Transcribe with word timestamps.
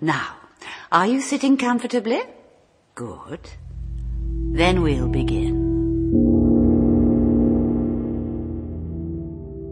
Now, 0.00 0.36
are 0.92 1.08
you 1.08 1.20
sitting 1.20 1.56
comfortably? 1.56 2.20
Good. 2.94 3.50
Then 4.52 4.80
we'll 4.82 5.08
begin. 5.08 5.56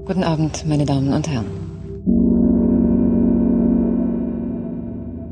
Guten 0.05 0.25
Abend, 0.25 0.67
meine 0.67 0.85
Damen 0.85 1.13
und 1.13 1.29
Herren. 1.29 1.47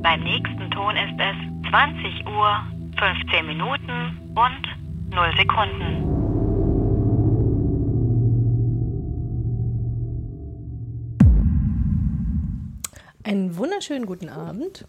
Beim 0.00 0.22
nächsten 0.22 0.70
Ton 0.70 0.95
ist 0.96 1.18
es 1.18 1.70
20 1.70 2.26
Uhr, 2.29 2.64
15 2.96 3.46
Minuten 3.46 4.16
und 4.36 5.12
0 5.12 5.32
Sekunden. 5.36 6.13
Einen 13.25 13.56
wunderschönen 13.56 14.06
guten 14.06 14.29
Abend. 14.29 14.86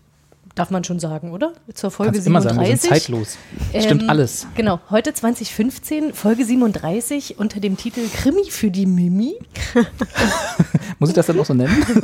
Darf 0.55 0.69
man 0.69 0.83
schon 0.85 0.99
sagen, 0.99 1.31
oder? 1.31 1.53
Zur 1.73 1.91
Folge 1.91 2.13
Kannst 2.13 2.27
immer 2.27 2.41
sagen, 2.41 2.55
37. 2.59 2.89
wir 2.89 2.89
sind 2.89 3.01
zeitlos. 3.01 3.37
Stimmt 3.83 4.03
Ähm, 4.03 4.09
alles. 4.09 4.47
Genau, 4.55 4.79
heute 4.89 5.13
2015, 5.13 6.13
Folge 6.13 6.45
37 6.45 7.39
unter 7.39 7.59
dem 7.59 7.75
Titel 7.75 8.01
Krimi 8.13 8.49
für 8.49 8.71
die 8.71 8.85
Mimi. 8.85 9.35
Muss 10.99 11.09
ich 11.09 11.15
das 11.15 11.25
dann 11.27 11.39
auch 11.39 11.45
so 11.45 11.53
nennen? 11.53 11.85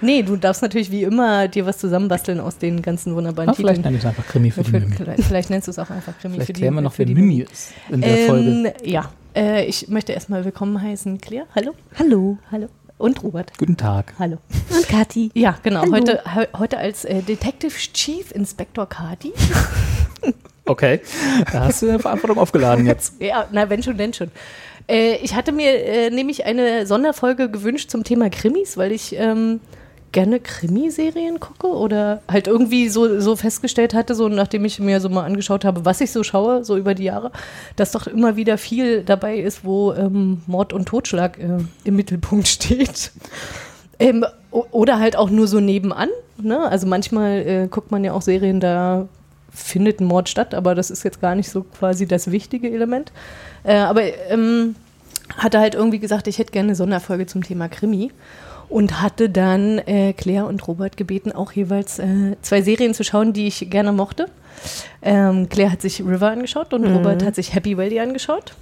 Nee, 0.00 0.22
du 0.22 0.36
darfst 0.36 0.60
natürlich 0.60 0.90
wie 0.90 1.04
immer 1.04 1.48
dir 1.48 1.64
was 1.64 1.78
zusammenbasteln 1.78 2.38
aus 2.40 2.58
den 2.58 2.82
ganzen 2.82 3.14
wunderbaren 3.14 3.48
Ah, 3.48 3.54
vielleicht 3.54 3.76
Titeln. 3.76 3.94
nenne 3.94 3.96
ich 3.98 4.02
es 4.02 4.08
einfach 4.08 4.26
Krimi 4.26 4.50
für 4.50 4.62
die 4.62 4.70
Für- 4.70 4.80
Mimi. 4.80 4.94
Vielleicht, 4.96 5.22
vielleicht 5.22 5.50
nennst 5.50 5.66
du 5.68 5.70
es 5.70 5.78
auch 5.78 5.88
einfach 5.88 6.12
Krimi 6.18 6.34
Vielleicht 6.34 6.46
für 6.48 6.52
die 6.52 6.60
klären 6.60 6.74
wir 6.74 6.80
noch, 6.82 6.92
für 6.92 6.98
wer 6.98 7.06
die 7.06 7.14
Mimi 7.14 7.40
ist 7.40 7.72
in 7.88 8.00
der 8.02 8.18
ähm, 8.18 8.26
Folge. 8.26 8.74
Ja, 8.84 9.10
äh, 9.34 9.64
ich 9.64 9.88
möchte 9.88 10.12
erstmal 10.12 10.44
willkommen 10.44 10.82
heißen, 10.82 11.18
Claire. 11.20 11.46
Hallo. 11.54 11.72
Hallo. 11.98 12.36
Hallo. 12.50 12.66
Und 12.98 13.22
Robert. 13.22 13.52
Guten 13.58 13.76
Tag. 13.76 14.14
Hallo. 14.18 14.38
Und 14.74 14.88
Kathi. 14.88 15.30
Ja, 15.34 15.56
genau. 15.62 15.80
Hallo. 15.82 15.92
Heute, 15.92 16.22
he- 16.34 16.58
heute 16.58 16.78
als 16.78 17.04
äh, 17.04 17.22
Detective 17.22 17.74
Chief 17.92 18.30
Inspector 18.32 18.86
Kati. 18.88 19.32
Okay, 20.66 21.00
da 21.52 21.64
hast 21.64 21.82
du 21.82 21.90
eine 21.90 21.98
Verantwortung 21.98 22.38
aufgeladen 22.38 22.86
jetzt. 22.86 23.16
Ja, 23.20 23.46
na, 23.52 23.68
wenn 23.68 23.82
schon, 23.82 23.98
denn 23.98 24.14
schon. 24.14 24.30
Äh, 24.88 25.16
ich 25.16 25.34
hatte 25.34 25.52
mir 25.52 25.68
äh, 25.84 26.08
nämlich 26.08 26.46
eine 26.46 26.86
Sonderfolge 26.86 27.50
gewünscht 27.50 27.90
zum 27.90 28.02
Thema 28.02 28.30
Krimis, 28.30 28.78
weil 28.78 28.90
ich 28.92 29.14
ähm, 29.14 29.60
gerne 30.14 30.40
Krimiserien 30.40 31.40
gucke 31.40 31.66
oder 31.66 32.22
halt 32.30 32.46
irgendwie 32.46 32.88
so, 32.88 33.20
so 33.20 33.36
festgestellt 33.36 33.92
hatte, 33.92 34.14
so 34.14 34.28
nachdem 34.28 34.64
ich 34.64 34.78
mir 34.78 35.00
so 35.00 35.10
mal 35.10 35.24
angeschaut 35.24 35.64
habe, 35.64 35.84
was 35.84 36.00
ich 36.00 36.12
so 36.12 36.22
schaue, 36.22 36.64
so 36.64 36.78
über 36.78 36.94
die 36.94 37.04
Jahre, 37.04 37.32
dass 37.76 37.92
doch 37.92 38.06
immer 38.06 38.36
wieder 38.36 38.56
viel 38.56 39.02
dabei 39.02 39.36
ist, 39.36 39.64
wo 39.64 39.92
ähm, 39.92 40.40
Mord 40.46 40.72
und 40.72 40.86
Totschlag 40.86 41.38
äh, 41.38 41.58
im 41.82 41.96
Mittelpunkt 41.96 42.48
steht. 42.48 43.12
Ähm, 43.98 44.24
oder 44.50 45.00
halt 45.00 45.16
auch 45.16 45.30
nur 45.30 45.48
so 45.48 45.60
nebenan. 45.60 46.08
Ne? 46.38 46.60
Also 46.60 46.86
manchmal 46.86 47.46
äh, 47.46 47.68
guckt 47.68 47.90
man 47.90 48.04
ja 48.04 48.12
auch 48.12 48.22
Serien, 48.22 48.60
da 48.60 49.08
findet 49.50 50.00
ein 50.00 50.06
Mord 50.06 50.28
statt, 50.28 50.54
aber 50.54 50.74
das 50.74 50.90
ist 50.90 51.02
jetzt 51.02 51.20
gar 51.20 51.34
nicht 51.34 51.50
so 51.50 51.62
quasi 51.62 52.06
das 52.06 52.30
wichtige 52.30 52.70
Element. 52.70 53.12
Äh, 53.64 53.76
aber 53.76 54.02
ähm, 54.30 54.76
hatte 55.36 55.58
halt 55.58 55.74
irgendwie 55.74 55.98
gesagt, 55.98 56.28
ich 56.28 56.38
hätte 56.38 56.52
gerne 56.52 56.68
eine 56.68 56.76
Sonderfolge 56.76 57.26
zum 57.26 57.42
Thema 57.42 57.68
Krimi 57.68 58.12
und 58.68 59.00
hatte 59.02 59.28
dann 59.30 59.78
äh, 59.78 60.12
Claire 60.12 60.46
und 60.46 60.66
Robert 60.66 60.96
gebeten, 60.96 61.32
auch 61.32 61.52
jeweils 61.52 61.98
äh, 61.98 62.36
zwei 62.42 62.62
Serien 62.62 62.94
zu 62.94 63.04
schauen, 63.04 63.32
die 63.32 63.46
ich 63.46 63.68
gerne 63.70 63.92
mochte. 63.92 64.26
Ähm, 65.02 65.48
Claire 65.48 65.72
hat 65.72 65.82
sich 65.82 66.00
River 66.00 66.30
angeschaut 66.30 66.72
und 66.74 66.84
Robert 66.84 67.24
hat 67.24 67.34
sich 67.34 67.54
Happy 67.54 67.76
Valley 67.76 68.00
angeschaut. 68.00 68.54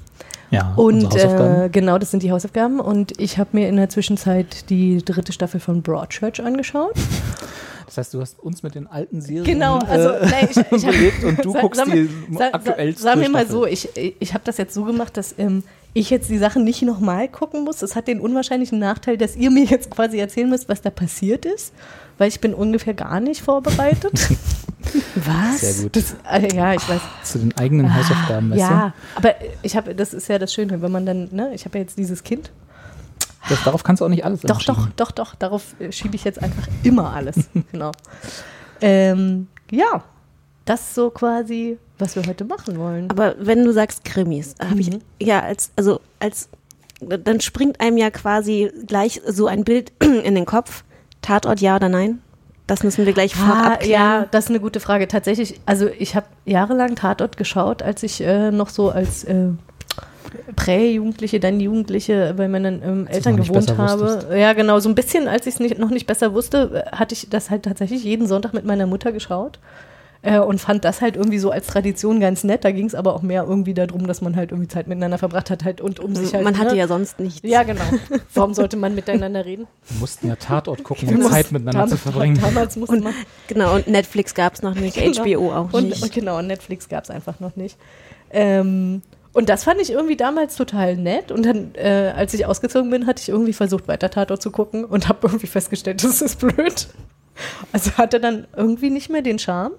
Ja, 0.50 0.73
Und 0.77 1.14
äh, 1.17 1.70
genau, 1.73 1.97
das 1.98 2.11
sind 2.11 2.23
die 2.23 2.30
Hausaufgaben. 2.30 2.78
Und 2.80 3.19
ich 3.19 3.39
habe 3.39 3.50
mir 3.53 3.69
in 3.69 3.77
der 3.77 3.89
Zwischenzeit 3.89 4.69
die 4.69 5.03
dritte 5.03 5.33
Staffel 5.33 5.61
von 5.61 5.80
Broadchurch 5.83 6.42
angeschaut. 6.45 6.92
das 7.86 7.97
heißt, 7.97 8.12
du 8.12 8.20
hast 8.20 8.39
uns 8.39 8.62
mit 8.62 8.75
den 8.75 8.86
alten 8.86 9.23
Serien 9.23 9.45
Genau, 9.45 9.78
also 9.78 10.11
äh, 10.11 10.27
nein, 10.28 10.48
ich, 10.50 10.56
ich 10.58 10.86
hab, 10.86 11.25
und 11.25 11.45
du 11.45 11.53
Sa- 11.53 11.61
guckst 11.62 11.80
sag 11.80 11.91
die 11.95 12.05
sa- 12.33 12.39
sa- 12.39 12.48
aktuellste 12.53 13.03
Sagen 13.03 13.20
wir 13.23 13.30
mal 13.30 13.47
so, 13.47 13.64
ich, 13.64 13.89
ich 13.97 14.35
habe 14.35 14.45
das 14.45 14.58
jetzt 14.58 14.74
so 14.74 14.85
gemacht, 14.85 15.17
dass 15.17 15.35
ähm, 15.39 15.62
ich 15.95 16.11
jetzt 16.11 16.30
die 16.30 16.39
Sachen 16.39 16.64
nicht 16.64 16.83
nochmal 16.83 17.29
gucken 17.29 17.64
muss. 17.64 17.79
Das 17.79 17.97
hat 17.97 18.08
den 18.08 18.20
unwahrscheinlichen 18.20 18.79
Nachteil, 18.79 19.19
dass 19.19 19.36
ihr 19.36 19.51
mir 19.51 19.64
jetzt 19.64 19.91
quasi 19.91 20.19
erzählen 20.19 20.48
müsst, 20.48 20.69
was 20.69 20.80
da 20.80 20.91
passiert 20.91 21.45
ist, 21.45 21.75
weil 22.19 22.29
ich 22.29 22.41
bin 22.41 22.55
ungefähr 22.55 22.95
gar 22.95 23.20
nicht 23.20 23.42
vorbereitet. 23.42 24.13
was? 25.14 25.61
Sehr 25.61 25.83
gut. 25.83 25.97
Das, 25.97 26.17
äh, 26.30 26.55
ja, 26.55 26.75
ich 26.75 26.89
weiß. 26.89 27.01
Zu 27.25 27.39
den 27.39 27.57
eigenen 27.58 27.95
Hausaufgaben, 27.95 28.51
weißt 28.51 28.61
Ja, 28.61 28.95
aber 29.14 29.35
ich 29.63 29.77
habe, 29.77 29.95
das 29.95 30.14
ist 30.14 30.29
ja 30.29 30.39
das 30.39 30.53
Schöne, 30.53 30.80
wenn 30.80 30.92
man 30.92 31.05
dann, 31.05 31.29
ne, 31.30 31.53
ich 31.55 31.64
habe 31.67 31.79
ja 31.79 31.83
jetzt 31.83 31.98
dieses 31.98 32.23
Kind. 32.23 32.51
Das, 33.48 33.63
darauf 33.64 33.83
kannst 33.83 34.01
du 34.01 34.05
auch 34.05 34.09
nicht 34.09 34.24
alles 34.24 34.41
Doch, 34.42 34.63
doch, 34.63 34.89
doch, 34.97 35.11
doch, 35.11 35.35
darauf 35.35 35.74
äh, 35.80 35.91
schiebe 35.91 36.14
ich 36.14 36.24
jetzt 36.24 36.42
einfach 36.42 36.69
immer 36.83 37.13
alles. 37.13 37.36
genau. 37.73 37.92
Ähm, 38.80 39.48
ja, 39.70 40.05
das 40.64 40.95
so 40.95 41.11
quasi, 41.11 41.79
was 42.02 42.17
wir 42.17 42.24
heute 42.27 42.45
machen 42.45 42.79
wollen. 42.79 43.08
Aber 43.11 43.35
wenn 43.39 43.64
du 43.64 43.73
sagst 43.73 44.05
Krimis, 44.05 44.55
habe 44.61 44.80
ich 44.80 44.90
Mhm. 44.90 45.01
ja 45.20 45.40
als 45.40 45.70
also 45.77 46.01
als 46.20 46.48
dann 47.01 47.40
springt 47.40 47.80
einem 47.80 47.96
ja 47.96 48.11
quasi 48.11 48.70
gleich 48.86 49.23
so 49.27 49.46
ein 49.46 49.64
Bild 49.64 49.92
in 50.24 50.35
den 50.35 50.45
Kopf. 50.46 50.85
Tatort 51.23 51.61
ja 51.61 51.77
oder 51.77 51.89
nein? 51.89 52.20
Das 52.68 52.85
müssen 52.85 53.05
wir 53.07 53.12
gleich 53.12 53.35
vorab 53.35 53.80
Ah, 53.83 53.85
ja, 53.85 54.27
das 54.30 54.45
ist 54.45 54.51
eine 54.51 54.61
gute 54.61 54.79
Frage. 54.80 55.08
Tatsächlich, 55.08 55.61
also 55.67 55.89
ich 55.98 56.14
habe 56.14 56.27
jahrelang 56.45 56.95
Tatort 56.95 57.36
geschaut, 57.36 57.83
als 57.83 58.02
ich 58.05 58.20
äh, 58.20 58.51
noch 58.52 58.68
so 58.68 58.91
als 58.91 59.24
äh, 59.24 59.48
Prä-Jugendliche, 60.57 61.41
dann 61.41 61.61
Jugendliche 61.61 62.35
bei 62.36 62.48
meinen 62.48 62.83
ähm, 62.83 63.07
Eltern 63.07 63.36
gewohnt 63.36 63.77
habe. 63.77 64.02
wusstest. 64.02 64.29
Ja, 64.33 64.52
genau, 64.52 64.79
so 64.80 64.89
ein 64.89 64.95
bisschen, 64.95 65.29
als 65.29 65.46
ich 65.46 65.58
es 65.61 65.79
noch 65.79 65.91
nicht 65.91 66.07
besser 66.07 66.33
wusste, 66.35 66.85
äh, 66.92 66.96
hatte 66.96 67.14
ich 67.14 67.29
das 67.30 67.51
halt 67.51 67.64
tatsächlich 67.64 68.05
jeden 68.05 68.27
Sonntag 68.27 68.55
mit 68.55 68.64
meiner 68.64 68.86
Mutter 68.86 69.12
geschaut. 69.12 69.58
Äh, 70.24 70.38
und 70.38 70.60
fand 70.60 70.84
das 70.84 71.00
halt 71.00 71.16
irgendwie 71.16 71.38
so 71.38 71.50
als 71.50 71.66
Tradition 71.66 72.20
ganz 72.20 72.44
nett. 72.44 72.64
Da 72.64 72.70
ging 72.70 72.86
es 72.86 72.94
aber 72.94 73.14
auch 73.14 73.22
mehr 73.22 73.44
irgendwie 73.44 73.74
darum, 73.74 74.06
dass 74.06 74.20
man 74.20 74.36
halt 74.36 74.52
irgendwie 74.52 74.68
Zeit 74.68 74.86
miteinander 74.86 75.18
verbracht 75.18 75.50
hat 75.50 75.64
halt 75.64 75.80
und 75.80 75.98
um 75.98 76.14
sich 76.14 76.33
halt. 76.33 76.44
Man 76.44 76.58
hatte 76.58 76.72
ne? 76.72 76.78
ja 76.78 76.86
sonst 76.86 77.18
nichts. 77.18 77.40
Ja, 77.42 77.64
genau. 77.64 77.83
Warum 78.34 78.55
sollte 78.55 78.77
man 78.77 78.94
miteinander 78.94 79.44
reden? 79.44 79.66
Wir 79.88 79.98
mussten 79.98 80.28
ja 80.28 80.36
Tatort 80.36 80.84
gucken, 80.84 81.08
Wir 81.11 81.16
um 81.16 81.30
Zeit 81.30 81.50
miteinander 81.50 81.88
zu 81.88 81.96
verbringen. 81.96 82.38
Damals 82.40 82.77
musste 82.77 83.00
man. 83.00 83.14
Genau, 83.48 83.74
und 83.74 83.88
Netflix 83.88 84.34
gab 84.34 84.55
es 84.55 84.62
noch 84.62 84.77
nicht, 84.77 84.96
Genau. 84.96 85.24
HBO 85.24 85.52
auch 85.52 85.72
und, 85.72 85.88
nicht. 85.88 86.02
Und 86.02 86.12
genau, 86.12 86.38
und 86.38 86.46
Netflix 86.46 86.88
gab 86.88 87.02
es 87.02 87.11
einfach 87.11 87.40
noch 87.40 87.56
nicht. 87.56 87.77
Ähm, 88.30 89.02
und 89.32 89.48
das 89.48 89.64
fand 89.64 89.80
ich 89.80 89.90
irgendwie 89.90 90.16
damals 90.16 90.56
total 90.56 90.96
nett. 90.96 91.32
Und 91.32 91.46
dann, 91.46 91.74
äh, 91.74 92.12
als 92.14 92.34
ich 92.34 92.46
ausgezogen 92.46 92.90
bin, 92.90 93.06
hatte 93.06 93.22
ich 93.22 93.28
irgendwie 93.28 93.52
versucht, 93.55 93.88
weiter 93.88 94.11
Tatort 94.11 94.42
zu 94.42 94.50
gucken 94.50 94.84
und 94.84 95.08
habe 95.08 95.27
irgendwie 95.27 95.46
festgestellt, 95.46 96.05
das 96.05 96.22
ist 96.22 96.38
blöd. 96.38 96.88
Also 97.72 97.92
hatte 97.96 98.20
dann 98.20 98.46
irgendwie 98.56 98.90
nicht 98.90 99.11
mehr 99.11 99.22
den 99.22 99.38
Charme. 99.38 99.72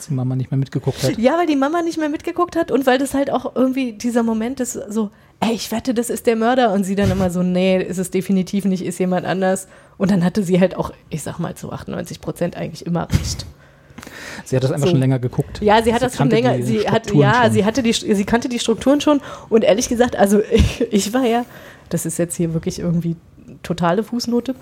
Als 0.00 0.06
die 0.08 0.14
Mama 0.14 0.34
nicht 0.34 0.50
mehr 0.50 0.56
mitgeguckt 0.56 1.02
hat. 1.02 1.18
Ja, 1.18 1.36
weil 1.36 1.46
die 1.46 1.56
Mama 1.56 1.82
nicht 1.82 1.98
mehr 1.98 2.08
mitgeguckt 2.08 2.56
hat 2.56 2.70
und 2.70 2.86
weil 2.86 2.96
das 2.96 3.12
halt 3.12 3.30
auch 3.30 3.54
irgendwie 3.54 3.92
dieser 3.92 4.22
Moment 4.22 4.58
ist 4.58 4.72
so, 4.88 5.10
ey, 5.40 5.52
ich 5.52 5.70
wette, 5.70 5.92
das 5.92 6.08
ist 6.08 6.26
der 6.26 6.36
Mörder. 6.36 6.72
Und 6.72 6.84
sie 6.84 6.94
dann 6.94 7.10
immer 7.10 7.28
so, 7.28 7.42
nee, 7.42 7.82
ist 7.82 7.98
es 7.98 8.10
definitiv 8.10 8.64
nicht, 8.64 8.82
ist 8.82 8.98
jemand 8.98 9.26
anders. 9.26 9.68
Und 9.98 10.10
dann 10.10 10.24
hatte 10.24 10.42
sie 10.42 10.58
halt 10.58 10.74
auch, 10.74 10.92
ich 11.10 11.22
sag 11.22 11.38
mal 11.38 11.54
zu 11.54 11.70
98 11.70 12.22
Prozent 12.22 12.56
eigentlich 12.56 12.86
immer 12.86 13.08
recht. 13.10 13.44
Sie 14.46 14.56
hat 14.56 14.64
das 14.64 14.72
einfach 14.72 14.86
So. 14.86 14.92
schon 14.92 15.00
länger 15.00 15.18
geguckt. 15.18 15.60
Ja, 15.60 15.82
sie 15.82 15.92
hat 15.92 16.00
das 16.00 16.16
schon 16.16 16.30
länger. 16.30 16.62
Sie 16.62 16.88
hat, 16.88 17.12
ja, 17.12 17.42
schon. 17.44 17.52
sie 17.52 17.64
hatte 17.66 17.82
die, 17.82 17.92
sie 17.92 18.24
kannte 18.24 18.48
die 18.48 18.58
Strukturen 18.58 19.02
schon. 19.02 19.20
Und 19.50 19.64
ehrlich 19.64 19.90
gesagt, 19.90 20.16
also 20.16 20.40
ich, 20.50 20.80
ich 20.90 21.12
war 21.12 21.26
ja, 21.26 21.44
das 21.90 22.06
ist 22.06 22.18
jetzt 22.18 22.36
hier 22.36 22.54
wirklich 22.54 22.78
irgendwie 22.78 23.16
totale 23.62 24.02
Fußnote. 24.02 24.54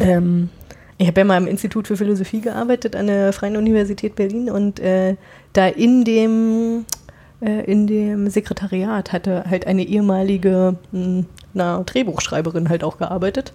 Ähm, 0.00 0.48
ich 0.98 1.06
habe 1.06 1.20
ja 1.20 1.24
mal 1.24 1.38
im 1.38 1.46
Institut 1.46 1.86
für 1.86 1.96
Philosophie 1.96 2.40
gearbeitet 2.40 2.96
an 2.96 3.06
der 3.06 3.32
Freien 3.32 3.56
Universität 3.56 4.16
Berlin 4.16 4.50
und 4.50 4.80
äh, 4.80 5.16
da 5.52 5.66
in 5.68 6.04
dem 6.04 6.84
äh, 7.40 7.70
in 7.70 7.86
dem 7.86 8.28
Sekretariat 8.28 9.12
hatte 9.12 9.44
halt 9.48 9.66
eine 9.66 9.84
ehemalige 9.84 10.76
mh, 10.90 11.24
na, 11.54 11.82
Drehbuchschreiberin 11.84 12.68
halt 12.68 12.82
auch 12.82 12.98
gearbeitet. 12.98 13.52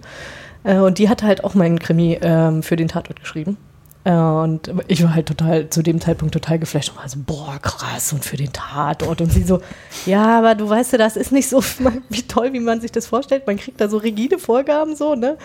Äh, 0.63 0.77
und 0.77 0.99
die 0.99 1.09
hatte 1.09 1.25
halt 1.25 1.43
auch 1.43 1.53
meinen 1.53 1.79
Krimi 1.79 2.17
ähm, 2.21 2.63
für 2.63 2.75
den 2.75 2.87
Tatort 2.87 3.19
geschrieben. 3.19 3.57
Äh, 4.05 4.13
und 4.13 4.71
ich 4.87 5.03
war 5.03 5.13
halt 5.13 5.27
total, 5.27 5.69
zu 5.69 5.81
dem 5.81 6.01
Zeitpunkt 6.01 6.33
total 6.33 6.59
geflasht 6.59 6.91
und 6.91 6.97
war 6.97 7.09
so, 7.09 7.19
boah, 7.25 7.59
krass, 7.61 8.13
und 8.13 8.23
für 8.23 8.37
den 8.37 8.51
Tatort. 8.51 9.21
Und 9.21 9.31
sie 9.31 9.43
so, 9.43 9.61
ja, 10.05 10.39
aber 10.39 10.55
du 10.55 10.69
weißt 10.69 10.93
ja, 10.93 10.97
das 10.97 11.15
ist 11.15 11.31
nicht 11.31 11.49
so 11.49 11.63
wie 12.09 12.23
toll, 12.23 12.53
wie 12.53 12.59
man 12.59 12.81
sich 12.81 12.91
das 12.91 13.07
vorstellt. 13.07 13.47
Man 13.47 13.57
kriegt 13.57 13.79
da 13.79 13.87
so 13.87 13.97
rigide 13.97 14.39
Vorgaben 14.39 14.95
so, 14.95 15.15
ne? 15.15 15.37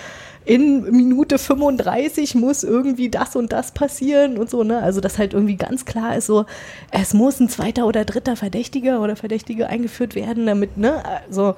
In 0.48 0.82
Minute 0.90 1.36
35 1.36 2.34
muss 2.34 2.64
irgendwie 2.64 3.10
das 3.10 3.36
und 3.36 3.52
das 3.52 3.72
passieren 3.72 4.38
und 4.38 4.48
so, 4.48 4.64
ne? 4.64 4.82
Also, 4.82 5.02
dass 5.02 5.18
halt 5.18 5.34
irgendwie 5.34 5.56
ganz 5.56 5.84
klar 5.84 6.16
ist, 6.16 6.24
so, 6.26 6.46
es 6.90 7.12
muss 7.12 7.38
ein 7.38 7.50
zweiter 7.50 7.86
oder 7.86 8.06
dritter 8.06 8.34
Verdächtiger 8.34 9.02
oder 9.02 9.14
Verdächtige 9.14 9.66
eingeführt 9.68 10.14
werden, 10.14 10.46
damit, 10.46 10.78
ne? 10.78 11.02
Also, 11.26 11.54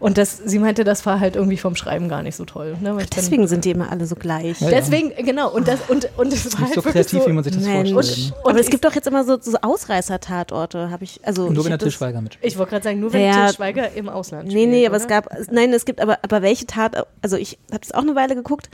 und 0.00 0.18
das, 0.18 0.38
sie 0.44 0.58
meinte, 0.58 0.82
das 0.82 1.06
war 1.06 1.20
halt 1.20 1.36
irgendwie 1.36 1.56
vom 1.56 1.76
Schreiben 1.76 2.08
gar 2.08 2.24
nicht 2.24 2.34
so 2.34 2.44
toll. 2.44 2.76
Ne? 2.80 2.96
Weil 2.96 3.04
ich 3.04 3.10
dann- 3.10 3.20
Deswegen 3.22 3.46
sind 3.46 3.64
die 3.64 3.70
immer 3.70 3.92
alle 3.92 4.06
so 4.06 4.16
gleich. 4.16 4.60
Ja, 4.60 4.70
ja. 4.70 4.76
Deswegen, 4.76 5.12
genau, 5.24 5.48
und 5.52 5.68
das, 5.68 5.78
und, 5.88 6.08
und 6.16 6.32
es 6.32 6.52
war 6.54 6.62
Nicht 6.62 6.74
so 6.74 6.84
halt 6.84 6.94
wirklich 6.94 7.06
kreativ, 7.06 7.26
wie 7.28 7.32
man 7.32 7.44
sich 7.44 7.54
das 7.54 7.62
Mensch. 7.64 7.92
vorstellt. 7.92 8.30
Ne? 8.30 8.34
Aber 8.40 8.50
Und 8.50 8.58
es 8.58 8.70
gibt 8.70 8.84
doch 8.84 8.94
jetzt 8.96 9.06
immer 9.06 9.22
so, 9.24 9.38
so 9.40 9.56
Ausreißer-Tatorte, 9.62 10.90
habe 10.90 11.04
ich. 11.04 11.20
Also 11.24 11.42
Nur 11.44 11.52
ich 11.52 11.56
wenn 11.58 11.64
der 11.64 11.72
hab 11.74 11.78
das- 11.80 11.84
Til 11.88 11.92
Schweiger 11.92 12.20
mit. 12.20 12.38
Ich 12.42 12.58
wollte 12.58 12.70
gerade 12.70 12.84
sagen, 12.84 12.98
nur 13.00 13.12
wenn 13.12 13.22
Ja. 13.22 13.46
Til 13.46 13.54
Schweiger 13.56 13.92
im 13.94 14.08
Ausland 14.08 14.46
Nee, 14.48 14.50
spielt, 14.52 14.70
nee, 14.70 14.86
aber 14.86 14.96
oder? 14.96 15.02
es 15.04 15.08
gab, 15.08 15.28
nein, 15.52 15.72
es 15.72 15.84
gibt 15.84 16.00
aber, 16.00 16.18
aber 16.22 16.42
welche 16.42 16.66
Tat, 16.66 17.06
also 17.22 17.36
ich 17.36 17.58
habe 17.70 17.82
es 17.82 17.92
auch 17.92 18.02
eine 18.02 18.14
Weile 18.16 18.31
geguckt. 18.34 18.70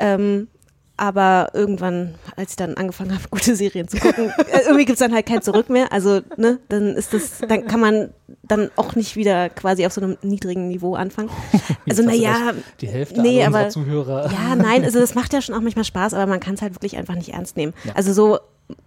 Ähm, 0.00 0.48
aber 0.96 1.50
irgendwann, 1.54 2.16
als 2.36 2.50
ich 2.50 2.56
dann 2.56 2.74
angefangen 2.74 3.12
habe, 3.12 3.22
gute 3.30 3.54
Serien 3.56 3.88
zu 3.88 3.98
gucken, 3.98 4.32
äh, 4.50 4.60
irgendwie 4.64 4.84
gibt's 4.84 5.00
dann 5.00 5.14
halt 5.14 5.26
kein 5.26 5.42
Zurück 5.42 5.70
mehr. 5.70 5.92
Also, 5.92 6.20
ne, 6.36 6.58
dann 6.68 6.94
ist 6.94 7.14
das, 7.14 7.38
dann 7.48 7.66
kann 7.66 7.80
man 7.80 8.10
dann 8.48 8.70
auch 8.76 8.94
nicht 8.94 9.14
wieder 9.16 9.48
quasi 9.50 9.86
auf 9.86 9.92
so 9.92 10.00
einem 10.00 10.16
niedrigen 10.22 10.68
Niveau 10.68 10.94
anfangen. 10.94 11.30
Also, 11.88 12.02
naja, 12.02 12.50
gleich 12.52 12.64
Die 12.80 12.88
Hälfte 12.88 13.20
nee, 13.22 13.42
aber- 13.44 13.70
Zuhörer. 13.70 14.30
ja, 14.30 14.54
nein, 14.54 14.84
also 14.84 14.98
das 15.00 15.14
macht 15.14 15.32
ja 15.32 15.40
schon 15.40 15.54
auch 15.54 15.60
manchmal 15.60 15.84
Spaß, 15.86 16.12
aber 16.12 16.26
man 16.26 16.38
kann 16.40 16.52
es 16.54 16.60
halt 16.62 16.74
wirklich 16.74 16.96
einfach 16.98 17.14
nicht 17.14 17.30
ernst 17.32 17.56
nehmen. 17.56 17.72
Also 17.94 18.12
so 18.12 18.38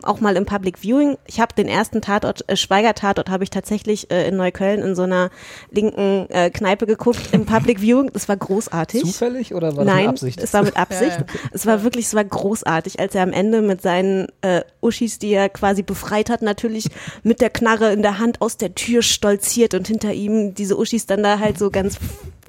auch 0.03 0.19
mal 0.21 0.35
im 0.37 0.45
Public 0.45 0.77
Viewing. 0.77 1.17
Ich 1.25 1.39
habe 1.39 1.55
den 1.55 1.67
ersten 1.67 2.01
Tatort, 2.01 2.47
äh, 2.47 2.55
Schweiger-Tatort, 2.55 3.31
habe 3.31 3.43
ich 3.43 3.49
tatsächlich 3.49 4.11
äh, 4.11 4.27
in 4.27 4.37
Neukölln 4.37 4.79
in 4.83 4.93
so 4.95 5.01
einer 5.01 5.31
linken 5.71 6.29
äh, 6.29 6.51
Kneipe 6.51 6.85
geguckt 6.85 7.29
im 7.31 7.47
Public 7.47 7.79
Viewing. 7.81 8.11
Das 8.13 8.29
war 8.29 8.37
großartig. 8.37 9.01
Zufällig 9.01 9.55
oder 9.55 9.75
war 9.75 9.83
das 9.83 9.91
Nein, 9.91 10.01
mit 10.05 10.09
Absicht? 10.09 10.39
es 10.39 10.53
war 10.53 10.61
mit 10.61 10.77
Absicht. 10.77 11.17
Es 11.51 11.65
war 11.65 11.81
wirklich, 11.81 12.05
es 12.05 12.13
war 12.13 12.23
großartig, 12.23 12.99
als 12.99 13.15
er 13.15 13.23
am 13.23 13.33
Ende 13.33 13.63
mit 13.63 13.81
seinen 13.81 14.27
äh, 14.41 14.61
Uschis, 14.81 15.17
die 15.17 15.33
er 15.33 15.49
quasi 15.49 15.81
befreit 15.81 16.29
hat, 16.29 16.43
natürlich 16.43 16.85
mit 17.23 17.41
der 17.41 17.49
Knarre 17.49 17.91
in 17.91 18.03
der 18.03 18.19
Hand 18.19 18.39
aus 18.41 18.57
der 18.57 18.75
Tür 18.75 19.01
stolziert 19.51 19.73
und 19.73 19.87
hinter 19.87 20.13
ihm 20.13 20.53
diese 20.53 20.77
Uschis 20.77 21.05
dann 21.05 21.23
da 21.23 21.39
halt 21.39 21.57
so 21.57 21.69
ganz 21.69 21.97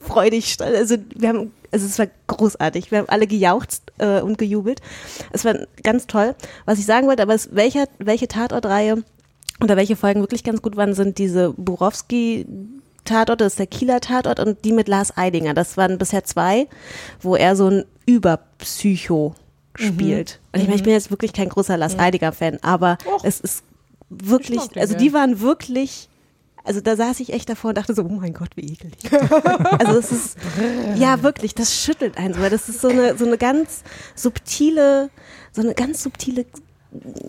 freudig, 0.01 0.57
also 0.61 0.97
wir 1.15 1.29
haben, 1.29 1.53
also 1.71 1.87
es 1.87 1.99
war 1.99 2.07
großartig. 2.27 2.91
Wir 2.91 2.99
haben 2.99 3.09
alle 3.09 3.27
gejauchzt 3.27 3.93
äh, 3.99 4.21
und 4.21 4.39
gejubelt. 4.39 4.81
Es 5.33 5.45
war 5.45 5.55
ganz 5.83 6.07
toll. 6.07 6.35
Was 6.65 6.79
ich 6.79 6.87
sagen 6.87 7.07
wollte, 7.07 7.23
aber 7.23 7.35
es, 7.35 7.55
welcher, 7.55 7.87
welche 7.99 8.29
Tatortreihe 8.29 9.03
oder 9.61 9.77
welche 9.77 9.97
Folgen 9.97 10.21
wirklich 10.21 10.45
ganz 10.45 10.63
gut 10.63 10.77
waren, 10.77 10.95
sind 10.95 11.19
diese 11.19 11.53
Burowski 11.53 12.47
Tatort, 13.05 13.41
das 13.41 13.55
ist 13.55 13.59
der 13.59 13.67
Kieler 13.67 14.01
Tatort 14.01 14.39
und 14.39 14.65
die 14.65 14.73
mit 14.73 14.87
Lars 14.87 15.17
Eidinger. 15.17 15.55
Das 15.55 15.77
waren 15.77 15.99
bisher 15.99 16.23
zwei, 16.25 16.69
wo 17.21 17.35
er 17.35 17.57
so 17.57 17.69
ein 17.69 17.85
Überpsycho 18.07 19.35
spielt. 19.75 20.39
Und 20.53 20.61
ich 20.61 20.67
meine, 20.67 20.77
ich 20.77 20.85
bin 20.85 20.93
jetzt 20.93 21.11
wirklich 21.11 21.33
kein 21.33 21.49
großer 21.49 21.77
Lars 21.77 21.99
Eidinger 21.99 22.31
Fan, 22.31 22.59
aber 22.63 22.99
es 23.25 23.41
ist 23.41 23.65
wirklich, 24.09 24.61
also 24.77 24.97
die 24.97 25.13
waren 25.13 25.41
wirklich, 25.41 26.09
also 26.65 26.81
da 26.81 26.97
saß 26.97 27.21
ich 27.21 27.33
echt 27.33 27.49
davor 27.49 27.71
und 27.71 27.79
dachte 27.79 27.95
so, 27.95 28.03
oh 28.03 28.09
mein 28.09 28.35
Gott, 28.35 28.51
wie 28.57 28.73
ekelig. 28.73 28.95
also 29.79 29.99
es 29.99 30.13
ist, 30.13 30.37
ja 30.97 31.23
wirklich, 31.23 31.55
das 31.55 31.75
schüttelt 31.75 32.19
einen 32.19 32.35
so, 32.35 32.41
weil 32.41 32.51
das 32.51 32.69
ist 32.69 32.81
so 32.81 32.89
eine, 32.89 33.17
so 33.17 33.27
eine 33.27 33.39
ganz 33.39 33.83
subtile, 34.15 35.11
so 35.53 35.63
eine 35.63 35.75
ganz 35.75 36.03
subtile 36.03 36.45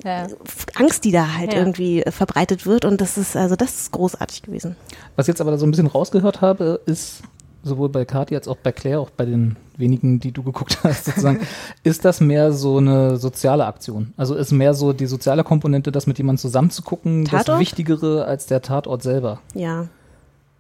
Ja. 0.04 0.28
Angst, 0.76 1.06
die 1.06 1.12
da 1.12 1.36
halt 1.36 1.54
Ja. 1.54 1.60
irgendwie 1.60 2.04
äh, 2.04 2.12
verbreitet 2.12 2.66
wird 2.66 2.84
und 2.86 3.00
das 3.02 3.18
ist, 3.18 3.36
also 3.36 3.56
das 3.56 3.74
ist 3.82 3.92
großartig 3.92 4.42
gewesen. 4.44 4.76
Was 5.16 5.26
ich 5.28 5.30
jetzt 5.30 5.42
aber 5.42 5.58
so 5.58 5.66
ein 5.66 5.72
bisschen 5.72 5.88
rausgehört 5.88 6.42
habe, 6.42 6.82
ist 6.86 7.22
sowohl 7.64 7.90
bei 7.90 8.06
Kathi 8.06 8.36
als 8.36 8.48
auch 8.48 8.58
bei 8.58 8.72
Claire, 8.72 9.00
auch 9.00 9.10
bei 9.10 9.26
den 9.26 9.56
wenigen, 9.78 10.20
die 10.20 10.32
du 10.32 10.44
geguckt 10.44 10.78
hast, 10.84 11.06
sozusagen, 11.06 11.40
ist 11.84 12.06
das 12.06 12.20
mehr 12.22 12.52
so 12.52 12.78
eine 12.78 13.18
soziale 13.18 13.66
Aktion. 13.66 14.14
Also 14.18 14.36
ist 14.36 14.52
mehr 14.52 14.74
so 14.74 14.94
die 14.94 15.06
soziale 15.08 15.44
Komponente, 15.44 15.92
das 15.92 16.06
mit 16.06 16.18
jemandem 16.18 16.42
zusammen 16.42 16.70
zu 16.70 16.82
gucken, 16.84 17.24
das 17.26 17.46
Tatort? 17.46 17.60
Wichtigere 17.60 18.26
als 18.26 18.46
der 18.46 18.62
Tatort 18.62 19.02
selber. 19.02 19.40
Ja. 19.54 19.88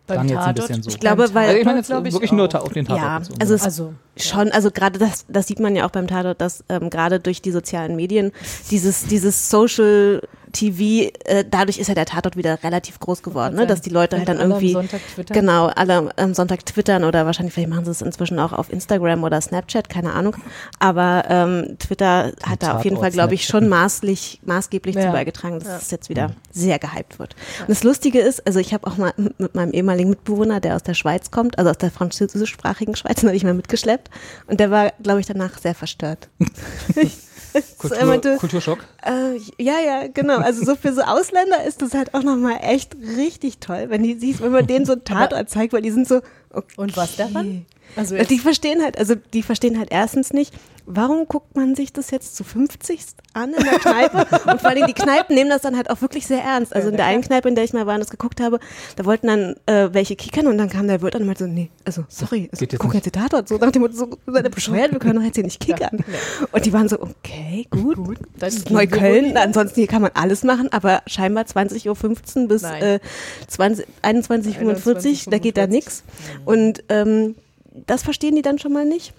Klang 0.07 0.27
jetzt 0.27 0.38
ein 0.41 0.55
bisschen 0.55 0.83
so. 0.83 0.89
Ich 0.89 1.00
glaube, 1.00 1.33
weil- 1.33 1.47
Also 1.47 1.59
ich 1.59 1.65
meine 1.65 1.77
jetzt 1.79 1.88
glaub 1.88 2.05
ich 2.05 2.13
wirklich 2.13 2.31
auch. 2.31 2.35
nur 2.35 2.61
auf 2.61 2.73
den 2.73 2.85
Tatort 2.85 3.01
Ja, 3.01 3.19
bezogen. 3.19 3.39
also 3.41 3.53
es 3.53 3.63
Also, 3.63 3.94
Schon, 4.17 4.51
also 4.51 4.69
gerade 4.69 5.00
das, 5.00 5.25
das 5.29 5.47
sieht 5.47 5.59
man 5.59 5.75
ja 5.75 5.85
auch 5.85 5.91
beim 5.91 6.07
Tatort, 6.07 6.39
dass 6.41 6.63
ähm, 6.69 6.89
gerade 6.89 7.19
durch 7.19 7.41
die 7.41 7.51
sozialen 7.51 7.95
Medien 7.95 8.31
dieses, 8.69 9.05
dieses 9.07 9.50
Social 9.50 10.21
TV, 10.53 11.09
äh, 11.25 11.44
dadurch 11.50 11.79
ist 11.79 11.88
ja 11.88 11.94
der 11.95 12.05
Tatort 12.05 12.38
wieder 12.38 12.63
relativ 12.63 13.00
groß 13.00 13.21
geworden, 13.23 13.55
ne? 13.55 13.67
dass 13.67 13.81
die 13.81 13.89
Leute 13.89 14.17
halt 14.17 14.29
dann 14.29 14.38
alle 14.38 14.45
am 14.45 14.51
irgendwie 14.51 14.71
Sonntag 14.73 15.01
twittern. 15.13 15.35
genau 15.35 15.65
alle 15.67 16.11
am 16.17 16.33
Sonntag 16.33 16.65
twittern 16.65 17.03
oder 17.03 17.25
wahrscheinlich 17.25 17.53
vielleicht 17.53 17.69
machen 17.69 17.85
sie 17.85 17.91
es 17.91 18.01
inzwischen 18.01 18.39
auch 18.39 18.53
auf 18.53 18.71
Instagram 18.71 19.23
oder 19.23 19.41
Snapchat, 19.41 19.89
keine 19.89 20.13
Ahnung. 20.13 20.35
Aber 20.79 21.25
ähm, 21.27 21.75
Twitter 21.79 22.31
hat 22.44 22.63
da 22.63 22.77
auf 22.77 22.83
jeden 22.85 22.97
Fall, 22.97 23.11
glaube 23.11 23.33
ich, 23.33 23.45
schon 23.45 23.67
maßlich, 23.67 24.39
maßgeblich 24.45 24.95
Ja. 24.95 25.07
zu 25.07 25.11
beigetragen, 25.11 25.59
dass 25.59 25.67
Ja. 25.67 25.77
es 25.77 25.91
jetzt 25.91 26.09
wieder 26.09 26.35
sehr 26.51 26.79
gehypt 26.79 27.19
wird. 27.19 27.35
Und 27.61 27.69
das 27.69 27.83
Lustige 27.83 28.19
ist, 28.19 28.45
also 28.47 28.59
ich 28.59 28.73
habe 28.73 28.88
auch 28.88 28.97
mal 28.97 29.11
mit 29.17 29.39
mit 29.39 29.55
meinem 29.55 29.71
ehemaligen 29.73 30.09
Mitbewohner, 30.11 30.59
der 30.59 30.75
aus 30.75 30.83
der 30.83 30.94
Schweiz 30.94 31.31
kommt, 31.31 31.57
also 31.57 31.71
aus 31.71 31.77
der 31.79 31.91
französischsprachigen 31.91 32.95
Schweiz, 32.95 33.15
den 33.21 33.27
habe 33.29 33.35
ich 33.38 33.44
mal 33.44 33.53
mitgeschleppt. 33.53 34.09
Und 34.47 34.59
der 34.59 34.69
war, 34.71 34.91
glaube 35.01 35.19
ich, 35.19 35.25
danach 35.25 35.57
sehr 35.57 35.73
verstört. 35.75 36.29
Kultur, 37.77 37.97
er 37.97 38.05
meinte- 38.05 38.38
Kulturschock. 38.38 38.79
Äh, 39.05 39.38
ja, 39.61 39.79
ja, 39.79 40.07
genau. 40.07 40.38
Also 40.38 40.63
so 40.65 40.75
für 40.75 40.94
so 40.94 41.01
Ausländer 41.01 41.63
ist 41.65 41.81
das 41.81 41.94
halt 41.94 42.13
auch 42.13 42.23
nochmal 42.23 42.59
echt 42.61 42.95
richtig 43.17 43.59
toll, 43.59 43.85
wenn 43.89 44.03
die 44.03 44.15
siehst, 44.19 44.41
wenn 44.41 44.51
man 44.51 44.65
denen 44.67 44.85
so 44.85 44.94
einen 44.94 45.03
Tatort 45.03 45.50
zeigt, 45.50 45.73
weil 45.73 45.81
die 45.81 45.91
sind 45.91 46.07
so, 46.07 46.21
okay. 46.51 46.73
Und 46.77 46.95
was 46.97 47.15
daran? 47.15 47.65
Also 47.95 48.16
Die 48.18 48.40
verstehen 48.40 48.81
halt, 48.81 48.98
also 48.98 49.16
die 49.34 49.44
verstehen 49.44 49.78
halt 49.78 49.90
erstens 49.92 50.34
nicht, 50.34 50.54
warum 50.86 51.28
guckt 51.28 51.56
man 51.56 51.75
sich 51.75 51.94
das 51.94 52.12
jetzt 52.12 52.36
zu 52.36 52.44
50 52.44 53.00
an 53.34 53.54
in 53.54 53.63
der 53.63 53.80
Kneipe? 53.80 54.18
und 54.51 54.62
vor 54.62 54.69
allem 54.69 54.86
die 54.88 54.94
Kneipen 54.94 55.36
nehmen 55.36 55.50
das 55.50 55.62
dann 55.62 55.78
halt 55.78 55.90
auch 55.90 56.01
wirklich 56.01 56.28
sehr 56.28 56.42
ernst. 56.44 56.75
Also 56.75 56.90
in 56.90 56.98
der 56.98 57.06
einen 57.06 57.22
Kneipe, 57.22 57.48
in 57.48 57.56
der 57.56 57.63
ich 57.63 57.74
mal 57.74 57.86
war 57.86 57.95
und 57.95 58.01
das 58.01 58.10
geguckt 58.10 58.42
habe, 58.42 58.60
da 58.95 59.06
wollten 59.06 59.28
dann 59.28 59.56
äh, 59.66 59.94
welche 59.94 60.16
kickern 60.16 60.48
und 60.48 60.57
dann 60.57 60.69
kam 60.69 60.88
der 60.88 61.01
Wirt 61.01 61.16
an 61.16 61.22
und 61.22 61.28
meinte 61.28 61.45
so, 61.45 61.50
nee, 61.50 61.69
also 61.86 62.04
sorry, 62.10 62.50
also, 62.51 62.60
Geht 62.62 62.74
jetzt 62.74 62.81
guck 62.81 62.94
nicht. 62.94 63.06
jetzt 63.06 63.16
den 63.16 63.22
Tatort 63.22 63.48
so 63.48 63.57
nach 63.57 63.72
dem 63.72 63.81
Motto, 63.81 63.94
so, 63.96 64.10
seid 64.25 64.46
ihr 64.46 64.50
bescheuert, 64.51 64.92
wir 64.92 65.00
können 65.00 65.16
doch 65.16 65.24
jetzt 65.24 65.36
hier 65.36 65.44
nicht 65.44 65.60
kickern. 65.60 66.04
Und 66.51 66.66
die 66.66 66.74
waren 66.74 66.89
so, 66.89 67.00
okay, 67.01 67.68
gut. 67.69 67.98
dann 67.98 68.18
Das 68.39 68.56
ist 68.56 68.69
Neukölln, 68.69 69.38
ansonsten 69.38 69.80
hier 69.80 69.88
kann 69.88 70.01
man 70.01 70.12
alles 70.13 70.44
machen, 70.44 70.69
aber 70.72 71.01
scheinbar 71.07 71.46
20.15 71.46 72.42
Uhr 72.42 72.48
bis 72.48 72.62
Nein. 72.63 72.81
äh, 72.84 73.00
20 73.48 73.86
21.45 74.04 75.28
Uhr, 75.28 75.31
da 75.31 75.38
geht 75.38 75.57
da 75.57 75.63
21:45. 75.63 75.68
nichts. 75.68 76.04
Und 76.46 76.84
ähm, 76.89 77.36
das 77.74 78.04
verstehen 78.04 78.36
die 78.36 78.42
dann 78.42 78.60
schon 78.60 78.74
mal 78.74 78.86
nicht. 78.86 79.14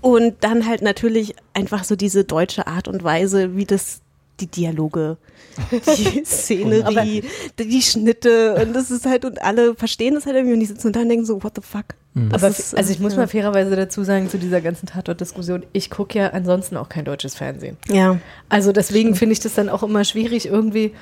Und 0.00 0.36
dann 0.40 0.66
halt 0.66 0.82
natürlich 0.82 1.34
einfach 1.52 1.84
so 1.84 1.96
diese 1.96 2.24
deutsche 2.24 2.66
Art 2.66 2.88
und 2.88 3.04
Weise, 3.04 3.56
wie 3.56 3.66
das 3.66 4.00
die 4.40 4.46
Dialoge, 4.46 5.18
die 5.96 6.24
Szenerie, 6.24 7.22
die, 7.58 7.68
die 7.68 7.82
Schnitte 7.82 8.54
und 8.54 8.72
das 8.72 8.90
ist 8.90 9.06
halt, 9.06 9.24
und 9.24 9.42
alle 9.42 9.74
verstehen 9.74 10.14
das 10.14 10.24
halt 10.24 10.36
irgendwie 10.36 10.54
und 10.54 10.60
die 10.60 10.66
sitzen 10.66 10.92
da 10.92 11.00
und 11.00 11.08
denken 11.10 11.26
so, 11.26 11.42
what 11.42 11.52
the 11.54 11.62
fuck. 11.62 11.84
Das 12.14 12.42
Aber 12.42 12.48
ist, 12.48 12.76
also 12.76 12.92
ich 12.92 13.00
muss 13.00 13.12
ja. 13.12 13.20
mal 13.20 13.28
fairerweise 13.28 13.74
dazu 13.74 14.04
sagen, 14.04 14.28
zu 14.28 14.38
dieser 14.38 14.60
ganzen 14.60 14.86
Tatort-Diskussion, 14.86 15.64
ich 15.72 15.88
gucke 15.88 16.18
ja 16.18 16.28
ansonsten 16.30 16.76
auch 16.76 16.90
kein 16.90 17.06
deutsches 17.06 17.34
Fernsehen. 17.34 17.78
Ja. 17.88 18.18
Also 18.50 18.72
deswegen 18.72 19.14
finde 19.14 19.34
ich 19.34 19.40
das 19.40 19.54
dann 19.54 19.70
auch 19.70 19.82
immer 19.82 20.04
schwierig, 20.04 20.46
irgendwie 20.46 20.92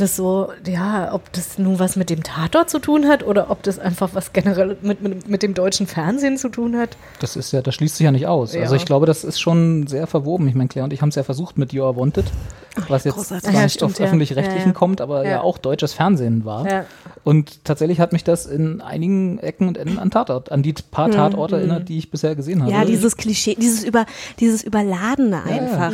das 0.00 0.16
so, 0.16 0.52
ja, 0.66 1.12
ob 1.12 1.32
das 1.32 1.58
nun 1.58 1.78
was 1.78 1.96
mit 1.96 2.10
dem 2.10 2.22
Tatort 2.22 2.70
zu 2.70 2.78
tun 2.78 3.08
hat 3.08 3.24
oder 3.24 3.50
ob 3.50 3.62
das 3.62 3.78
einfach 3.78 4.10
was 4.14 4.32
generell 4.32 4.76
mit, 4.82 5.02
mit, 5.02 5.28
mit 5.28 5.42
dem 5.42 5.54
deutschen 5.54 5.86
Fernsehen 5.86 6.36
zu 6.36 6.48
tun 6.48 6.76
hat. 6.76 6.96
Das 7.20 7.36
ist 7.36 7.52
ja, 7.52 7.62
das 7.62 7.74
schließt 7.74 7.96
sich 7.96 8.04
ja 8.04 8.12
nicht 8.12 8.26
aus. 8.26 8.54
Ja. 8.54 8.62
Also 8.62 8.76
ich 8.76 8.84
glaube, 8.84 9.06
das 9.06 9.24
ist 9.24 9.40
schon 9.40 9.86
sehr 9.86 10.06
verwoben. 10.06 10.48
Ich 10.48 10.54
meine, 10.54 10.68
Claire 10.68 10.84
und 10.84 10.92
ich 10.92 11.02
haben 11.02 11.10
es 11.10 11.14
ja 11.14 11.22
versucht 11.22 11.58
mit 11.58 11.72
You 11.72 11.84
Are 11.84 11.96
Wanted, 11.96 12.26
was 12.88 13.04
jetzt 13.04 13.14
großartig. 13.14 13.44
zwar 13.44 13.54
Ja, 13.54 13.62
nicht 13.64 13.74
stimmt, 13.74 13.92
auf 13.92 13.98
ja. 13.98 14.06
öffentlich-rechtlichen 14.06 14.60
Ja, 14.60 14.66
ja. 14.66 14.72
kommt, 14.72 15.00
aber 15.00 15.24
ja. 15.24 15.30
Ja. 15.30 15.40
auch 15.42 15.58
deutsches 15.58 15.92
Fernsehen 15.92 16.44
war. 16.44 16.70
Ja. 16.70 16.84
Und 17.24 17.64
tatsächlich 17.64 18.00
hat 18.00 18.12
mich 18.12 18.24
das 18.24 18.46
in 18.46 18.80
einigen 18.80 19.38
Ecken 19.38 19.68
und 19.68 19.76
Enden 19.76 19.98
an 19.98 20.10
Tatort, 20.10 20.50
an 20.52 20.62
die 20.62 20.72
paar 20.72 21.10
Tatorte 21.10 21.56
erinnert, 21.56 21.88
die 21.88 21.98
ich 21.98 22.10
bisher 22.10 22.34
gesehen 22.34 22.62
habe. 22.62 22.72
Ja, 22.72 22.84
dieses 22.84 23.16
Klischee, 23.16 23.54
dieses 23.54 23.84
über, 23.84 24.06
dieses 24.38 24.62
Überladene 24.62 25.42
einfach. 25.44 25.92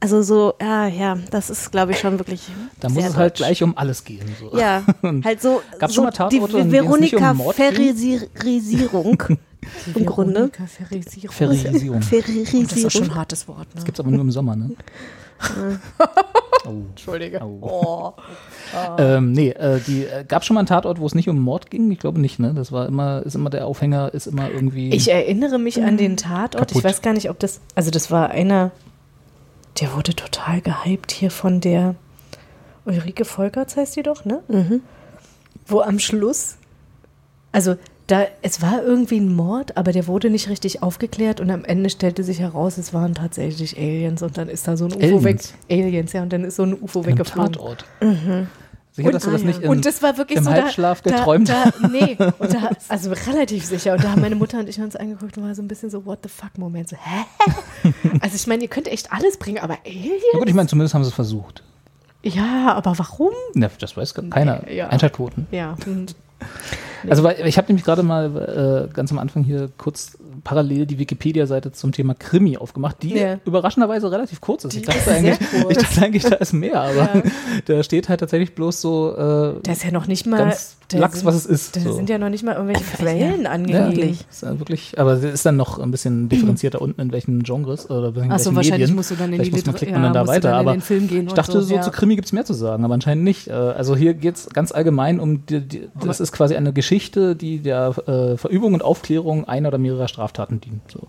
Also 0.00 0.22
so, 0.22 0.54
ja, 0.60 0.86
ja, 0.88 1.18
das 1.30 1.50
ist, 1.50 1.70
glaube 1.70 1.92
ich, 1.92 1.98
schon 1.98 2.18
wirklich. 2.18 2.42
da 2.80 2.88
muss 2.88 3.04
es 3.04 3.16
halt 3.16 3.32
deutsch. 3.32 3.38
gleich 3.38 3.62
um 3.62 3.76
alles 3.76 4.04
gehen. 4.04 4.26
So. 4.40 4.56
Ja, 4.58 4.82
halt 5.24 5.40
so, 5.40 5.62
Gab's 5.78 5.94
so 5.94 5.96
schon 5.96 6.04
mal 6.04 6.10
Tatorte, 6.10 6.64
die 6.64 6.76
es 6.76 6.98
nicht 7.00 7.14
um? 7.14 7.52
Ferrisierung 7.52 9.22
im 9.94 10.06
Grunde. 10.06 10.34
Veronika 10.34 10.66
Ferrisierung. 10.66 11.32
Ferrisierung. 11.32 12.00
Das 12.00 12.12
ist 12.12 12.26
Ferrisierung. 12.26 12.90
schon 12.90 13.02
ein 13.04 13.14
hartes 13.14 13.48
Wort. 13.48 13.74
Ne? 13.74 13.82
Gibt's 13.84 14.00
aber 14.00 14.10
nur 14.10 14.20
im 14.20 14.30
Sommer, 14.30 14.56
ne? 14.56 14.70
oh. 16.64 16.70
Entschuldige. 16.90 17.40
Oh. 17.60 18.12
Ähm, 18.98 19.32
nee, 19.32 19.50
äh, 19.50 19.80
die 19.80 20.04
äh, 20.04 20.24
gab 20.26 20.44
schon 20.44 20.54
mal 20.54 20.60
einen 20.60 20.66
Tatort, 20.66 20.98
wo 20.98 21.06
es 21.06 21.14
nicht 21.14 21.28
um 21.28 21.38
Mord 21.38 21.70
ging? 21.70 21.90
Ich 21.92 22.00
glaube 22.00 22.20
nicht, 22.20 22.40
ne? 22.40 22.52
Das 22.52 22.72
war 22.72 22.86
immer, 22.86 23.22
ist 23.24 23.36
immer 23.36 23.48
der 23.48 23.66
Aufhänger, 23.66 24.12
ist 24.12 24.26
immer 24.26 24.50
irgendwie. 24.50 24.90
Ich 24.90 25.10
erinnere 25.10 25.58
mich 25.58 25.82
an 25.82 25.96
den 25.96 26.16
Tatort. 26.16 26.68
Kaputt. 26.68 26.76
Ich 26.76 26.84
weiß 26.84 27.00
gar 27.00 27.12
nicht, 27.12 27.30
ob 27.30 27.38
das. 27.38 27.60
Also, 27.76 27.90
das 27.92 28.10
war 28.10 28.30
einer. 28.30 28.72
Der 29.80 29.94
wurde 29.94 30.14
total 30.14 30.60
gehypt 30.60 31.12
hier 31.12 31.30
von 31.30 31.60
der 31.60 31.94
Ulrike 32.84 33.24
Volkerts, 33.24 33.76
heißt 33.76 33.94
die 33.96 34.02
doch, 34.02 34.24
ne? 34.24 34.42
Wo 35.66 35.80
am 35.80 36.00
Schluss. 36.00 36.56
Also, 37.52 37.76
da, 38.06 38.26
es 38.42 38.62
war 38.62 38.82
irgendwie 38.82 39.18
ein 39.18 39.34
Mord, 39.34 39.76
aber 39.76 39.92
der 39.92 40.06
wurde 40.06 40.30
nicht 40.30 40.48
richtig 40.48 40.82
aufgeklärt 40.82 41.40
und 41.40 41.50
am 41.50 41.64
Ende 41.64 41.90
stellte 41.90 42.22
sich 42.22 42.38
heraus, 42.38 42.78
es 42.78 42.94
waren 42.94 43.14
tatsächlich 43.14 43.76
Aliens 43.76 44.22
und 44.22 44.38
dann 44.38 44.48
ist 44.48 44.68
da 44.68 44.76
so 44.76 44.86
ein 44.86 44.92
UFO 44.92 45.24
weg. 45.24 45.40
Aliens? 45.40 45.54
Aliens, 45.70 46.12
ja, 46.12 46.22
und 46.22 46.32
dann 46.32 46.44
ist 46.44 46.56
so 46.56 46.62
ein 46.62 46.74
UFO 46.80 47.00
im 47.00 47.06
weggeflogen. 47.06 47.52
Tatort. 47.52 47.84
Sicher, 48.96 49.10
dass 49.10 49.24
du 49.24 49.30
das 49.30 49.42
nicht 49.42 49.60
in, 49.60 49.68
Und 49.68 49.84
das 49.84 50.02
war 50.02 50.16
wirklich 50.16 50.38
im 50.38 50.44
so 50.44 50.50
Halbschlaf 50.50 51.02
da, 51.02 51.10
geträumt 51.10 51.50
Da, 51.50 51.64
da, 51.64 51.88
nee, 51.88 52.16
und 52.38 52.54
da, 52.54 52.70
also 52.88 53.12
relativ 53.26 53.66
sicher. 53.66 53.92
Und 53.92 54.02
da 54.02 54.12
haben 54.12 54.22
meine 54.22 54.36
Mutter 54.36 54.58
und 54.58 54.70
ich 54.70 54.80
uns 54.80 54.96
angeguckt 54.96 55.36
und 55.36 55.44
war 55.44 55.54
so 55.54 55.60
ein 55.60 55.68
bisschen 55.68 55.90
so, 55.90 56.06
what 56.06 56.20
the 56.22 56.30
fuck 56.30 56.56
Moment. 56.56 56.88
So, 56.88 56.96
hä? 56.96 57.92
Also 58.20 58.36
ich 58.36 58.46
meine, 58.46 58.62
ihr 58.62 58.68
könnt 58.68 58.88
echt 58.88 59.12
alles 59.12 59.36
bringen, 59.36 59.58
aber 59.58 59.76
Aliens? 59.84 60.22
Na 60.32 60.38
gut, 60.38 60.48
ich 60.48 60.54
meine, 60.54 60.68
zumindest 60.68 60.94
haben 60.94 61.04
sie 61.04 61.08
es 61.08 61.14
versucht. 61.14 61.62
Ja, 62.22 62.72
aber 62.74 62.98
warum? 62.98 63.32
Ne, 63.54 63.70
das 63.78 63.96
weiß 63.96 64.14
keiner. 64.14 64.62
Nee, 64.64 64.76
ja. 64.76 64.88
Einschaltquoten. 64.88 65.46
Ja. 65.50 65.76
hm. 65.84 66.06
Also 67.10 67.22
weil 67.22 67.46
ich 67.46 67.56
habe 67.58 67.68
nämlich 67.68 67.84
gerade 67.84 68.02
mal 68.02 68.86
äh, 68.90 68.94
ganz 68.94 69.10
am 69.12 69.18
Anfang 69.18 69.44
hier 69.44 69.68
kurz 69.78 70.16
parallel 70.44 70.86
die 70.86 70.98
Wikipedia-Seite 70.98 71.72
zum 71.72 71.92
Thema 71.92 72.14
Krimi 72.14 72.56
aufgemacht, 72.56 73.02
die 73.02 73.14
Ja. 73.16 73.38
überraschenderweise 73.44 74.10
relativ 74.10 74.40
kurz 74.40 74.64
ist. 74.64 74.74
Die 74.74 74.80
ich, 74.80 74.86
dachte 74.86 74.98
ist 75.00 75.08
eigentlich, 75.08 75.38
kurz. 75.50 75.70
ich 75.70 75.78
dachte 75.78 76.02
eigentlich, 76.04 76.22
da 76.24 76.34
ist 76.36 76.52
mehr, 76.52 76.80
aber 76.80 77.22
da 77.66 77.82
steht 77.82 78.08
halt 78.08 78.20
tatsächlich 78.20 78.54
bloß 78.54 78.80
so 78.80 79.12
äh, 79.14 79.60
Da 79.62 79.72
ist 79.72 79.84
ja 79.84 79.90
noch 79.90 80.06
nicht 80.06 80.26
mal. 80.26 80.52
sind, 80.90 81.00
was 81.24 81.34
es 81.34 81.46
ist. 81.46 81.76
Da 81.76 81.80
so. 81.80 81.92
sind 81.92 82.08
ja 82.10 82.18
noch 82.18 82.28
nicht 82.28 82.44
mal 82.44 82.54
irgendwelche 82.54 82.84
Quellen 82.84 83.42
Ja, 83.42 83.50
angegeben. 83.50 84.18
ist 84.30 84.42
ja 84.42 84.58
wirklich, 84.58 84.98
aber 84.98 85.12
es 85.14 85.24
ist 85.24 85.44
dann 85.46 85.56
noch 85.56 85.78
ein 85.78 85.90
bisschen 85.90 86.28
differenzierter 86.28 86.80
unten 86.80 87.00
in 87.00 87.12
welchen 87.12 87.42
Genres 87.42 87.90
oder 87.90 88.08
in 88.08 88.16
welchen 88.16 88.32
Achso, 88.32 88.54
wahrscheinlich 88.54 88.80
Medien. 88.82 88.96
musst 88.96 89.10
du 89.10 89.14
dann 89.16 89.32
in 89.32 89.34
Vielleicht 89.40 89.50
die 89.52 89.56
muss 89.56 89.66
man, 89.66 89.74
klickt 89.74 89.92
man 89.92 90.02
dann 90.02 90.14
ja, 90.14 90.22
da 90.22 90.26
weiter. 90.28 90.40
dann 90.50 90.52
in 90.52 90.58
aber 90.60 90.72
den 90.72 90.80
Film 90.80 91.08
gehen 91.08 91.26
ich 91.26 91.32
dachte, 91.32 91.52
so, 91.52 91.60
so, 91.60 91.74
ja. 91.74 91.80
zu 91.82 91.90
Krimi 91.90 92.14
gibt 92.14 92.26
es 92.26 92.32
mehr 92.32 92.44
zu 92.44 92.54
sagen, 92.54 92.84
aber 92.84 92.94
anscheinend 92.94 93.24
nicht. 93.24 93.48
Äh, 93.48 93.52
Also 93.52 93.96
hier 93.96 94.14
geht 94.14 94.36
es 94.36 94.48
ganz 94.50 94.70
allgemein 94.72 95.18
um, 95.18 95.44
die, 95.46 95.60
die, 95.60 95.88
das 96.04 96.20
ist 96.20 96.32
quasi 96.32 96.54
eine 96.54 96.72
Geschichte, 96.72 96.95
die 97.00 97.58
der 97.58 97.94
äh, 98.06 98.36
Verübung 98.36 98.74
und 98.74 98.82
Aufklärung 98.82 99.46
einer 99.46 99.68
oder 99.68 99.78
mehrerer 99.78 100.08
Straftaten 100.08 100.60
dient. 100.60 100.82
So. 100.90 101.00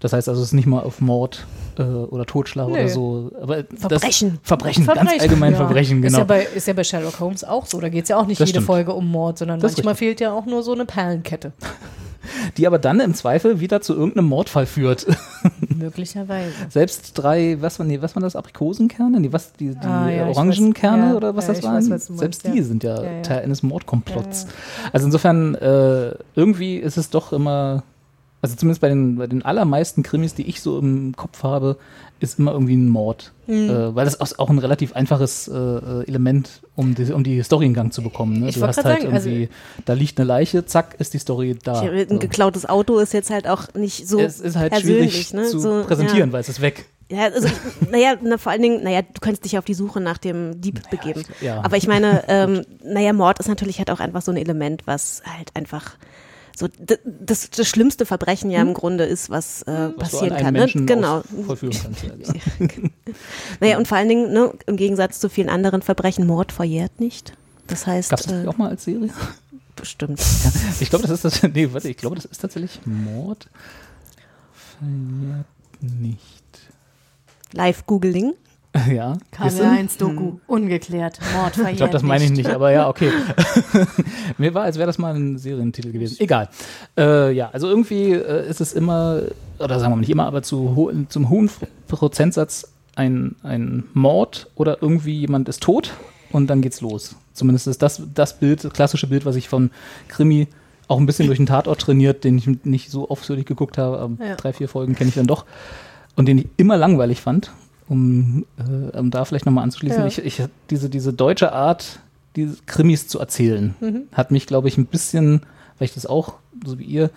Das 0.00 0.12
heißt 0.12 0.28
also, 0.28 0.40
es 0.40 0.48
ist 0.48 0.52
nicht 0.52 0.66
mal 0.66 0.82
auf 0.82 1.00
Mord 1.00 1.46
äh, 1.78 1.82
oder 1.82 2.24
Totschlag 2.24 2.68
Nö. 2.68 2.74
oder 2.74 2.88
so. 2.88 3.30
Aber 3.40 3.64
Verbrechen. 3.76 4.38
Das, 4.40 4.48
Verbrechen, 4.48 4.86
ganz 4.86 5.10
allgemein 5.20 5.52
ja. 5.52 5.56
Verbrechen, 5.58 6.02
Ist 6.02 6.12
genau. 6.12 6.18
ja, 6.18 6.24
bei, 6.24 6.46
ist 6.54 6.66
ja 6.66 6.72
bei 6.72 6.84
Sherlock 6.84 7.18
Holmes 7.18 7.42
auch 7.44 7.66
so. 7.66 7.80
Da 7.80 7.88
geht 7.88 8.04
es 8.04 8.08
ja 8.08 8.16
auch 8.16 8.26
nicht 8.26 8.40
Das 8.40 8.48
jede 8.48 8.58
stimmt. 8.58 8.66
Folge 8.66 8.92
um 8.92 9.08
Mord, 9.08 9.38
sondern 9.38 9.58
Das 9.60 9.72
ist 9.72 9.78
manchmal 9.78 9.96
fehlt 9.96 10.20
ja 10.20 10.32
auch 10.32 10.46
nur 10.46 10.62
so 10.62 10.72
eine 10.72 10.84
Perlenkette. 10.84 11.52
Die 12.56 12.66
aber 12.66 12.78
dann 12.78 13.00
im 13.00 13.14
Zweifel 13.14 13.60
wieder 13.60 13.80
zu 13.80 13.94
irgendeinem 13.94 14.26
Mordfall 14.26 14.66
führt. 14.66 15.06
Möglicherweise. 15.76 16.52
Selbst 16.68 17.12
drei, 17.16 17.60
was 17.60 17.78
waren, 17.78 17.88
nee, 17.88 18.02
was 18.02 18.14
waren 18.16 18.22
das, 18.22 18.36
Aprikosenkerne? 18.36 19.20
Die, 19.20 19.32
was, 19.32 19.52
die, 19.52 19.70
die 19.70 19.86
Ah, 19.86 20.08
ja, 20.10 20.26
Orangenkerne 20.26 21.02
weiß. 21.02 21.10
Ja, 21.10 21.16
oder 21.16 21.36
was 21.36 21.46
ja, 21.46 21.54
das 21.54 21.62
waren? 21.62 21.76
weiß, 21.76 21.90
was 21.90 22.06
Selbst 22.06 22.44
meinst, 22.44 22.58
die 22.58 22.62
sind 22.62 22.84
ja. 22.84 23.22
Teil 23.22 23.42
eines 23.44 23.62
Mordkomplotts. 23.62 24.46
Also 24.92 25.06
insofern, 25.06 25.54
äh, 25.54 26.14
irgendwie 26.34 26.76
ist 26.76 26.96
es 26.96 27.10
doch 27.10 27.32
immer, 27.32 27.82
also 28.42 28.56
zumindest 28.56 28.80
bei 28.80 28.88
den, 28.88 29.16
bei 29.16 29.26
den 29.26 29.44
allermeisten 29.44 30.02
Krimis, 30.02 30.34
die 30.34 30.48
ich 30.48 30.60
so 30.60 30.78
im 30.78 31.14
Kopf 31.16 31.42
habe, 31.42 31.76
ist 32.20 32.38
immer 32.38 32.52
irgendwie 32.52 32.76
ein 32.76 32.88
Mord. 32.88 33.32
Hm. 33.46 33.70
Äh, 33.70 33.94
weil 33.94 34.04
das 34.04 34.14
ist 34.14 34.38
auch 34.38 34.50
ein 34.50 34.58
relativ 34.58 34.94
einfaches 34.94 35.48
äh, 35.48 35.54
äh, 35.54 36.06
Element, 36.06 36.60
um 36.76 36.94
die, 36.94 37.12
um 37.12 37.24
die 37.24 37.42
Story 37.42 37.66
in 37.66 37.74
Gang 37.74 37.92
zu 37.92 38.02
bekommen. 38.02 38.40
Ne? 38.40 38.48
Ich 38.48 38.56
Du 38.56 38.66
hast 38.66 38.76
halt 38.76 39.00
sagen, 39.00 39.12
also- 39.12 39.28
irgendwie, 39.28 39.48
da 39.84 39.92
liegt 39.94 40.18
eine 40.18 40.26
Leiche, 40.26 40.66
zack, 40.66 40.96
ist 40.98 41.14
die 41.14 41.18
Story 41.18 41.56
da. 41.62 41.80
Ein 41.80 42.08
So. 42.08 42.18
geklautes 42.18 42.68
Auto 42.68 42.98
ist 42.98 43.12
jetzt 43.12 43.30
halt 43.30 43.48
auch 43.48 43.72
nicht 43.74 44.08
so 44.08 44.18
es 44.20 44.40
ist 44.40 44.56
halt 44.56 44.72
persönlich, 44.72 45.28
schwierig 45.28 45.34
ne? 45.34 45.44
zu 45.44 45.58
so, 45.58 45.82
präsentieren, 45.84 46.32
weil 46.32 46.40
es 46.40 46.48
ist 46.48 46.60
weg. 46.60 46.86
Ja, 47.10 47.18
ja 47.18 47.24
also 47.26 47.48
naja, 47.90 48.16
na, 48.22 48.36
vor 48.38 48.52
allen 48.52 48.62
Dingen, 48.62 48.82
naja, 48.82 49.02
du 49.02 49.20
könntest 49.20 49.44
dich 49.44 49.56
auf 49.58 49.64
die 49.64 49.74
Suche 49.74 50.00
nach 50.00 50.18
dem 50.18 50.60
Dieb 50.60 50.90
begeben. 50.90 51.22
ja. 51.40 51.62
Aber 51.62 51.76
ich 51.76 51.86
meine, 51.86 52.24
ähm, 52.28 52.62
naja, 52.84 53.12
Mord 53.12 53.38
ist 53.38 53.48
natürlich 53.48 53.78
halt 53.78 53.90
auch 53.90 54.00
einfach 54.00 54.22
so 54.22 54.30
ein 54.30 54.36
Element, 54.36 54.86
was 54.86 55.22
halt 55.24 55.54
einfach 55.54 55.96
so 56.58 56.68
das, 56.78 57.50
das 57.50 57.68
schlimmste 57.68 58.04
Verbrechen 58.04 58.50
ja 58.50 58.60
im 58.60 58.74
Grunde 58.74 59.04
ist, 59.04 59.30
was, 59.30 59.62
äh, 59.62 59.70
Hm? 59.70 59.94
Was 59.96 60.10
passieren 60.10 60.36
kann. 60.36 60.54
Ne? 60.54 60.66
Genau. 60.66 61.22
Ja, 61.38 62.66
genau. 62.66 62.88
Naja, 63.60 63.78
und 63.78 63.86
vor 63.86 63.96
allen 63.96 64.08
Dingen, 64.08 64.32
ne, 64.32 64.52
im 64.66 64.76
Gegensatz 64.76 65.20
zu 65.20 65.28
vielen 65.28 65.48
anderen 65.48 65.82
Verbrechen, 65.82 66.26
Mord 66.26 66.50
verjährt 66.52 67.00
nicht. 67.00 67.32
Das 67.68 67.86
heißt, 67.86 68.10
Gab 68.10 68.20
es 68.20 68.26
das 68.26 68.44
äh, 68.44 68.48
auch 68.48 68.56
mal 68.56 68.70
als 68.70 68.84
Serie? 68.84 69.10
bestimmt. 69.76 70.20
Ich 70.80 70.90
glaube, 70.90 71.06
das 71.06 71.22
ist 71.22 71.24
das. 71.24 71.42
Nee, 71.52 71.72
warte, 71.72 71.88
ich 71.88 71.96
glaube, 71.96 72.16
das 72.16 72.24
ist 72.24 72.38
tatsächlich 72.38 72.80
Mord. 72.84 73.48
Verjährt 74.78 75.46
nicht. 75.80 76.44
Live-Googling. 77.52 78.34
Ja. 78.92 79.16
Siehste? 79.42 79.64
KW1-Doku, 79.64 80.38
ungeklärt, 80.46 81.18
Mord 81.34 81.54
verjährt 81.54 81.72
Ich 81.72 81.76
glaube, 81.78 81.92
das 81.92 82.02
meine 82.02 82.24
ich 82.24 82.30
nicht, 82.30 82.48
aber 82.48 82.70
ja, 82.70 82.88
okay. 82.88 83.10
Mir 84.38 84.54
war, 84.54 84.64
als 84.64 84.76
wäre 84.76 84.86
das 84.86 84.98
mal 84.98 85.14
ein 85.14 85.38
Serientitel 85.38 85.90
gewesen. 85.90 86.16
Egal. 86.20 86.48
Äh, 86.96 87.32
ja, 87.32 87.50
also 87.52 87.68
irgendwie 87.68 88.12
äh, 88.12 88.48
ist 88.48 88.60
es 88.60 88.72
immer, 88.72 89.22
oder 89.58 89.80
sagen 89.80 89.92
wir 89.92 89.96
mal 89.96 90.00
nicht 90.00 90.10
immer, 90.10 90.26
aber 90.26 90.42
zu 90.42 90.76
ho 90.76 90.92
zum 91.08 91.28
hohen 91.28 91.50
Prozentsatz 91.88 92.72
ein, 92.94 93.36
ein 93.42 93.84
Mord 93.94 94.50
oder 94.54 94.78
irgendwie 94.82 95.18
jemand 95.18 95.48
ist 95.48 95.62
tot 95.62 95.92
und 96.30 96.48
dann 96.48 96.60
geht's 96.60 96.80
los. 96.80 97.16
Zumindest 97.32 97.68
ist 97.68 97.82
das 97.82 98.02
das 98.14 98.38
Bild, 98.38 98.64
das 98.64 98.72
klassische 98.72 99.06
Bild, 99.06 99.24
was 99.24 99.36
ich 99.36 99.48
von 99.48 99.70
Krimi 100.08 100.48
auch 100.88 100.98
ein 100.98 101.06
bisschen 101.06 101.26
durch 101.26 101.38
den 101.38 101.46
Tatort 101.46 101.80
trainiert, 101.80 102.24
den 102.24 102.38
ich 102.38 102.46
nicht 102.64 102.90
so 102.90 103.08
ausführlich 103.08 103.44
geguckt 103.46 103.78
habe, 103.78 103.98
aber 103.98 104.24
Ja. 104.24 104.34
drei, 104.36 104.52
vier 104.52 104.68
Folgen 104.68 104.94
kenne 104.94 105.08
ich 105.08 105.14
dann 105.14 105.26
doch. 105.26 105.44
Und 106.16 106.26
den 106.26 106.38
ich 106.38 106.48
immer 106.56 106.76
langweilig 106.76 107.20
fand, 107.20 107.52
um, 107.88 108.44
äh, 108.58 108.96
um 108.96 109.10
da 109.10 109.24
vielleicht 109.24 109.46
nochmal 109.46 109.64
anzuschließen. 109.64 110.00
Ja. 110.00 110.06
Ich, 110.06 110.18
ich, 110.18 110.42
diese, 110.70 110.88
diese 110.88 111.12
deutsche 111.12 111.52
Art, 111.52 112.00
diese 112.36 112.56
Krimis 112.66 113.08
zu 113.08 113.18
erzählen, 113.18 113.74
hat 114.12 114.30
mich, 114.30 114.46
glaube 114.46 114.68
ich, 114.68 114.78
ein 114.78 114.86
bisschen, 114.86 115.40
weil 115.78 115.86
ich 115.86 115.94
das 115.94 116.06
auch, 116.06 116.34
so 116.64 116.78
wie 116.78 116.84
ihr, 116.84 117.10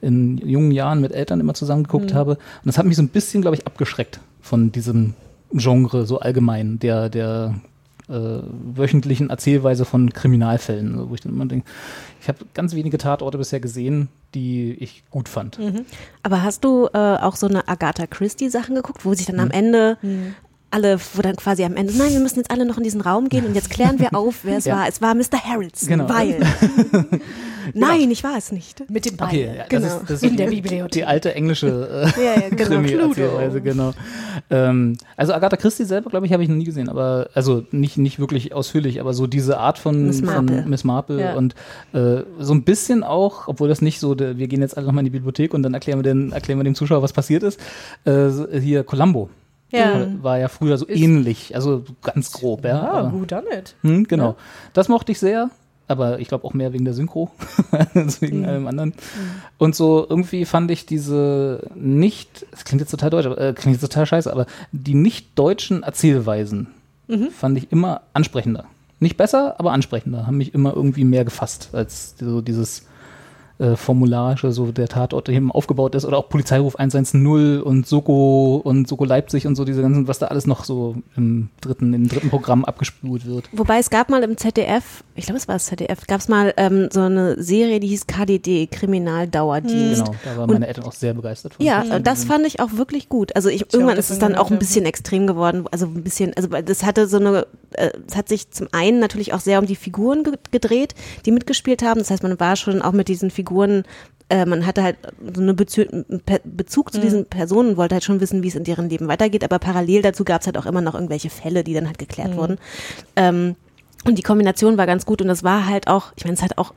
in 0.00 0.38
jungen 0.38 0.70
Jahren 0.70 1.00
mit 1.00 1.12
Eltern 1.12 1.40
immer 1.40 1.54
zusammengeguckt 1.54 2.14
habe. 2.14 2.32
Und 2.32 2.66
das 2.66 2.78
hat 2.78 2.86
mich 2.86 2.96
so 2.96 3.02
ein 3.02 3.08
bisschen, 3.08 3.42
glaube 3.42 3.56
ich, 3.56 3.66
abgeschreckt 3.66 4.20
von 4.40 4.70
diesem 4.70 5.14
Genre 5.52 6.06
so 6.06 6.20
allgemein, 6.20 6.78
der, 6.78 7.08
der 7.08 7.54
äh, 8.08 8.40
wöchentlichen 8.74 9.30
Erzählweise 9.30 9.84
von 9.84 10.12
Kriminalfällen, 10.12 11.08
wo 11.10 11.14
ich 11.14 11.20
dann 11.20 11.32
immer 11.32 11.46
denke, 11.46 11.66
ich 12.20 12.28
habe 12.28 12.38
ganz 12.54 12.74
wenige 12.74 12.98
Tatorte 12.98 13.38
bisher 13.38 13.60
gesehen, 13.60 14.08
die 14.34 14.72
ich 14.80 15.04
gut 15.10 15.28
fand. 15.28 15.58
Aber 16.22 16.42
hast 16.42 16.64
du 16.64 16.86
äh, 16.92 16.98
auch 16.98 17.36
so 17.36 17.46
eine 17.46 17.68
Agatha 17.68 18.06
Christie 18.06 18.48
Sachen 18.48 18.74
geguckt, 18.74 19.04
wo 19.04 19.14
sich 19.14 19.26
dann 19.26 19.36
Hm. 19.36 19.42
am 19.44 19.50
Ende 19.50 19.98
alle, 20.70 20.98
wo 21.14 21.22
dann 21.22 21.36
quasi 21.36 21.64
am 21.64 21.76
Ende, 21.76 21.96
nein, 21.96 22.12
wir 22.12 22.20
müssen 22.20 22.36
jetzt 22.40 22.50
alle 22.50 22.66
noch 22.66 22.76
in 22.76 22.82
diesen 22.84 23.00
Raum 23.00 23.28
gehen 23.30 23.46
und 23.46 23.54
jetzt 23.54 23.70
klären 23.70 23.98
wir 23.98 24.14
auf, 24.14 24.40
wer 24.42 24.58
es 24.58 24.66
Ja. 24.66 24.76
war. 24.76 24.88
Es 24.88 25.00
war 25.00 25.14
Mr. 25.14 25.42
Harrelson, 25.42 25.88
Genau. 25.88 26.08
weil. 26.08 26.40
nein, 27.74 28.10
ich 28.10 28.22
war 28.24 28.36
es 28.36 28.52
nicht. 28.52 28.88
Mit 28.90 29.04
dem 29.06 29.16
Bein. 29.16 29.28
Okay, 29.28 29.50
ja, 29.56 29.64
Genau. 29.68 29.82
das 29.84 29.94
ist, 29.94 30.02
das 30.10 30.22
ist 30.22 30.30
In 30.30 30.36
der 30.36 30.46
Bibliothek. 30.48 30.90
Die 30.92 31.04
alte 31.04 31.34
englische 31.34 32.12
äh, 32.16 32.24
Ja, 32.24 32.40
ja, 32.40 32.48
genau. 32.50 32.64
Krimi-Erzählweise, 32.64 33.60
genau. 33.60 33.92
Ähm, 34.50 34.96
also 35.16 35.32
Agatha 35.34 35.56
Christie 35.56 35.84
selber, 35.84 36.10
glaube 36.10 36.26
ich, 36.26 36.32
habe 36.32 36.42
ich 36.42 36.48
noch 36.48 36.56
nie 36.56 36.64
gesehen, 36.64 36.88
aber 36.88 37.28
also 37.34 37.64
nicht, 37.70 37.98
nicht 37.98 38.18
wirklich 38.18 38.54
ausführlich, 38.54 39.00
aber 39.00 39.12
so 39.14 39.26
diese 39.26 39.58
Art 39.58 39.78
von 39.78 40.06
Miss 40.06 40.22
Marple. 40.22 40.62
Von 40.62 40.70
Miss 40.70 40.84
Marple 40.84 41.20
Ja. 41.20 41.34
und 41.34 41.54
äh, 41.92 42.22
so 42.38 42.54
ein 42.54 42.62
bisschen 42.64 43.02
auch, 43.04 43.48
obwohl 43.48 43.68
das 43.68 43.82
nicht 43.82 44.00
so, 44.00 44.14
der, 44.14 44.38
wir 44.38 44.48
gehen 44.48 44.60
jetzt 44.60 44.76
alle 44.76 44.86
nochmal 44.86 45.00
in 45.00 45.06
die 45.06 45.10
Bibliothek 45.18 45.54
und 45.54 45.62
dann 45.62 45.74
erklären 45.74 45.98
wir, 45.98 46.02
den, 46.04 46.32
erklären 46.32 46.58
wir 46.58 46.64
dem 46.64 46.74
Zuschauer, 46.74 47.02
was 47.02 47.12
passiert 47.12 47.42
ist. 47.42 47.60
Äh, 48.04 48.28
hier 48.60 48.84
Columbo. 48.84 49.30
Ja. 49.70 50.06
War 50.22 50.38
ja 50.38 50.48
früher 50.48 50.78
so 50.78 50.86
Ist- 50.86 50.98
ähnlich, 50.98 51.54
also 51.54 51.84
ganz 52.02 52.32
grob, 52.32 52.64
ja. 52.64 52.70
Ja, 52.70 52.90
aber- 52.90 53.10
gut, 53.10 53.30
nicht. 53.50 53.76
hm, 53.82 54.04
genau. 54.04 54.36
Das 54.72 54.88
mochte 54.88 55.12
ich 55.12 55.18
sehr, 55.18 55.50
aber 55.88 56.20
ich 56.20 56.28
glaube 56.28 56.44
auch 56.44 56.54
mehr 56.54 56.72
wegen 56.72 56.84
der 56.84 56.94
Synchro 56.94 57.30
als 57.94 58.22
wegen 58.22 58.44
allem 58.44 58.66
anderen. 58.66 58.94
Und 59.58 59.74
so 59.74 60.06
irgendwie 60.08 60.44
fand 60.44 60.70
ich 60.70 60.86
diese 60.86 61.68
nicht, 61.74 62.46
das 62.50 62.64
klingt 62.64 62.80
jetzt 62.80 62.90
total 62.90 63.10
deutsch, 63.10 63.26
aber, 63.26 63.38
äh, 63.38 63.52
klingt 63.54 63.76
jetzt 63.76 63.90
total 63.90 64.06
scheiße, 64.06 64.30
aber 64.30 64.46
die 64.72 64.94
nicht 64.94 65.38
deutschen 65.38 65.82
Erzählweisen 65.82 66.68
fand 67.30 67.58
ich 67.58 67.72
immer 67.72 68.02
ansprechender. 68.12 68.66
Nicht 69.00 69.16
besser, 69.16 69.58
aber 69.58 69.72
ansprechender. 69.72 70.26
Haben 70.26 70.38
mich 70.38 70.54
immer 70.54 70.74
irgendwie 70.74 71.04
mehr 71.04 71.24
gefasst 71.24 71.70
als 71.72 72.16
so 72.18 72.40
dieses 72.40 72.87
äh, 73.58 73.76
formularische, 73.76 74.52
so 74.52 74.70
der 74.70 74.88
Tatort, 74.88 75.28
der 75.28 75.34
eben 75.34 75.50
aufgebaut 75.50 75.94
ist, 75.94 76.04
oder 76.04 76.18
auch 76.18 76.28
Polizeiruf 76.28 76.76
110 76.76 77.26
und 77.62 77.86
Soko 77.86 78.60
und 78.62 78.86
Soko 78.86 79.04
Leipzig 79.04 79.46
und 79.46 79.56
so 79.56 79.64
diese 79.64 79.82
ganzen, 79.82 80.06
was 80.06 80.18
da 80.18 80.26
alles 80.26 80.46
noch 80.46 80.64
so 80.64 80.96
im 81.16 81.50
dritten, 81.60 81.92
im 81.92 82.08
dritten 82.08 82.30
Programm 82.30 82.64
abgespult 82.64 83.26
wird. 83.26 83.48
Wobei 83.52 83.78
es 83.78 83.90
gab 83.90 84.10
mal 84.10 84.22
im 84.22 84.36
ZDF, 84.36 85.02
ich 85.14 85.24
glaube 85.24 85.38
es 85.38 85.48
war 85.48 85.56
das 85.56 85.66
ZDF, 85.66 86.06
gab 86.06 86.20
es 86.20 86.28
mal 86.28 86.54
ähm, 86.56 86.88
so 86.92 87.00
eine 87.00 87.42
Serie, 87.42 87.80
die 87.80 87.88
hieß 87.88 88.06
KDD, 88.06 88.68
Kriminaldauerdienst. 88.68 90.04
Genau, 90.04 90.16
da 90.24 90.36
waren 90.36 90.50
meine 90.50 90.68
Eltern 90.68 90.84
auch 90.84 90.92
sehr 90.92 91.14
begeistert 91.14 91.54
von. 91.54 91.66
Ja, 91.66 91.82
äh, 91.82 92.00
das 92.00 92.24
fand 92.24 92.46
ich 92.46 92.60
auch 92.60 92.74
wirklich 92.74 93.08
gut. 93.08 93.34
Also 93.34 93.48
ich, 93.48 93.72
irgendwann 93.72 93.96
ist 93.96 94.10
es 94.10 94.18
dann 94.18 94.36
auch 94.36 94.50
ein 94.50 94.58
bisschen 94.58 94.84
extrem 94.84 95.26
geworden. 95.26 95.64
Also 95.70 95.86
ein 95.86 96.02
bisschen, 96.02 96.32
also 96.36 96.48
das 96.48 96.84
hatte 96.84 97.08
so 97.08 97.18
eine, 97.18 97.46
äh, 97.78 97.92
es 98.06 98.16
hat 98.16 98.28
sich 98.28 98.50
zum 98.50 98.68
einen 98.72 98.98
natürlich 98.98 99.32
auch 99.32 99.40
sehr 99.40 99.58
um 99.58 99.66
die 99.66 99.76
Figuren 99.76 100.24
ge 100.24 100.34
gedreht, 100.50 100.94
die 101.26 101.32
mitgespielt 101.32 101.82
haben. 101.82 102.00
Das 102.00 102.10
heißt, 102.10 102.22
man 102.22 102.38
war 102.40 102.56
schon 102.56 102.82
auch 102.82 102.92
mit 102.92 103.08
diesen 103.08 103.30
Figuren, 103.30 103.84
äh, 104.28 104.44
man 104.44 104.66
hatte 104.66 104.82
halt 104.82 104.96
so 105.34 105.40
einen 105.40 105.56
Bezug 105.56 106.92
zu 106.92 107.00
diesen 107.00 107.26
Personen, 107.26 107.76
wollte 107.76 107.94
halt 107.94 108.04
schon 108.04 108.20
wissen, 108.20 108.42
wie 108.42 108.48
es 108.48 108.54
in 108.54 108.64
deren 108.64 108.90
Leben 108.90 109.08
weitergeht. 109.08 109.44
Aber 109.44 109.58
parallel 109.58 110.02
dazu 110.02 110.24
gab 110.24 110.40
es 110.40 110.46
halt 110.46 110.58
auch 110.58 110.66
immer 110.66 110.80
noch 110.80 110.94
irgendwelche 110.94 111.30
Fälle, 111.30 111.64
die 111.64 111.74
dann 111.74 111.86
halt 111.86 111.98
geklärt 111.98 112.36
wurden. 112.36 112.58
Ähm, 113.16 113.56
und 114.04 114.16
die 114.16 114.22
Kombination 114.22 114.78
war 114.78 114.86
ganz 114.86 115.06
gut 115.06 115.22
und 115.22 115.28
es 115.30 115.42
war 115.42 115.66
halt 115.66 115.88
auch, 115.88 116.12
ich 116.16 116.24
meine, 116.24 116.36
es 116.36 116.42
hat 116.42 116.56
auch, 116.58 116.72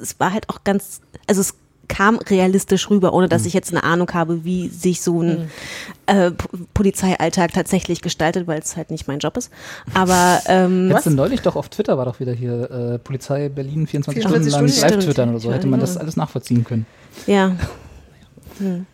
es 0.00 0.20
war 0.20 0.32
halt 0.32 0.48
auch 0.48 0.64
ganz, 0.64 1.00
also 1.26 1.40
es 1.40 1.54
kam 1.88 2.16
realistisch 2.16 2.90
rüber, 2.90 3.14
ohne 3.14 3.28
dass 3.28 3.46
ich 3.46 3.54
jetzt 3.54 3.70
eine 3.70 3.82
Ahnung 3.82 4.10
habe, 4.12 4.44
wie 4.44 4.68
sich 4.68 5.00
so 5.00 5.22
ein 5.22 5.50
äh, 6.08 6.32
Polizeialltag 6.74 7.52
tatsächlich 7.52 8.00
gestaltet, 8.00 8.46
weil 8.46 8.58
es 8.60 8.76
halt 8.76 8.90
nicht 8.90 9.06
mein 9.06 9.18
Job 9.18 9.36
ist. 9.36 9.50
Aber 9.94 10.40
ähm, 10.46 10.90
Jetzt 10.90 11.06
neulich 11.06 11.42
doch 11.42 11.56
auf 11.56 11.68
Twitter 11.68 11.98
war 11.98 12.04
doch 12.06 12.18
wieder 12.20 12.32
hier 12.32 12.70
äh, 12.70 12.98
Polizei 12.98 13.48
Berlin 13.48 13.86
24 13.86 14.22
Stunden 14.22 14.42
24 14.44 14.52
lang 14.52 14.68
Stunden, 14.68 14.94
live 14.94 15.04
twittern 15.04 15.28
oder 15.30 15.40
so. 15.40 15.52
Hätte 15.52 15.66
man 15.66 15.80
Ja. 15.80 15.86
das 15.86 15.96
alles 15.96 16.16
nachvollziehen 16.16 16.64
können. 16.64 16.86
ja, 17.26 17.52
hm. 18.58 18.86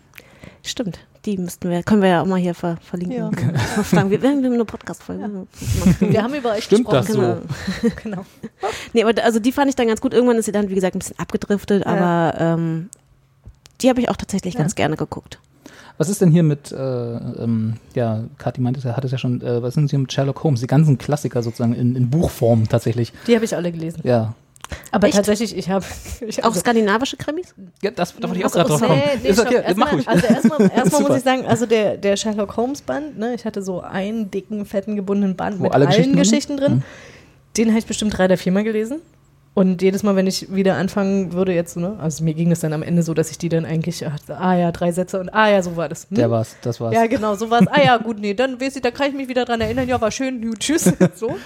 stimmt. 0.62 0.98
Die 1.24 1.38
müssten 1.38 1.70
wir, 1.70 1.82
können 1.82 2.02
wir 2.02 2.10
ja 2.10 2.22
auch 2.22 2.26
mal 2.26 2.38
hier 2.38 2.54
ver 2.54 2.76
verlinken. 2.82 3.16
Ja. 3.16 3.30
Fragen, 3.82 4.10
wir, 4.10 4.20
haben 4.20 4.44
eine 4.44 4.64
Podcast-Folge. 4.66 5.46
Wir 6.00 6.22
haben 6.22 6.34
über 6.34 6.52
euch 6.52 6.64
Stimmt 6.64 6.92
das 6.92 7.06
gesprochen. 7.06 7.48
so? 7.80 7.88
Genau. 8.02 8.26
Nee, 8.92 9.04
aber 9.04 9.24
also 9.24 9.38
die 9.38 9.52
fand 9.52 9.70
ich 9.70 9.74
dann 9.74 9.86
ganz 9.86 10.02
gut. 10.02 10.12
Irgendwann 10.12 10.36
ist 10.36 10.44
sie 10.44 10.52
dann, 10.52 10.68
wie 10.68 10.74
gesagt, 10.74 10.94
ein 10.94 10.98
bisschen 10.98 11.18
abgedriftet, 11.18 11.86
aber 11.86 12.34
ähm, 12.38 12.90
die 13.80 13.88
habe 13.88 14.02
ich 14.02 14.10
auch 14.10 14.16
tatsächlich 14.16 14.54
ganz 14.54 14.74
gerne 14.74 14.96
geguckt. 14.96 15.38
Was 15.96 16.08
ist 16.08 16.20
denn 16.20 16.30
hier 16.30 16.42
mit, 16.42 16.72
äh, 16.72 16.76
ähm, 16.76 17.74
ja, 17.94 18.24
Kathi 18.38 18.60
meinte, 18.60 18.78
es 18.78 18.84
ja- 18.84 18.96
hat 18.96 19.04
es 19.04 19.12
ja 19.12 19.18
schon, 19.18 19.40
äh, 19.42 19.62
was 19.62 19.74
sind 19.74 19.90
hier 19.90 19.98
mit 20.00 20.12
Sherlock 20.12 20.42
Holmes? 20.42 20.60
Die 20.60 20.66
ganzen 20.66 20.98
Klassiker 20.98 21.42
sozusagen 21.42 21.74
in, 21.74 21.94
in 21.94 22.10
Buchform 22.10 22.68
tatsächlich. 22.68 23.12
Die 23.26 23.34
habe 23.36 23.44
ich 23.44 23.54
alle 23.54 23.70
gelesen. 23.70 24.00
Ja. 24.02 24.34
Aber 24.90 25.06
Echt? 25.06 25.16
tatsächlich, 25.16 25.56
ich 25.56 25.68
habe. 25.68 25.84
Ich 26.26 26.42
Auch 26.42 26.54
skandinavische 26.54 27.16
Krimis? 27.16 27.54
ja 27.82 27.90
das, 27.90 28.14
da 28.16 28.28
wollte 28.28 28.38
ich 28.40 28.44
auch 28.46 28.54
Achso, 28.56 28.58
gerade 28.58 28.68
drauf 28.70 28.80
nee, 28.80 28.86
kommen. 28.86 29.02
Nee, 29.22 29.32
stopp. 29.34 29.46
okay, 29.46 29.54
erstmal, 29.62 29.86
mach 29.86 29.92
ruhig. 29.92 30.08
Also 30.08 30.26
erstmal, 30.26 30.60
erstmal 30.74 31.02
muss 31.02 31.16
ich 31.16 31.22
sagen, 31.22 31.46
also 31.46 31.66
der, 31.66 31.96
der 31.98 32.16
Sherlock 32.16 32.56
Holmes 32.56 32.82
Band, 32.82 33.18
ne, 33.18 33.34
ich 33.34 33.44
hatte 33.44 33.62
so 33.62 33.80
einen 33.82 34.30
dicken, 34.30 34.64
fetten, 34.64 34.96
gebundenen 34.96 35.36
Band 35.36 35.58
Wo 35.58 35.64
mit 35.64 35.72
alle 35.74 35.86
allen 35.86 35.96
Geschichten 35.96 36.16
Geschichten, 36.16 36.56
drin? 36.56 36.66
drin. 36.72 36.82
Den 37.56 37.68
habe 37.68 37.78
ich 37.78 37.86
bestimmt 37.86 38.16
drei 38.16 38.24
oder 38.24 38.36
viermal 38.38 38.64
gelesen. 38.64 39.00
Und 39.54 39.82
jedes 39.82 40.02
Mal, 40.02 40.16
wenn 40.16 40.26
ich 40.26 40.52
wieder 40.52 40.74
anfangen 40.74 41.32
würde 41.32 41.52
jetzt, 41.54 41.76
ne, 41.76 41.96
also 42.00 42.24
mir 42.24 42.34
ging 42.34 42.50
es 42.50 42.58
dann 42.58 42.72
am 42.72 42.82
Ende 42.82 43.04
so, 43.04 43.14
dass 43.14 43.30
ich 43.30 43.38
die 43.38 43.48
dann 43.48 43.64
eigentlich, 43.64 44.04
ach, 44.04 44.18
ah 44.28 44.56
ja, 44.56 44.72
drei 44.72 44.90
Sätze 44.90 45.20
und 45.20 45.28
ah 45.32 45.48
ja, 45.48 45.62
so 45.62 45.76
war 45.76 45.88
das. 45.88 46.08
Hm? 46.10 46.16
Der 46.16 46.28
war's, 46.30 46.56
das 46.62 46.80
war's. 46.80 46.92
Ja, 46.92 47.06
genau, 47.06 47.36
so 47.36 47.50
war 47.50 47.60
es. 47.62 47.68
Ah 47.68 47.80
ja, 47.84 47.96
gut, 47.98 48.18
nee, 48.18 48.34
dann 48.34 48.60
weiß 48.60 48.74
ich, 48.74 48.82
da 48.82 48.90
kann 48.90 49.08
ich 49.10 49.14
mich 49.14 49.28
wieder 49.28 49.44
dran 49.44 49.60
erinnern. 49.60 49.86
Ja, 49.86 50.00
war 50.00 50.10
schön, 50.10 50.42
gut, 50.42 50.58
tschüss. 50.58 50.92
so. 51.14 51.36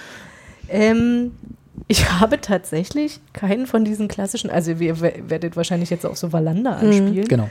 Ähm, 0.69 1.31
ich 1.87 2.09
habe 2.19 2.41
tatsächlich 2.41 3.19
keinen 3.33 3.67
von 3.67 3.85
diesen 3.85 4.07
klassischen, 4.07 4.49
also 4.49 4.71
ihr 4.71 4.99
we- 5.01 5.13
werdet 5.27 5.55
wahrscheinlich 5.55 5.89
jetzt 5.91 6.05
auch 6.05 6.15
so 6.15 6.33
Wallander 6.33 6.77
anspielen, 6.77 7.27
Genau. 7.27 7.49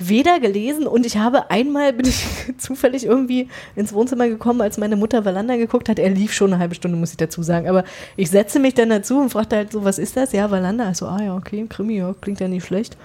Weder 0.00 0.40
gelesen 0.40 0.86
und 0.86 1.06
ich 1.06 1.18
habe 1.18 1.50
einmal, 1.50 1.92
bin 1.92 2.06
ich 2.06 2.24
zufällig 2.58 3.04
irgendwie 3.04 3.48
ins 3.76 3.92
Wohnzimmer 3.92 4.28
gekommen, 4.28 4.60
als 4.60 4.78
meine 4.78 4.96
Mutter 4.96 5.24
Wallander 5.24 5.58
geguckt 5.58 5.88
hat. 5.88 5.98
Er 5.98 6.10
lief 6.10 6.32
schon 6.32 6.52
eine 6.52 6.60
halbe 6.60 6.74
Stunde, 6.74 6.96
muss 6.96 7.12
ich 7.12 7.16
dazu 7.16 7.42
sagen. 7.42 7.68
Aber 7.68 7.84
ich 8.16 8.30
setze 8.30 8.58
mich 8.58 8.74
dann 8.74 8.90
dazu 8.90 9.18
und 9.18 9.30
fragte 9.30 9.56
halt 9.56 9.72
so, 9.72 9.84
was 9.84 9.98
ist 9.98 10.16
das? 10.16 10.32
Ja, 10.32 10.50
Wallander. 10.50 10.86
Also, 10.86 11.06
ah 11.06 11.22
ja, 11.22 11.36
okay, 11.36 11.66
Krimi, 11.68 11.98
ja, 11.98 12.14
klingt 12.20 12.40
ja 12.40 12.48
nicht 12.48 12.66
schlecht. 12.66 12.96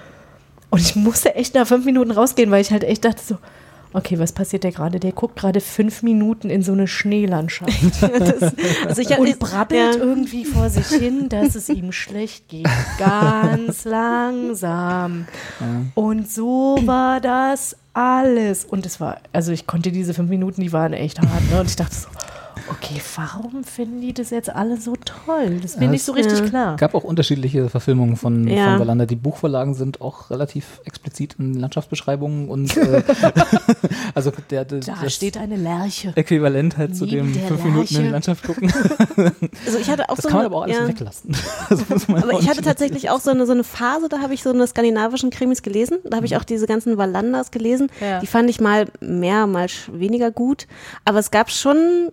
Und 0.69 0.81
ich 0.81 0.95
musste 0.95 1.35
echt 1.35 1.53
nach 1.53 1.67
fünf 1.67 1.85
Minuten 1.85 2.11
rausgehen, 2.11 2.49
weil 2.51 2.61
ich 2.61 2.71
halt 2.71 2.83
echt 2.83 3.05
dachte 3.05 3.21
so, 3.23 3.37
okay, 3.95 4.19
was 4.19 4.33
passiert 4.33 4.63
da 4.63 4.69
gerade? 4.69 4.99
Der 4.99 5.11
guckt 5.11 5.37
gerade 5.37 5.61
fünf 5.61 6.03
Minuten 6.03 6.49
in 6.49 6.61
so 6.61 6.73
eine 6.73 6.87
Schneelandschaft 6.87 7.71
Das, 8.01 8.53
also 8.87 9.01
ich, 9.01 9.17
und 9.17 9.39
brabbelt 9.39 9.95
ja. 9.95 9.99
irgendwie 9.99 10.45
vor 10.45 10.69
sich 10.69 10.87
hin, 10.87 11.29
dass 11.29 11.55
es 11.55 11.69
ihm 11.69 11.91
schlecht 11.91 12.49
geht. 12.49 12.67
Ganz 12.99 13.85
langsam. 13.85 15.27
Und 15.95 16.29
so 16.29 16.79
war 16.83 17.21
das 17.21 17.75
alles. 17.93 18.65
Und 18.65 18.85
es 18.85 18.99
war, 18.99 19.17
also 19.31 19.51
ich 19.51 19.65
konnte 19.67 19.91
diese 19.91 20.13
fünf 20.13 20.29
Minuten, 20.29 20.61
die 20.61 20.73
waren 20.73 20.93
echt 20.93 21.19
hart. 21.19 21.51
Ne? 21.51 21.61
Und 21.61 21.69
ich 21.69 21.75
dachte 21.75 21.95
so, 21.95 22.07
okay, 22.69 23.01
warum 23.15 23.63
finden 23.63 24.01
die 24.01 24.13
das 24.13 24.29
jetzt 24.29 24.49
alle 24.49 24.77
so 24.77 24.95
toll? 25.03 25.59
Das 25.61 25.71
ist 25.71 25.77
mir 25.79 25.85
Ja, 25.85 25.91
nicht 25.91 26.01
es- 26.01 26.05
so 26.05 26.11
richtig 26.13 26.39
Ja. 26.39 26.45
klar. 26.45 26.75
gab 26.77 26.93
auch 26.95 27.03
unterschiedliche 27.03 27.69
Verfilmungen 27.69 28.15
von, 28.15 28.47
Ja. 28.47 28.71
von 28.71 28.79
Wallander. 28.79 29.05
Die 29.05 29.15
Buchvorlagen 29.15 29.73
sind 29.73 30.01
auch 30.01 30.29
relativ 30.29 30.81
explizit 30.85 31.35
in 31.39 31.53
Landschaftsbeschreibungen 31.55 32.49
und 32.49 32.75
äh, 32.77 33.03
also 34.13 34.31
der, 34.49 34.65
der 34.65 34.79
Da 34.79 35.09
steht 35.09 35.37
eine 35.37 35.55
Lerche. 35.55 36.13
Äquivalent 36.15 36.77
halt 36.77 36.95
zu 36.95 37.05
Neben 37.05 37.31
dem 37.31 37.33
der 37.33 37.47
fünf 37.47 37.63
Minuten 37.63 37.95
in 37.95 38.03
die. 38.03 38.09
Landschaft 38.09 38.43
gucken. 38.43 38.71
Also 39.65 39.77
ich 39.79 39.89
hatte 39.89 40.09
auch 40.09 40.15
Das 40.15 40.23
so 40.23 40.29
kann 40.29 40.37
man 40.37 40.45
eine, 40.45 40.55
aber 40.55 40.57
auch 40.57 40.63
alles 40.63 40.77
ja. 40.77 40.87
weglassen. 40.87 41.35
Aber 42.09 42.39
ich 42.39 42.49
hatte 42.49 42.61
tatsächlich 42.61 43.09
auch 43.09 43.19
so 43.19 43.31
eine, 43.31 43.45
so 43.45 43.51
eine 43.53 43.63
Phase, 43.63 44.09
da 44.09 44.19
habe 44.19 44.33
ich 44.33 44.43
so 44.43 44.49
eine 44.51 44.65
skandinavischen 44.67 45.29
Krimis 45.29 45.61
gelesen. 45.61 45.97
Da 46.03 46.17
habe 46.17 46.25
ich 46.25 46.35
auch 46.37 46.43
diese 46.43 46.67
ganzen 46.67 46.97
Wallanders 46.97 47.51
gelesen. 47.51 47.89
Die 48.21 48.27
fand 48.27 48.49
ich 48.49 48.59
mal 48.59 48.85
mehr, 48.99 49.47
mal 49.47 49.67
weniger 49.91 50.31
gut. 50.31 50.67
Aber 51.05 51.19
es 51.19 51.31
gab 51.31 51.49
schon, 51.51 52.09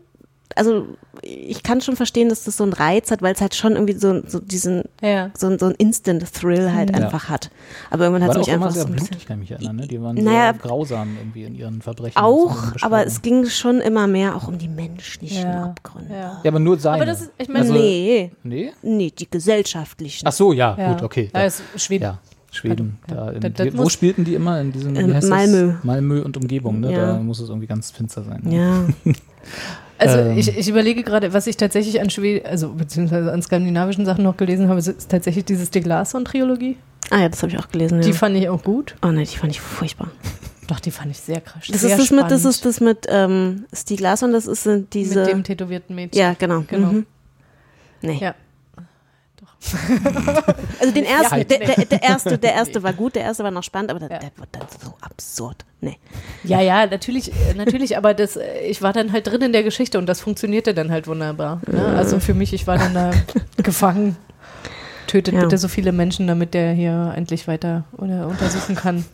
also 0.56 0.86
ich 1.22 1.62
kann 1.62 1.80
schon 1.80 1.96
verstehen, 1.96 2.28
dass 2.28 2.44
das 2.44 2.56
so 2.56 2.64
einen 2.64 2.72
Reiz 2.72 3.10
hat, 3.10 3.22
weil 3.22 3.34
es 3.34 3.40
halt 3.40 3.54
schon 3.54 3.72
irgendwie 3.72 3.94
so, 3.94 4.22
so 4.26 4.38
diesen, 4.40 4.82
Ja. 5.02 5.30
so, 5.36 5.46
ein- 5.48 5.58
so 5.58 5.66
ein 5.66 5.74
Instant-Thrill 5.74 6.72
halt 6.72 6.90
Ja. 6.90 6.96
einfach 6.96 7.28
hat. 7.28 7.50
Aber 7.90 8.04
irgendwann 8.04 8.24
hat 8.24 8.30
es 8.32 8.36
auch 8.36 8.40
mich 8.40 8.48
immer 8.48 8.66
einfach 8.66 8.74
sehr 8.74 8.82
so 8.82 8.88
ein 8.88 8.96
blutig, 8.96 9.26
kann 9.26 9.36
ich 9.42 9.50
mich 9.50 9.50
erinnern. 9.52 9.76
Ne? 9.76 9.86
Die 9.88 10.00
waren 10.02 10.16
Naja, 10.16 10.52
sehr 10.52 10.62
grausam 10.62 11.16
irgendwie 11.18 11.44
in 11.44 11.54
ihren 11.54 11.82
Verbrechen. 11.82 12.16
auch, 12.20 12.56
aber 12.80 13.06
es 13.06 13.22
ging 13.22 13.46
schon 13.46 13.80
immer 13.80 14.06
mehr 14.06 14.34
auch 14.36 14.48
um 14.48 14.58
die 14.58 14.68
menschlichen 14.68 15.42
Ja. 15.48 15.64
Abgründe. 15.64 16.12
Ja. 16.14 16.40
Ja, 16.42 16.50
aber 16.50 16.58
nur 16.58 16.78
seine. 16.78 16.96
Aber 16.96 17.06
das 17.06 17.22
ist, 17.22 17.32
ich 17.38 17.48
meine, 17.48 17.60
Also- 17.60 17.72
nee, 17.74 18.32
Nee? 18.42 18.72
nee, 18.82 19.12
die 19.16 19.30
gesellschaftlichen. 19.30 20.26
Ach 20.26 20.32
so, 20.32 20.52
ja, 20.52 20.76
ja. 20.78 20.92
gut, 20.94 21.02
okay. 21.02 21.30
Ja, 21.34 21.44
ist 21.44 21.62
Schweden. 21.76 22.02
ja. 22.04 22.18
Schweden. 22.54 22.98
Da 23.08 23.30
in, 23.30 23.40
Das- 23.40 23.52
das 23.54 23.72
wo 23.72 23.84
muss- 23.84 23.92
spielten 23.94 24.24
die 24.24 24.34
immer? 24.34 24.60
In 24.60 24.72
diesem, 24.72 24.94
Ähm, 24.94 25.08
wie 25.08 25.14
heißt 25.14 25.30
Malmö. 25.30 25.72
Das? 25.72 25.84
Malmö 25.84 26.20
und 26.22 26.36
Umgebung, 26.36 26.80
ne? 26.80 26.92
Ja. 26.92 27.06
Da 27.12 27.18
muss 27.18 27.40
es 27.40 27.48
irgendwie 27.48 27.66
ganz 27.66 27.90
finster 27.90 28.22
sein. 28.24 28.40
Ne? 28.44 28.54
Ja. 29.04 29.12
Also 30.02 30.18
Ähm. 30.18 30.38
ich, 30.38 30.56
ich 30.56 30.68
überlege 30.68 31.02
gerade, 31.02 31.32
was 31.32 31.46
ich 31.46 31.56
tatsächlich 31.56 32.00
an 32.00 32.10
Schweden, 32.10 32.46
also 32.46 32.70
beziehungsweise 32.70 33.32
an 33.32 33.42
skandinavischen 33.42 34.04
Sachen 34.04 34.24
noch 34.24 34.36
gelesen 34.36 34.68
habe, 34.68 34.78
ist 34.78 35.08
tatsächlich 35.08 35.44
diese 35.44 35.66
Stieg 35.66 35.86
Larsson-Trilogie. 35.86 36.76
Ah 37.10 37.20
ja, 37.20 37.28
das 37.28 37.42
habe 37.42 37.52
ich 37.52 37.58
auch 37.58 37.68
gelesen. 37.68 38.00
Ja. 38.00 38.06
Die 38.06 38.12
fand 38.12 38.36
ich 38.36 38.48
auch 38.48 38.62
gut. 38.62 38.96
oh 39.02 39.08
nee, 39.08 39.24
die 39.24 39.36
fand 39.36 39.52
ich 39.52 39.60
furchtbar. 39.60 40.10
Doch, 40.68 40.80
die 40.80 40.90
fand 40.90 41.10
ich 41.10 41.18
sehr 41.18 41.40
krass. 41.40 41.64
Das 41.70 41.80
sehr 41.80 41.96
ist 41.96 41.98
das 41.98 42.10
mit, 42.10 42.30
das 42.30 42.44
ist 42.44 42.64
das 42.64 42.80
mit 42.80 43.06
ähm, 43.08 43.66
Stieg 43.74 44.00
Larsson, 44.00 44.32
das 44.32 44.46
ist 44.46 44.66
äh, 44.66 44.82
diese. 44.92 45.20
mit 45.20 45.28
dem 45.30 45.44
tätowierten 45.44 45.94
Mädchen. 45.94 46.18
ja, 46.18 46.34
genau. 46.38 46.64
Genau. 46.66 46.92
Mhm. 46.92 47.06
Nee. 48.00 48.18
Ja. 48.20 48.34
Also 50.80 50.92
den 50.94 51.04
ersten, 51.04 51.30
halt. 51.30 51.50
der, 51.50 51.58
der, 51.60 51.84
der 51.84 52.02
erste, 52.02 52.38
der 52.38 52.52
erste 52.54 52.82
war 52.82 52.92
gut, 52.92 53.14
der 53.14 53.22
erste 53.22 53.44
war 53.44 53.50
noch 53.50 53.62
spannend, 53.62 53.90
aber 53.90 54.00
der, 54.00 54.10
Ja. 54.10 54.18
der 54.18 54.30
wird 54.36 54.48
dann 54.52 54.62
so 54.82 54.94
absurd. 55.00 55.64
Nee. 55.80 55.96
Ja, 56.44 56.60
ja, 56.60 56.86
natürlich, 56.86 57.30
äh, 57.32 57.54
natürlich, 57.56 57.96
aber 57.96 58.14
das, 58.14 58.36
äh, 58.36 58.60
ich 58.66 58.82
war 58.82 58.92
dann 58.92 59.12
halt 59.12 59.26
drin 59.26 59.42
in 59.42 59.52
der 59.52 59.62
Geschichte 59.62 59.98
und 59.98 60.06
das 60.06 60.20
funktionierte 60.20 60.74
dann 60.74 60.90
halt 60.90 61.06
wunderbar. 61.06 61.60
Ne? 61.70 61.84
Also 61.96 62.18
für 62.20 62.34
mich, 62.34 62.52
ich 62.52 62.66
war 62.66 62.78
dann 62.78 62.94
da 62.94 63.10
gefangen. 63.62 64.16
Tötet 65.06 65.34
Ja. 65.34 65.40
bitte 65.40 65.58
so 65.58 65.68
viele 65.68 65.92
Menschen, 65.92 66.26
damit 66.26 66.54
der 66.54 66.72
hier 66.72 67.12
endlich 67.16 67.46
weiter 67.46 67.84
oder 67.98 68.28
untersuchen 68.28 68.74
kann. 68.76 69.04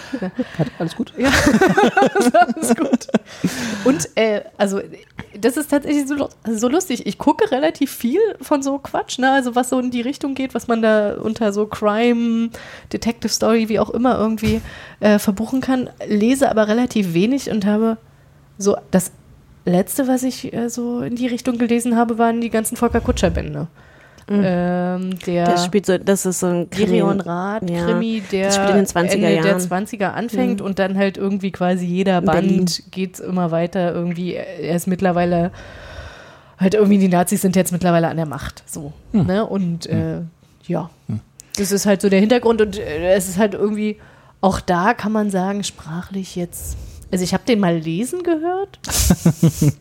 Hat, 0.58 0.66
alles 0.78 0.96
gut? 0.96 1.12
Ja, 1.16 1.30
alles 2.54 2.74
gut. 2.76 3.06
Und 3.84 4.08
äh, 4.16 4.42
also 4.56 4.80
das 5.38 5.56
ist 5.56 5.70
tatsächlich 5.70 6.06
so, 6.06 6.28
so 6.46 6.68
lustig. 6.68 7.06
Ich 7.06 7.18
gucke 7.18 7.50
relativ 7.50 7.90
viel 7.90 8.20
von 8.40 8.62
so 8.62 8.78
Quatsch, 8.78 9.18
ne? 9.18 9.32
Also 9.32 9.54
was 9.54 9.70
so 9.70 9.78
in 9.78 9.90
die 9.90 10.00
Richtung 10.00 10.34
geht, 10.34 10.54
was 10.54 10.68
man 10.68 10.82
da 10.82 11.14
unter 11.14 11.52
so 11.52 11.66
Crime, 11.66 12.50
Detective 12.92 13.32
Story, 13.32 13.68
wie 13.68 13.78
auch 13.78 13.90
immer 13.90 14.18
irgendwie 14.18 14.60
äh, 15.00 15.18
verbuchen 15.18 15.60
kann. 15.60 15.90
Lese 16.06 16.50
aber 16.50 16.68
relativ 16.68 17.14
wenig 17.14 17.50
und 17.50 17.64
habe 17.64 17.96
so 18.58 18.76
das 18.90 19.12
letzte, 19.64 20.08
was 20.08 20.22
ich 20.22 20.52
äh, 20.52 20.68
so 20.68 21.00
in 21.00 21.16
die 21.16 21.26
Richtung 21.26 21.58
gelesen 21.58 21.96
habe, 21.96 22.18
waren 22.18 22.40
die 22.40 22.50
ganzen 22.50 22.76
Volker 22.76 23.00
Kutscher 23.00 23.30
Bände. 23.30 23.68
Ähm, 24.28 25.18
der 25.26 25.44
Das 25.46 25.64
spielt 25.64 25.86
so, 25.86 25.98
das 25.98 26.26
ist 26.26 26.40
so 26.40 26.46
ein 26.46 26.70
Gerion 26.70 27.18
Krimi. 27.18 27.22
Rath, 27.28 27.70
Ja. 27.70 27.84
Krimi, 27.86 28.22
der 28.30 28.46
Das 28.46 28.54
spielt 28.56 28.70
in 28.70 28.76
den 28.76 28.86
20er 28.86 29.00
Ende 29.12 29.18
der 29.20 29.30
Jahren. 29.32 29.60
20er 29.60 30.06
anfängt 30.12 30.60
und 30.60 30.78
dann 30.78 30.96
halt 30.96 31.16
irgendwie 31.16 31.50
quasi 31.50 31.84
jeder 31.86 32.18
In 32.18 32.24
Berlin. 32.24 32.56
Band 32.58 32.82
geht 32.90 33.20
immer 33.20 33.50
weiter. 33.50 33.92
Irgendwie, 33.94 34.34
er 34.34 34.76
ist 34.76 34.86
mittlerweile 34.86 35.50
halt 36.58 36.74
irgendwie, 36.74 36.98
die 36.98 37.08
Nazis 37.08 37.42
sind 37.42 37.56
jetzt 37.56 37.72
mittlerweile 37.72 38.08
an 38.08 38.16
der 38.16 38.26
Macht. 38.26 38.62
So. 38.66 38.92
Ne? 39.12 39.44
Und 39.44 39.86
äh, 39.86 40.20
ja, 40.66 40.90
das 41.58 41.72
ist 41.72 41.86
halt 41.86 42.00
so 42.00 42.08
der 42.08 42.20
Hintergrund 42.20 42.60
und 42.60 42.78
äh, 42.78 43.14
es 43.14 43.28
ist 43.28 43.38
halt 43.38 43.54
irgendwie, 43.54 43.98
auch 44.40 44.60
da 44.60 44.94
kann 44.94 45.12
man 45.12 45.30
sagen, 45.30 45.64
sprachlich 45.64 46.36
jetzt. 46.36 46.76
Also 47.10 47.24
ich 47.24 47.34
habe 47.34 47.42
den 47.46 47.60
mal 47.60 47.76
lesen 47.76 48.22
gehört. 48.22 48.78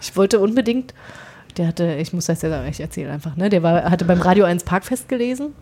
ich 0.00 0.16
wollte 0.16 0.38
unbedingt, 0.40 0.94
der 1.58 1.66
hatte, 1.66 1.94
ich 1.94 2.12
muss 2.12 2.26
das 2.26 2.42
ja 2.42 2.50
sagen, 2.50 2.68
ich 2.68 2.80
erzähle 2.80 3.10
einfach, 3.10 3.36
ne? 3.36 3.48
Der 3.48 3.62
war, 3.62 3.90
hatte 3.90 4.04
beim 4.04 4.20
Radio 4.20 4.44
1 4.44 4.64
Parkfest 4.64 5.08
gelesen. 5.08 5.54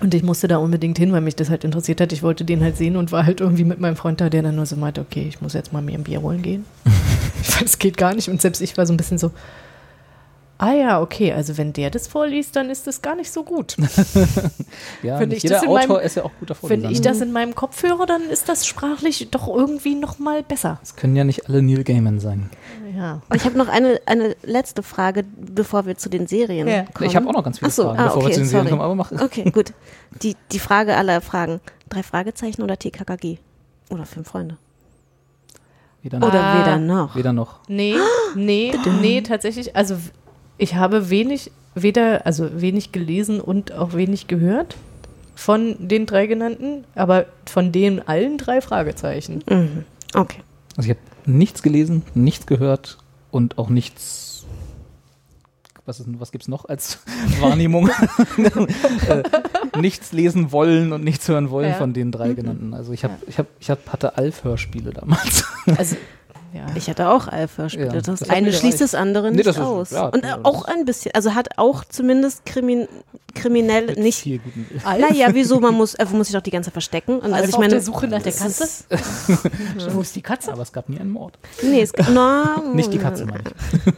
Und 0.00 0.12
ich 0.12 0.22
musste 0.22 0.46
da 0.46 0.58
unbedingt 0.58 0.98
hin, 0.98 1.10
weil 1.12 1.22
mich 1.22 1.36
das 1.36 1.48
halt 1.48 1.64
interessiert 1.64 2.02
hat. 2.02 2.12
Ich 2.12 2.22
wollte 2.22 2.44
den 2.44 2.62
halt 2.62 2.76
sehen 2.76 2.96
und 2.96 3.12
war 3.12 3.24
halt 3.24 3.40
irgendwie 3.40 3.64
mit 3.64 3.80
meinem 3.80 3.96
Freund 3.96 4.20
da, 4.20 4.28
der 4.28 4.42
dann 4.42 4.54
nur 4.54 4.66
so 4.66 4.76
meinte, 4.76 5.00
okay, 5.00 5.24
ich 5.26 5.40
muss 5.40 5.54
jetzt 5.54 5.72
mal 5.72 5.80
mir 5.80 5.94
ein 5.94 6.04
Bier 6.04 6.20
holen 6.20 6.42
gehen. 6.42 6.66
ich 7.40 7.48
fand, 7.48 7.66
es 7.66 7.78
geht 7.78 7.96
gar 7.96 8.14
nicht. 8.14 8.28
Und 8.28 8.42
selbst 8.42 8.60
ich 8.60 8.76
war 8.76 8.84
so 8.84 8.92
ein 8.92 8.98
bisschen 8.98 9.16
so, 9.16 9.30
ah 10.58 10.72
ja, 10.72 11.00
okay, 11.00 11.32
also 11.32 11.56
wenn 11.58 11.72
der 11.72 11.90
das 11.90 12.06
vorliest, 12.06 12.56
dann 12.56 12.70
ist 12.70 12.86
das 12.86 13.02
gar 13.02 13.14
nicht 13.16 13.30
so 13.30 13.42
gut. 13.44 13.76
Ja, 15.02 15.18
Wenn 15.20 15.28
nicht 15.30 15.38
ich 15.38 15.42
jeder 15.44 15.56
das 15.56 15.64
in 15.64 15.70
Autor 15.70 15.96
meinem- 15.96 16.06
ist 16.06 16.16
ja 16.16 16.24
auch 16.24 16.30
guter 16.40 16.54
Wenn 16.54 16.68
Vorleser. 16.68 16.90
ich 16.90 17.00
das 17.00 17.20
in 17.20 17.32
meinem 17.32 17.54
Kopf 17.54 17.82
höre, 17.82 18.04
dann 18.06 18.22
ist 18.22 18.48
das 18.48 18.66
sprachlich 18.66 19.28
doch 19.30 19.48
irgendwie 19.48 19.94
noch 19.94 20.18
mal 20.18 20.42
besser. 20.42 20.78
Es 20.82 20.96
können 20.96 21.16
ja 21.16 21.24
nicht 21.24 21.48
alle 21.48 21.62
Neil 21.62 21.84
Gaiman 21.84 22.18
sein. 22.20 22.50
Ja. 22.96 23.20
Ich 23.34 23.44
habe 23.44 23.56
noch 23.56 23.68
eine, 23.68 24.00
eine 24.06 24.36
letzte 24.42 24.82
Frage, 24.82 25.24
bevor 25.36 25.86
wir 25.86 25.96
zu 25.96 26.08
den 26.08 26.26
Serien 26.26 26.66
Ja. 26.68 26.84
kommen. 26.92 27.08
Ich 27.08 27.16
habe 27.16 27.26
auch 27.28 27.32
noch 27.32 27.44
ganz 27.44 27.58
viele 27.58 27.70
so, 27.70 27.84
Fragen, 27.84 27.98
ah, 28.00 28.04
bevor 28.04 28.22
wir 28.22 28.26
okay, 28.26 28.34
zu 28.34 28.40
den 28.40 28.46
Serien 28.48 28.66
sorry. 28.68 28.70
kommen, 28.70 28.82
aber 28.82 28.94
mach 28.94 29.12
Okay, 29.12 29.50
gut. 29.50 29.72
Die, 30.22 30.36
die 30.52 30.58
Frage 30.58 30.96
aller 30.96 31.20
Fragen. 31.20 31.60
Drei 31.88 32.02
Fragezeichen 32.02 32.62
oder 32.62 32.76
TKKG? 32.78 33.38
Oder 33.90 34.04
fünf 34.06 34.28
Freunde? 34.28 34.56
weder 36.02 36.18
noch. 36.20 36.28
Oder 36.28 36.40
Ah. 36.44 36.60
weder 36.60 36.76
noch? 36.78 37.16
Weder 37.16 37.32
noch. 37.32 37.60
Nee, 37.68 37.96
nee, 38.34 38.72
nee, 39.00 39.20
tatsächlich. 39.22 39.74
Also 39.74 39.96
ich 40.58 40.74
habe 40.74 41.10
wenig, 41.10 41.50
weder, 41.74 42.26
also 42.26 42.60
wenig 42.60 42.92
gelesen 42.92 43.40
und 43.40 43.72
auch 43.72 43.94
wenig 43.94 44.26
gehört 44.26 44.76
von 45.34 45.76
den 45.78 46.06
drei 46.06 46.26
genannten, 46.26 46.84
aber 46.94 47.26
von 47.44 47.72
den 47.72 48.06
allen 48.06 48.38
drei 48.38 48.60
Fragezeichen. 48.60 49.42
Mhm. 49.48 49.84
Okay. 50.14 50.40
Also 50.76 50.90
ich 50.90 50.96
habe 50.96 51.30
nichts 51.30 51.62
gelesen, 51.62 52.02
nichts 52.14 52.46
gehört 52.46 52.98
und 53.30 53.58
auch 53.58 53.68
nichts. 53.68 54.44
Was, 55.84 56.00
ist, 56.00 56.08
was 56.18 56.32
gibt 56.32 56.42
es 56.44 56.48
noch 56.48 56.64
als 56.68 56.98
Wahrnehmung? 57.40 57.88
äh, 59.08 59.22
nichts 59.78 60.12
lesen 60.12 60.50
wollen 60.52 60.92
und 60.92 61.04
nichts 61.04 61.28
hören 61.28 61.50
wollen 61.50 61.68
Ja. 61.68 61.74
von 61.74 61.92
den 61.92 62.10
drei 62.10 62.32
genannten. 62.32 62.74
Also 62.74 62.92
ich 62.92 63.04
habe, 63.04 63.14
ich 63.28 63.38
habe, 63.38 63.48
ich 63.60 63.70
hab, 63.70 63.92
hatte 63.92 64.16
Alf-Hörspiele 64.16 64.90
damals. 64.92 65.44
Also, 65.76 65.96
ja. 66.56 66.66
Ich 66.74 66.88
hatte 66.88 67.08
auch 67.08 67.28
Alpha-Spiele. 67.28 67.86
Ja, 67.86 68.00
das 68.00 68.20
das 68.20 68.30
eine 68.30 68.52
schließt 68.52 68.80
das 68.80 68.94
andere 68.94 69.30
Nee, 69.30 69.36
nicht 69.38 69.46
das 69.46 69.56
ist- 69.56 69.62
aus. 69.62 69.90
ja, 69.90 70.06
Und 70.08 70.24
äh, 70.24 70.28
auch 70.42 70.64
ein 70.64 70.84
bisschen, 70.84 71.12
also 71.14 71.34
hat 71.34 71.58
auch 71.58 71.84
zumindest 71.84 72.44
krimin 72.46 72.88
kriminell 73.34 73.86
Mit 73.88 73.98
nicht. 73.98 74.26
Naja, 74.84 75.28
wieso? 75.32 75.60
Man 75.60 75.74
muss, 75.74 75.94
äh, 75.94 76.06
muss 76.10 76.28
sich 76.28 76.34
doch 76.34 76.40
die 76.42 76.50
ganze 76.50 76.68
Zeit 76.68 76.72
verstecken. 76.72 77.18
Und 77.18 77.34
also 77.34 77.48
ich 77.48 77.54
auf 77.54 77.60
meine, 77.60 77.74
der 77.74 77.82
Suche 77.82 78.08
nach 78.08 78.22
der 78.22 78.32
Katze? 78.32 78.64
ist- 78.64 78.86
Wo 79.94 80.00
ist 80.00 80.16
die 80.16 80.22
Katze? 80.22 80.52
Aber 80.52 80.62
es 80.62 80.72
gab 80.72 80.88
nie 80.88 80.98
einen 80.98 81.10
Mord. 81.10 81.38
Nee, 81.62 81.82
es, 81.82 81.92
na, 82.14 82.62
Nicht 82.74 82.92
die 82.94 82.98
Katze, 82.98 83.26
meine 83.26 83.42
ich. 83.44 83.92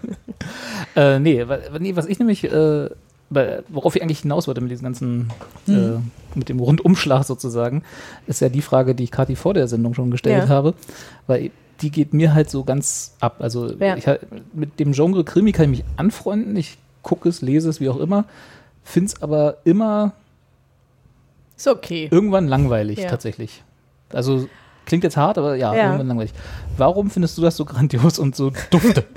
äh, 0.96 1.18
nee, 1.20 1.44
nee, 1.78 1.94
was 1.96 2.06
ich 2.06 2.18
nämlich, 2.18 2.44
äh, 2.44 2.88
worauf 3.68 3.94
ich 3.94 4.02
eigentlich 4.02 4.20
hinaus 4.20 4.48
wollte 4.48 4.60
mit 4.60 4.70
diesem 4.72 4.84
ganzen, 4.84 5.28
Hm. 5.66 6.02
äh, 6.34 6.36
mit 6.38 6.48
dem 6.48 6.58
Rundumschlag 6.58 7.24
sozusagen, 7.24 7.82
ist 8.26 8.40
ja 8.40 8.48
die 8.48 8.62
Frage, 8.62 8.94
die 8.94 9.04
ich 9.04 9.10
Kathi 9.10 9.36
vor 9.36 9.54
der 9.54 9.68
Sendung 9.68 9.94
schon 9.94 10.10
gestellt 10.10 10.44
Ja. 10.44 10.48
habe, 10.48 10.74
weil 11.28 11.50
die 11.80 11.90
geht 11.90 12.12
mir 12.14 12.34
halt 12.34 12.50
so 12.50 12.64
ganz 12.64 13.14
ab. 13.20 13.36
Also 13.40 13.72
Ja. 13.74 13.96
ich, 13.96 14.06
mit 14.52 14.78
dem 14.80 14.92
Genre 14.92 15.24
Krimi 15.24 15.52
kann 15.52 15.64
ich 15.72 15.78
mich 15.80 15.84
anfreunden, 15.96 16.56
ich 16.56 16.76
gucke 17.02 17.28
es, 17.28 17.40
lese 17.42 17.68
es, 17.68 17.80
wie 17.80 17.88
auch 17.88 17.98
immer, 17.98 18.24
finde 18.82 19.12
es 19.14 19.22
aber 19.22 19.58
immer 19.64 20.12
Ist 21.56 21.68
okay. 21.68 22.08
irgendwann 22.10 22.48
langweilig 22.48 22.98
Ja. 22.98 23.08
tatsächlich. 23.10 23.62
Also 24.12 24.48
klingt 24.86 25.04
jetzt 25.04 25.16
hart, 25.16 25.38
aber 25.38 25.54
ja, 25.56 25.74
Ja. 25.74 25.84
irgendwann 25.86 26.08
langweilig. 26.08 26.32
Warum 26.76 27.10
findest 27.10 27.36
du 27.38 27.42
das 27.42 27.56
so 27.56 27.64
grandios 27.64 28.18
und 28.18 28.34
so 28.36 28.50
dufte? 28.70 29.04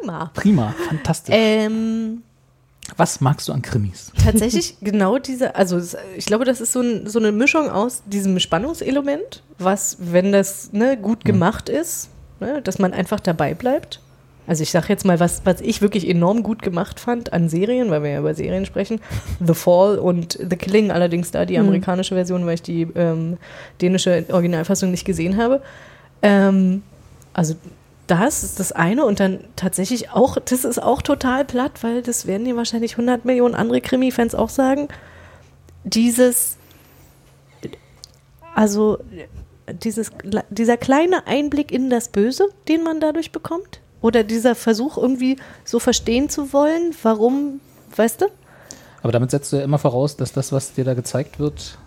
Prima. 0.00 0.30
Prima, 0.34 0.74
fantastisch. 0.88 1.34
Ähm, 1.36 2.22
Was 2.96 3.20
magst 3.20 3.48
du 3.48 3.52
an 3.52 3.62
Krimis? 3.62 4.12
tatsächlich 4.24 4.76
genau 4.80 5.18
diese, 5.18 5.54
also 5.54 5.80
ich 6.16 6.26
glaube, 6.26 6.44
das 6.44 6.60
ist 6.60 6.72
so, 6.72 6.80
ein, 6.80 7.06
so 7.06 7.18
eine 7.18 7.32
Mischung 7.32 7.70
aus 7.70 8.02
diesem 8.06 8.38
Spannungselement, 8.40 9.42
was, 9.58 9.96
wenn 10.00 10.32
das 10.32 10.72
ne, 10.72 10.96
gut 10.96 11.24
gemacht 11.24 11.68
ist, 11.68 12.10
ne, 12.40 12.62
dass 12.62 12.78
man 12.78 12.92
einfach 12.92 13.20
dabei 13.20 13.54
bleibt. 13.54 14.00
Also 14.46 14.62
ich 14.62 14.70
sage 14.70 14.86
jetzt 14.88 15.04
mal, 15.04 15.20
was, 15.20 15.42
was 15.44 15.60
ich 15.60 15.82
wirklich 15.82 16.08
enorm 16.08 16.42
gut 16.42 16.62
gemacht 16.62 17.00
fand 17.00 17.34
an 17.34 17.50
Serien, 17.50 17.90
weil 17.90 18.02
wir 18.02 18.10
ja 18.12 18.18
über 18.20 18.34
Serien 18.34 18.64
sprechen, 18.64 18.98
The 19.46 19.52
Fall 19.52 19.98
und 19.98 20.38
The 20.38 20.56
Killing, 20.56 20.90
allerdings 20.90 21.30
da 21.30 21.44
die 21.44 21.58
amerikanische 21.58 22.14
Version, 22.14 22.46
weil 22.46 22.54
ich 22.54 22.62
die 22.62 22.88
ähm, 22.94 23.36
dänische 23.82 24.24
Originalfassung 24.30 24.90
nicht 24.90 25.04
gesehen 25.04 25.36
habe. 25.36 25.60
Ähm, 26.22 26.82
also 27.34 27.56
das 28.08 28.42
ist 28.42 28.58
das 28.58 28.72
eine 28.72 29.04
und 29.04 29.20
dann 29.20 29.44
tatsächlich 29.54 30.10
auch, 30.10 30.38
das 30.44 30.64
ist 30.64 30.82
auch 30.82 31.02
total 31.02 31.44
platt, 31.44 31.82
weil 31.82 32.02
das 32.02 32.26
werden 32.26 32.44
dir 32.44 32.56
wahrscheinlich 32.56 32.92
100 32.92 33.24
Millionen 33.24 33.54
andere 33.54 33.80
Krimi-Fans 33.80 34.34
auch 34.34 34.48
sagen. 34.48 34.88
Dieses, 35.84 36.56
also 38.54 38.98
dieses, 39.70 40.10
dieser 40.48 40.76
kleine 40.76 41.26
Einblick 41.26 41.70
in 41.70 41.90
das 41.90 42.08
Böse, 42.08 42.48
den 42.66 42.82
man 42.82 42.98
dadurch 43.00 43.30
bekommt, 43.30 43.80
oder 44.00 44.24
dieser 44.24 44.54
Versuch 44.54 44.96
irgendwie 44.96 45.36
so 45.64 45.78
verstehen 45.78 46.28
zu 46.28 46.52
wollen, 46.52 46.94
warum, 47.02 47.60
weißt 47.96 48.22
du, 48.22 48.26
Aber 49.02 49.12
damit 49.12 49.30
setzt 49.30 49.52
du 49.52 49.56
ja 49.56 49.64
immer 49.64 49.78
voraus, 49.78 50.16
dass 50.16 50.32
das, 50.32 50.50
was 50.52 50.72
dir 50.72 50.84
da 50.84 50.94
gezeigt 50.94 51.38
wird, 51.38 51.78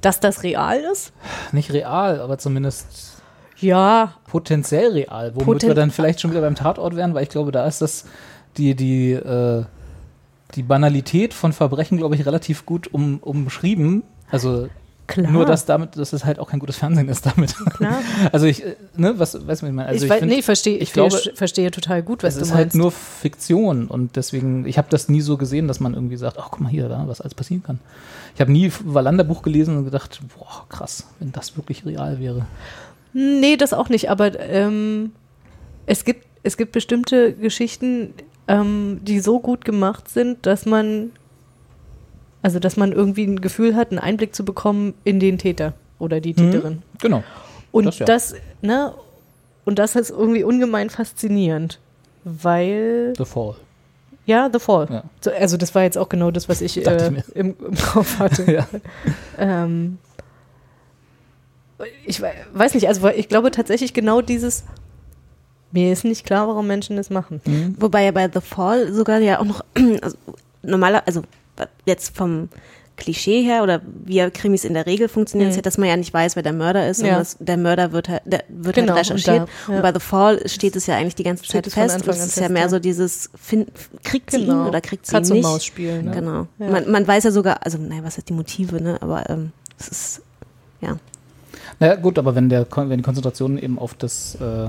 dass 0.00 0.20
das 0.20 0.42
real 0.42 0.80
ist? 0.92 1.12
nicht 1.52 1.72
real, 1.72 2.20
aber 2.20 2.38
zumindest 2.38 3.16
Ja, 3.60 4.14
potenziell 4.28 4.92
real, 4.92 5.32
womit 5.34 5.46
Poten- 5.46 5.68
wir 5.68 5.74
dann 5.74 5.90
vielleicht 5.90 6.20
schon 6.20 6.30
wieder 6.30 6.40
beim 6.42 6.54
Tatort 6.54 6.94
wären, 6.96 7.14
weil 7.14 7.22
ich 7.22 7.28
glaube, 7.30 7.52
da 7.52 7.66
ist 7.66 7.80
das 7.82 8.04
die, 8.56 8.74
die, 8.74 9.12
äh, 9.12 9.64
die 10.54 10.62
Banalität 10.62 11.34
von 11.34 11.52
Verbrechen, 11.52 11.98
glaube 11.98 12.14
ich, 12.14 12.24
relativ 12.26 12.66
gut 12.66 12.92
um, 12.92 13.18
umschrieben. 13.18 14.02
Also 14.30 14.68
klar. 15.06 15.30
nur, 15.30 15.44
dass 15.46 15.64
damit, 15.66 15.96
dass 15.96 16.12
es 16.12 16.24
halt 16.24 16.38
auch 16.38 16.48
kein 16.50 16.60
gutes 16.60 16.76
Fernsehen 16.76 17.08
ist 17.08 17.26
damit. 17.26 17.54
Klar. 17.70 17.98
Also 18.32 18.46
ich, 18.46 18.64
äh, 18.64 18.76
ne, 18.96 19.18
was, 19.18 19.34
weißt 19.34 19.42
du, 19.42 19.48
was 19.48 19.62
ich 19.62 19.74
meine? 19.74 19.88
Also 19.88 20.04
ich, 20.04 20.10
weiß, 20.10 20.18
find, 20.20 20.32
nee, 20.32 20.42
verstehe, 20.42 20.76
ich, 20.76 20.82
ich 20.84 20.92
glaube, 20.92 21.16
verstehe- 21.34 21.70
total 21.70 22.02
gut, 22.02 22.22
was 22.22 22.34
es 22.34 22.38
du 22.38 22.42
ist 22.44 22.48
meinst. 22.50 22.58
halt 22.60 22.74
nur 22.74 22.92
Fiktion 22.92 23.86
und 23.88 24.16
deswegen, 24.16 24.66
ich 24.66 24.78
habe 24.78 24.88
das 24.90 25.08
nie 25.08 25.20
so 25.20 25.36
gesehen, 25.36 25.66
dass 25.68 25.80
man 25.80 25.94
irgendwie 25.94 26.16
sagt, 26.16 26.38
ach 26.38 26.48
guck 26.50 26.60
mal 26.60 26.68
hier, 26.68 26.88
da, 26.88 27.04
was 27.06 27.20
alles 27.20 27.34
passieren 27.34 27.62
kann. 27.62 27.80
Ich 28.34 28.40
habe 28.40 28.52
nie 28.52 28.70
Wallander 28.84 29.24
Buch 29.24 29.42
gelesen 29.42 29.76
und 29.78 29.84
gedacht, 29.84 30.20
boah, 30.36 30.66
krass, 30.68 31.06
wenn 31.20 31.32
das 31.32 31.56
wirklich 31.56 31.84
real 31.86 32.20
wäre. 32.20 32.46
Nee, 33.18 33.56
das 33.56 33.72
auch 33.72 33.88
nicht, 33.88 34.10
aber 34.10 34.38
ähm, 34.38 35.12
es, 35.86 36.04
gibt, 36.04 36.26
es 36.42 36.58
gibt 36.58 36.72
bestimmte 36.72 37.32
Geschichten, 37.32 38.12
ähm, 38.46 39.00
die 39.04 39.20
so 39.20 39.40
gut 39.40 39.64
gemacht 39.64 40.10
sind, 40.10 40.44
dass 40.44 40.66
man, 40.66 41.12
also 42.42 42.58
dass 42.58 42.76
man 42.76 42.92
irgendwie 42.92 43.24
ein 43.24 43.40
Gefühl 43.40 43.74
hat, 43.74 43.90
einen 43.90 44.00
Einblick 44.00 44.34
zu 44.34 44.44
bekommen 44.44 44.92
in 45.04 45.18
den 45.18 45.38
Täter 45.38 45.72
oder 45.98 46.20
die 46.20 46.34
Täterin. 46.34 46.82
Genau. 47.00 47.24
Und 47.72 47.86
Das 47.86 47.96
das, 47.96 48.32
ja. 48.32 48.38
ne, 48.60 48.94
und 49.64 49.78
das 49.78 49.96
ist 49.96 50.10
irgendwie 50.10 50.44
ungemein 50.44 50.90
faszinierend, 50.90 51.80
weil, 52.24 53.14
The 53.16 53.24
Fall. 53.24 53.54
ja, 54.26 54.50
The 54.52 54.58
Fall. 54.58 54.88
Ja. 54.90 55.04
So, 55.22 55.30
also 55.30 55.56
das 55.56 55.74
war 55.74 55.84
jetzt 55.84 55.96
auch 55.96 56.10
genau 56.10 56.30
das, 56.30 56.50
was 56.50 56.60
ich, 56.60 56.86
äh, 56.86 57.12
ich 57.16 57.34
im, 57.34 57.56
im 57.58 57.74
Kopf 57.76 58.18
hatte. 58.18 58.44
Ja. 58.52 58.66
Ähm, 59.38 59.96
ich 62.06 62.20
wei- 62.22 62.34
weiß 62.54 62.74
nicht, 62.74 62.88
also 62.88 63.08
ich 63.08 63.28
glaube 63.28 63.50
tatsächlich 63.50 63.92
genau 63.94 64.20
dieses, 64.22 64.64
mir 65.72 65.92
ist 65.92 66.04
nicht 66.04 66.24
klar, 66.24 66.48
warum 66.48 66.66
Menschen 66.66 66.96
das 66.96 67.10
machen. 67.10 67.40
Wobei 67.78 68.04
ja 68.04 68.12
bei 68.12 68.30
The 68.32 68.40
Fall 68.40 68.92
sogar 68.92 69.18
ja 69.18 69.40
auch 69.40 69.44
noch 69.44 69.64
also, 70.02 70.16
normaler, 70.62 71.02
also 71.06 71.22
jetzt 71.84 72.16
vom 72.16 72.48
Klischee 72.96 73.42
her 73.42 73.62
oder 73.62 73.82
wie 74.06 74.26
Krimis 74.30 74.64
in 74.64 74.72
der 74.72 74.86
Regel 74.86 75.08
funktionieren, 75.10 75.50
ist 75.50 75.56
ja, 75.56 75.60
dass 75.62 75.76
man 75.76 75.86
ja 75.86 75.98
nicht 75.98 76.14
weiß, 76.14 76.34
wer 76.34 76.42
der 76.42 76.54
Mörder 76.54 76.88
ist 76.88 77.00
Mhm. 77.00 77.06
Ja. 77.08 77.12
und 77.14 77.18
das, 77.20 77.36
der 77.38 77.58
Mörder 77.58 77.92
wird 77.92 78.08
halt, 78.08 78.22
der 78.24 78.44
wird 78.48 78.74
Genau, 78.76 78.94
halt 78.94 79.04
recherchiert. 79.10 79.40
und 79.40 79.48
da- 79.66 79.72
ja. 79.72 79.76
Und 79.76 79.82
bei 79.82 79.92
The 79.92 80.00
Fall 80.00 80.48
steht 80.48 80.76
es 80.76 80.86
ja 80.86 80.96
eigentlich 80.96 81.14
die 81.14 81.24
ganze 81.24 81.44
Steht 81.44 81.64
Zeit 81.64 81.66
es 81.66 81.74
fest. 81.74 81.94
Anfang 81.96 82.14
Und 82.14 82.20
es 82.20 82.26
ist 82.28 82.40
ja 82.40 82.48
mehr 82.48 82.62
ja. 82.62 82.68
so 82.70 82.78
dieses, 82.78 83.28
find, 83.38 83.70
kriegt 84.02 84.30
sie 84.30 84.38
ihn 84.44 84.50
oder 84.50 84.80
kriegt 84.80 85.04
sie 85.04 85.12
Katz 85.12 85.28
ihn 85.28 85.34
nicht. 85.34 85.42
Maus 85.42 85.62
spielen. 85.62 86.06
Ne? 86.06 86.10
Genau. 86.12 86.46
Man, 86.56 86.90
man 86.90 87.06
weiß 87.06 87.24
ja 87.24 87.30
sogar, 87.32 87.66
also 87.66 87.76
naja, 87.76 88.02
was 88.02 88.14
sind 88.14 88.30
die 88.30 88.32
Motive, 88.32 88.80
ne? 88.82 88.96
Aber 89.02 89.28
ähm, 89.28 89.52
es 89.78 89.88
ist, 89.88 90.22
ja. 90.80 90.96
Naja, 91.80 91.96
gut, 91.96 92.18
aber 92.18 92.34
wenn, 92.34 92.48
der, 92.48 92.66
wenn 92.74 92.96
die 92.98 93.02
Konzentration 93.02 93.58
eben 93.58 93.78
auf 93.78 93.94
das, 93.94 94.36
äh, 94.36 94.68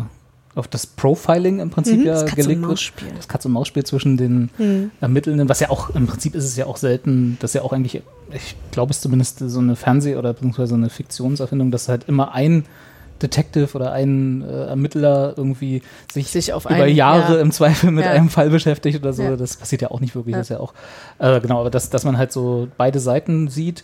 auf 0.56 0.67
das 0.67 0.86
Profiling 0.88 1.60
im 1.60 1.70
Prinzip 1.70 2.04
ja 2.04 2.15
Mhm. 2.15 2.20
Und 2.22 2.36
gelegt 2.36 2.62
wird, 2.62 2.93
das 3.17 3.28
Katz- 3.28 3.46
und 3.46 3.52
Maus-Spiel 3.52 3.84
zwischen 3.86 4.17
den 4.17 4.50
Mhm. 4.58 4.91
Ermittelnden, 5.02 5.48
was 5.50 5.60
ja 5.60 5.70
auch, 5.70 5.91
im 5.91 6.08
Prinzip 6.08 6.36
ist 6.36 6.43
es 6.46 6.56
ja 6.58 6.65
auch 6.65 6.78
selten, 6.78 7.38
das 7.39 7.52
ist 7.52 7.56
ja 7.56 7.62
auch 7.62 7.74
eigentlich, 7.74 8.02
ich 8.34 8.56
glaube 8.72 8.91
es 8.91 9.00
zumindest 9.02 9.39
so 9.39 9.60
eine 9.60 9.76
Fernseh- 9.76 10.15
oder 10.17 10.34
beziehungsweise 10.34 10.76
eine 10.76 10.89
Fiktionserfindung, 10.89 11.72
dass 11.72 11.88
halt 11.89 12.06
immer 12.10 12.34
ein 12.34 12.65
Detective 13.22 13.70
oder 13.76 13.93
ein 13.93 14.43
äh, 14.43 14.65
Ermittler 14.67 15.34
irgendwie 15.38 15.82
sich, 16.12 16.28
Sich 16.28 16.54
auf 16.54 16.65
über 16.65 16.76
einen- 16.76 16.96
Jahre 16.96 17.36
ja. 17.36 17.41
im 17.41 17.52
Zweifel 17.52 17.89
mit 17.91 18.06
Ja. 18.06 18.12
einem 18.12 18.30
Fall 18.30 18.50
beschäftigt 18.52 19.00
oder 19.00 19.12
so. 19.13 19.24
Ja. 19.24 19.36
Das 19.36 19.56
passiert 19.58 19.82
ja 19.82 19.89
auch 19.91 20.00
nicht 20.02 20.13
wirklich, 20.15 20.34
Ja. 20.34 20.39
das 20.39 20.48
ist 20.48 20.56
ja 20.56 20.60
auch, 20.60 20.74
äh, 21.20 21.39
genau, 21.39 21.60
aber 21.62 21.70
dass, 21.72 21.89
dass 21.89 22.04
man 22.04 22.17
halt 22.17 22.32
so 22.32 22.67
beide 22.78 23.00
Seiten 23.00 23.48
sieht, 23.48 23.84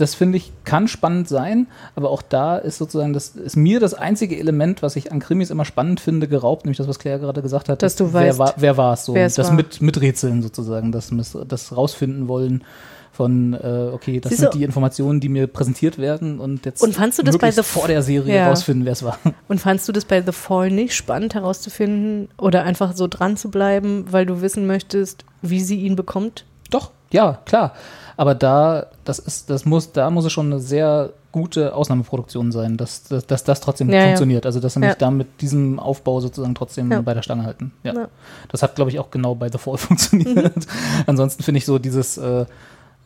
das 0.00 0.14
finde 0.14 0.38
ich, 0.38 0.52
kann 0.64 0.88
spannend 0.88 1.28
sein, 1.28 1.66
aber 1.94 2.10
auch 2.10 2.22
da 2.22 2.56
ist 2.56 2.78
sozusagen, 2.78 3.12
das 3.12 3.30
ist 3.30 3.56
mir 3.56 3.80
das 3.80 3.94
einzige 3.94 4.38
Element, 4.38 4.82
was 4.82 4.96
ich 4.96 5.12
an 5.12 5.20
Krimis 5.20 5.50
immer 5.50 5.64
spannend 5.64 6.00
finde, 6.00 6.28
geraubt, 6.28 6.64
nämlich 6.64 6.78
das, 6.78 6.88
was 6.88 6.98
Claire 6.98 7.18
gerade 7.18 7.42
gesagt 7.42 7.68
hat. 7.68 7.82
Dass 7.82 7.96
du 7.96 8.12
wer 8.12 8.28
weißt, 8.28 8.38
war, 8.38 8.54
wer 8.56 8.76
war 8.76 8.94
es 8.94 9.04
so? 9.04 9.14
wer 9.14 9.28
das 9.28 9.38
war. 9.38 9.52
mit, 9.52 9.80
miträtseln 9.82 10.42
sozusagen, 10.42 10.92
das, 10.92 11.10
das 11.46 11.76
rausfinden 11.76 12.28
wollen 12.28 12.64
von, 13.12 13.52
äh, 13.54 13.90
okay, 13.92 14.20
das 14.20 14.30
Siehst 14.30 14.40
sind 14.40 14.54
die 14.54 14.64
Informationen, 14.64 15.20
die 15.20 15.28
mir 15.28 15.46
präsentiert 15.46 15.98
werden 15.98 16.40
und 16.40 16.64
jetzt 16.64 16.82
Und 16.82 16.94
fandst 16.94 17.18
du 17.18 17.22
das 17.22 17.36
bei 17.36 17.50
The 17.50 17.62
vor 17.62 17.86
der 17.86 18.02
Serie 18.02 18.36
Ja. 18.36 18.48
rausfinden, 18.48 18.86
wer 18.86 18.92
es 18.92 19.02
war. 19.02 19.18
Und 19.48 19.60
fandst 19.60 19.86
du 19.88 19.92
das 19.92 20.06
bei 20.06 20.22
The 20.22 20.32
Fall 20.32 20.70
nicht 20.70 20.94
spannend 20.94 21.34
herauszufinden 21.34 22.28
oder 22.38 22.62
einfach 22.62 22.94
so 22.94 23.08
dran 23.08 23.36
zu 23.36 23.50
bleiben, 23.50 24.06
weil 24.10 24.24
du 24.24 24.40
wissen 24.40 24.66
möchtest, 24.66 25.24
wie 25.42 25.60
sie 25.60 25.80
ihn 25.80 25.96
bekommt? 25.96 26.46
Doch, 26.70 26.92
ja, 27.12 27.40
klar. 27.44 27.74
Aber 28.20 28.34
da, 28.34 28.86
das 29.04 29.18
ist, 29.18 29.48
das 29.48 29.64
muss, 29.64 29.92
da 29.92 30.10
muss 30.10 30.26
es 30.26 30.32
schon 30.32 30.46
eine 30.52 30.60
sehr 30.60 31.08
gute 31.32 31.74
Ausnahmeproduktion 31.74 32.52
sein, 32.52 32.76
dass, 32.76 33.04
dass, 33.04 33.26
dass 33.26 33.44
das 33.44 33.62
trotzdem 33.62 33.88
Ja, 33.88 34.00
ja. 34.00 34.04
funktioniert. 34.08 34.44
Also 34.44 34.60
dass 34.60 34.74
sie 34.74 34.80
mich 34.80 34.90
Ja. 34.90 34.94
da 34.94 35.10
mit 35.10 35.40
diesem 35.40 35.78
Aufbau 35.78 36.20
sozusagen 36.20 36.54
trotzdem 36.54 36.92
Ja. 36.92 37.00
bei 37.00 37.14
der 37.14 37.22
Stange 37.22 37.44
halten. 37.44 37.72
Ja. 37.82 37.94
Ja. 37.94 38.08
Das 38.50 38.62
hat, 38.62 38.74
glaube 38.74 38.90
ich, 38.90 38.98
auch 38.98 39.10
genau 39.10 39.34
bei 39.36 39.48
The 39.50 39.56
Fall 39.56 39.78
funktioniert. 39.78 40.54
Mhm. 40.54 40.62
Ansonsten 41.06 41.42
finde 41.42 41.56
ich 41.58 41.64
so 41.64 41.78
dieses, 41.78 42.18
äh, 42.18 42.44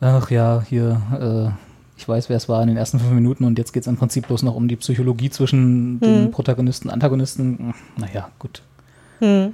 ach 0.01 0.29
ja, 0.31 0.61
hier, 0.67 1.01
äh, 1.17 1.51
ich 1.97 2.09
weiß, 2.09 2.27
wer 2.27 2.35
es 2.35 2.49
war 2.49 2.61
in 2.61 2.67
den 2.67 2.75
ersten 2.75 2.99
fünf 2.99 3.13
Minuten 3.13 3.45
und 3.45 3.57
jetzt 3.57 3.71
geht 3.71 3.83
es 3.83 3.87
im 3.87 3.95
Prinzip 3.95 4.27
bloß 4.27 4.43
noch 4.43 4.55
um 4.55 4.67
die 4.67 4.75
Psychologie 4.75 5.29
zwischen 5.29 5.93
Mhm. 5.93 5.99
den 6.01 6.31
Protagonisten, 6.31 6.89
Antagonisten. 6.89 7.73
Naja, 7.95 8.27
gut. 8.37 8.61
Hm. 9.19 9.53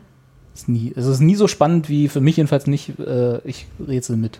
Ist 0.55 0.69
nie, 0.69 0.91
es 0.95 1.05
ist 1.05 1.19
nie 1.19 1.35
so 1.35 1.47
spannend 1.47 1.87
wie 1.87 2.07
für 2.07 2.19
mich 2.19 2.37
jedenfalls 2.37 2.65
nicht, 2.65 2.97
äh, 2.99 3.37
ich 3.47 3.67
rätsel 3.87 4.17
mit. 4.17 4.39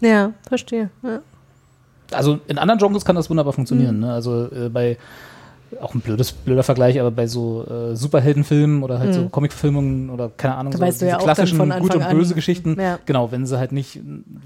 Ja, 0.00 0.32
verstehe. 0.48 0.90
Ja. 1.02 1.20
also 2.12 2.38
in 2.46 2.58
anderen 2.58 2.78
Genres 2.78 3.04
kann 3.04 3.16
das 3.16 3.30
wunderbar 3.30 3.52
funktionieren. 3.52 3.96
Mhm. 3.96 4.00
Ne? 4.02 4.12
Also 4.12 4.44
äh, 4.46 4.68
bei 4.68 4.96
auch 5.80 5.94
ein 5.94 6.02
blödes, 6.02 6.32
blöder 6.32 6.62
Vergleich, 6.62 7.00
aber 7.00 7.10
bei 7.10 7.26
so 7.26 7.64
äh, 7.66 7.96
Superheldenfilmen 7.96 8.82
oder 8.82 8.98
halt 8.98 9.14
so 9.14 9.22
Mhm. 9.22 9.30
Comicverfilmungen 9.32 10.10
oder 10.10 10.30
keine 10.36 10.56
Ahnung, 10.56 10.70
Da 10.72 10.76
so 10.76 10.84
weißt 10.84 11.00
du 11.00 11.06
diese 11.06 11.16
ja 11.16 11.22
klassischen 11.22 11.56
von 11.56 11.70
gut 11.70 11.94
und 11.94 12.02
Anfang 12.02 12.18
böse 12.18 12.32
an. 12.32 12.36
Geschichten, 12.36 12.76
Ja. 12.78 12.98
genau, 13.06 13.32
wenn 13.32 13.46
sie 13.46 13.56
halt 13.58 13.72
nicht 13.72 13.98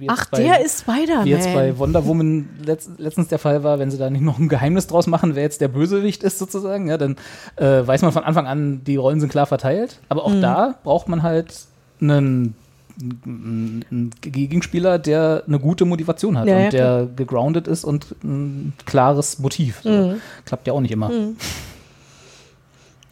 Ach, 0.06 0.26
bei, 0.30 0.40
der 0.44 0.64
ist 0.64 0.82
Spider-Man. 0.82 1.24
wie 1.24 1.30
jetzt 1.30 1.52
bei 1.52 1.76
Wonder 1.78 2.06
Woman 2.06 2.48
letzt, 2.64 2.90
letztens 2.98 3.26
der 3.26 3.40
Fall 3.40 3.64
war, 3.64 3.80
wenn 3.80 3.90
sie 3.90 3.98
da 3.98 4.08
nicht 4.08 4.22
noch 4.22 4.38
ein 4.38 4.48
Geheimnis 4.48 4.86
draus 4.86 5.08
machen, 5.08 5.34
wer 5.34 5.42
jetzt 5.42 5.60
der 5.60 5.66
Bösewicht 5.66 6.22
ist 6.22 6.38
sozusagen, 6.38 6.86
ja, 6.86 6.96
dann 6.96 7.16
äh, 7.56 7.84
weiß 7.84 8.02
man 8.02 8.12
von 8.12 8.22
Anfang 8.22 8.46
an, 8.46 8.82
die 8.84 8.94
Rollen 8.94 9.18
sind 9.18 9.28
klar 9.30 9.46
verteilt. 9.46 9.98
Aber 10.08 10.28
Mhm. 10.28 10.36
auch 10.36 10.40
da 10.40 10.74
braucht 10.84 11.08
man 11.08 11.24
halt 11.24 11.52
einen, 12.00 12.54
einen 13.00 13.84
einen 13.90 14.10
Gegenspieler, 14.20 14.98
der 14.98 15.44
eine 15.46 15.58
gute 15.58 15.84
Motivation 15.84 16.38
hat 16.38 16.46
Ja, 16.46 16.56
und 16.56 16.62
ja, 16.64 16.70
der 16.70 17.08
gegroundet 17.14 17.68
ist 17.68 17.84
und 17.84 18.14
ein 18.24 18.72
klares 18.84 19.38
Motiv. 19.38 19.84
Mhm. 19.84 20.20
Klappt 20.44 20.66
ja 20.66 20.72
auch 20.72 20.80
nicht 20.80 20.92
immer. 20.92 21.10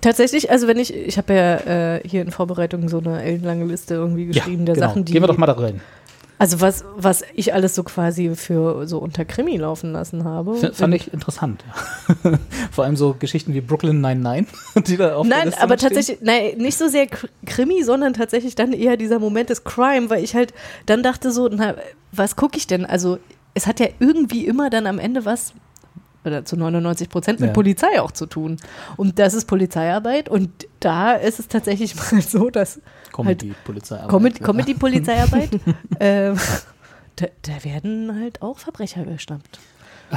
Tatsächlich, 0.01 0.51
also 0.51 0.69
wenn 0.69 0.79
ich, 0.79 0.95
ich 0.95 1.17
habe 1.17 1.33
ja 1.33 1.95
äh, 1.97 2.01
hier 2.07 2.21
in 2.21 2.31
Vorbereitung 2.31 2.91
so 2.91 2.99
eine 2.99 3.23
ellenlange 3.23 3.65
Liste 3.65 3.95
irgendwie 3.95 4.27
geschrieben 4.27 4.67
der 4.67 4.75
genau. 4.75 4.89
Sachen, 4.89 5.05
die. 5.07 5.13
Gehen 5.13 5.23
wir 5.23 5.29
doch 5.29 5.39
mal 5.39 5.47
da 5.47 5.55
rein. 5.55 5.81
Also 6.39 6.61
was, 6.61 6.85
was 6.97 7.23
ich 7.35 7.55
alles 7.55 7.75
so 7.75 7.85
quasi 7.85 8.35
für 8.35 8.87
so 8.89 8.99
unter 8.99 9.25
Krimi 9.25 9.57
laufen 9.57 9.93
lassen 9.93 10.25
habe. 10.25 10.57
F 10.59 10.77
fand 10.77 10.95
ich 10.95 11.13
interessant. 11.13 11.65
ja. 12.25 12.39
Vor 12.73 12.85
allem 12.85 12.97
so 12.97 13.15
Geschichten 13.19 13.55
wie 13.55 13.61
Brooklyn 13.61 14.01
99, 14.01 14.53
die 14.87 14.97
da 14.97 15.15
auf 15.17 15.27
Nein, 15.27 15.55
aber 15.55 15.77
tatsächlich, 15.77 16.19
nein, 16.23 16.59
nicht 16.59 16.77
so 16.77 16.89
sehr 16.89 17.05
Kr- 17.07 17.29
Krimi, 17.47 17.83
sondern 17.85 18.15
tatsächlich 18.15 18.55
dann 18.57 18.73
eher 18.73 18.97
dieser 18.97 19.19
Moment 19.21 19.51
des 19.51 19.65
Crime, 19.65 20.11
weil 20.11 20.25
ich 20.25 20.35
halt 20.35 20.53
dann 20.87 21.03
dachte 21.03 21.31
so, 21.31 21.49
na, 21.49 21.77
was 22.13 22.37
gucke 22.37 22.57
ich 22.59 22.67
denn? 22.67 22.85
Also 22.85 23.19
es 23.55 23.67
hat 23.67 23.79
ja 23.79 23.87
irgendwie 24.01 24.47
immer 24.47 24.71
dann 24.71 24.87
am 24.89 24.99
Ende 24.99 25.25
was, 25.25 25.55
oder 26.25 26.45
zu 26.45 26.57
99 26.57 27.09
Prozent 27.09 27.41
mit 27.41 27.49
Ja. 27.49 27.53
Polizei 27.55 28.01
auch 28.01 28.11
zu 28.13 28.27
tun. 28.27 28.57
Und 28.97 29.19
das 29.19 29.35
ist 29.35 29.47
Polizeiarbeit 29.47 30.29
und 30.29 30.51
da 30.81 31.13
ist 31.13 31.39
es 31.39 31.49
tatsächlich 31.49 31.95
mal 32.13 32.21
so, 32.23 32.51
dass 32.51 32.81
Comedy-Polizeiarbeit. 33.13 34.11
Comedy- 34.11 34.41
ja. 34.41 34.47
Comedy-Polizeiarbeit, 34.47 35.51
ähm, 36.01 36.37
da, 37.17 37.27
da 37.43 37.65
werden 37.65 38.19
halt 38.21 38.43
auch 38.43 38.59
Verbrecher 38.59 39.05
geschnappt. 39.05 39.59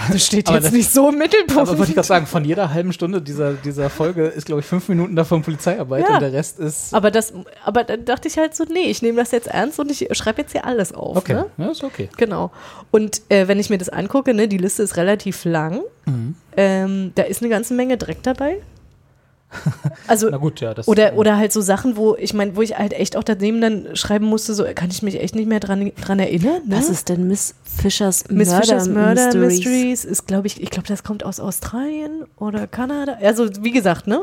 Das 0.12 0.26
steht 0.26 0.50
jetzt 0.50 0.66
das- 0.66 0.72
nicht 0.72 0.92
so 0.92 1.10
im 1.10 1.18
Mittelpunkt. 1.18 1.58
Aber 1.70 1.78
wollte 1.78 1.92
ich 1.92 1.96
gerade 1.96 2.08
sagen, 2.08 2.26
von 2.28 2.44
jeder 2.46 2.74
halben 2.74 2.94
Stunde 2.94 3.22
dieser, 3.22 3.54
dieser 3.54 3.90
Folge 3.90 4.26
ist, 4.28 4.46
glaube 4.46 4.62
ich, 4.62 4.68
fünf 4.68 4.88
Minuten 4.90 5.16
davon 5.16 5.42
Polizeiarbeit 5.42 6.06
Ja. 6.08 6.16
und 6.16 6.22
der 6.22 6.34
Rest 6.34 6.60
ist. 6.60 6.94
Aber 6.94 7.12
das, 7.12 7.34
aber 7.66 7.84
dann 7.84 8.06
dachte 8.06 8.28
ich 8.28 8.38
halt 8.38 8.56
so, 8.56 8.64
nee, 8.72 8.90
ich 8.90 9.02
nehme 9.02 9.18
das 9.20 9.32
jetzt 9.32 9.48
ernst 9.48 9.80
und 9.80 9.92
ich 9.92 10.08
schreibe 10.18 10.42
jetzt 10.42 10.52
hier 10.52 10.66
alles 10.66 10.94
auf. 10.94 11.18
Okay, 11.18 11.34
Ne? 11.34 11.46
ja, 11.58 11.70
ist 11.72 11.84
okay. 11.84 12.10
Genau. 12.18 12.52
Und 12.92 13.22
äh, 13.30 13.48
wenn 13.48 13.60
ich 13.60 13.70
mir 13.70 13.78
das 13.78 13.90
angucke, 13.90 14.34
ne, 14.34 14.48
die 14.48 14.58
Liste 14.58 14.84
ist 14.84 14.98
relativ 14.98 15.46
lang. 15.46 15.82
Mhm. 16.06 16.36
Ähm, 16.56 17.12
da 17.16 17.24
ist 17.24 17.42
eine 17.42 17.50
ganze 17.50 17.74
Menge 17.74 17.98
Dreck 17.98 18.24
dabei. 18.24 18.58
Also 20.08 20.30
Na 20.30 20.38
gut, 20.38 20.62
ja. 20.62 20.74
Das, 20.74 20.88
oder, 20.88 21.16
oder 21.16 21.38
halt 21.38 21.52
so 21.52 21.62
Sachen, 21.62 21.98
wo 21.98 22.16
ich 22.16 22.34
meine, 22.34 22.56
wo 22.56 22.62
ich 22.62 22.78
halt 22.78 22.94
echt 22.94 23.16
auch 23.18 23.24
daneben 23.24 23.62
dann 23.62 23.96
schreiben 23.96 24.26
musste, 24.26 24.54
so 24.54 24.66
kann 24.76 24.90
ich 24.90 25.02
mich 25.04 25.20
echt 25.20 25.36
nicht 25.36 25.48
mehr 25.48 25.60
dran, 25.60 25.92
dran 26.02 26.20
erinnern. 26.20 26.62
Ne? 26.66 26.78
Was 26.78 26.90
ist 26.90 27.10
denn 27.10 27.28
Miss 27.28 27.56
Fischers 27.64 28.26
Miss 28.30 28.50
Murder, 28.50 28.62
Fisher's 28.62 28.88
Murder 28.88 29.26
Mysteries? 29.26 29.58
Mysteries, 29.58 30.06
ist, 30.06 30.28
glaube 30.28 30.48
ich, 30.48 30.62
ich 30.62 30.70
glaube, 30.70 30.88
das 30.88 31.04
kommt 31.04 31.26
aus 31.26 31.40
Australien 31.40 32.26
oder 32.38 32.68
Kanada. 32.68 33.18
Also, 33.22 33.48
wie 33.62 33.72
gesagt, 33.72 34.08
ne? 34.08 34.22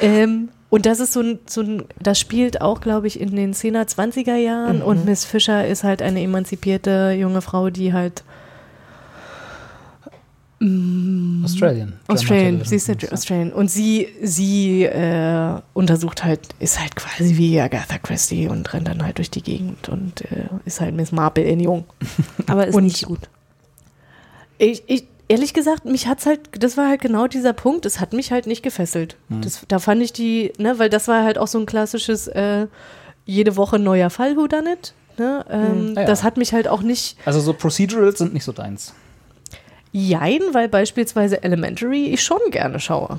Ähm, 0.00 0.48
und 0.70 0.86
das 0.86 1.00
ist 1.00 1.12
so 1.12 1.20
ein, 1.20 1.38
so 1.46 1.60
ein, 1.60 1.84
das 2.00 2.18
spielt 2.18 2.62
auch, 2.62 2.80
glaube 2.80 3.06
ich, 3.06 3.20
in 3.20 3.36
den 3.36 3.52
10er, 3.52 3.86
20er 3.86 4.36
Jahren. 4.36 4.76
Mhm. 4.78 4.82
Und 4.82 5.04
Miss 5.04 5.24
Fisher 5.24 5.66
ist 5.66 5.84
halt 5.84 6.00
eine 6.00 6.22
emanzipierte 6.22 7.14
junge 7.18 7.42
Frau, 7.42 7.68
die 7.68 7.92
halt 7.92 8.24
Australian. 11.44 11.94
Australian, 12.08 12.54
Drama 12.58 12.64
sie 12.64 12.76
ist 12.76 12.88
ja. 12.88 12.94
Australian. 13.10 13.52
Und 13.52 13.70
sie, 13.70 14.08
sie 14.22 14.84
äh, 14.84 15.58
untersucht 15.74 16.22
halt, 16.24 16.40
ist 16.60 16.78
halt 16.80 16.94
quasi 16.96 17.36
wie 17.36 17.60
Agatha 17.60 17.98
Christie 17.98 18.46
und 18.48 18.72
rennt 18.72 18.86
dann 18.88 19.02
halt 19.04 19.18
durch 19.18 19.30
die 19.30 19.42
Gegend 19.42 19.88
und 19.88 20.22
äh, 20.30 20.48
ist 20.64 20.80
halt 20.80 20.94
Miss 20.94 21.10
Marple 21.12 21.44
in 21.44 21.60
Jung. 21.60 21.84
Aber 22.46 22.66
ist 22.66 22.74
Und- 22.74 22.84
nicht 22.84 23.04
gut. 23.06 23.20
Ich, 24.58 24.84
ich, 24.86 25.04
ehrlich 25.26 25.54
gesagt, 25.54 25.84
mich 25.84 26.06
hat's 26.06 26.26
halt, 26.26 26.40
das 26.62 26.76
war 26.76 26.88
halt 26.88 27.00
genau 27.00 27.26
dieser 27.26 27.52
Punkt, 27.52 27.84
es 27.84 27.98
hat 27.98 28.12
mich 28.12 28.30
halt 28.30 28.46
nicht 28.46 28.62
gefesselt. 28.62 29.16
Das, 29.28 29.64
da 29.66 29.80
fand 29.80 30.02
ich 30.02 30.12
die, 30.12 30.52
ne, 30.58 30.78
weil 30.78 30.88
das 30.90 31.08
war 31.08 31.24
halt 31.24 31.38
auch 31.38 31.48
so 31.48 31.58
ein 31.58 31.66
klassisches, 31.66 32.28
äh, 32.28 32.68
jede 33.24 33.56
Woche 33.56 33.78
neuer 33.80 34.10
Fall, 34.10 34.36
who 34.36 34.46
done 34.46 34.72
it? 34.72 34.94
Ne? 35.18 35.44
Ähm, 35.50 35.94
Ah 35.96 36.00
ja. 36.02 36.06
Das 36.06 36.22
hat 36.22 36.36
mich 36.36 36.52
halt 36.52 36.68
auch 36.68 36.82
nicht, 36.82 37.16
Also 37.24 37.40
so 37.40 37.52
Procedurals 37.52 38.18
sind 38.18 38.32
nicht 38.34 38.44
so 38.44 38.52
deins. 38.52 38.94
Jein, 39.92 40.40
weil 40.52 40.68
beispielsweise 40.68 41.42
Elementary 41.42 42.06
ich 42.06 42.22
schon 42.22 42.40
gerne 42.50 42.80
schaue. 42.80 43.18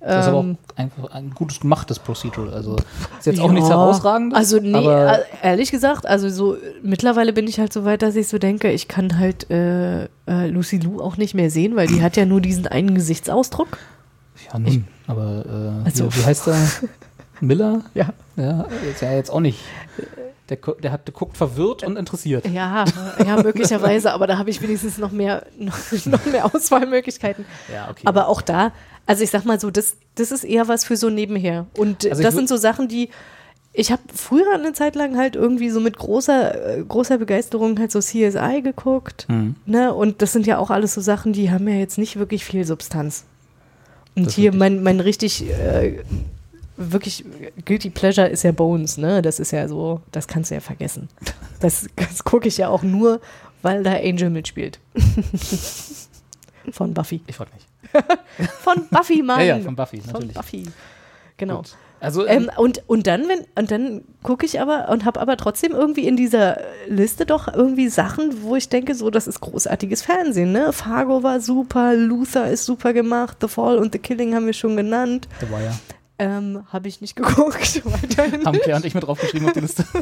Das 0.00 0.26
ist 0.26 0.28
aber 0.32 0.38
Ähm, 0.40 0.56
auch 0.72 0.78
einfach 0.78 1.10
ein 1.10 1.30
gutes 1.34 1.58
gemachtes 1.58 1.98
Procedural. 1.98 2.54
Also 2.54 2.76
ist 3.18 3.26
jetzt 3.26 3.40
auch 3.40 3.50
nichts 3.50 3.68
Ja, 3.68 3.74
herausragendes. 3.76 4.38
Also 4.38 4.58
nee, 4.60 4.72
aber 4.72 5.18
äh, 5.18 5.22
ehrlich 5.42 5.72
gesagt, 5.72 6.06
also 6.06 6.28
so 6.28 6.56
mittlerweile 6.82 7.32
bin 7.32 7.48
ich 7.48 7.58
halt 7.58 7.72
so 7.72 7.84
weit, 7.84 8.02
dass 8.02 8.14
ich 8.14 8.28
so 8.28 8.38
denke, 8.38 8.70
ich 8.70 8.86
kann 8.86 9.18
halt 9.18 9.50
äh, 9.50 10.04
äh, 10.04 10.46
Lucy 10.48 10.78
Lou 10.78 11.00
auch 11.00 11.16
nicht 11.16 11.34
mehr 11.34 11.50
sehen, 11.50 11.74
weil 11.74 11.88
die 11.88 12.00
hat 12.02 12.16
ja 12.16 12.24
nur 12.26 12.40
diesen 12.40 12.68
einen 12.68 12.94
Gesichtsausdruck. 12.94 13.76
ja, 14.52 14.58
nun, 14.60 14.84
aber 15.08 15.44
äh, 15.82 15.84
Also- 15.86 16.04
hier, 16.10 16.22
wie 16.22 16.26
heißt 16.26 16.46
der? 16.46 16.56
Miller? 17.40 17.82
Ja. 17.94 18.12
Ja, 18.36 18.66
ist 18.90 19.02
ja 19.02 19.12
jetzt 19.12 19.30
auch 19.30 19.40
nicht. 19.40 19.60
Der, 20.48 20.56
der, 20.56 20.92
hat, 20.92 21.06
der 21.06 21.12
guckt 21.12 21.36
verwirrt 21.36 21.82
und 21.82 21.96
interessiert. 21.96 22.46
Ja, 22.48 22.86
ja, 23.24 23.42
möglicherweise, 23.42 24.12
aber 24.12 24.26
da 24.26 24.38
habe 24.38 24.48
ich 24.48 24.62
wenigstens 24.62 24.96
noch 24.96 25.12
mehr, 25.12 25.44
noch, 25.58 26.24
mehr 26.24 26.46
Auswahlmöglichkeiten. 26.54 27.44
Ja, 27.72 27.90
okay. 27.90 28.02
Aber 28.04 28.28
auch 28.28 28.40
da, 28.40 28.72
also 29.04 29.24
ich 29.24 29.30
sag 29.30 29.44
mal 29.44 29.60
so, 29.60 29.70
das, 29.70 29.96
das 30.14 30.30
ist 30.30 30.44
eher 30.44 30.68
was 30.68 30.84
für 30.84 30.96
so 30.96 31.10
nebenher. 31.10 31.66
Und 31.76 32.06
Also 32.06 32.22
das 32.22 32.34
sind 32.34 32.48
so 32.48 32.56
Sachen, 32.56 32.88
die. 32.88 33.10
Ich 33.74 33.92
habe 33.92 34.02
früher 34.12 34.54
eine 34.54 34.72
Zeit 34.72 34.96
lang 34.96 35.16
halt 35.16 35.36
irgendwie 35.36 35.70
so 35.70 35.78
mit 35.78 35.98
großer, 35.98 36.78
äh, 36.78 36.82
großer 36.82 37.18
Begeisterung 37.18 37.78
halt 37.78 37.92
so 37.92 38.00
CSI 38.00 38.60
geguckt. 38.62 39.26
Hm. 39.28 39.54
Ne? 39.66 39.94
Und 39.94 40.20
das 40.20 40.32
sind 40.32 40.46
ja 40.46 40.58
auch 40.58 40.70
alles 40.70 40.94
so 40.94 41.00
Sachen, 41.00 41.32
die 41.32 41.50
haben 41.50 41.68
ja 41.68 41.74
jetzt 41.74 41.96
nicht 41.98 42.18
wirklich 42.18 42.44
viel 42.44 42.64
Substanz. 42.64 43.24
Und 44.16 44.26
Das 44.26 44.34
hier 44.34 44.54
mein, 44.54 44.82
mein 44.82 45.00
richtig, 45.00 45.48
äh, 45.48 46.00
wirklich 46.78 47.24
Guilty 47.64 47.90
Pleasure 47.90 48.28
ist 48.28 48.44
ja 48.44 48.52
Bones, 48.52 48.96
ne? 48.96 49.20
Das 49.20 49.40
ist 49.40 49.50
ja 49.50 49.68
so, 49.68 50.00
das 50.12 50.26
kannst 50.28 50.50
du 50.50 50.54
ja 50.54 50.60
vergessen. 50.60 51.08
Das, 51.60 51.88
das 51.96 52.24
gucke 52.24 52.48
ich 52.48 52.56
ja 52.56 52.68
auch 52.68 52.82
nur, 52.82 53.20
weil 53.62 53.82
da 53.82 53.92
Angel 53.94 54.30
mitspielt. 54.30 54.78
Von 56.70 56.94
Buffy. 56.94 57.20
Ich 57.26 57.38
wollte 57.38 57.52
nicht. 57.54 57.66
Von 58.60 58.86
Buffy, 58.90 59.22
Mann. 59.22 59.40
Ja, 59.40 59.56
ja, 59.56 59.60
von 59.60 59.74
Buffy, 59.74 60.00
Von 60.00 60.12
natürlich. 60.12 60.34
Buffy. 60.34 60.64
Genau. 61.36 61.56
Gut. 61.58 61.76
Also, 62.00 62.26
Ähm, 62.26 62.50
und, 62.56 62.82
und 62.86 63.06
dann, 63.06 63.26
wenn, 63.28 63.40
und 63.56 63.70
dann 63.70 64.02
gucke 64.22 64.46
ich 64.46 64.60
aber 64.60 64.88
und 64.90 65.04
habe 65.04 65.20
aber 65.20 65.36
trotzdem 65.36 65.72
irgendwie 65.72 66.06
in 66.06 66.16
dieser 66.16 66.58
Liste 66.86 67.26
doch 67.26 67.52
irgendwie 67.52 67.88
Sachen, 67.88 68.42
wo 68.42 68.54
ich 68.54 68.68
denke, 68.68 68.94
so, 68.94 69.10
das 69.10 69.26
ist 69.26 69.40
großartiges 69.40 70.02
Fernsehen, 70.02 70.52
ne? 70.52 70.72
Fargo 70.72 71.22
war 71.24 71.40
super, 71.40 71.94
Luther 71.94 72.48
ist 72.50 72.66
super 72.66 72.92
gemacht, 72.92 73.38
The 73.40 73.48
Fall 73.48 73.78
und 73.78 73.92
The 73.92 73.98
Killing 73.98 74.34
haben 74.34 74.46
wir 74.46 74.52
schon 74.52 74.76
genannt. 74.76 75.28
war 75.50 75.60
ja. 75.60 75.74
Ähm, 76.18 76.64
habe 76.72 76.88
ich 76.88 77.00
nicht 77.00 77.16
geguckt. 77.16 77.82
Weiterhin. 77.84 78.44
Haben 78.44 78.58
Claire 78.60 78.76
und 78.76 78.84
ich 78.84 78.94
mit 78.94 79.04
draufgeschrieben 79.06 79.46
auf 79.48 79.52
die 79.54 79.60
Liste. 79.60 79.84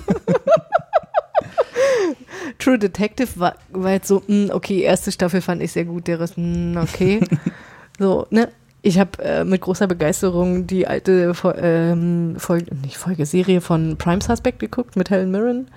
True 2.59 2.79
Detective 2.79 3.29
war, 3.38 3.55
war 3.70 3.92
jetzt 3.92 4.09
so, 4.09 4.22
mh, 4.26 4.55
okay, 4.55 4.81
erste 4.81 5.12
Staffel 5.12 5.40
fand 5.40 5.62
ich 5.62 5.72
sehr 5.72 5.85
gut, 5.85 6.07
der 6.07 6.20
Rest, 6.20 6.35
mh, 6.38 6.81
okay. 6.83 7.20
so, 7.98 8.26
ne? 8.31 8.48
Ich 8.83 8.98
habe 9.00 9.20
äh, 9.22 9.44
mit 9.44 9.61
großer 9.62 9.88
Begeisterung 9.88 10.66
die 10.68 10.87
alte 10.87 11.33
ähm, 11.57 12.37
Folge, 12.38 12.72
nicht 12.76 12.96
Folge, 12.96 13.26
Serie 13.26 13.61
von 13.61 13.96
Prime 13.98 14.22
Suspect 14.22 14.61
geguckt 14.61 14.94
mit 14.94 15.11
Helen 15.11 15.33
Mirren. 15.33 15.68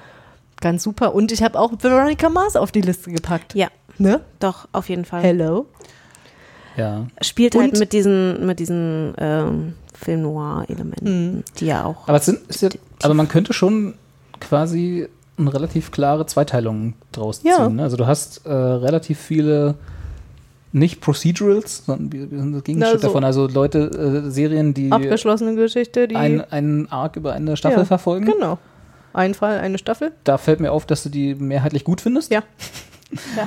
Ganz 0.61 0.83
super. 0.83 1.15
Und 1.15 1.31
ich 1.31 1.41
habe 1.41 1.57
auch 1.59 1.71
Veronica 1.81 2.29
Mars 2.29 2.55
auf 2.55 2.71
die 2.71 2.81
Liste 2.81 3.11
gepackt. 3.11 3.55
Ja, 3.55 3.69
Ne? 3.97 4.21
doch, 4.39 4.67
auf 4.73 4.89
jeden 4.89 5.05
Fall. 5.05 5.23
Hello. 5.23 5.65
Ja. 6.77 7.07
Spielt 7.21 7.55
halt 7.55 7.73
Und- 7.73 7.79
mit 7.79 7.93
diesen, 7.93 8.45
mit 8.45 8.59
diesen 8.59 9.15
ähm, 9.17 9.73
Film 9.99 10.21
Noir-Elementen, 10.23 11.43
die 11.59 11.65
ja 11.67 11.83
auch. 11.85 12.07
Aber, 12.07 12.19
sind, 12.19 12.39
ist 12.47 12.61
ja, 12.61 12.69
aber 13.03 13.13
man 13.13 13.27
könnte 13.27 13.53
schon 13.53 13.95
quasi 14.39 15.07
eine 15.37 15.53
relativ 15.53 15.91
klare 15.91 16.25
Zweiteilung 16.25 16.93
draus 17.11 17.41
Ja. 17.43 17.65
ziehen. 17.67 17.75
Ne? 17.77 17.83
Also 17.83 17.97
du 17.97 18.07
hast 18.07 18.45
äh, 18.45 18.51
relativ 18.51 19.19
viele 19.19 19.75
nicht 20.71 21.01
Procedurals, 21.01 21.85
sondern 21.85 22.11
wir, 22.11 22.29
wir 22.31 22.39
sind 22.39 22.53
das 22.53 22.63
Gegenstück 22.63 22.93
Na, 22.93 22.99
so. 22.99 23.07
davon. 23.07 23.23
Also 23.23 23.47
Leute, 23.47 24.23
äh, 24.27 24.29
Serien, 24.29 24.73
die 24.73 24.91
Abgeschlossene 24.91 25.55
Geschichte, 25.55 26.07
die. 26.07 26.15
ein, 26.15 26.41
einen 26.51 26.89
Arc 26.91 27.15
über 27.15 27.33
eine 27.33 27.57
Staffel 27.57 27.79
Ja, 27.79 27.85
verfolgen. 27.85 28.25
Genau. 28.25 28.57
Ein 29.13 29.33
Fall, 29.33 29.57
eine 29.59 29.79
Staffel. 29.79 30.11
Da 30.23 30.37
fällt 30.37 30.59
mir 30.59 30.71
auf, 30.71 30.85
dass 30.85 31.01
du 31.03 31.09
die 31.09 31.33
mehrheitlich 31.35 31.83
gut 31.83 31.99
findest. 32.01 32.31
Ja. 32.31 32.43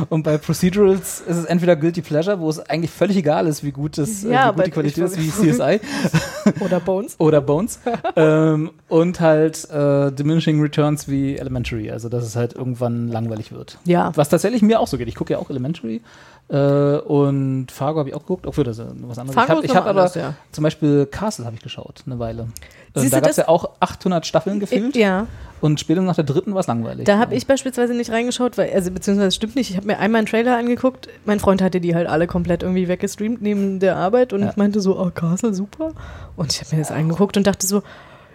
Und 0.09 0.25
bei 0.25 0.39
Procedurals 0.39 1.21
ist 1.21 1.37
es 1.37 1.45
entweder 1.45 1.77
Guilty 1.77 2.03
Pleasure, 2.03 2.41
wo 2.41 2.51
es 2.51 2.59
eigentlich 2.59 2.91
völlig 2.91 3.17
egal 3.17 3.47
ist, 3.47 3.63
wie 3.63 3.71
gut, 3.71 3.97
das, 3.97 4.25
äh, 4.25 4.33
Ja, 4.33 4.53
wie 4.53 4.57
gut 4.57 4.67
die 4.67 4.71
Qualität 4.73 5.05
ist, 5.05 5.19
wie 5.19 5.31
CSI 5.31 5.81
Oder 6.61 6.81
Bones. 6.81 7.15
oder 7.19 7.41
Bones. 7.41 7.81
ähm, 8.17 8.71
und 8.89 9.21
halt 9.21 9.71
äh, 9.71 10.11
Diminishing 10.11 10.61
Returns 10.61 11.09
wie 11.09 11.37
Elementary. 11.37 11.91
Also, 11.91 12.09
dass 12.09 12.25
es 12.25 12.35
halt 12.35 12.55
irgendwann 12.55 13.09
langweilig 13.09 13.53
wird. 13.53 13.79
Ja. 13.85 14.13
Was 14.17 14.29
tatsächlich 14.29 14.63
mir 14.63 14.81
auch 14.81 14.89
so 14.89 14.99
geht. 14.99 15.09
Ich 15.09 15.15
gucke 15.15 15.33
ja 15.33 15.39
auch 15.39 15.51
Elementary. 15.51 16.01
Äh, 16.49 16.57
und 16.57 17.69
Fargo 17.71 18.01
habe 18.01 18.09
ich 18.09 18.15
auch 18.15 18.23
geguckt, 18.23 18.47
obwohl 18.47 18.65
das 18.65 18.79
was 18.79 19.19
anderes. 19.19 19.35
Fargo 19.35 19.63
ich 19.63 19.71
habe 19.71 19.81
hab 19.81 19.87
aber 19.87 20.01
anders, 20.01 20.15
ja. 20.17 20.35
zum 20.51 20.65
Beispiel 20.65 21.07
Castle 21.07 21.47
habe 21.47 21.57
ich 21.57 21.63
geschaut, 21.63 22.03
eine 22.05 22.19
Weile. 22.19 22.49
Äh, 22.95 23.01
Siehst 23.01 23.13
da 23.13 23.19
du 23.19 23.23
gab 23.23 23.31
es 23.31 23.37
ja 23.39 23.49
auch 23.49 23.71
800 23.81 24.27
Staffeln 24.27 24.61
gefühlt. 24.61 24.95
Ja, 24.97 25.27
Und 25.61 25.81
später 25.81 26.03
nach 26.03 26.15
der 26.15 26.25
dritten 26.25 26.53
war 26.53 26.61
es 26.61 26.67
langweilig. 26.67 27.05
da 27.07 27.19
habe 27.19 27.35
ich 27.35 27.47
beispielsweise 27.47 27.95
nicht 27.95 28.11
reingeschaut, 28.11 28.59
weil, 28.59 28.73
also 28.73 28.91
beziehungsweise 28.91 29.31
stimmt 29.31 29.57
nicht, 29.57 29.71
ich 29.71 29.77
habe 29.77 29.87
mir 29.87 29.99
einmal 29.99 30.19
einen 30.19 30.27
Trailer 30.27 30.57
angeguckt, 30.59 31.09
mein 31.25 31.41
Freund 31.41 31.63
hatte 31.63 31.81
die 31.81 31.95
halt 31.95 32.09
alle 32.09 32.27
komplett 32.27 32.63
irgendwie 32.63 32.89
weggestreamt 32.89 33.41
neben 33.41 33.81
der 33.81 33.97
Arbeit 33.97 34.33
und 34.33 34.43
Ja. 34.43 34.53
meinte 34.57 34.81
so, 34.81 34.99
oh, 35.01 35.11
Castle, 35.15 35.55
super. 35.55 35.93
Und 36.37 36.53
ich 36.53 36.61
habe 36.61 36.75
mir 36.77 36.83
das 36.83 36.91
angeguckt 36.91 37.37
und 37.37 37.47
dachte 37.47 37.67
so, 37.67 37.83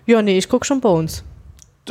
ja, 0.06 0.22
nee, 0.22 0.38
ich 0.38 0.50
gucke 0.50 0.65
schon 0.65 0.80
Bones. 0.82 1.24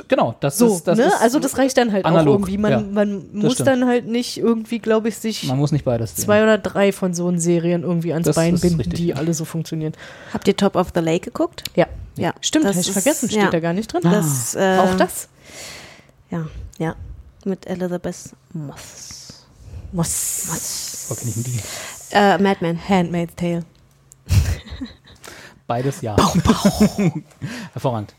Genau, 0.08 0.34
das 0.40 0.58
So, 0.58 0.74
ist 0.74 0.84
das. 0.86 0.98
ne? 0.98 1.06
Ist, 1.06 1.20
also 1.20 1.38
das 1.38 1.58
reicht 1.58 1.76
dann 1.78 1.92
halt 1.92 2.04
auch 2.04 2.10
analog, 2.10 2.34
irgendwie. 2.40 2.58
Man, 2.58 2.70
ja. 2.70 2.80
man 2.80 3.24
muss 3.32 3.54
stimmt. 3.54 3.68
dann 3.68 3.86
halt 3.86 4.06
nicht 4.06 4.38
irgendwie, 4.38 4.78
glaube 4.78 5.08
ich, 5.08 5.16
sich 5.16 5.44
man 5.44 5.58
muss 5.58 5.72
nicht 5.72 5.84
beides 5.84 6.16
sehen. 6.16 6.24
zwei 6.24 6.42
oder 6.42 6.58
drei 6.58 6.92
von 6.92 7.14
so 7.14 7.26
einen 7.28 7.38
Serien 7.38 7.82
irgendwie 7.82 8.12
ans 8.12 8.26
Das 8.26 8.36
Bein 8.36 8.58
binden, 8.58 8.76
richtig. 8.80 8.94
die 8.98 9.14
alle 9.14 9.34
so 9.34 9.44
funktionieren. 9.44 9.92
Habt 10.32 10.46
ihr 10.48 10.56
Top 10.56 10.76
of 10.76 10.88
the 10.94 11.00
Lake 11.00 11.26
geguckt? 11.30 11.64
Ja. 11.74 11.86
Ja. 12.16 12.32
Stimmt, 12.40 12.64
Das 12.64 12.76
habe 12.76 12.80
ich 12.80 12.92
vergessen, 12.92 13.28
steht 13.28 13.42
ja. 13.42 13.50
da 13.50 13.60
gar 13.60 13.72
nicht 13.72 13.92
drin. 13.92 14.00
Das, 14.04 14.54
äh, 14.54 14.78
auch 14.78 14.94
das? 14.96 15.28
Ja, 16.30 16.46
ja. 16.78 16.94
Mit 17.44 17.66
Elizabeth 17.66 18.16
Moss. 18.52 19.44
Muss. 19.92 21.06
Wo 21.08 21.14
kenn 21.14 21.28
ich 21.28 21.34
denn 21.34 21.44
die? 21.44 21.60
Äh, 22.10 22.38
Madman. 22.38 22.78
Handmaid's 22.88 23.34
Tale. 23.36 23.62
Beides 25.66 26.00
ja. 26.00 26.16
Hervorragend. 27.72 28.14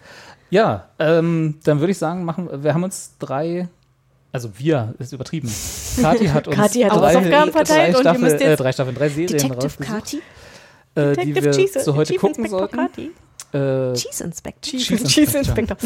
Ja, 0.50 0.90
ähm, 1.00 1.60
dann 1.64 1.80
würde 1.80 1.92
ich 1.92 1.98
sagen, 1.98 2.24
machen 2.24 2.50
wir 2.64 2.74
haben 2.74 2.84
uns 2.84 3.16
drei, 3.20 3.68
also 4.32 4.50
wir, 4.58 4.94
ist 5.00 5.12
übertrieben. 5.14 5.52
Kathi 6.02 6.28
hat 6.28 6.48
uns 6.48 6.56
Kathi 6.56 6.82
hat 6.82 6.92
drei, 6.94 7.16
Hausaufgaben 7.16 7.52
verteilt 7.52 7.94
drei 7.94 7.98
und 7.98 8.02
Staffel, 8.02 8.22
müsst 8.22 8.40
jetzt- 8.40 8.44
äh, 8.44 8.56
drei 8.56 8.72
Staffeln, 8.72 8.96
drei 8.96 9.10
Serien 9.10 9.28
Detective 9.28 9.84
Kati. 9.84 10.22
äh, 10.96 11.16
die 11.18 11.36
wir 11.36 11.52
Cheese- 11.52 11.80
zu 11.84 11.96
heute 11.96 12.14
Chief 12.14 12.22
gucken 12.22 12.46
Inspector 12.46 12.60
sollten. 12.60 12.78
Kati. 12.78 13.12
Äh, 13.54 13.94
Cheese 13.96 14.24
Inspector. 14.24 14.80
Cheese 14.80 15.04
Cheese 15.06 15.38
Inspector. 15.40 15.78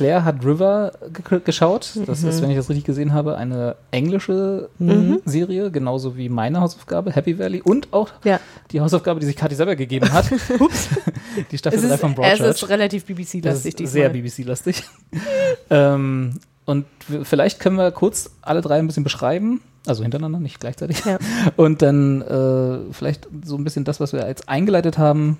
Claire 0.00 0.24
hat 0.24 0.42
River 0.46 0.92
ge 1.28 1.40
geschaut. 1.44 1.92
Das 2.06 2.22
Mhm. 2.22 2.28
ist, 2.30 2.40
wenn 2.40 2.48
ich 2.48 2.56
das 2.56 2.70
richtig 2.70 2.84
gesehen 2.86 3.12
habe, 3.12 3.36
eine 3.36 3.76
englische 3.90 4.70
Mhm. 4.78 5.20
Serie, 5.26 5.70
genauso 5.70 6.16
wie 6.16 6.30
meine 6.30 6.58
Hausaufgabe, 6.62 7.12
Happy 7.12 7.38
Valley, 7.38 7.60
und 7.60 7.92
auch 7.92 8.08
Ja. 8.24 8.40
die 8.70 8.80
Hausaufgabe, 8.80 9.20
die 9.20 9.26
sich 9.26 9.36
Kathi 9.36 9.54
selber 9.54 9.76
gegeben 9.76 10.10
hat. 10.10 10.30
die 11.52 11.58
Staffel 11.58 11.78
Es 11.80 11.84
3 11.86 11.94
ist, 11.94 12.00
von 12.00 12.10
es 12.12 12.16
Broadchurch. 12.16 12.40
ist 12.50 12.68
relativ 12.70 13.04
BBC-lastig 13.04 13.78
ist 13.78 13.92
sehr 13.92 14.08
diesmal. 14.08 14.22
BBC-lastig. 14.22 14.84
ähm, 15.70 16.40
und 16.64 16.86
vielleicht 17.24 17.60
können 17.60 17.76
wir 17.76 17.90
kurz 17.90 18.30
alle 18.40 18.62
drei 18.62 18.78
ein 18.78 18.86
bisschen 18.86 19.04
beschreiben, 19.04 19.60
also 19.86 20.02
hintereinander, 20.02 20.40
nicht 20.40 20.60
gleichzeitig. 20.60 21.04
Ja. 21.04 21.18
Und 21.56 21.82
dann 21.82 22.22
äh, 22.22 22.92
vielleicht 22.92 23.28
so 23.44 23.56
ein 23.56 23.64
bisschen 23.64 23.84
das, 23.84 24.00
was 24.00 24.14
wir 24.14 24.26
jetzt 24.26 24.48
eingeleitet 24.48 24.96
haben, 24.96 25.38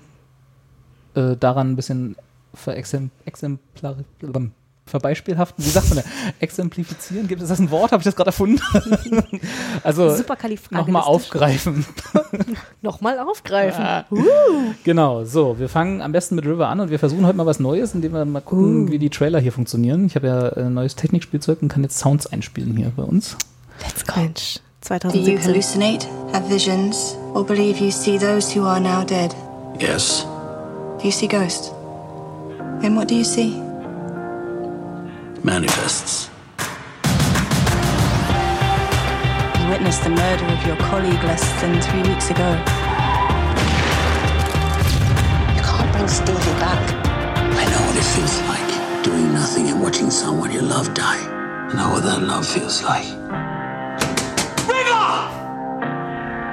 äh, 1.15 1.35
daran 1.39 1.71
ein 1.71 1.75
bisschen 1.75 2.15
verexem 2.53 3.09
exemplar 3.25 3.97
verbeispielhaften, 4.85 5.63
wie 5.63 5.69
sagt 5.69 5.89
man 5.89 5.99
da? 5.99 6.03
Exemplifizieren? 6.39 7.27
Gibt 7.27 7.41
es 7.41 7.49
das 7.49 7.59
ein 7.59 7.71
Wort? 7.71 7.91
Habe 7.91 8.01
ich 8.01 8.05
das 8.05 8.15
gerade 8.15 8.29
erfunden? 8.29 8.61
also 9.83 10.15
nochmal 10.69 11.03
aufgreifen. 11.03 11.85
Nochmal 12.81 13.19
aufgreifen. 13.19 13.83
Ah. 13.83 14.05
Genau, 14.83 15.23
so, 15.23 15.57
wir 15.59 15.69
fangen 15.69 16.01
am 16.01 16.11
besten 16.11 16.35
mit 16.35 16.45
River 16.45 16.67
an 16.67 16.79
und 16.79 16.89
wir 16.89 16.99
versuchen 16.99 17.25
heute 17.25 17.37
mal 17.37 17.45
was 17.45 17.59
Neues, 17.59 17.95
indem 17.95 18.13
wir 18.13 18.25
mal 18.25 18.41
gucken, 18.41 18.91
wie 18.91 18.99
die 18.99 19.09
Trailer 19.09 19.39
hier 19.39 19.51
funktionieren. 19.51 20.05
Ich 20.05 20.15
habe 20.15 20.27
ja 20.27 20.47
äh, 20.49 20.69
neues 20.69 20.95
Technikspielzeug 20.95 21.61
und 21.61 21.69
kann 21.69 21.83
jetzt 21.83 21.97
Sounds 21.97 22.27
einspielen 22.27 22.75
hier 22.75 22.91
bei 22.95 23.03
uns. 23.03 23.37
Let's 23.81 24.05
go. 24.05 24.19
Mensch, 24.19 24.59
Do 24.87 24.95
you 24.95 25.37
2017. 25.37 25.43
hallucinate, 25.43 26.07
have 26.33 26.49
visions, 26.49 27.15
or 27.33 27.45
believe 27.45 27.79
you 27.79 27.91
see 27.91 28.17
those 28.17 28.53
who 28.53 28.65
are 28.65 28.79
now 28.79 29.03
dead? 29.03 29.33
Yes. 29.79 30.25
Do 30.99 31.05
you 31.05 31.11
see 31.11 31.27
ghosts? 31.27 31.71
And 32.83 32.95
what 32.95 33.07
do 33.07 33.13
you 33.13 33.23
see? 33.23 33.61
Manifests. 35.43 36.31
You 39.59 39.69
witnessed 39.69 40.03
the 40.03 40.09
murder 40.09 40.45
of 40.47 40.65
your 40.65 40.77
colleague 40.77 41.23
less 41.23 41.43
than 41.61 41.79
three 41.79 42.01
weeks 42.11 42.31
ago. 42.31 42.49
You 45.55 45.61
can't 45.61 45.91
bring 45.93 46.07
Stevie 46.07 46.57
back. 46.57 46.81
I 47.61 47.65
know 47.69 47.81
what 47.85 47.95
it 47.95 48.07
feels 48.15 48.41
like. 48.49 49.03
Doing 49.03 49.31
nothing 49.31 49.69
and 49.69 49.79
watching 49.79 50.09
someone 50.09 50.51
you 50.51 50.61
love 50.61 50.91
die. 50.95 51.21
I 51.21 51.73
know 51.75 51.91
what 51.91 52.03
that 52.03 52.23
love 52.23 52.47
feels 52.47 52.81
like. 52.81 53.05
River! 54.67 55.29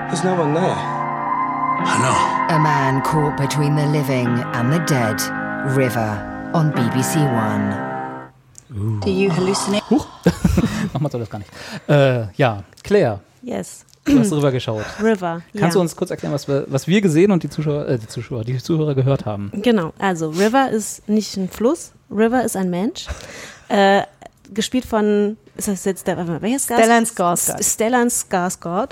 There's 0.08 0.24
no 0.24 0.34
one 0.34 0.52
there. 0.52 0.76
I 0.76 1.96
know. 2.02 2.54
A 2.54 2.58
man 2.60 3.00
caught 3.00 3.38
between 3.38 3.76
the 3.76 3.86
living 3.86 4.26
and 4.26 4.70
the 4.70 4.80
dead. 4.80 5.47
River 5.66 6.50
on 6.54 6.70
BBC 6.72 7.16
One. 7.16 8.30
Do 9.00 9.10
you 9.10 9.28
hallucinate? 9.30 9.82
Huch, 9.90 10.06
nochmal 10.92 11.10
soll 11.10 11.20
das 11.20 11.30
gar 11.30 11.38
nicht. 11.38 11.50
Äh, 11.88 12.32
ja, 12.36 12.62
Claire, 12.84 13.20
Yes. 13.42 13.84
du 14.04 14.20
hast 14.20 14.32
River 14.32 14.52
geschaut. 14.52 14.84
River. 15.02 15.42
Kannst 15.52 15.62
ja. 15.62 15.68
du 15.70 15.80
uns 15.80 15.96
kurz 15.96 16.10
erklären, 16.10 16.32
was 16.32 16.46
wir, 16.46 16.64
was 16.68 16.86
wir 16.86 17.00
gesehen 17.00 17.32
und 17.32 17.42
die 17.42 17.50
Zuschauer, 17.50 17.88
äh, 17.88 17.98
die 17.98 18.06
Zuschauer, 18.06 18.44
die 18.44 18.56
Zuhörer 18.58 18.94
gehört 18.94 19.26
haben? 19.26 19.50
Genau, 19.52 19.92
also 19.98 20.30
River 20.30 20.70
ist 20.70 21.08
nicht 21.08 21.36
ein 21.36 21.48
Fluss, 21.48 21.92
River 22.10 22.44
ist 22.44 22.56
ein 22.56 22.70
Mensch. 22.70 23.06
Äh, 23.68 24.02
gespielt 24.54 24.84
von, 24.84 25.36
ist 25.56 25.68
das 25.68 25.84
jetzt 25.84 26.06
der, 26.06 26.40
welches 26.40 26.68
Gas? 26.68 26.78
Stellan 26.78 27.04
Skarsgård. 27.04 27.64
Stellan 27.64 28.08
Skarsgård 28.08 28.90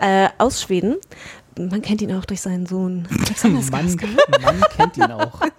äh, 0.00 0.28
aus 0.38 0.62
Schweden. 0.62 0.96
Man 1.58 1.82
kennt 1.82 2.02
ihn 2.02 2.12
auch 2.14 2.24
durch 2.24 2.40
seinen 2.40 2.66
Sohn. 2.66 3.06
Man, 3.70 3.96
man 4.42 4.60
kennt 4.76 4.96
ihn 4.96 5.04
auch. 5.04 5.40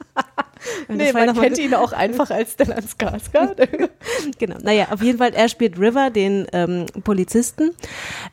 Nee, 0.89 1.13
man 1.13 1.33
kennt 1.39 1.60
ihn 1.60 1.73
auch 1.75 1.93
einfach 1.93 2.31
als 2.31 2.53
Stellan 2.53 2.83
Skarsgård. 2.83 3.67
Genau. 4.39 4.57
Naja, 4.62 4.88
auf 4.91 5.01
jeden 5.03 5.19
Fall, 5.19 5.31
er 5.33 5.49
spielt 5.49 5.79
River, 5.79 6.10
den 6.10 6.47
ähm, 6.51 6.88
Polizisten 7.03 7.71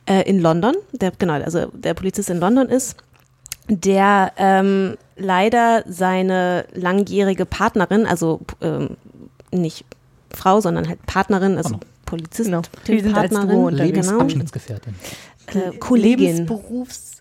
äh, 0.07 0.22
in 0.29 0.40
London, 0.40 0.74
der, 0.92 1.12
genau, 1.12 1.35
also 1.35 1.66
der 1.74 1.92
Polizist 1.94 2.31
in 2.31 2.40
London 2.40 2.68
ist, 2.70 2.96
der 3.68 4.33
ähm, 4.38 4.96
leider 5.16 5.85
seine 5.87 6.64
langjährige 6.72 7.44
Partnerin, 7.44 8.07
also 8.07 8.40
ähm, 8.62 8.96
nicht 9.53 9.85
Frau, 10.31 10.61
sondern 10.61 10.88
halt 10.88 11.05
Partnerin, 11.07 11.57
also 11.59 11.74
Oh 11.74 11.79
no. 11.79 11.81
Polizistin, 12.07 12.61
Genau. 12.87 13.12
Partnerin, 13.12 13.48
genau, 13.48 13.68
Lebensabschnittsgefährtin. 13.68 14.94
äh, 15.48 15.77
Kollegin. 15.79 16.27
Lebensberufs. 16.38 17.13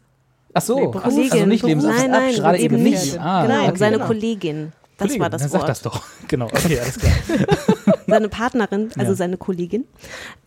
Ach 0.54 0.62
so, 0.62 0.80
Nee, 0.80 0.88
ach, 0.96 1.04
Kollegin. 1.04 1.32
also 1.32 1.46
nicht 1.46 1.64
Lebensabschnitt. 1.66 2.12
Nein, 2.12 2.22
nein, 2.26 2.36
gerade 2.36 2.58
eben 2.60 2.84
nicht. 2.84 3.20
Ah, 3.20 3.46
Nein, 3.48 3.70
okay. 3.70 3.78
seine 3.80 3.96
genau. 3.98 4.08
Kollegin. 4.08 4.72
Das 4.98 5.08
Kollegin, 5.08 5.22
war 5.22 5.30
das 5.30 5.42
dann 5.42 5.52
Wort. 5.52 5.62
sag 5.62 5.68
das 5.68 5.82
doch. 5.82 6.02
Genau, 6.28 6.46
okay, 6.46 6.80
alles 6.80 7.00
klar. 7.00 7.14
seine 8.08 8.30
Partnerin, 8.30 8.90
also 8.98 9.12
Ja. 9.12 9.16
seine 9.16 9.38
Kollegin. 9.38 9.86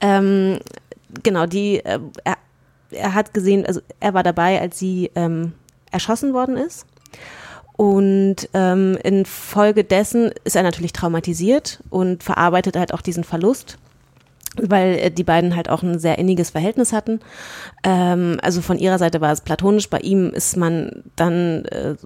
Ähm, 0.01 0.59
genau, 1.23 1.47
die, 1.47 1.85
äh, 1.85 1.99
er, 2.25 2.37
er 2.91 3.15
hat 3.15 3.35
gesehen, 3.35 3.67
also 3.67 3.81
er 4.01 4.15
war 4.15 4.23
dabei, 4.23 4.61
als 4.61 4.79
sie 4.79 5.11
ähm, 5.17 5.53
erschossen 5.91 6.33
worden 6.35 6.57
ist. 6.57 6.87
Und 7.77 8.49
ähm, 8.55 8.97
infolgedessen 9.03 10.33
ist 10.45 10.57
er 10.57 10.63
natürlich 10.63 10.93
traumatisiert 10.93 11.83
und 11.91 12.23
verarbeitet 12.23 12.77
halt 12.77 12.95
auch 12.95 13.03
diesen 13.03 13.23
Verlust, 13.25 13.77
weil 14.63 14.99
äh, 14.99 15.11
die 15.11 15.25
beiden 15.25 15.57
halt 15.57 15.69
auch 15.69 15.83
ein 15.83 15.99
sehr 15.99 16.19
inniges 16.19 16.51
Verhältnis 16.51 16.93
hatten. 16.93 17.21
Ähm, 17.83 18.39
also 18.43 18.61
von 18.61 18.79
ihrer 18.79 18.99
Seite 18.99 19.21
war 19.21 19.33
es 19.33 19.41
platonisch, 19.41 19.89
bei 19.89 19.99
ihm 19.99 20.31
ist 20.31 20.57
man 20.57 21.03
dann 21.17 21.65
äh, 21.67 21.97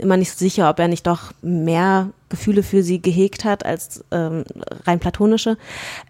immer 0.00 0.16
nicht 0.16 0.36
sicher, 0.38 0.68
ob 0.70 0.78
er 0.78 0.88
nicht 0.88 1.06
doch 1.06 1.32
mehr 1.42 2.10
Gefühle 2.28 2.62
für 2.62 2.82
sie 2.82 3.02
gehegt 3.02 3.44
hat 3.44 3.66
als 3.66 4.04
ähm, 4.12 4.44
rein 4.86 5.00
platonische. 5.00 5.58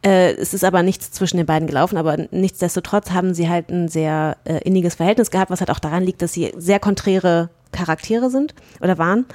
Äh, 0.05 0.35
es 0.35 0.55
ist 0.55 0.65
aber 0.65 0.83
nichts 0.83 1.11
zwischen 1.11 1.39
den 1.39 1.47
beiden 1.47 1.67
gelaufen, 1.67 1.97
aber 1.97 2.17
nichtsdestotrotz 2.31 3.11
haben 3.11 3.35
sie 3.35 3.49
halt 3.49 3.71
ein 3.71 3.89
sehr 3.89 4.37
äh, 4.45 4.59
inniges 4.59 4.95
Verhältnis 4.95 5.31
gehabt, 5.31 5.51
was 5.51 5.61
halt 5.61 5.71
auch 5.71 5.79
daran 5.79 6.05
liegt, 6.05 6.23
dass 6.23 6.33
sie 6.33 6.53
sehr 6.57 6.79
konträre 6.79 7.49
Charaktere 7.73 8.31
sind 8.31 8.55
oder 8.81 8.99
waren. 8.99 9.27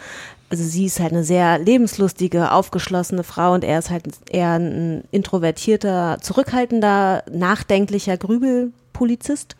Also 0.49 0.63
sie 0.63 0.85
ist 0.85 0.99
halt 0.99 1.11
eine 1.11 1.23
sehr 1.23 1.57
lebenslustige, 1.57 2.51
aufgeschlossene 2.51 3.23
Frau 3.23 3.53
und 3.53 3.63
er 3.63 3.79
ist 3.79 3.89
halt 3.89 4.05
eher 4.29 4.59
ein 4.59 5.03
introvertierter, 5.11 6.19
zurückhaltender, 6.21 7.23
nachdenklicher 7.31 8.17
Grübelpolizist. 8.17 9.55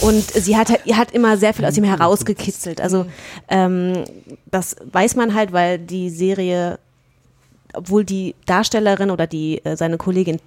Und 0.00 0.30
sie 0.30 0.56
hat 0.56 0.70
hat 0.70 1.12
immer 1.12 1.36
sehr 1.36 1.52
viel 1.52 1.66
aus 1.66 1.76
ihm 1.76 1.84
herausgekitzelt. 1.84 2.80
Also 2.80 3.06
ähm, 3.48 4.04
das 4.50 4.76
weiß 4.90 5.16
man 5.16 5.34
halt, 5.34 5.52
weil 5.52 5.78
die 5.78 6.08
Serie, 6.08 6.78
obwohl 7.74 8.04
die 8.04 8.34
Darstellerin 8.46 9.10
oder 9.10 9.26
die 9.26 9.62
äh, 9.64 9.76
seine 9.76 9.98
Kollegin 9.98 10.40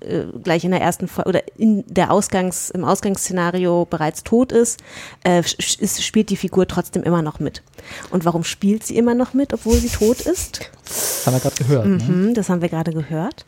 äh, 0.00 0.24
gleich 0.42 0.64
in 0.64 0.70
der 0.70 0.80
ersten 0.80 1.08
Folge 1.08 1.28
oder 1.28 1.42
in 1.56 1.84
der 1.86 2.12
Ausgangs, 2.12 2.70
im 2.70 2.84
Ausgangsszenario 2.84 3.84
bereits 3.84 4.22
tot 4.22 4.52
ist, 4.52 4.80
äh, 5.24 5.40
ist, 5.40 6.04
spielt 6.04 6.30
die 6.30 6.36
Figur 6.36 6.66
trotzdem 6.68 7.02
immer 7.02 7.22
noch 7.22 7.40
mit. 7.40 7.62
Und 8.10 8.24
warum 8.24 8.44
spielt 8.44 8.84
sie 8.84 8.96
immer 8.96 9.14
noch 9.14 9.34
mit, 9.34 9.52
obwohl 9.52 9.74
sie 9.74 9.88
tot 9.88 10.20
ist? 10.20 10.70
Das 10.84 11.26
haben 11.26 11.34
wir 11.34 11.40
gerade 11.40 11.56
gehört. 11.56 11.86
Ne? 11.86 12.04
Mhm, 12.04 12.34
das 12.34 12.48
haben 12.48 12.62
wir 12.62 12.68
gerade 12.68 12.92
gehört. 12.92 13.44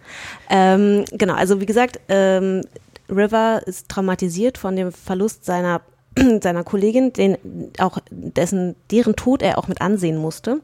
Ähm, 0.48 1.04
genau, 1.12 1.34
also 1.34 1.60
wie 1.60 1.66
gesagt, 1.66 2.00
ähm, 2.08 2.62
River 3.08 3.62
ist 3.66 3.88
traumatisiert 3.88 4.58
von 4.58 4.76
dem 4.76 4.92
Verlust 4.92 5.44
seiner 5.44 5.80
seiner 6.42 6.64
Kollegin, 6.64 7.12
den 7.12 7.38
auch 7.78 7.98
dessen 8.10 8.74
deren 8.90 9.14
Tod 9.14 9.42
er 9.42 9.58
auch 9.58 9.68
mit 9.68 9.80
ansehen 9.80 10.16
musste 10.16 10.60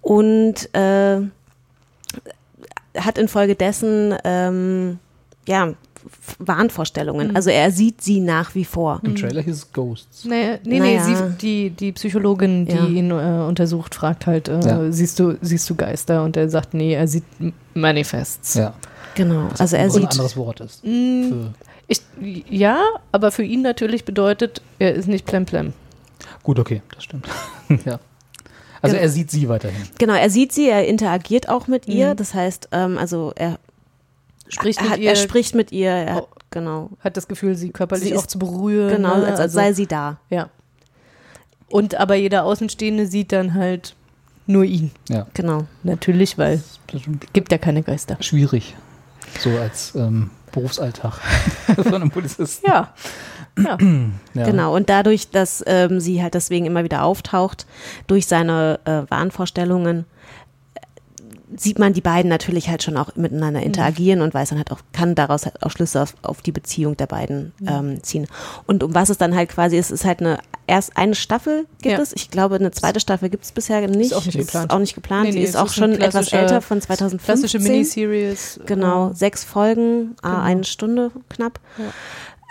und 0.00 0.72
äh, 0.74 1.20
hat 2.96 3.18
infolgedessen 3.18 4.14
ähm, 4.24 5.00
ja 5.46 5.72
Wahnvorstellungen. 6.38 7.28
Mhm. 7.28 7.36
Also 7.36 7.50
er 7.50 7.70
sieht 7.70 8.02
sie 8.02 8.20
nach 8.20 8.54
wie 8.54 8.64
vor. 8.64 9.00
Im 9.04 9.16
Trailer 9.16 9.42
hieß 9.42 9.54
es 9.56 9.72
Ghosts. 9.72 10.24
Nee, 10.26 10.58
nee, 10.64 10.78
Naja. 10.78 11.06
nee 11.06 11.14
sie, 11.14 11.22
die, 11.40 11.70
die 11.70 11.92
Psychologin, 11.92 12.66
die 12.66 12.72
Ja. 12.76 12.86
ihn 12.86 13.10
äh, 13.10 13.44
untersucht, 13.46 13.94
fragt 13.94 14.26
halt, 14.26 14.48
äh, 14.48 14.60
Ja. 14.60 14.92
siehst, 14.92 15.18
du, 15.18 15.36
siehst 15.40 15.68
du 15.70 15.74
Geister? 15.74 16.22
Und 16.22 16.36
er 16.36 16.48
sagt, 16.50 16.74
nee, 16.74 16.94
er 16.94 17.08
sieht 17.08 17.24
Manifests. 17.74 18.54
Ja. 18.54 18.74
Genau. 19.14 19.48
Was 19.50 19.60
Also 19.60 19.76
er 19.76 19.84
ein 19.84 19.90
sieht 19.90 20.10
anderes 20.10 20.36
Wort 20.36 20.60
ist. 20.60 20.84
Mm, 20.84 21.28
Für, 21.28 21.52
ich, 21.86 22.02
ja, 22.50 22.78
aber 23.12 23.30
für 23.30 23.44
ihn 23.44 23.62
natürlich 23.62 24.04
bedeutet, 24.04 24.60
er 24.78 24.94
ist 24.94 25.06
nicht 25.08 25.24
plemplem. 25.26 25.72
gut, 26.42 26.58
okay, 26.58 26.82
das 26.94 27.04
stimmt. 27.04 27.26
ja. 27.84 27.98
Also 28.82 28.96
Genau. 28.96 29.02
er 29.04 29.08
sieht 29.08 29.30
sie 29.30 29.48
weiterhin. 29.48 29.80
Genau, 29.98 30.12
er 30.14 30.28
sieht 30.28 30.52
sie, 30.52 30.68
er 30.68 30.86
interagiert 30.86 31.48
auch 31.48 31.68
mit 31.68 31.86
ihr. 31.88 32.10
Mhm. 32.12 32.16
Das 32.16 32.34
heißt, 32.34 32.68
ähm, 32.72 32.98
also 32.98 33.32
er 33.36 33.58
Spricht 34.54 34.78
er, 34.78 34.84
mit 34.84 34.92
hat, 34.92 34.98
ihr, 35.00 35.10
er 35.10 35.16
spricht 35.16 35.54
mit 35.54 35.72
ihr, 35.72 35.90
er 35.90 36.14
hat, 36.14 36.22
Oh. 36.30 36.36
genau, 36.50 36.90
hat 37.00 37.16
das 37.16 37.28
Gefühl, 37.28 37.54
sie 37.56 37.70
körperlich 37.70 38.08
Sie 38.08 38.16
auch 38.16 38.26
zu 38.26 38.38
berühren. 38.38 38.88
genau, 38.96 39.08
ne? 39.16 39.22
als, 39.26 39.30
als 39.32 39.40
Also- 39.40 39.54
sei 39.56 39.72
sie 39.72 39.86
da. 39.86 40.18
Ja. 40.30 40.48
Und 41.68 41.94
aber 41.96 42.14
jeder 42.14 42.44
Außenstehende 42.44 43.06
sieht 43.06 43.32
dann 43.32 43.54
halt 43.54 43.94
nur 44.46 44.64
ihn. 44.64 44.90
Ja. 45.08 45.26
Genau. 45.34 45.66
Natürlich, 45.82 46.38
weil 46.38 46.54
ist 46.54 46.80
gibt 47.32 47.50
ja 47.50 47.58
keine 47.58 47.82
Geister. 47.82 48.16
schwierig. 48.20 48.76
So 49.40 49.50
als 49.58 49.94
ähm, 49.96 50.30
Berufsalltag 50.52 51.14
von 51.82 51.94
einem 51.94 52.10
Polizisten. 52.10 52.66
Ja. 52.68 52.92
Ja. 53.58 53.78
Ja. 54.34 54.44
Genau, 54.46 54.74
und 54.74 54.88
dadurch, 54.88 55.30
dass 55.30 55.62
ähm, 55.66 56.00
sie 56.00 56.20
halt 56.20 56.34
deswegen 56.34 56.66
immer 56.66 56.82
wieder 56.82 57.04
auftaucht, 57.04 57.66
durch 58.08 58.26
seine 58.26 58.80
äh, 58.84 59.08
Wahnvorstellungen, 59.10 60.04
sieht 61.56 61.78
man 61.78 61.92
die 61.92 62.00
beiden 62.00 62.28
natürlich 62.28 62.68
halt 62.68 62.82
schon 62.82 62.96
auch 62.96 63.14
miteinander 63.16 63.62
interagieren 63.62 64.20
und 64.22 64.34
weiß 64.34 64.50
dann 64.50 64.58
halt 64.58 64.70
auch, 64.72 64.80
kann 64.92 65.14
daraus 65.14 65.44
halt 65.44 65.62
auch 65.62 65.70
Schlüsse 65.70 66.02
auf, 66.02 66.14
auf 66.22 66.42
die 66.42 66.52
Beziehung 66.52 66.96
der 66.96 67.06
beiden 67.06 67.52
ähm, 67.66 68.02
ziehen. 68.02 68.26
Und 68.66 68.82
um 68.82 68.94
was 68.94 69.08
es 69.10 69.18
dann 69.18 69.34
halt 69.34 69.50
quasi 69.50 69.76
ist, 69.76 69.90
ist 69.90 70.04
halt 70.04 70.20
eine, 70.20 70.38
erst 70.66 70.96
eine 70.96 71.14
Staffel 71.14 71.66
gibt 71.82 71.96
Ja. 71.96 72.02
es. 72.02 72.12
Ich 72.14 72.30
glaube, 72.30 72.56
eine 72.56 72.70
zweite 72.70 73.00
Staffel 73.00 73.28
gibt 73.30 73.44
es 73.44 73.52
bisher 73.52 73.86
nicht. 73.88 74.14
auch 74.14 74.24
nicht 74.24 74.38
geplant. 74.38 74.70
auch 74.72 74.78
nicht 74.78 74.94
geplant. 74.94 75.24
Nee, 75.28 75.32
nee, 75.34 75.42
ist 75.44 75.50
es 75.50 75.56
auch 75.56 75.66
ist 75.66 75.74
schon 75.76 75.92
etwas 75.92 76.32
älter, 76.32 76.60
von 76.60 76.80
2015. 76.80 77.24
Klassische 77.48 77.58
Miniseries. 77.60 78.60
Genau, 78.66 79.10
äh, 79.10 79.14
sechs 79.14 79.44
Folgen, 79.44 80.16
ah, 80.22 80.28
Genau. 80.30 80.42
eine 80.42 80.64
Stunde 80.64 81.10
knapp. 81.28 81.60
Ja. 81.78 81.84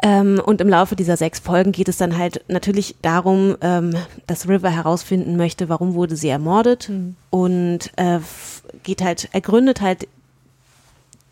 Ähm, 0.05 0.41
und 0.45 0.59
im 0.59 0.67
Laufe 0.67 0.97
dieser 0.97 1.15
sechs 1.15 1.39
Folgen 1.39 1.71
geht 1.71 1.87
es 1.87 1.95
dann 1.95 2.17
halt 2.17 2.43
natürlich 2.49 2.97
darum, 3.01 3.55
ähm, 3.61 3.93
dass 4.27 4.49
River 4.49 4.69
herausfinden 4.69 5.37
möchte, 5.37 5.69
warum 5.69 5.93
wurde 5.93 6.17
sie 6.17 6.27
ermordet 6.27 6.89
Mhm. 6.89 7.15
und 7.29 7.79
äh, 7.95 8.19
geht 8.83 9.01
halt, 9.01 9.29
er 9.31 9.41
gründet 9.41 9.81
halt 9.81 10.07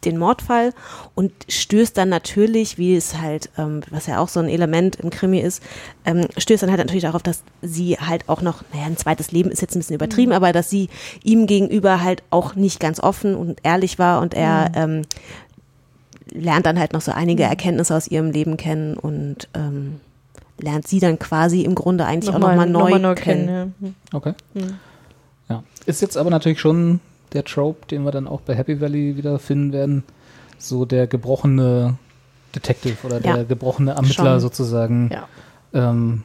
den 0.05 0.17
Mordfall 0.17 0.73
und 1.15 1.31
stößt 1.47 1.95
dann 1.97 2.09
natürlich, 2.09 2.77
wie 2.77 2.95
es 2.95 3.19
halt, 3.19 3.49
ähm, 3.57 3.81
was 3.89 4.07
ja 4.07 4.19
auch 4.19 4.29
so 4.29 4.39
ein 4.39 4.49
Element 4.49 4.95
im 4.97 5.09
Krimi 5.09 5.39
ist, 5.39 5.61
ähm, 6.05 6.25
stößt 6.37 6.63
dann 6.63 6.71
halt 6.71 6.79
natürlich 6.79 7.03
darauf, 7.03 7.21
dass 7.21 7.43
sie 7.61 7.97
halt 7.97 8.27
auch 8.27 8.41
noch, 8.41 8.63
naja, 8.73 8.85
ein 8.85 8.97
zweites 8.97 9.31
Leben 9.31 9.51
ist 9.51 9.61
jetzt 9.61 9.75
ein 9.75 9.79
bisschen 9.79 9.95
übertrieben, 9.95 10.31
aber 10.31 10.53
dass 10.53 10.69
sie 10.69 10.89
ihm 11.23 11.45
gegenüber 11.45 12.01
halt 12.01 12.23
auch 12.31 12.55
nicht 12.55 12.79
ganz 12.79 12.99
offen 12.99 13.35
und 13.35 13.59
ehrlich 13.63 13.99
war 13.99 14.21
und 14.21 14.33
er 14.33 14.71
ähm, 14.75 15.03
lernt 16.31 16.65
dann 16.65 16.79
halt 16.79 16.93
noch 16.93 17.01
so 17.01 17.11
einige 17.11 17.43
Erkenntnisse 17.43 17.95
aus 17.95 18.07
ihrem 18.07 18.31
Leben 18.31 18.57
kennen 18.57 18.95
und 18.97 19.49
ähm, 19.53 19.99
lernt 20.59 20.87
sie 20.87 20.99
dann 20.99 21.19
quasi 21.19 21.61
im 21.61 21.75
Grunde 21.75 22.05
eigentlich 22.05 22.33
auch 22.33 22.39
nochmal 22.39 22.69
neu, 22.69 22.97
neu 22.97 23.15
kennen. 23.15 23.73
ja. 23.81 23.89
Okay. 24.13 24.33
Mhm. 24.53 24.79
Ja. 25.49 25.63
Ist 25.85 26.01
jetzt 26.01 26.17
aber 26.17 26.29
natürlich 26.29 26.59
schon 26.59 27.01
der 27.33 27.43
Trope, 27.43 27.87
den 27.87 28.03
wir 28.03 28.11
dann 28.11 28.27
auch 28.27 28.41
bei 28.41 28.55
Happy 28.55 28.81
Valley 28.81 29.17
wieder 29.17 29.39
finden 29.39 29.73
werden. 29.73 30.03
So 30.57 30.85
der 30.85 31.07
gebrochene 31.07 31.95
Detective 32.55 32.95
oder 33.05 33.19
der 33.19 33.37
Ja. 33.37 33.43
gebrochene 33.43 33.91
Ermittler 33.91 34.33
Schon. 34.33 34.39
sozusagen. 34.39 35.09
Ja. 35.11 35.27
Ähm, 35.73 36.23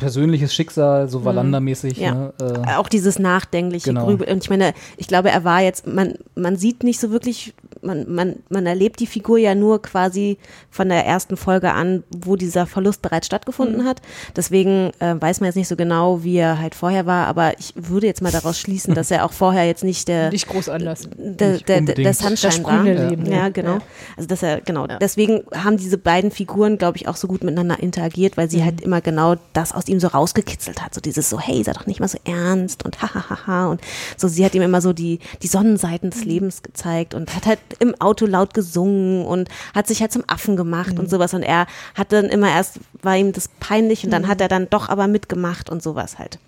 persönliches 0.00 0.52
Schicksal, 0.52 1.08
so 1.08 1.24
Wallander-mäßig. 1.24 1.98
Ja. 1.98 2.14
Ne? 2.14 2.32
Äh, 2.40 2.74
Auch 2.76 2.88
dieses 2.88 3.18
nachdenkliche 3.20 3.84
Genau. 3.90 4.06
Grübel. 4.06 4.28
Und 4.28 4.42
ich 4.42 4.50
meine, 4.50 4.74
ich 4.96 5.06
glaube, 5.06 5.30
er 5.30 5.44
war 5.44 5.60
jetzt, 5.60 5.86
man, 5.86 6.14
man 6.34 6.56
sieht 6.56 6.82
nicht 6.82 6.98
so 6.98 7.10
wirklich, 7.12 7.54
man, 7.82 8.12
man, 8.12 8.36
man 8.48 8.66
erlebt 8.66 8.98
die 9.00 9.06
Figur 9.06 9.38
ja 9.38 9.54
nur 9.54 9.80
quasi 9.82 10.38
von 10.70 10.88
der 10.88 11.06
ersten 11.06 11.36
Folge 11.36 11.72
an, 11.72 12.02
wo 12.10 12.36
dieser 12.36 12.66
Verlust 12.66 13.02
bereits 13.02 13.26
stattgefunden 13.26 13.82
Mhm. 13.82 13.86
hat. 13.86 14.00
Deswegen 14.34 14.90
äh, 14.98 15.14
weiß 15.20 15.40
man 15.40 15.46
jetzt 15.46 15.56
nicht 15.56 15.68
so 15.68 15.76
genau, 15.76 16.24
wie 16.24 16.36
er 16.36 16.58
halt 16.58 16.74
vorher 16.74 17.06
war, 17.06 17.26
aber 17.26 17.58
ich 17.58 17.72
würde 17.76 18.06
jetzt 18.06 18.22
mal 18.22 18.32
daraus 18.32 18.58
schließen, 18.58 18.94
dass 18.94 19.10
er 19.10 19.24
auch 19.24 19.32
vorher 19.32 19.66
jetzt 19.66 19.84
nicht 19.84 20.08
der, 20.08 20.30
Nicht 20.30 20.48
groß 20.48 20.68
anders. 20.68 21.08
der, 21.16 21.58
der, 21.58 21.80
der, 21.82 21.94
der 21.94 22.14
Sunshine 22.14 22.52
Das 22.52 22.64
war. 22.64 22.84
Ja. 22.86 23.10
Ja, 23.30 23.48
genau. 23.50 23.74
Ja. 23.74 23.80
Also 24.16 24.26
dass 24.28 24.42
er, 24.42 24.60
genau, 24.62 24.86
Ja. 24.86 24.98
deswegen 24.98 25.42
haben 25.54 25.76
diese 25.76 25.98
beiden 25.98 26.30
Figuren, 26.30 26.78
glaube 26.78 26.96
ich, 26.96 27.06
auch 27.06 27.16
so 27.16 27.28
gut 27.28 27.44
miteinander 27.44 27.78
interagiert, 27.80 28.36
weil 28.36 28.50
sie 28.50 28.58
Mhm. 28.58 28.64
halt 28.64 28.80
immer 28.80 29.00
genau 29.00 29.34
das 29.52 29.72
aus 29.72 29.88
ihm 29.90 30.00
so 30.00 30.08
rausgekitzelt 30.08 30.82
hat. 30.82 30.94
So 30.94 31.00
dieses 31.00 31.28
so, 31.28 31.38
hey, 31.40 31.62
sei 31.64 31.72
doch 31.72 31.86
nicht 31.86 32.00
mal 32.00 32.08
so 32.08 32.18
ernst 32.24 32.84
und 32.84 33.02
hahaha. 33.02 33.66
Und 33.66 33.80
so, 34.16 34.28
sie 34.28 34.44
hat 34.44 34.54
ihm 34.54 34.62
immer 34.62 34.80
so 34.80 34.92
die, 34.92 35.18
die 35.42 35.46
Sonnenseiten 35.48 36.08
Mhm. 36.08 36.12
des 36.12 36.24
Lebens 36.24 36.62
gezeigt 36.62 37.14
und 37.14 37.34
hat 37.34 37.46
halt 37.46 37.58
im 37.80 37.94
Auto 38.00 38.26
laut 38.26 38.54
gesungen 38.54 39.24
und 39.26 39.48
hat 39.74 39.86
sich 39.86 40.00
halt 40.00 40.12
zum 40.12 40.24
Affen 40.26 40.56
gemacht 40.56 40.94
Mhm. 40.94 41.00
und 41.00 41.10
sowas. 41.10 41.34
Und 41.34 41.42
er 41.42 41.66
hat 41.94 42.12
dann 42.12 42.26
immer 42.26 42.48
erst, 42.50 42.80
war 43.02 43.16
ihm 43.16 43.32
das 43.32 43.48
peinlich 43.60 44.02
Mhm. 44.02 44.06
und 44.08 44.10
dann 44.12 44.28
hat 44.28 44.40
er 44.40 44.48
dann 44.48 44.68
doch 44.70 44.88
aber 44.88 45.06
mitgemacht 45.08 45.68
und 45.68 45.82
sowas 45.82 46.18
halt. 46.18 46.38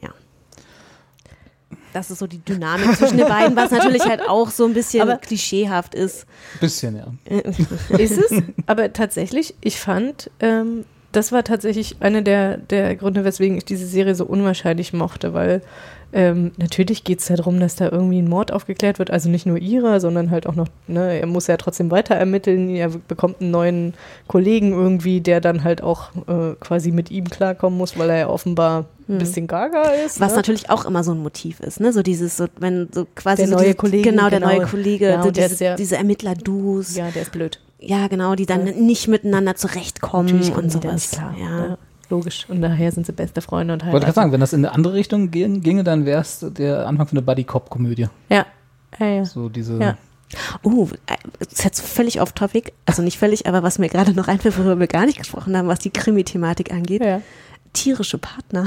Ja. 0.00 0.10
Das 1.92 2.10
ist 2.10 2.18
so 2.18 2.26
die 2.26 2.38
Dynamik 2.44 2.96
zwischen 2.96 3.18
den 3.18 3.28
beiden, 3.28 3.56
was 3.56 3.70
natürlich 3.70 4.04
halt 4.04 4.20
auch 4.28 4.50
so 4.50 4.64
ein 4.64 4.74
bisschen 4.74 5.02
Aber- 5.02 5.16
klischeehaft 5.18 5.94
ist. 5.94 6.26
bisschen, 6.60 6.96
ja. 6.96 7.06
Ist 7.98 8.18
es, 8.18 8.32
aber 8.66 8.92
tatsächlich, 8.92 9.54
ich 9.60 9.78
fand, 9.78 10.30
ähm, 10.40 10.84
das 11.16 11.32
war 11.32 11.44
tatsächlich 11.44 11.96
einer 12.00 12.22
der, 12.22 12.58
der 12.58 12.94
Gründe, 12.96 13.24
weswegen 13.24 13.56
ich 13.56 13.64
diese 13.64 13.86
Serie 13.86 14.14
so 14.14 14.24
unwahrscheinlich 14.24 14.92
mochte, 14.92 15.34
weil 15.34 15.62
ähm, 16.12 16.52
natürlich 16.58 17.02
geht 17.02 17.18
es 17.18 17.26
darum, 17.26 17.58
dass 17.58 17.74
da 17.74 17.88
irgendwie 17.90 18.22
ein 18.22 18.28
Mord 18.28 18.52
aufgeklärt 18.52 19.00
wird, 19.00 19.10
also 19.10 19.28
nicht 19.28 19.46
nur 19.46 19.58
ihrer, 19.58 19.98
sondern 19.98 20.30
halt 20.30 20.46
auch 20.46 20.54
noch, 20.54 20.68
ne, 20.86 21.18
er 21.18 21.26
muss 21.26 21.48
ja 21.48 21.56
trotzdem 21.56 21.90
weiter 21.90 22.14
ermitteln, 22.14 22.70
er 22.70 22.90
bekommt 23.08 23.40
einen 23.40 23.50
neuen 23.50 23.94
Kollegen 24.28 24.72
irgendwie, 24.72 25.20
der 25.20 25.40
dann 25.40 25.64
halt 25.64 25.82
auch 25.82 26.10
äh, 26.28 26.54
quasi 26.60 26.92
mit 26.92 27.10
ihm 27.10 27.28
klarkommen 27.28 27.76
muss, 27.76 27.98
weil 27.98 28.10
er 28.10 28.18
ja 28.18 28.28
offenbar 28.28 28.84
ein 29.08 29.18
bisschen 29.18 29.48
gaga 29.48 29.82
ist. 30.06 30.16
Hm. 30.16 30.22
Was 30.22 30.32
ne? 30.32 30.36
natürlich 30.36 30.70
auch 30.70 30.84
immer 30.84 31.02
so 31.02 31.10
ein 31.12 31.18
Motiv 31.18 31.58
ist, 31.60 31.80
ne? 31.80 31.92
So 31.92 32.02
dieses, 32.02 32.36
so, 32.36 32.46
wenn 32.58 32.88
so 32.92 33.06
quasi 33.16 33.42
Der 33.42 33.48
so 33.48 33.54
neue 33.56 33.64
dieses, 33.64 33.76
Kollege, 33.76 34.10
genau, 34.10 34.30
der 34.30 34.40
genau. 34.40 34.52
neue 34.52 34.66
Kollege, 34.66 35.06
Ja, 35.06 35.20
so 35.22 35.28
und 35.28 35.36
der 35.36 35.48
diese, 35.48 35.64
ja- 35.64 35.98
Ermittler-Dus, 35.98 36.96
ja. 36.96 37.06
Ja, 37.06 37.10
der 37.10 37.22
ist 37.22 37.32
blöd. 37.32 37.60
Genau, 38.08 38.34
die 38.34 38.46
dann 38.46 38.64
nicht 38.64 39.08
miteinander 39.08 39.56
zurechtkommen 39.56 40.52
und 40.52 40.70
sowas. 40.70 41.12
Ja. 41.16 41.34
Ja, 41.38 41.78
logisch. 42.10 42.46
Und 42.48 42.62
daher 42.62 42.92
sind 42.92 43.06
sie 43.06 43.12
beste 43.12 43.40
Freunde 43.40 43.74
und 43.74 43.84
Wollte 43.84 44.00
gerade 44.00 44.12
sagen, 44.12 44.32
wenn 44.32 44.40
das 44.40 44.52
in 44.52 44.64
eine 44.64 44.74
andere 44.74 44.94
Richtung 44.94 45.30
gehen, 45.30 45.60
ginge, 45.60 45.84
dann 45.84 46.06
wäre 46.06 46.20
es 46.20 46.44
der 46.56 46.86
Anfang 46.86 47.06
von 47.06 47.18
einer 47.18 47.26
Buddy-Cop-Komödie. 47.26 48.08
Ja. 48.28 48.46
Ja, 48.98 49.06
ja. 49.06 49.24
So 49.24 49.48
diese. 49.48 49.78
Ja. 49.78 49.96
Uh, 50.64 50.88
das 51.38 51.52
ist 51.52 51.64
jetzt 51.64 51.80
völlig 51.80 52.20
off 52.20 52.32
topic, 52.32 52.72
also 52.86 53.02
nicht 53.02 53.18
völlig, 53.18 53.46
aber 53.46 53.62
was 53.62 53.78
mir 53.78 53.88
gerade 53.88 54.14
noch 54.14 54.28
einfällt, 54.28 54.58
worüber 54.58 54.80
wir 54.80 54.86
gar 54.86 55.06
nicht 55.06 55.18
gesprochen 55.18 55.56
haben, 55.56 55.68
was 55.68 55.78
die 55.78 55.90
Krimi-Thematik 55.90 56.72
angeht, 56.72 57.04
ja. 57.04 57.20
tierische 57.72 58.18
Partner. 58.18 58.66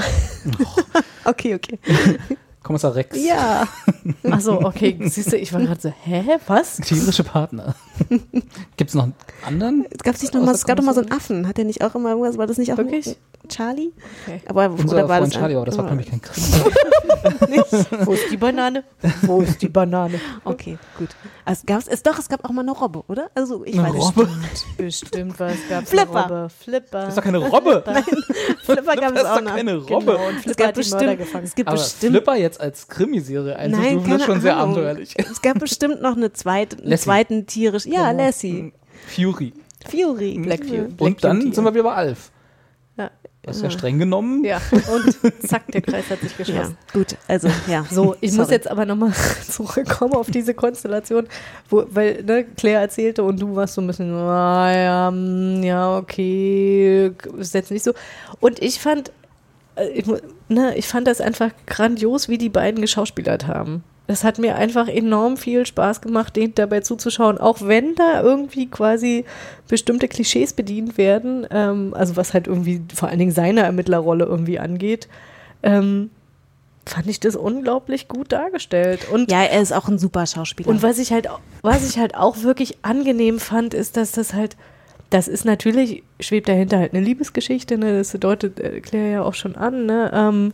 okay, 1.25 1.55
okay. 1.55 1.79
Kommissar 2.63 2.95
Rex. 2.95 3.17
Ja. 3.23 3.67
Ach 4.29 4.41
so, 4.41 4.61
okay. 4.61 4.97
Siehst 5.01 5.31
du, 5.31 5.37
ich 5.37 5.53
war 5.53 5.61
gerade 5.61 5.79
so, 5.79 5.93
hä, 6.03 6.23
was? 6.47 6.77
Tierische 6.77 7.23
Partner. 7.23 7.75
Gibt 8.77 8.89
es 8.89 8.93
noch 8.93 9.03
einen 9.03 9.15
anderen? 9.45 9.85
Es 9.89 10.03
gab 10.03 10.21
nicht 10.21 10.33
noch 10.33 10.41
Aus 10.41 10.45
mal, 10.45 10.51
der 10.51 10.55
es 10.55 10.65
gab 10.65 10.77
doch 10.77 10.83
mal 10.83 10.93
so 10.93 11.01
einen? 11.01 11.11
Affen. 11.11 11.47
Hat 11.47 11.57
der 11.57 11.65
nicht 11.65 11.81
auch 11.83 11.95
immer 11.95 12.09
irgendwas? 12.09 12.37
War 12.37 12.47
das 12.47 12.57
nicht 12.57 12.73
auch 12.73 12.77
Wirklich? 12.77 13.17
Charlie? 13.47 13.91
Okay. 14.25 14.41
Aber 14.47 14.69
Unser 14.71 14.95
oder 14.95 15.09
war 15.09 15.17
Freund 15.19 15.33
das 15.33 15.39
Charlie, 15.39 15.55
aber 15.55 15.65
das 15.65 15.77
war, 15.77 15.85
ja. 15.85 15.93
glaube 15.93 16.03
ich, 16.03 16.09
kein 16.09 16.21
Krimi. 16.21 16.45
Wo 18.05 18.13
ist 18.13 18.31
die 18.31 18.37
Banane? 18.37 18.83
Wo 19.21 19.41
ist 19.41 19.61
die 19.61 19.69
Banane? 19.69 20.19
Okay, 20.43 20.77
gut. 20.97 21.09
Also 21.47 21.63
gab's, 21.65 21.87
es, 21.87 22.03
doch, 22.03 22.19
es 22.19 22.27
gab 22.27 22.43
auch 22.43 22.49
mal 22.51 22.61
eine 22.61 22.71
Robbe, 22.71 23.03
oder? 23.07 23.29
Also 23.33 23.63
ich 23.63 23.79
Eine 23.79 23.93
weiß 23.93 23.95
Robbe? 24.17 24.29
Bestimmt 24.77 25.39
was 25.39 25.55
gab's. 25.69 25.89
Flipper. 25.89 26.25
eine 26.25 26.41
Robbe. 26.41 26.49
Flipper. 26.63 26.99
Das 26.99 27.09
ist 27.09 27.17
doch 27.17 27.23
keine 27.23 27.37
Robbe. 27.37 27.83
Flipper 28.63 28.95
gab 28.95 29.11
es 29.11 29.13
Das 29.13 29.23
ist 29.23 29.25
auch 29.29 29.35
doch 29.37 29.41
noch. 29.43 29.55
keine 29.55 29.75
Robbe. 29.77 30.11
Genau, 30.11 30.27
und 30.27 30.35
Es 30.35 30.41
Flipper 30.43 30.57
gab 30.63 30.67
hat 30.67 30.75
die 30.85 30.89
Mörder 30.89 31.05
bestimmt, 31.05 31.17
gefangen. 31.19 31.43
es 31.45 31.55
gibt 31.55 31.69
Aber 31.69 31.77
bestimmt 31.77 32.11
Flipper 32.11 32.35
jetzt 32.35 32.59
als 32.61 32.87
Krimiserie 32.89 33.55
einzustufen, 33.55 34.03
keine 34.03 34.15
ist 34.17 34.25
schon 34.25 34.41
sehr 34.41 34.57
Ahnung. 34.57 34.71
abenteuerlich. 34.75 35.13
Es 35.17 35.41
gab 35.41 35.59
bestimmt 35.59 36.01
noch 36.01 36.15
eine 36.17 36.33
zweite, 36.33 36.83
einen 36.83 36.97
zweiten 36.97 37.45
tierisch. 37.47 37.85
Ja, 37.85 38.11
Genau. 38.11 38.25
Lassie. 38.25 38.73
Fury. 39.07 39.53
Fury. 39.89 40.37
Black 40.39 40.65
Fury. 40.65 40.87
Und 40.99 41.23
dann 41.23 41.53
sind 41.53 41.63
wir 41.63 41.73
wieder 41.73 41.83
bei 41.83 41.93
Alf. 41.93 42.31
Ja. 43.47 43.51
Das 43.51 43.57
ist 43.57 43.63
ja 43.63 43.69
streng 43.69 43.97
genommen. 43.97 44.43
Ja, 44.43 44.59
und 44.71 45.47
zack, 45.47 45.67
der 45.71 45.81
Kreis 45.81 46.09
hat 46.09 46.19
sich 46.19 46.31
Ja, 46.33 46.37
geschlossen. 46.37 46.77
gut, 46.91 47.15
also 47.29 47.49
ja. 47.67 47.85
So, 47.89 48.15
ich 48.19 48.31
muss 48.33 48.47
Sorry. 48.47 48.51
jetzt 48.55 48.69
aber 48.69 48.85
nochmal 48.85 49.13
zurückkommen 49.49 50.13
auf 50.15 50.29
diese 50.29 50.53
Konstellation, 50.53 51.27
wo, 51.69 51.85
weil 51.89 52.23
ne, 52.23 52.43
Claire 52.57 52.81
erzählte 52.81 53.23
und 53.23 53.41
du 53.41 53.55
warst 53.55 53.75
so 53.75 53.81
ein 53.81 53.87
bisschen, 53.87 54.13
ah, 54.13 54.73
ja, 54.75 55.11
mm, 55.11 55.63
ja, 55.63 55.97
okay, 55.97 57.11
ist 57.37 57.53
jetzt 57.53 57.71
nicht 57.71 57.83
so. 57.83 57.93
Und 58.41 58.61
ich 58.61 58.79
fand, 58.81 59.11
äh, 59.75 59.87
ich, 59.89 60.05
ne, 60.49 60.75
ich 60.75 60.87
fand 60.87 61.07
das 61.07 61.21
einfach 61.21 61.51
grandios, 61.65 62.27
wie 62.27 62.37
die 62.37 62.49
beiden 62.49 62.81
geschauspielert 62.81 63.47
haben. 63.47 63.83
Das 64.07 64.23
hat 64.23 64.39
mir 64.39 64.55
einfach 64.55 64.87
enorm 64.87 65.35
viel 65.35 65.65
Spaß 65.65 65.99
gemacht, 66.01 66.35
denen 66.35 66.55
dabei 66.55 66.79
zuzuschauen, 66.79 67.37
auch 67.37 67.61
wenn 67.61 67.93
da 67.95 68.21
irgendwie 68.21 68.67
quasi 68.67 69.25
bestimmte 69.67 70.07
Klischees 70.07 70.53
bedient 70.53 70.97
werden, 70.97 71.45
ähm, 71.51 71.93
also 71.93 72.15
was 72.15 72.33
halt 72.33 72.47
irgendwie 72.47 72.81
vor 72.95 73.09
allen 73.09 73.19
Dingen 73.19 73.31
seine 73.31 73.61
Ermittlerrolle 73.63 74.23
irgendwie 74.25 74.59
angeht. 74.59 75.09
Ähm, 75.61 76.09
fand 76.85 77.07
ich 77.07 77.19
das 77.19 77.35
unglaublich 77.35 78.07
gut 78.07 78.31
dargestellt. 78.31 79.09
Und, 79.11 79.29
Ja, 79.29 79.43
er 79.43 79.61
ist 79.61 79.73
auch 79.73 79.89
ein 79.89 79.99
super 79.99 80.25
Schauspieler. 80.25 80.69
und 80.69 80.81
was 80.81 80.99
ich 80.99 81.11
halt, 81.11 81.27
was 81.61 81.87
ich 81.87 81.99
halt 81.99 82.15
auch 82.15 82.43
wirklich 82.43 82.77
angenehm 82.83 83.39
fand, 83.39 83.73
ist, 83.73 83.97
dass 83.97 84.13
das 84.13 84.33
halt, 84.33 84.55
das 85.09 85.27
ist 85.27 85.43
natürlich, 85.43 86.03
schwebt 86.21 86.47
dahinter 86.47 86.79
halt 86.79 86.93
eine 86.93 87.03
Liebesgeschichte, 87.03 87.77
ne? 87.77 87.97
das 87.97 88.11
deutet 88.13 88.59
äh, 88.61 88.79
Claire 88.79 89.11
ja 89.11 89.21
auch 89.23 89.33
schon 89.33 89.57
an, 89.57 89.85
ne? 89.85 90.11
Ähm, 90.13 90.53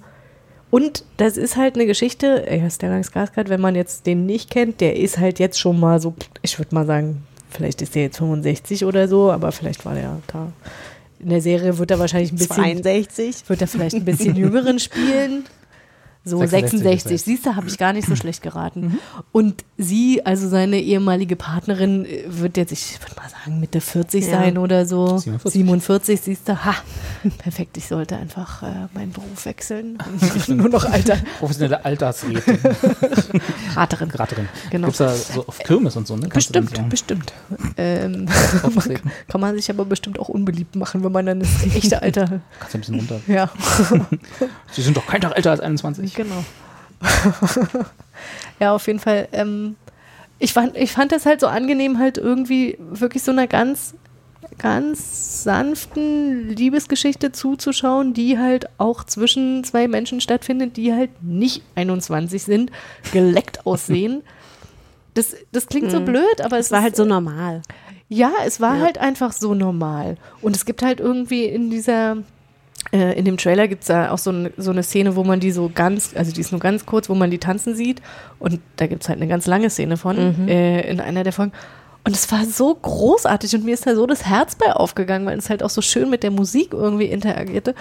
und 0.73 1.05
das 1.17 1.37
ist 1.37 1.55
halt 1.55 1.75
eine 1.75 1.85
Geschichte, 1.85 2.47
ja, 2.49 2.67
Stellan 2.67 3.03
Skarsgård, 3.03 3.47
wenn 3.49 3.61
man 3.61 3.75
jetzt 3.75 4.07
den 4.07 4.25
nicht 4.25 4.49
kennt, 4.49 4.81
der 4.81 4.95
ist 4.95 5.19
halt 5.19 5.37
jetzt 5.37 5.59
schon 5.59 5.79
mal 5.79 6.01
so, 6.01 6.15
ich 6.41 6.57
würde 6.57 6.73
mal 6.73 6.87
sagen, 6.87 7.21
vielleicht 7.51 7.83
ist 7.83 7.93
der 7.93 8.01
jetzt 8.01 8.17
65 8.17 8.83
oder 8.83 9.07
so, 9.07 9.31
aber 9.31 9.51
vielleicht 9.51 9.85
war 9.85 9.93
der 9.93 10.19
da. 10.25 10.51
In 11.19 11.29
der 11.29 11.41
Serie 11.41 11.77
wird 11.77 11.91
er 11.91 11.99
wahrscheinlich 11.99 12.31
ein 12.31 12.37
bisschen 12.37 12.55
62. 12.55 13.47
wird 13.49 13.61
er 13.61 13.67
vielleicht 13.67 13.97
ein 13.97 14.03
bisschen 14.03 14.35
jüngeren 14.35 14.79
spielen. 14.79 15.43
So 16.25 16.37
66 16.37 16.79
66. 16.81 17.11
ist 17.11 17.11
er. 17.11 17.17
Siehst 17.33 17.45
du, 17.45 17.55
habe 17.57 17.67
ich 17.67 17.77
gar 17.77 17.91
nicht 17.91 18.07
so 18.07 18.15
schlecht 18.15 18.41
geraten. 18.41 18.97
Und 19.33 19.65
sie, 19.77 20.25
also 20.25 20.47
seine 20.47 20.79
ehemalige 20.79 21.35
Partnerin, 21.35 22.05
äh, 22.05 22.23
wird 22.27 22.55
jetzt, 22.55 22.71
ich 22.71 22.97
würde 23.01 23.15
mal 23.17 23.27
sagen, 23.29 23.59
Mitte 23.59 23.81
40 23.81 24.25
Ja. 24.25 24.31
sein 24.39 24.57
oder 24.57 24.85
so. 24.85 25.17
47. 25.17 25.51
47, 25.51 26.21
siehst 26.21 26.47
du, 26.47 26.63
ha, 26.63 26.75
perfekt, 27.39 27.75
ich 27.75 27.87
sollte 27.87 28.15
einfach 28.15 28.63
äh, 28.63 28.87
meinen 28.93 29.11
Beruf 29.11 29.45
wechseln. 29.45 29.97
Nur 30.47 30.69
noch 30.69 30.85
alter 30.85 31.17
Professionelle 31.39 31.83
Altersrätin. 31.83 32.57
Raterin. 33.75 34.11
Raterin. 34.11 34.47
Genau. 34.69 34.87
Gibt's 34.87 34.99
da 34.99 35.13
so 35.13 35.45
auf 35.45 35.59
Kirmes 35.59 35.95
und 35.97 36.07
so, 36.07 36.15
ne? 36.15 36.29
Kannst 36.29 36.53
Bestimmt, 36.53 36.89
bestimmt. 36.89 37.33
Ähm, 37.77 38.27
auftreten? 38.61 39.11
kann 39.27 39.41
man 39.41 39.55
sich 39.55 39.69
aber 39.69 39.83
bestimmt 39.85 40.19
auch 40.19 40.29
unbeliebt 40.29 40.75
machen, 40.75 41.03
wenn 41.03 41.11
man 41.11 41.25
dann 41.25 41.39
das 41.41 41.49
echte 41.75 42.01
Alter. 42.01 42.41
Kannst 42.59 42.73
du 42.73 42.77
ein 42.77 42.81
bisschen 42.81 42.95
runter. 42.95 43.19
Ja. 43.27 43.49
Sie 44.71 44.81
sind 44.81 44.95
doch 44.95 45.05
kein 45.05 45.19
Tag 45.21 45.35
älter 45.35 45.51
als 45.51 45.59
21. 45.59 46.12
Genau. 46.15 46.43
ja, 48.59 48.73
auf 48.73 48.87
jeden 48.87 48.99
Fall. 48.99 49.27
Ähm, 49.31 49.75
ich, 50.39 50.53
fand, 50.53 50.75
ich 50.77 50.91
fand 50.91 51.11
das 51.11 51.25
halt 51.25 51.39
so 51.39 51.47
angenehm, 51.47 51.97
halt 51.99 52.17
irgendwie 52.17 52.77
wirklich 52.79 53.23
so 53.23 53.31
einer 53.31 53.47
ganz, 53.47 53.93
ganz 54.57 55.43
sanften 55.43 56.49
Liebesgeschichte 56.49 57.31
zuzuschauen, 57.31 58.13
die 58.13 58.37
halt 58.37 58.67
auch 58.77 59.03
zwischen 59.03 59.63
zwei 59.63 59.87
Menschen 59.87 60.21
stattfindet, 60.21 60.77
die 60.77 60.93
halt 60.93 61.09
nicht 61.21 61.63
21 61.75 62.43
sind, 62.43 62.71
geleckt 63.11 63.65
aussehen. 63.65 64.21
Das, 65.13 65.35
das 65.51 65.67
klingt 65.67 65.91
so 65.91 65.99
Mhm. 65.99 66.05
blöd, 66.05 66.41
aber 66.41 66.57
es 66.57 66.67
Es 66.67 66.71
war 66.71 66.79
ist, 66.79 66.83
halt 66.83 66.95
so 66.95 67.05
normal. 67.05 67.61
ja, 68.09 68.31
es 68.45 68.59
war 68.59 68.77
Ja. 68.77 68.83
halt 68.83 68.97
einfach 68.97 69.31
so 69.31 69.53
normal. 69.53 70.17
Und 70.41 70.55
es 70.55 70.65
gibt 70.65 70.81
halt 70.81 70.99
irgendwie 70.99 71.45
in 71.45 71.69
dieser, 71.69 72.17
äh, 72.93 73.13
in 73.17 73.25
dem 73.25 73.37
Trailer 73.37 73.67
gibt 73.67 73.81
es 73.81 73.87
da 73.87 74.11
auch 74.11 74.17
so, 74.19 74.29
eine- 74.29 74.51
so 74.57 74.71
eine 74.71 74.83
Szene, 74.83 75.15
wo 75.17 75.23
man 75.23 75.39
die 75.41 75.51
so 75.51 75.69
ganz, 75.73 76.11
also 76.15 76.31
die 76.31 76.39
ist 76.41 76.51
nur 76.51 76.61
ganz 76.61 76.85
kurz, 76.85 77.09
wo 77.09 77.15
man 77.15 77.31
die 77.31 77.39
tanzen 77.39 77.75
sieht. 77.75 78.01
Und 78.39 78.59
da 78.77 78.87
gibt 78.87 79.03
es 79.03 79.09
halt 79.09 79.19
eine 79.19 79.27
ganz 79.27 79.47
lange 79.47 79.69
Szene 79.69 79.97
von 79.97 80.43
Mhm. 80.43 80.47
äh, 80.47 80.81
in 80.89 80.99
einer 81.01 81.23
der 81.23 81.33
Folgen. 81.33 81.51
Und 82.05 82.15
es 82.15 82.31
war 82.31 82.45
so 82.45 82.75
großartig 82.75 83.55
und 83.55 83.65
mir 83.65 83.73
ist 83.73 83.87
da 83.87 83.95
so 83.95 84.05
das 84.05 84.25
Herz 84.25 84.55
bei 84.55 84.71
aufgegangen, 84.73 85.25
weil 85.25 85.37
es 85.39 85.49
halt 85.49 85.63
auch 85.63 85.69
so 85.69 85.81
schön 85.81 86.09
mit 86.09 86.21
der 86.23 86.31
Musik 86.31 86.73
irgendwie 86.73 87.05
interagierte. 87.05 87.75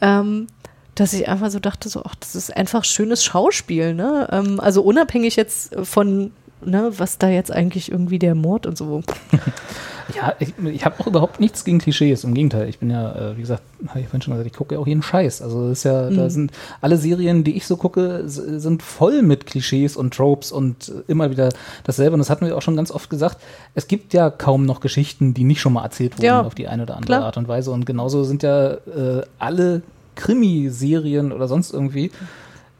Ähm, 0.00 0.46
dass 0.94 1.12
ich 1.12 1.28
einfach 1.28 1.50
so 1.50 1.60
dachte, 1.60 1.88
so, 1.88 2.02
ach, 2.04 2.16
das 2.16 2.34
ist 2.34 2.56
einfach 2.56 2.84
schönes 2.84 3.22
Schauspiel, 3.22 3.94
ne? 3.94 4.28
Ähm, 4.32 4.58
also 4.58 4.82
unabhängig 4.82 5.36
jetzt 5.36 5.76
von, 5.84 6.32
ne, 6.64 6.90
was 6.96 7.18
da 7.18 7.28
jetzt 7.28 7.52
eigentlich 7.52 7.92
irgendwie 7.92 8.18
der 8.18 8.34
Mord 8.34 8.66
und 8.66 8.76
so. 8.76 9.02
Ja, 10.14 10.32
ich, 10.38 10.54
ich 10.72 10.84
habe 10.84 10.98
auch 11.00 11.06
überhaupt 11.06 11.38
nichts 11.38 11.64
gegen 11.64 11.78
Klischees. 11.78 12.24
Im 12.24 12.32
Gegenteil, 12.34 12.68
ich 12.68 12.78
bin 12.78 12.90
ja, 12.90 13.12
äh, 13.14 13.36
wie 13.36 13.42
gesagt, 13.42 13.62
habe 13.88 14.00
ich 14.00 14.06
vorhin 14.06 14.22
schon 14.22 14.32
gesagt, 14.32 14.46
ich 14.50 14.56
gucke 14.56 14.74
ja 14.74 14.80
auch 14.80 14.86
jeden 14.86 15.02
Scheiß. 15.02 15.42
Also 15.42 15.68
das 15.68 15.78
ist 15.78 15.84
ja, 15.84 16.08
da 16.10 16.24
Mhm. 16.24 16.30
sind 16.30 16.52
alle 16.80 16.96
Serien, 16.96 17.44
die 17.44 17.56
ich 17.56 17.66
so 17.66 17.76
gucke, 17.76 18.22
sind 18.26 18.82
voll 18.82 19.22
mit 19.22 19.46
Klischees 19.46 19.96
und 19.96 20.14
Tropes 20.14 20.50
und 20.52 20.88
äh, 20.88 20.92
immer 21.10 21.30
wieder 21.30 21.50
dasselbe. 21.84 22.14
Und 22.14 22.20
das 22.20 22.30
hatten 22.30 22.46
wir 22.46 22.56
auch 22.56 22.62
schon 22.62 22.76
ganz 22.76 22.90
oft 22.90 23.10
gesagt. 23.10 23.36
Es 23.74 23.86
gibt 23.86 24.14
ja 24.14 24.30
kaum 24.30 24.64
noch 24.64 24.80
Geschichten, 24.80 25.34
die 25.34 25.44
nicht 25.44 25.60
schon 25.60 25.74
mal 25.74 25.84
erzählt 25.84 26.14
wurden 26.16 26.24
Ja, 26.26 26.40
auf 26.42 26.54
die 26.54 26.68
eine 26.68 26.84
oder 26.84 26.94
andere 26.96 27.06
klar. 27.16 27.24
Art 27.24 27.36
und 27.36 27.46
Weise. 27.48 27.70
Und 27.70 27.84
genauso 27.86 28.24
sind 28.24 28.42
ja 28.42 28.72
äh, 28.72 29.22
alle 29.38 29.82
Krimiserien 30.16 31.32
oder 31.32 31.48
sonst 31.48 31.72
irgendwie. 31.72 32.10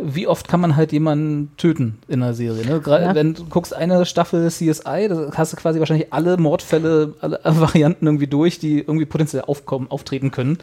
Wie 0.00 0.28
oft 0.28 0.46
kann 0.46 0.60
man 0.60 0.76
halt 0.76 0.92
jemanden 0.92 1.50
töten 1.56 1.98
in 2.06 2.22
einer 2.22 2.32
Serie? 2.32 2.64
Ne? 2.64 2.78
Gerade 2.80 3.04
Ja. 3.06 3.14
wenn 3.16 3.34
du 3.34 3.44
guckst 3.46 3.74
eine 3.74 4.06
Staffel 4.06 4.48
CSI, 4.48 5.08
da 5.08 5.32
hast 5.34 5.52
du 5.52 5.56
quasi 5.56 5.80
wahrscheinlich 5.80 6.12
alle 6.12 6.36
Mordfälle, 6.36 7.14
alle 7.20 7.40
Varianten 7.44 8.06
irgendwie 8.06 8.28
durch, 8.28 8.60
die 8.60 8.78
irgendwie 8.78 9.06
potenziell 9.06 9.42
aufkommen, 9.42 9.90
auftreten 9.90 10.30
können. 10.30 10.58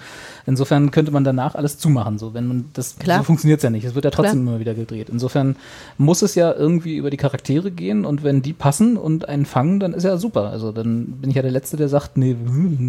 Insofern 0.46 0.92
könnte 0.92 1.12
man 1.12 1.26
danach 1.26 1.56
alles 1.56 1.78
zumachen. 1.78 2.18
So, 2.18 2.34
wenn 2.34 2.48
man 2.48 2.66
das 2.74 2.98
Klar. 2.98 3.18
so 3.18 3.24
funktioniert 3.26 3.60
es 3.60 3.64
ja 3.64 3.70
nicht. 3.70 3.84
Es 3.84 3.94
wird 3.94 4.06
ja 4.06 4.12
trotzdem 4.12 4.44
Klar. 4.44 4.54
immer 4.54 4.60
wieder 4.62 4.74
gedreht. 4.74 5.10
Insofern 5.10 5.58
muss 5.98 6.22
es 6.22 6.36
ja 6.36 6.54
irgendwie 6.54 6.96
über 6.96 7.10
die 7.10 7.18
Charaktere 7.18 7.72
gehen 7.72 8.06
und 8.06 8.24
wenn 8.24 8.42
die 8.42 8.54
passen 8.54 8.96
und 8.96 9.28
einen 9.28 9.46
fangen, 9.46 9.82
dann 9.82 9.94
ist 9.94 10.04
ja 10.04 10.16
super. 10.18 10.50
Also 10.50 10.72
dann 10.72 11.08
bin 11.20 11.30
ich 11.30 11.36
ja 11.36 11.42
der 11.42 11.52
Letzte, 11.52 11.76
der 11.76 11.90
sagt, 11.90 12.16
nee, 12.18 12.36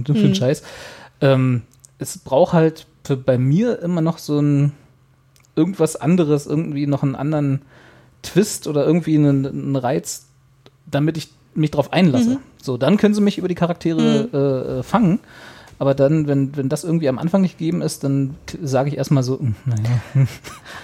für 0.06 0.12
den 0.12 0.28
Mhm. 0.30 0.34
Scheiß. 0.36 0.62
Ähm, 1.20 1.62
es 1.98 2.18
braucht 2.18 2.52
halt 2.52 2.86
für, 3.02 3.16
bei 3.16 3.36
mir 3.36 3.80
immer 3.82 4.00
noch 4.00 4.18
so 4.18 4.38
ein 4.38 4.72
irgendwas 5.56 5.96
anderes, 5.96 6.46
irgendwie 6.46 6.86
noch 6.86 7.02
einen 7.02 7.14
anderen 7.16 7.62
Twist 8.22 8.66
oder 8.66 8.84
irgendwie 8.86 9.16
einen, 9.16 9.46
einen 9.46 9.76
Reiz, 9.76 10.26
damit 10.90 11.16
ich 11.16 11.30
mich 11.54 11.70
drauf 11.70 11.92
einlasse. 11.92 12.30
Mhm. 12.30 12.38
So, 12.62 12.76
dann 12.76 12.96
können 12.98 13.14
sie 13.14 13.20
mich 13.20 13.38
über 13.38 13.48
die 13.48 13.54
Charaktere 13.54 14.28
äh, 14.32 14.78
äh, 14.78 14.82
fangen. 14.82 15.20
Aber 15.78 15.92
dann, 15.94 16.26
wenn, 16.26 16.56
wenn 16.56 16.70
das 16.70 16.84
irgendwie 16.84 17.06
am 17.06 17.18
Anfang 17.18 17.42
nicht 17.42 17.58
gegeben 17.58 17.82
ist, 17.82 18.02
dann 18.02 18.34
sage 18.62 18.88
ich 18.88 18.96
erstmal 18.96 19.22
so, 19.22 19.38
hm, 19.38 19.54
naja. 19.66 20.00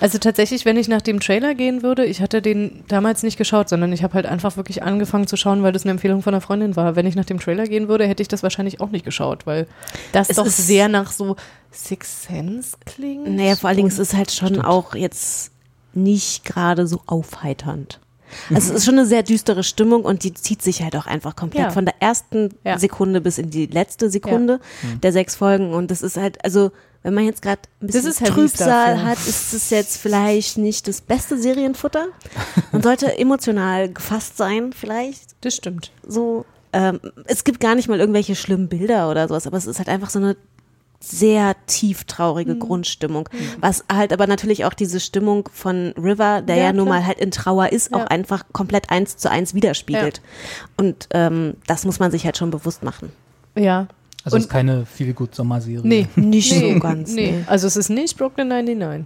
Also 0.03 0.19
tatsächlich, 0.19 0.65
wenn 0.67 0.77
ich 0.77 0.87
nach 0.89 1.01
dem 1.01 1.19
Trailer 1.21 1.55
gehen 1.55 1.83
würde, 1.83 2.05
ich 2.05 2.21
hatte 2.21 2.43
den 2.43 2.83
damals 2.89 3.23
nicht 3.23 3.39
geschaut, 3.39 3.71
sondern 3.71 3.91
ich 3.93 4.03
habe 4.03 4.13
halt 4.15 4.27
einfach 4.27 4.57
wirklich 4.59 4.83
angefangen 4.83 5.27
zu 5.27 5.37
schauen, 5.37 5.63
weil 5.63 5.73
das 5.73 5.85
eine 5.85 5.93
Empfehlung 5.93 6.21
von 6.23 6.35
einer 6.35 6.41
Freundin 6.43 6.77
war. 6.77 6.95
Wenn 6.95 7.07
ich 7.07 7.15
nach 7.15 7.25
dem 7.25 7.41
Trailer 7.41 7.65
gehen 7.65 7.89
würde, 7.89 8.07
hätte 8.07 8.21
ich 8.21 8.29
das 8.29 8.43
wahrscheinlich 8.43 8.81
auch 8.83 8.91
nicht 8.91 9.05
geschaut, 9.05 9.47
weil 9.47 9.67
das 10.13 10.29
Es 10.29 10.37
doch 10.37 10.45
ist- 10.47 10.67
sehr 10.67 10.89
nach 10.89 11.11
so 11.11 11.37
Six 11.73 12.25
Sense 12.25 12.77
klingt. 12.85 13.29
Naja, 13.29 13.57
vor 13.57 13.69
allen 13.69 13.77
Dingen, 13.79 13.89
es 13.89 13.99
ist 13.99 14.15
halt 14.15 14.31
schon 14.31 14.61
auch 14.61 14.95
jetzt 14.95 15.51
nicht 15.95 16.45
gerade 16.45 16.87
so 16.87 17.01
aufheiternd. 17.07 18.01
Also 18.49 18.71
es 18.73 18.79
ist 18.79 18.85
schon 18.87 18.95
eine 18.99 19.07
sehr 19.07 19.23
düstere 19.23 19.63
Stimmung 19.63 20.05
und 20.05 20.25
die 20.25 20.33
zieht 20.33 20.63
sich 20.63 20.83
halt 20.83 20.97
auch 20.97 21.07
einfach 21.07 21.37
komplett 21.37 21.65
Ja. 21.65 21.71
von 21.71 21.85
der 21.85 21.95
ersten 22.01 22.49
Ja. 22.65 22.79
Sekunde 22.79 23.21
bis 23.21 23.37
in 23.37 23.51
die 23.51 23.67
letzte 23.67 24.09
Sekunde 24.09 24.59
der 25.03 25.13
sechs 25.13 25.37
Folgen 25.37 25.75
und 25.75 25.91
das 25.91 26.01
ist 26.01 26.17
halt, 26.17 26.43
also 26.43 26.71
wenn 27.03 27.13
man 27.13 27.25
jetzt 27.27 27.43
gerade 27.43 27.61
ein 27.83 27.89
bisschen 27.89 28.11
Heavy 28.15 28.31
Trübsal 28.33 28.97
ja. 28.97 29.03
hat, 29.03 29.19
ist 29.27 29.53
es 29.53 29.69
jetzt 29.69 29.99
vielleicht 29.99 30.57
nicht 30.57 30.89
das 30.89 31.03
beste 31.03 31.37
Serienfutter. 31.37 32.07
Man 32.71 32.83
sollte 32.83 33.19
emotional 33.19 33.93
gefasst 33.93 34.39
sein, 34.39 34.73
vielleicht 34.73 35.35
Das 35.43 35.55
stimmt. 35.57 35.91
so. 36.07 36.47
Ähm, 36.73 37.01
es 37.27 37.45
gibt 37.45 37.61
gar 37.61 37.75
nicht 37.75 37.89
mal 37.89 38.01
irgendwelche 38.01 38.35
schlimmen 38.35 38.69
Bilder 38.69 39.11
oder 39.11 39.29
sowas, 39.29 39.47
aber 39.47 39.59
es 39.59 39.67
ist 39.67 39.77
halt 39.79 39.91
einfach 39.91 40.09
so 40.09 40.19
eine 40.21 40.39
sehr 41.03 41.57
tief 41.67 42.01
Mhm. 42.03 42.07
traurige 42.07 42.57
Grundstimmung. 42.57 43.29
Was 43.61 43.85
halt 43.93 44.13
aber 44.13 44.27
natürlich 44.27 44.65
auch 44.65 44.75
diese 44.75 45.01
Stimmung 45.01 45.49
von 45.53 45.93
River, 45.99 46.43
der 46.43 46.57
ja, 46.57 46.63
Ja, 46.65 46.73
nun 46.73 46.89
mal 46.89 47.05
halt 47.05 47.19
in 47.19 47.31
Trauer 47.31 47.73
ist, 47.73 47.91
Ja. 47.91 47.99
auch 47.99 48.07
einfach 48.07 48.45
komplett 48.53 48.91
eins 48.91 49.17
zu 49.17 49.31
eins 49.31 49.53
widerspiegelt. 49.55 50.21
Und 50.77 51.09
ähm, 51.13 51.55
das 51.67 51.85
muss 51.85 51.99
man 51.99 52.11
sich 52.11 52.25
halt 52.25 52.37
schon 52.37 52.51
bewusst 52.51 52.83
machen. 52.83 53.11
Ja. 53.57 53.89
Also 54.25 54.37
es 54.37 54.45
ist 54.45 54.51
keine 54.51 54.87
viel 54.87 55.13
gut 55.15 55.35
Sommerserie. 55.35 55.81
Nee. 55.83 56.07
Nicht 56.17 56.53
nee, 56.53 56.75
so 56.75 56.79
ganz. 56.79 57.13
Nee. 57.13 57.33
Nee. 57.33 57.45
Also 57.49 57.67
es 57.67 57.77
ist 57.77 57.89
nicht 57.91 58.17
Brooklyn 58.17 58.47
99. 58.49 59.05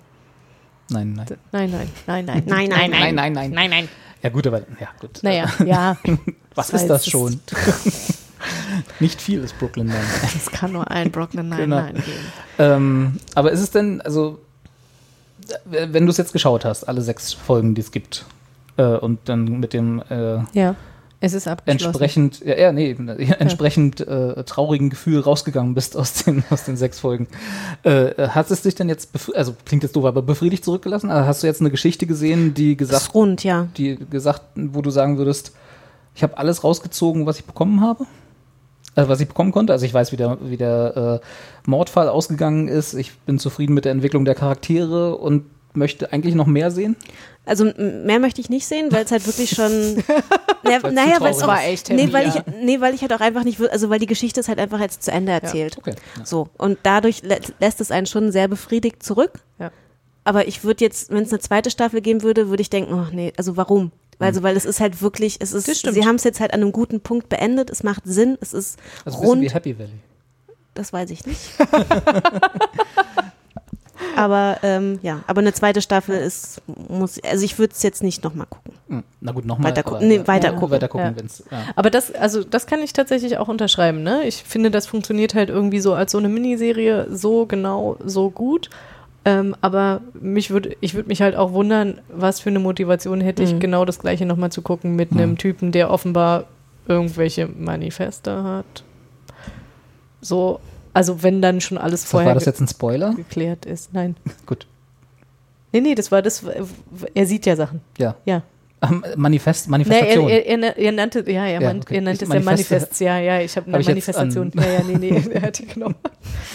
Nein, 0.90 1.14
nein. 1.14 1.26
Nein, 1.52 1.70
nein, 1.70 1.88
nein, 2.06 2.24
nein. 2.26 2.42
Nein, 2.46 2.68
nein, 2.68 2.90
Nein, 2.90 3.14
nein, 3.14 3.32
nein. 3.32 3.50
Nein, 3.52 3.70
nein. 3.70 3.88
Ja 4.22 4.28
gut, 4.30 4.46
aber 4.46 4.58
ja 4.80 4.88
gut. 5.00 5.20
Naja, 5.22 5.46
ja. 5.64 5.96
Was 6.54 6.70
ist 6.70 6.86
das 6.88 7.06
schon? 7.06 7.40
Nicht 9.00 9.20
viel 9.20 9.42
ist 9.42 9.58
Brooklyn 9.58 9.86
Nine. 9.86 9.98
Es 10.36 10.50
kann 10.50 10.72
nur 10.72 10.90
ein 10.90 11.10
Brooklyn 11.10 11.50
Genau. 11.50 11.76
99 11.76 12.04
geben. 12.04 12.18
ähm, 12.58 13.16
aber 13.34 13.52
ist 13.52 13.60
es 13.60 13.70
denn, 13.70 14.00
also, 14.00 14.38
wenn 15.64 16.06
du 16.06 16.10
es 16.10 16.16
jetzt 16.16 16.32
geschaut 16.32 16.64
hast, 16.64 16.84
alle 16.84 17.02
sechs 17.02 17.32
Folgen, 17.32 17.74
die 17.74 17.80
es 17.80 17.90
gibt, 17.90 18.24
Äh, 18.78 18.96
und 18.98 19.20
dann 19.24 19.58
mit 19.60 19.72
dem 19.72 20.02
äh, 20.10 20.40
Ja, 20.52 20.74
es 21.20 21.32
ist 21.32 21.48
abgeschlossen. 21.48 21.86
entsprechend, 21.86 22.44
ja, 22.44 22.56
ja 22.58 22.72
nee, 22.72 22.94
entsprechend 23.38 24.00
äh, 24.06 24.44
traurigen 24.44 24.90
Gefühl 24.90 25.20
rausgegangen 25.20 25.72
bist 25.74 25.96
aus 25.96 26.12
den, 26.24 26.44
aus 26.50 26.64
den 26.64 26.76
sechs 26.76 27.00
Folgen. 27.00 27.26
Äh, 27.84 28.28
hat 28.28 28.50
es 28.50 28.60
dich 28.62 28.74
denn 28.74 28.90
jetzt, 28.90 29.10
also 29.34 29.54
klingt 29.64 29.82
jetzt 29.82 29.96
doof, 29.96 30.04
aber 30.04 30.20
befriedigt 30.20 30.62
zurückgelassen? 30.62 31.10
Also 31.10 31.26
hast 31.26 31.42
du 31.42 31.46
jetzt 31.46 31.60
eine 31.62 31.70
Geschichte 31.70 32.06
gesehen, 32.06 32.52
die 32.52 32.76
gesagt, 32.76 33.02
Ist 33.04 33.14
rund, 33.14 33.44
ja. 33.44 33.66
die 33.78 33.96
gesagt, 34.10 34.42
wo 34.56 34.82
du 34.82 34.90
sagen 34.90 35.16
würdest, 35.16 35.52
ich 36.14 36.22
habe 36.22 36.36
alles 36.36 36.62
rausgezogen, 36.62 37.24
was 37.24 37.38
ich 37.38 37.44
bekommen 37.46 37.80
habe? 37.80 38.04
Also 38.96 39.10
was 39.10 39.20
ich 39.20 39.28
bekommen 39.28 39.52
konnte. 39.52 39.72
Also 39.72 39.86
ich 39.86 39.94
weiß, 39.94 40.10
wie 40.10 40.16
der, 40.16 40.38
wie 40.40 40.56
der 40.56 41.20
äh, 41.22 41.68
Mordfall 41.68 42.08
ausgegangen 42.08 42.66
ist. 42.66 42.94
Ich 42.94 43.16
bin 43.18 43.38
zufrieden 43.38 43.74
mit 43.74 43.84
der 43.84 43.92
Entwicklung 43.92 44.24
der 44.24 44.34
Charaktere 44.34 45.16
und 45.16 45.44
möchte 45.74 46.12
eigentlich 46.12 46.34
noch 46.34 46.46
mehr 46.46 46.70
sehen. 46.70 46.96
Also 47.44 47.66
mehr 47.76 48.18
möchte 48.18 48.40
ich 48.40 48.50
nicht 48.50 48.66
sehen, 48.66 48.90
weil 48.90 49.04
es 49.04 49.12
halt 49.12 49.26
wirklich 49.26 49.50
schon. 49.50 49.70
ja, 50.64 50.82
Weil's 50.82 50.94
naja, 50.94 51.20
weil 51.20 51.32
es 51.32 51.46
war 51.46 51.62
echt 51.62 51.90
nee, 51.90 52.12
weil 52.12 52.26
ja. 52.26 52.42
ich, 52.44 52.54
nee, 52.64 52.80
weil 52.80 52.94
ich 52.94 53.02
halt 53.02 53.12
auch 53.12 53.20
einfach 53.20 53.44
nicht, 53.44 53.60
also 53.60 53.88
weil 53.88 54.00
die 54.00 54.06
Geschichte 54.06 54.40
ist 54.40 54.48
halt 54.48 54.58
einfach 54.58 54.80
jetzt 54.80 55.04
zu 55.04 55.12
Ende 55.12 55.30
erzählt. 55.30 55.78
Okay. 55.78 55.94
Ja. 56.16 56.26
So. 56.26 56.48
Und 56.58 56.78
dadurch 56.82 57.22
lä 57.22 57.38
lässt 57.60 57.80
es 57.80 57.90
einen 57.90 58.06
schon 58.06 58.32
sehr 58.32 58.48
befriedigt 58.48 59.02
zurück. 59.02 59.40
Ja. 59.60 59.70
Aber 60.24 60.48
ich 60.48 60.64
würde 60.64 60.84
jetzt, 60.84 61.10
wenn 61.10 61.22
es 61.22 61.30
eine 61.30 61.38
zweite 61.38 61.70
Staffel 61.70 62.00
geben 62.00 62.22
würde, 62.22 62.48
würde 62.48 62.60
ich 62.62 62.70
denken, 62.70 62.94
oh 62.94 63.14
nee, 63.14 63.32
also 63.36 63.56
warum? 63.56 63.92
Also, 64.18 64.42
weil 64.42 64.56
es 64.56 64.64
ist 64.64 64.80
halt 64.80 65.02
wirklich, 65.02 65.36
es 65.40 65.52
ist, 65.52 65.66
sie 65.66 66.06
haben 66.06 66.16
es 66.16 66.24
jetzt 66.24 66.40
halt 66.40 66.54
an 66.54 66.62
einem 66.62 66.72
guten 66.72 67.00
Punkt 67.00 67.28
beendet, 67.28 67.68
es 67.70 67.82
macht 67.82 68.02
Sinn, 68.06 68.38
es 68.40 68.54
ist 68.54 68.78
Also 69.04 69.18
rund, 69.18 69.42
wie 69.42 69.50
Happy 69.50 69.78
Valley. 69.78 69.90
das 70.74 70.92
weiß 70.92 71.10
ich 71.10 71.26
nicht. 71.26 71.40
aber 74.16 74.58
ähm, 74.62 74.98
ja, 75.02 75.22
aber 75.26 75.40
eine 75.40 75.52
zweite 75.52 75.82
Staffel 75.82 76.16
ist, 76.16 76.60
muss, 76.88 77.18
also 77.22 77.44
ich 77.44 77.58
würde 77.58 77.74
es 77.74 77.82
jetzt 77.82 78.02
nicht 78.02 78.24
nochmal 78.24 78.46
gucken. 78.48 78.72
Hm. 78.88 79.02
Na 79.20 79.32
gut, 79.32 79.44
nochmal. 79.46 79.70
Weiter 79.70 79.82
gucken. 79.82 80.08
Nee, 80.08 80.26
weiter 80.26 80.52
gucken. 80.52 80.70
Weiter 80.70 80.88
gucken, 80.88 81.06
Ja. 81.06 81.16
wenn's, 81.16 81.42
ja. 81.50 81.64
Aber 81.76 81.90
das, 81.90 82.14
also 82.14 82.44
das 82.44 82.66
kann 82.66 82.80
ich 82.80 82.92
tatsächlich 82.92 83.38
auch 83.38 83.48
unterschreiben, 83.48 84.02
ne? 84.02 84.24
Ich 84.24 84.42
finde, 84.44 84.70
das 84.70 84.86
funktioniert 84.86 85.34
halt 85.34 85.48
irgendwie 85.50 85.80
so 85.80 85.94
als 85.94 86.12
so 86.12 86.18
eine 86.18 86.28
Miniserie 86.28 87.06
so 87.10 87.46
genau, 87.46 87.96
so 88.04 88.30
gut. 88.30 88.70
Ähm, 89.28 89.56
aber 89.60 90.02
mich 90.14 90.50
würde, 90.50 90.76
ich 90.80 90.94
würde 90.94 91.08
mich 91.08 91.20
halt 91.20 91.34
auch 91.34 91.52
wundern, 91.52 92.00
was 92.08 92.38
für 92.40 92.48
eine 92.48 92.60
Motivation 92.60 93.20
hätte 93.20 93.42
ich, 93.42 93.52
Mhm. 93.54 93.58
genau 93.60 93.84
das 93.84 93.98
gleiche 93.98 94.24
nochmal 94.24 94.52
zu 94.52 94.62
gucken 94.62 94.94
mit 94.94 95.10
einem 95.10 95.30
Mhm. 95.32 95.38
Typen, 95.38 95.72
der 95.72 95.90
offenbar 95.90 96.44
irgendwelche 96.86 97.48
Manifeste 97.48 98.44
hat. 98.44 98.84
So, 100.20 100.60
also 100.92 101.22
wenn 101.24 101.42
dann 101.42 101.60
schon 101.60 101.76
alles 101.76 102.02
So, 102.02 102.08
vorher 102.10 102.28
war 102.28 102.34
das 102.34 102.44
jetzt 102.44 102.60
ein 102.60 102.68
Spoiler? 102.68 103.14
geklärt 103.14 103.66
ist. 103.66 103.92
Nein. 103.92 104.16
Gut. 104.46 104.66
Nee, 105.72 105.80
nee, 105.80 105.94
das 105.96 106.10
war 106.12 106.22
das, 106.22 106.44
er 107.14 107.26
sieht 107.26 107.44
ja 107.46 107.56
Sachen. 107.56 107.80
Ja. 107.98 108.14
Ja. 108.24 108.42
Manifest, 109.16 109.66
Nee, 109.66 109.70
Manifestation. 109.72 110.28
er, 110.28 110.46
er, 110.46 110.58
er, 110.62 110.76
er 110.78 110.92
nannte, 110.92 111.20
ja, 111.30 111.44
er, 111.46 111.60
Ja, 111.60 111.60
man, 111.60 111.78
okay. 111.80 111.94
er 111.96 112.00
nannte 112.02 112.24
es 112.24 112.30
ja 112.30 112.34
Manifeste- 112.40 112.44
Manifests, 112.74 112.98
ja, 113.00 113.18
ja, 113.18 113.40
ich 113.40 113.56
habe 113.56 113.66
eine 113.68 113.78
Hab 113.78 113.86
Manifestation. 113.86 114.52
an- 114.56 114.62
Ja, 114.64 114.72
ja, 114.72 114.80
nee, 114.86 114.96
nee, 114.98 115.22
er 115.32 115.42
hat 115.42 115.58
die 115.58 115.66
genommen. 115.66 115.94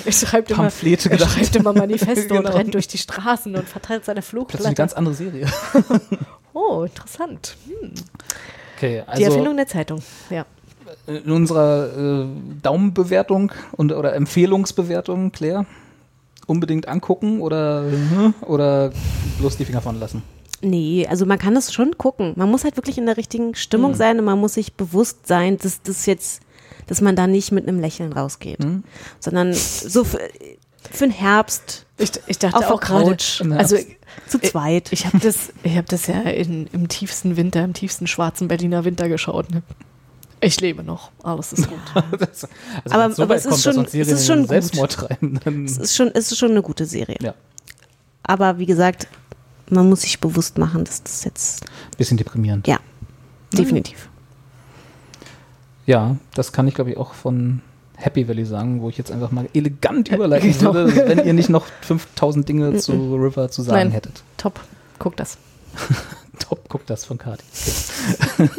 Er 0.05 0.11
schreibt 0.11 0.51
immer, 0.51 0.63
er 0.65 0.71
schreibt 1.19 1.55
immer 1.55 1.73
Manifesto 1.73 2.35
und 2.37 2.43
Genau. 2.45 2.55
rennt 2.57 2.73
durch 2.73 2.87
die 2.87 2.97
Straßen 2.97 3.55
und 3.55 3.67
verteilt 3.67 4.05
seine 4.05 4.21
Plötzlich 4.21 4.33
eine 4.39 4.45
Flugblätter. 4.47 4.73
ganz 4.73 4.93
andere 4.93 5.15
Serie. 5.15 5.47
Oh, 6.53 6.83
interessant. 6.83 7.55
Hm. 7.65 7.91
Okay, 8.75 9.03
Die 9.05 9.07
also 9.09 9.23
Erfindung 9.23 9.55
der 9.55 9.67
Zeitung, 9.67 10.01
ja. 10.29 10.45
in 11.07 11.31
unserer 11.31 11.87
äh, 11.97 12.25
Daumenbewertung 12.61 13.53
und, 13.71 13.93
oder 13.93 14.13
Empfehlungsbewertung, 14.15 15.31
Claire, 15.31 15.65
unbedingt 16.47 16.89
angucken 16.89 17.39
oder, 17.39 17.83
hm, 17.89 18.33
oder 18.41 18.91
bloß 19.39 19.55
die 19.55 19.63
Finger 19.65 19.81
von 19.81 19.97
lassen? 19.97 20.23
Nee, 20.61 21.07
also 21.09 21.25
man 21.25 21.39
kann 21.39 21.55
das 21.55 21.73
schon 21.73 21.97
gucken. 21.97 22.33
Man 22.35 22.49
muss 22.49 22.63
halt 22.63 22.77
wirklich 22.77 22.97
in 22.97 23.05
der 23.07 23.17
richtigen 23.17 23.55
Stimmung 23.55 23.91
Mhm. 23.91 23.95
sein 23.95 24.19
und 24.19 24.25
man 24.25 24.39
muss 24.39 24.53
sich 24.53 24.73
bewusst 24.73 25.25
sein, 25.27 25.57
dass 25.57 25.81
das 25.81 26.05
jetzt, 26.05 26.41
dass 26.87 27.01
man 27.01 27.15
da 27.15 27.25
nicht 27.27 27.51
mit 27.51 27.67
einem 27.67 27.79
Lächeln 27.79 28.13
rausgeht, 28.13 28.59
Mhm. 28.63 28.83
sondern 29.19 29.53
so 29.53 30.03
für, 30.03 30.19
für 30.91 31.05
den 31.05 31.11
Herbst 31.11 31.85
Ich, 31.97 32.11
ich 32.27 32.37
dachte 32.37 32.57
auf 32.57 32.69
auch 32.69 32.79
gerade, 32.79 33.17
also 33.57 33.77
zu 34.27 34.39
zweit. 34.39 34.91
ich 34.91 35.05
habe 35.07 35.17
das, 35.19 35.51
ich 35.63 35.75
hab 35.77 35.87
das 35.87 36.07
ja 36.07 36.21
in, 36.21 36.67
im 36.73 36.87
tiefsten 36.87 37.37
Winter, 37.37 37.63
im 37.63 37.73
tiefsten 37.73 38.05
schwarzen 38.07 38.47
Berliner 38.47 38.83
Winter 38.85 39.09
geschaut. 39.09 39.49
Ne? 39.51 39.63
Ich 40.41 40.59
lebe 40.61 40.83
noch, 40.83 41.11
alles 41.23 41.53
ist 41.53 41.67
gut. 41.69 41.79
Das, 42.19 42.43
also 42.43 42.49
Aber- 42.89 43.13
so 43.15 43.23
aber 43.23 43.35
es 43.35 43.45
ist 43.45 43.51
kommt, 43.51 43.65
dass 43.65 43.75
schon- 43.75 43.85
es 44.01 44.07
ist 44.11 44.27
schon 44.27 44.39
in 44.39 44.43
den 44.43 44.47
gut. 44.47 44.49
Selbstmord 44.49 44.91
treiben, 44.91 45.39
es 45.65 45.77
ist 45.77 45.95
schon, 45.95 46.11
es 46.13 46.31
ist 46.31 46.37
schon 46.37 46.51
eine 46.51 46.61
gute 46.61 46.85
Serie. 46.85 47.17
ja, 47.21 47.33
Aber 48.23 48.57
wie 48.59 48.65
gesagt, 48.67 49.07
man 49.71 49.89
muss 49.89 50.01
sich 50.01 50.19
bewusst 50.19 50.57
machen, 50.57 50.83
dass 50.85 51.01
das 51.03 51.23
jetzt, 51.23 51.65
bisschen 51.97 52.17
deprimierend. 52.17 52.67
ja, 52.67 52.79
definitiv. 53.53 54.09
Ja, 55.85 56.15
das 56.35 56.51
kann 56.51 56.67
ich 56.67 56.75
glaube 56.75 56.91
ich 56.91 56.97
auch 56.97 57.13
von 57.13 57.61
Happy 57.95 58.27
Valley 58.27 58.45
sagen, 58.45 58.81
wo 58.81 58.89
ich 58.89 58.97
jetzt 58.97 59.11
einfach 59.11 59.31
mal 59.31 59.47
elegant 59.53 60.09
überleiten 60.09 60.51
genau. 60.57 60.73
würde, 60.73 60.95
wenn 61.07 61.25
ihr 61.25 61.33
nicht 61.33 61.49
noch 61.49 61.65
5000 61.81 62.47
Dinge 62.47 62.77
zu 62.77 62.93
River 63.15 63.49
zu 63.49 63.61
sagen 63.61 63.77
Nein. 63.77 63.91
hättet. 63.91 64.23
Top, 64.37 64.59
guck 64.99 65.15
das. 65.17 65.37
Top, 66.39 66.65
guck 66.69 66.85
das 66.85 67.05
von 67.05 67.17
Kati. 67.17 67.43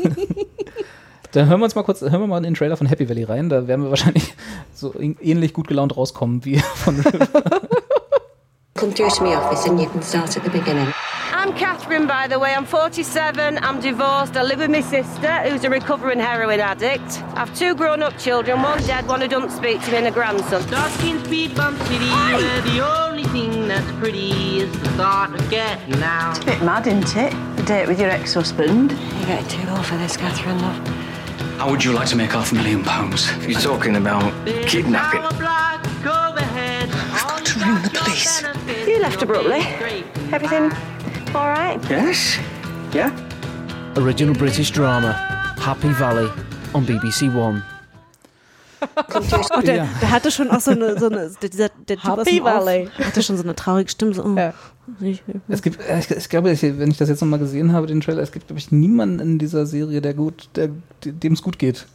Dann 1.33 1.49
hören 1.49 1.61
wir 1.61 1.65
uns 1.65 1.75
mal 1.75 1.83
kurz, 1.83 2.03
hören 2.03 2.21
wir 2.21 2.27
mal 2.27 2.37
in 2.39 2.43
den 2.45 2.55
Trailer 2.55 2.77
von 2.77 2.87
Happy 2.87 3.09
Valley 3.09 3.25
rein. 3.25 3.49
Da 3.49 3.67
werden 3.67 3.83
wir 3.83 3.91
wahrscheinlich 3.91 4.35
so 4.75 4.93
ähn- 4.93 5.17
ähnlich 5.21 5.55
gut 5.55 5.67
gelaunt 5.67 5.97
rauskommen 5.97 6.45
wie 6.45 6.59
von 6.59 7.01
River. 7.01 7.27
Come 8.83 8.91
through 8.91 9.11
to 9.11 9.23
my 9.23 9.35
office 9.37 9.65
and 9.67 9.81
you 9.81 9.89
can 9.89 10.03
start 10.03 10.37
at 10.37 10.43
the 10.43 10.51
beginning. 10.51 10.93
I'm 11.31 11.53
Catherine, 11.53 12.09
by 12.09 12.27
the 12.27 12.41
way. 12.41 12.53
I'm 12.53 12.67
47. 12.67 13.59
I'm 13.59 13.81
divorced. 13.81 14.37
I 14.37 14.43
live 14.43 14.59
with 14.59 14.71
my 14.71 14.81
sister, 14.81 15.29
who's 15.43 15.63
a 15.63 15.71
recovering 15.71 16.19
heroin 16.19 16.59
addict. 16.59 17.23
I've 17.37 17.57
two 17.57 17.77
grown-up 17.77 18.19
children, 18.19 18.61
one 18.61 18.83
dead, 18.83 19.07
one 19.07 19.21
who 19.21 19.29
doesn't 19.29 19.51
speak 19.51 19.81
to 19.83 19.93
me, 19.93 19.99
and 19.99 20.09
a 20.09 20.11
grandson. 20.11 20.69
Dark 20.69 20.93
in 21.05 21.25
speed 21.25 21.55
bump 21.55 21.79
city, 21.83 22.07
where 22.07 22.61
the 22.63 22.81
only 22.85 23.23
thing 23.23 23.69
that's 23.69 23.89
pretty 24.01 24.59
is 24.59 24.73
the 24.81 24.89
thought 24.97 25.33
of 25.33 25.49
getting 25.49 26.03
out. 26.03 26.39
It's 26.39 26.43
a 26.43 26.47
bit 26.47 26.63
mad, 26.65 26.85
isn't 26.89 27.17
it? 27.17 27.33
A 27.61 27.63
date 27.65 27.87
with 27.87 28.01
your 28.01 28.11
ex-husband. 28.11 28.91
You're 28.91 29.27
getting 29.27 29.47
too 29.47 29.69
old 29.69 29.87
for 29.87 29.97
this, 29.97 30.17
Catherine, 30.17 30.61
love. 30.61 30.89
How 31.57 31.71
would 31.71 31.85
you 31.85 31.93
like 31.93 32.09
to 32.09 32.17
make 32.17 32.33
half 32.33 32.51
a 32.51 32.57
million 32.57 32.83
pounds? 32.83 33.31
You're 33.47 33.61
talking 33.61 33.95
about 33.95 34.33
kidnapping. 34.67 35.23
Police. 38.23 38.87
You 38.87 38.99
left 39.01 39.23
abruptly. 39.23 39.61
Everything 40.33 40.71
all 41.35 41.49
right? 41.49 41.79
Yes? 41.91 42.39
Yeah? 42.95 43.11
Original 43.97 44.35
British 44.35 44.71
drama, 44.71 45.13
Happy 45.61 45.89
Valley 45.99 46.31
on 46.75 46.85
BBC 46.87 47.29
One. 47.35 47.63
Und 49.55 49.67
der, 49.69 49.77
Ja. 49.77 49.89
der 50.01 50.11
hatte 50.11 50.31
schon 50.33 50.51
auch 50.51 50.61
so 50.61 50.73
eine, 50.73 50.99
so 50.99 51.07
eine 51.07 51.31
dieser, 51.41 51.69
der 51.89 51.97
Typ 51.99 52.05
Happy 52.19 52.43
Valley. 52.43 52.89
hatte 52.99 53.23
schon 53.23 53.37
so 53.37 53.45
eine 53.45 53.55
traurige 53.55 53.89
Stimme. 53.91 54.13
So, 54.15 54.25
oh. 54.25 54.35
Ja. 54.37 54.53
Ich- 55.01 55.23
Es 55.49 55.63
gibt, 55.63 55.81
äh, 55.81 56.01
ich, 56.01 56.11
ich 56.11 56.29
glaube, 56.29 56.51
ich, 56.51 56.63
wenn 56.63 56.91
ich 56.91 56.97
das 56.97 57.09
jetzt 57.09 57.21
nochmal 57.21 57.39
gesehen 57.39 57.73
habe, 57.73 57.87
den 57.87 58.01
Trailer, 58.01 58.23
es 58.23 58.33
gibt, 58.33 58.49
glaube 58.49 58.59
ich, 58.59 58.73
niemanden 58.73 59.21
in 59.21 59.39
dieser 59.39 59.67
Serie, 59.67 60.01
der 60.01 60.15
gut, 60.15 60.49
der, 60.57 60.71
dem 61.05 61.35
es 61.35 61.43
gut 61.43 61.59
geht. 61.61 61.87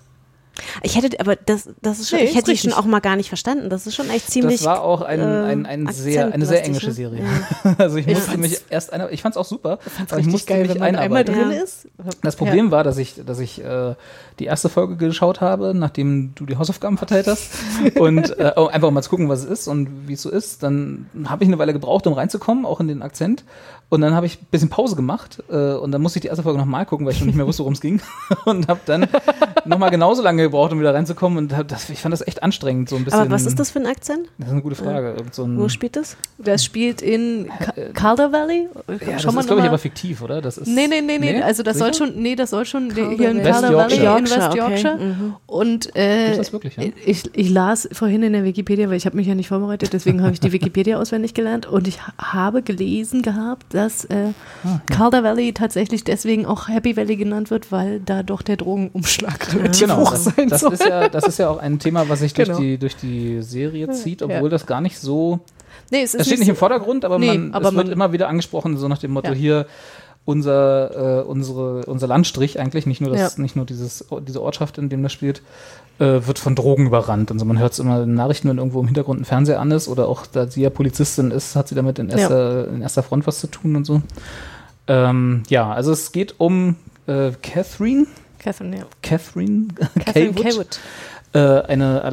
Ich 0.83 0.95
hätte, 0.95 1.19
aber 1.19 1.35
das, 1.35 1.69
das 1.81 1.99
ist 1.99 2.09
schon, 2.09 2.19
Nee, 2.19 2.25
ich 2.25 2.31
ist 2.31 2.35
hätte 2.37 2.51
die 2.51 2.57
schon 2.57 2.69
richtig. 2.71 2.83
auch 2.83 2.85
mal 2.89 2.99
gar 2.99 3.15
nicht 3.15 3.29
verstanden. 3.29 3.69
Das 3.69 3.85
ist 3.87 3.95
schon 3.95 4.09
echt 4.09 4.29
ziemlich. 4.31 4.57
das 4.57 4.65
war 4.65 4.81
auch 4.81 5.01
ein, 5.01 5.19
äh, 5.19 5.23
ein, 5.23 5.65
ein 5.65 5.87
sehr, 5.93 6.33
eine 6.33 6.45
sehr 6.45 6.63
englische 6.65 6.87
ne? 6.87 6.93
Serie. 6.93 7.23
Ja. 7.63 7.75
Also 7.77 7.97
ich 7.97 8.07
Ich 8.07 8.13
musste 8.15 8.31
fand's- 8.31 8.49
mich 8.49 8.61
erst 8.69 8.93
einer, 8.93 9.11
ich 9.11 9.21
fand 9.21 9.33
es 9.35 9.37
auch 9.37 9.45
super, 9.45 9.77
Fand's 9.81 10.11
aber 10.11 10.19
ich 10.21 10.27
richtig 10.27 10.31
musste 10.31 10.53
geil, 10.53 10.61
mich 10.63 10.69
wenn 10.71 10.77
man 10.79 10.95
einmal 10.95 11.21
einarbeiten. 11.21 11.35
drin 11.35 11.51
Ja. 11.57 11.63
ist. 11.63 11.87
Das 12.23 12.35
Problem 12.35 12.71
war, 12.71 12.83
dass 12.83 12.97
ich, 12.97 13.15
dass 13.25 13.39
ich 13.39 13.63
äh, 13.63 13.93
die 14.39 14.45
erste 14.45 14.69
Folge 14.69 14.95
geschaut 14.97 15.41
habe, 15.41 15.73
nachdem 15.75 16.33
du 16.35 16.45
die 16.45 16.57
Hausaufgaben 16.57 16.97
verteilt 16.97 17.27
hast. 17.27 17.51
und 17.99 18.37
äh, 18.37 18.51
oh, 18.55 18.67
einfach 18.67 18.91
mal 18.91 19.01
zu 19.01 19.09
gucken, 19.09 19.29
was 19.29 19.43
es 19.43 19.45
ist 19.49 19.67
und 19.67 20.07
wie 20.07 20.13
es 20.13 20.21
so 20.21 20.29
ist. 20.29 20.63
Dann 20.63 21.07
habe 21.25 21.43
ich 21.43 21.49
eine 21.49 21.57
Weile 21.59 21.73
gebraucht, 21.73 22.07
um 22.07 22.13
reinzukommen, 22.13 22.65
auch 22.65 22.79
in 22.79 22.87
den 22.87 23.01
Akzent. 23.01 23.43
Und 23.89 24.01
dann 24.01 24.13
habe 24.13 24.25
ich 24.25 24.41
ein 24.41 24.47
bisschen 24.51 24.67
Pause 24.69 24.97
gemacht 24.97 25.41
äh, 25.49 25.71
und 25.73 25.93
dann 25.93 26.01
musste 26.01 26.19
ich 26.19 26.21
die 26.21 26.27
erste 26.27 26.43
Folge 26.43 26.59
nochmal 26.59 26.85
gucken, 26.85 27.05
weil 27.05 27.13
ich 27.13 27.19
schon 27.19 27.27
nicht 27.27 27.37
mehr 27.37 27.47
wusste, 27.47 27.59
worum 27.61 27.71
es 27.73 27.79
ging. 27.79 28.01
und 28.45 28.67
habe 28.67 28.81
dann 28.85 29.07
nochmal 29.63 29.91
genauso 29.91 30.21
lange 30.21 30.41
gebraucht, 30.43 30.73
um 30.73 30.79
wieder 30.81 30.93
reinzukommen. 30.93 31.37
Und 31.37 31.55
hab 31.55 31.69
das, 31.69 31.89
ich 31.89 31.99
fand 32.01 32.11
das 32.11 32.25
echt 32.27 32.43
anstrengend, 32.43 32.89
so 32.89 32.97
ein 32.97 33.05
bisschen. 33.05 33.21
Aber 33.21 33.31
was 33.31 33.45
ist 33.45 33.57
das 33.59 33.71
für 33.71 33.79
ein 33.79 33.85
Akzent? 33.85 34.27
Das 34.39 34.47
ist 34.47 34.53
eine 34.53 34.61
gute 34.61 34.75
Frage. 34.75 35.15
So 35.31 35.45
ein, 35.45 35.57
Wo 35.57 35.69
spielt 35.69 35.95
das? 35.95 36.17
Das 36.37 36.65
spielt 36.65 37.01
in 37.01 37.47
Ca- 37.59 37.73
Calder 37.93 38.33
Valley. 38.33 38.67
ja, 38.89 39.13
das 39.13 39.21
Schau 39.21 39.31
mal 39.31 39.39
ist, 39.39 39.47
glaube 39.47 39.61
ich, 39.61 39.67
aber 39.69 39.77
fiktiv, 39.77 40.21
oder? 40.21 40.41
Das 40.41 40.57
ist, 40.57 40.67
Nee, 40.67 40.87
nee, 40.89 40.99
nee, 41.01 41.17
nee, 41.17 41.41
also 41.41 41.63
das 41.63 41.77
soll 41.77 41.93
schon, 41.93 42.21
nee, 42.21 42.35
das 42.35 42.49
soll 42.49 42.65
schon 42.65 42.93
hier 42.93 43.31
in. 43.31 43.41
Calder 43.41 43.73
Valley 43.73 43.99
Yorkshire. 44.29 44.41
West 44.41 44.49
Okay, 44.51 44.57
Yorkshire. 44.59 44.97
mhm. 44.97 45.35
Und 45.45 45.95
äh, 45.95 46.51
wirklich, 46.53 46.75
ja? 46.77 46.83
ich, 47.05 47.23
ich 47.33 47.49
las 47.49 47.87
vorhin 47.91 48.23
in 48.23 48.33
der 48.33 48.43
Wikipedia, 48.43 48.89
weil 48.89 48.97
ich 48.97 49.05
habe 49.05 49.15
mich 49.15 49.27
ja 49.27 49.35
nicht 49.35 49.47
vorbereitet, 49.47 49.93
deswegen 49.93 50.21
habe 50.21 50.33
ich 50.33 50.39
die 50.39 50.51
Wikipedia 50.51 50.97
auswendig 51.01 51.33
gelernt 51.33 51.65
und 51.65 51.87
ich 51.87 52.01
ha- 52.05 52.13
habe 52.17 52.61
gelesen 52.61 53.21
gehabt, 53.21 53.73
dass 53.73 54.05
äh, 54.05 54.29
Ah, 54.63 54.81
Calder 54.91 55.23
Valley 55.23 55.53
tatsächlich 55.53 56.03
deswegen 56.03 56.45
auch 56.45 56.67
Happy 56.67 56.97
Valley 56.97 57.15
genannt 57.15 57.51
wird, 57.51 57.71
weil 57.71 57.99
da 57.99 58.23
doch 58.23 58.41
der 58.41 58.57
Drogenumschlag 58.57 59.53
relativ 59.55 59.81
Genau, 59.81 59.97
hoch 60.01 60.11
das, 60.11 60.23
sein 60.25 60.49
das 60.49 60.61
soll. 60.61 60.73
ist 60.73 60.85
ja, 60.85 61.09
das 61.09 61.27
ist 61.27 61.39
ja 61.39 61.49
auch 61.49 61.59
ein 61.59 61.79
Thema, 61.79 62.09
was 62.09 62.19
sich 62.19 62.33
durch, 62.33 62.47
Genau. 62.47 62.59
die, 62.59 62.77
durch 62.77 62.95
die 62.95 63.41
Serie 63.41 63.89
zieht, 63.91 64.21
obwohl 64.21 64.35
Ja. 64.43 64.49
das 64.49 64.65
gar 64.65 64.81
nicht 64.81 64.97
so 64.99 65.39
nee, 65.91 66.01
es 66.01 66.13
ist 66.13 66.21
Es 66.21 66.27
steht 66.27 66.39
nicht 66.39 66.49
im 66.49 66.55
so- 66.55 66.59
Vordergrund, 66.59 67.05
aber, 67.05 67.19
Nee, 67.19 67.27
man, 67.27 67.53
aber 67.53 67.69
es 67.69 67.75
wird 67.75 67.85
man- 67.87 67.93
immer 67.93 68.11
wieder 68.11 68.27
angesprochen, 68.27 68.77
so 68.77 68.87
nach 68.87 68.97
dem 68.97 69.11
Motto 69.11 69.29
Ja. 69.29 69.35
hier, 69.35 69.67
unser, 70.27 71.21
äh, 71.21 71.23
unsere, 71.23 71.85
unser 71.85 72.05
Landstrich 72.05 72.59
eigentlich, 72.59 72.85
nicht 72.85 72.99
nur, 72.99 73.11
das, 73.15 73.37
Ja. 73.37 73.41
nicht 73.41 73.55
nur 73.55 73.65
dieses, 73.65 74.05
diese 74.27 74.41
Ortschaft, 74.41 74.77
in 74.77 74.89
dem 74.89 75.01
das 75.01 75.13
spielt, 75.13 75.41
äh, 75.99 76.19
wird 76.27 76.37
von 76.37 76.53
Drogen 76.53 76.85
überrannt. 76.87 77.31
Und 77.31 77.39
so, 77.39 77.45
man 77.45 77.57
hört 77.57 77.71
es 77.71 77.79
immer 77.79 78.03
in 78.03 78.13
Nachrichten, 78.13 78.49
wenn 78.49 78.57
irgendwo 78.57 78.81
im 78.81 78.87
Hintergrund 78.87 79.21
ein 79.21 79.25
Fernseher 79.25 79.61
an 79.61 79.71
ist 79.71 79.87
oder 79.87 80.09
auch, 80.09 80.25
da 80.25 80.45
sie 80.47 80.63
ja 80.63 80.69
Polizistin 80.69 81.31
ist, 81.31 81.55
hat 81.55 81.69
sie 81.69 81.75
damit 81.75 81.97
in 81.97 82.09
erster, 82.09 82.67
in 82.67 82.81
erster 82.81 83.03
Front 83.03 83.25
was 83.25 83.39
zu 83.39 83.47
tun 83.47 83.77
und 83.77 83.85
so. 83.85 84.01
Ähm, 84.87 85.43
ja, 85.47 85.71
also 85.71 85.93
es 85.93 86.11
geht 86.11 86.35
um 86.39 86.75
äh, 87.07 87.31
Catherine, 87.41 88.05
Catherine, 88.37 88.77
ja. 88.79 88.83
Catherine, 89.01 89.67
Catherine 89.95 90.33
Kaywood, 90.33 90.43
Kaywood. 90.43 90.79
Äh, 91.37 91.61
eine 91.67 92.03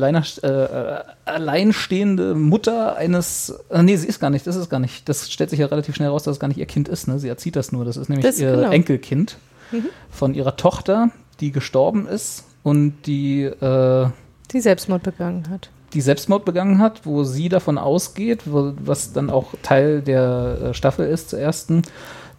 äh, 0.43 0.49
äh, 0.49 0.99
alleinstehende 1.25 2.35
Mutter 2.35 2.97
eines, 2.97 3.55
äh, 3.71 3.83
nee, 3.83 3.97
sie 3.97 4.07
ist 4.07 4.21
gar 4.21 4.31
nicht, 4.31 4.47
das 4.47 4.57
ist 4.57 4.69
gar 4.71 4.81
nicht, 4.81 5.09
das 5.09 5.31
stellt 5.31 5.51
sich 5.51 5.59
ja 5.61 5.67
relativ 5.67 5.95
schnell 5.95 6.09
raus, 6.09 6.25
dass 6.25 6.33
es 6.37 6.41
gar 6.41 6.49
nicht 6.49 6.59
ihr 6.59 6.67
Kind 6.67 6.89
ist, 6.89 7.09
ne? 7.09 7.19
sie 7.19 7.29
erzieht 7.29 7.57
das 7.57 7.73
nur, 7.73 7.85
das 7.85 7.97
ist 7.97 8.09
nämlich 8.09 8.27
Das- 8.27 8.39
ihr 8.41 8.53
genau. 8.55 8.71
Enkelkind 8.71 9.39
Mhm. 9.73 9.87
von 10.11 10.35
ihrer 10.35 10.57
Tochter, 10.57 11.11
die 11.41 11.51
gestorben 11.53 12.07
ist 12.07 12.45
und 12.63 12.95
die, 13.07 13.43
äh, 13.45 14.07
Die 14.53 14.61
Selbstmord 14.61 15.03
begangen 15.03 15.49
hat. 15.51 15.71
die 15.95 16.01
Selbstmord 16.01 16.45
begangen 16.45 16.79
hat, 16.81 17.07
wo 17.07 17.25
sie 17.25 17.49
davon 17.49 17.79
ausgeht, 17.79 18.43
wo, 18.47 18.73
was 18.85 19.13
dann 19.13 19.31
auch 19.31 19.55
Teil 19.63 20.03
der 20.03 20.75
Staffel 20.75 21.07
ist 21.07 21.31
zur 21.31 21.39
ersten, 21.39 21.83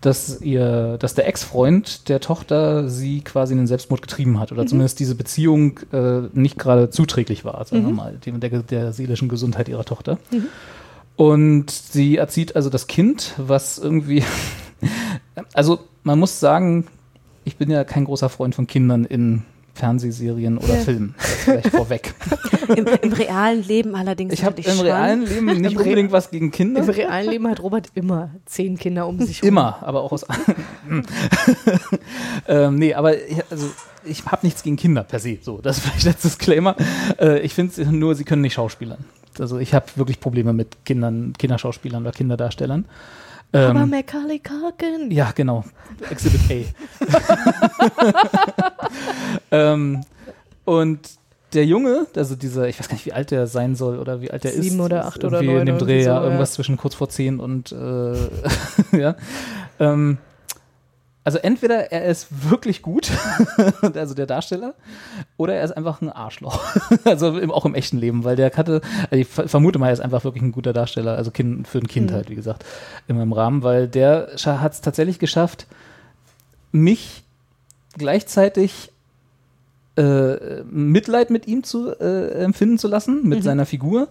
dass 0.05 0.41
ihr, 0.41 0.97
dass 0.99 1.15
der 1.15 1.27
Ex-Freund 1.27 2.07
der 2.09 2.19
Tochter 2.19 2.87
sie 2.89 3.21
quasi 3.21 3.53
in 3.53 3.57
den 3.57 3.67
Selbstmord 3.67 4.01
getrieben 4.01 4.39
hat 4.39 4.51
oder 4.51 4.63
Mhm. 4.63 4.67
zumindest 4.67 4.99
diese 4.99 5.15
Beziehung 5.15 5.79
äh, 5.91 6.21
nicht 6.33 6.57
gerade 6.59 6.89
zuträglich 6.89 7.43
war, 7.45 7.63
sagen 7.65 7.83
wir 7.83 7.89
Mhm. 7.89 7.95
mal, 7.95 8.17
dem, 8.25 8.39
der, 8.39 8.49
der 8.63 8.93
seelischen 8.93 9.29
Gesundheit 9.29 9.67
ihrer 9.69 9.85
Tochter. 9.85 10.17
Mhm. 10.31 10.45
Und 11.15 11.71
sie 11.71 12.17
erzieht 12.17 12.55
also 12.55 12.69
das 12.69 12.87
Kind, 12.87 13.33
was 13.37 13.77
irgendwie, 13.77 14.23
also 15.53 15.79
man 16.03 16.19
muss 16.19 16.39
sagen, 16.39 16.87
ich 17.43 17.57
bin 17.57 17.69
ja 17.69 17.83
kein 17.83 18.05
großer 18.05 18.29
Freund 18.29 18.55
von 18.55 18.67
Kindern 18.67 19.05
in 19.05 19.43
Fernsehserien 19.75 20.57
oder 20.57 20.75
Ja. 20.75 20.81
Filmen. 20.81 21.15
Das 21.17 21.27
Vielleicht 21.27 21.69
vorweg. 21.69 22.13
Im, 22.75 22.87
Im 23.01 23.13
realen 23.13 23.61
Leben 23.63 23.93
allerdings. 23.95 24.33
Ich 24.33 24.43
habe 24.43 24.61
im 24.61 24.79
realen 24.79 25.25
Leben 25.25 25.45
nicht 25.61 25.77
unbedingt 25.77 26.11
was 26.11 26.31
gegen 26.31 26.49
Kinder. 26.49 26.81
Im 26.81 26.89
realen 26.89 27.29
Leben 27.29 27.47
hat 27.47 27.61
Robert 27.61 27.89
immer 27.93 28.31
zehn 28.45 28.77
Kinder 28.77 29.05
um 29.05 29.19
sich 29.19 29.41
herum. 29.41 29.49
Immer, 29.49 29.77
aber 29.81 30.01
auch 30.01 30.13
aus. 30.13 30.25
ähm, 32.47 32.75
nee, 32.75 32.93
aber 32.93 33.17
ich, 33.17 33.43
also, 33.51 33.69
ich 34.05 34.25
habe 34.25 34.45
nichts 34.45 34.63
gegen 34.63 34.77
Kinder 34.77 35.03
per 35.03 35.19
se. 35.19 35.37
So, 35.41 35.59
das 35.61 35.77
ist 35.77 35.83
vielleicht 35.85 36.07
als 36.07 36.21
Disclaimer. 36.21 36.75
Äh, 37.19 37.39
ich 37.41 37.53
finde 37.53 37.85
nur, 37.91 38.15
sie 38.15 38.23
können 38.23 38.41
nicht 38.41 38.53
schauspielern. 38.53 39.03
Also 39.39 39.59
ich 39.59 39.73
habe 39.73 39.85
wirklich 39.95 40.21
Probleme 40.21 40.53
mit 40.53 40.85
Kindern, 40.85 41.33
Kinderschauspielern 41.37 42.01
oder 42.01 42.11
Kinderdarstellern. 42.13 42.85
Aber 43.51 43.81
Ähm, 43.81 43.89
Macaulay 43.89 44.39
Culkin. 44.39 45.11
ja, 45.11 45.31
genau. 45.31 45.63
Exhibit 46.09 46.41
A. 46.49 46.65
ähm, 49.51 50.01
und 50.65 50.99
der 51.53 51.65
Junge, 51.65 52.05
also 52.15 52.35
dieser, 52.35 52.67
ich 52.67 52.79
weiß 52.79 52.89
gar 52.89 52.95
nicht, 52.95 53.05
wie 53.05 53.13
alt 53.13 53.31
der 53.31 53.47
sein 53.47 53.75
soll 53.75 53.97
oder 53.97 54.21
wie 54.21 54.29
alt 54.29 54.43
der 54.43 54.53
ist. 54.53 54.63
Sieben 54.63 54.81
oder 54.81 55.05
acht 55.05 55.23
oder 55.23 55.41
neun 55.41 55.59
In 55.59 55.65
dem 55.65 55.77
Dreh, 55.77 56.03
so, 56.03 56.09
ja, 56.09 56.15
ja. 56.17 56.23
irgendwas 56.23 56.53
zwischen 56.53 56.75
kurz 56.77 56.95
vor 56.95 57.09
zehn 57.09 57.39
und, 57.39 57.71
äh, 57.71 58.15
ja. 58.97 59.15
Ähm, 59.79 60.17
also 61.25 61.37
entweder 61.39 61.91
er 61.91 62.05
ist 62.05 62.27
wirklich 62.49 62.81
gut, 62.81 63.11
also 63.93 64.13
der 64.13 64.25
Darsteller, 64.27 64.73
oder 65.37 65.55
er 65.55 65.63
ist 65.65 65.71
einfach 65.75 66.01
ein 66.01 66.09
Arschloch. 66.09 66.63
also 67.03 67.37
im, 67.37 67.51
auch 67.51 67.65
im 67.65 67.75
echten 67.75 67.97
Leben, 67.97 68.23
weil 68.23 68.35
der 68.37 68.51
hatte, 68.55 68.79
also 69.09 69.15
ich 69.21 69.27
ver- 69.27 69.47
vermute 69.49 69.77
mal, 69.79 69.87
er 69.87 69.93
ist 69.93 69.99
einfach 69.99 70.23
wirklich 70.23 70.43
ein 70.43 70.51
guter 70.53 70.71
Darsteller, 70.71 71.17
also 71.17 71.31
kind, 71.31 71.67
für 71.67 71.79
ein 71.79 71.87
Kind 71.87 72.11
Mhm. 72.11 72.15
halt, 72.15 72.29
wie 72.29 72.35
gesagt, 72.35 72.63
immer 73.07 73.23
im 73.23 73.33
Rahmen, 73.33 73.63
weil 73.63 73.87
der 73.87 74.29
hat 74.45 74.71
es 74.73 74.81
tatsächlich 74.81 75.19
geschafft, 75.19 75.65
mich 76.71 77.23
gleichzeitig 77.97 78.91
äh, 79.97 80.63
Mitleid 80.63 81.29
mit 81.29 81.47
ihm 81.47 81.63
zu 81.63 81.89
äh, 81.99 82.43
empfinden 82.43 82.77
zu 82.77 82.87
lassen, 82.87 83.27
mit 83.27 83.39
Mhm. 83.39 83.43
seiner 83.43 83.65
Figur, 83.65 84.09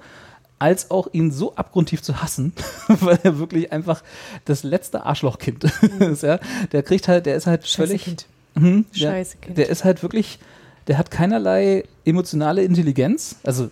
als 0.65 0.91
auch 0.91 1.09
ihn 1.13 1.31
so 1.31 1.55
abgrundtief 1.57 2.01
zu 2.01 2.23
hassen, 2.23 2.55
weil 2.89 3.19
er 3.23 3.39
wirklich 3.39 3.71
einfach 3.71 4.03
das 4.47 4.63
letzte 4.63 5.05
Arschlochkind 5.05 5.65
ist. 6.01 6.23
Ja? 6.23 6.39
Der 6.73 6.83
kriegt 6.83 7.07
halt, 7.07 7.27
der 7.27 7.37
ist 7.37 7.47
halt 7.47 7.67
Scheiße 7.67 7.77
völlig. 7.77 8.05
Kind. 8.05 8.27
Mhm, 8.55 8.87
der, 8.95 8.99
Scheiße 8.99 9.37
Kind. 9.43 9.59
Der 9.59 9.69
ist 9.69 9.85
halt 9.85 10.03
wirklich, 10.03 10.39
der 10.87 10.97
hat 10.97 11.11
keinerlei 11.11 11.85
emotionale 12.07 12.65
Intelligenz. 12.65 13.37
Also 13.45 13.71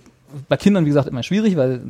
bei 0.49 0.57
Kindern, 0.57 0.85
wie 0.85 0.89
gesagt, 0.89 1.09
immer 1.09 1.22
schwierig, 1.22 1.57
weil 1.57 1.80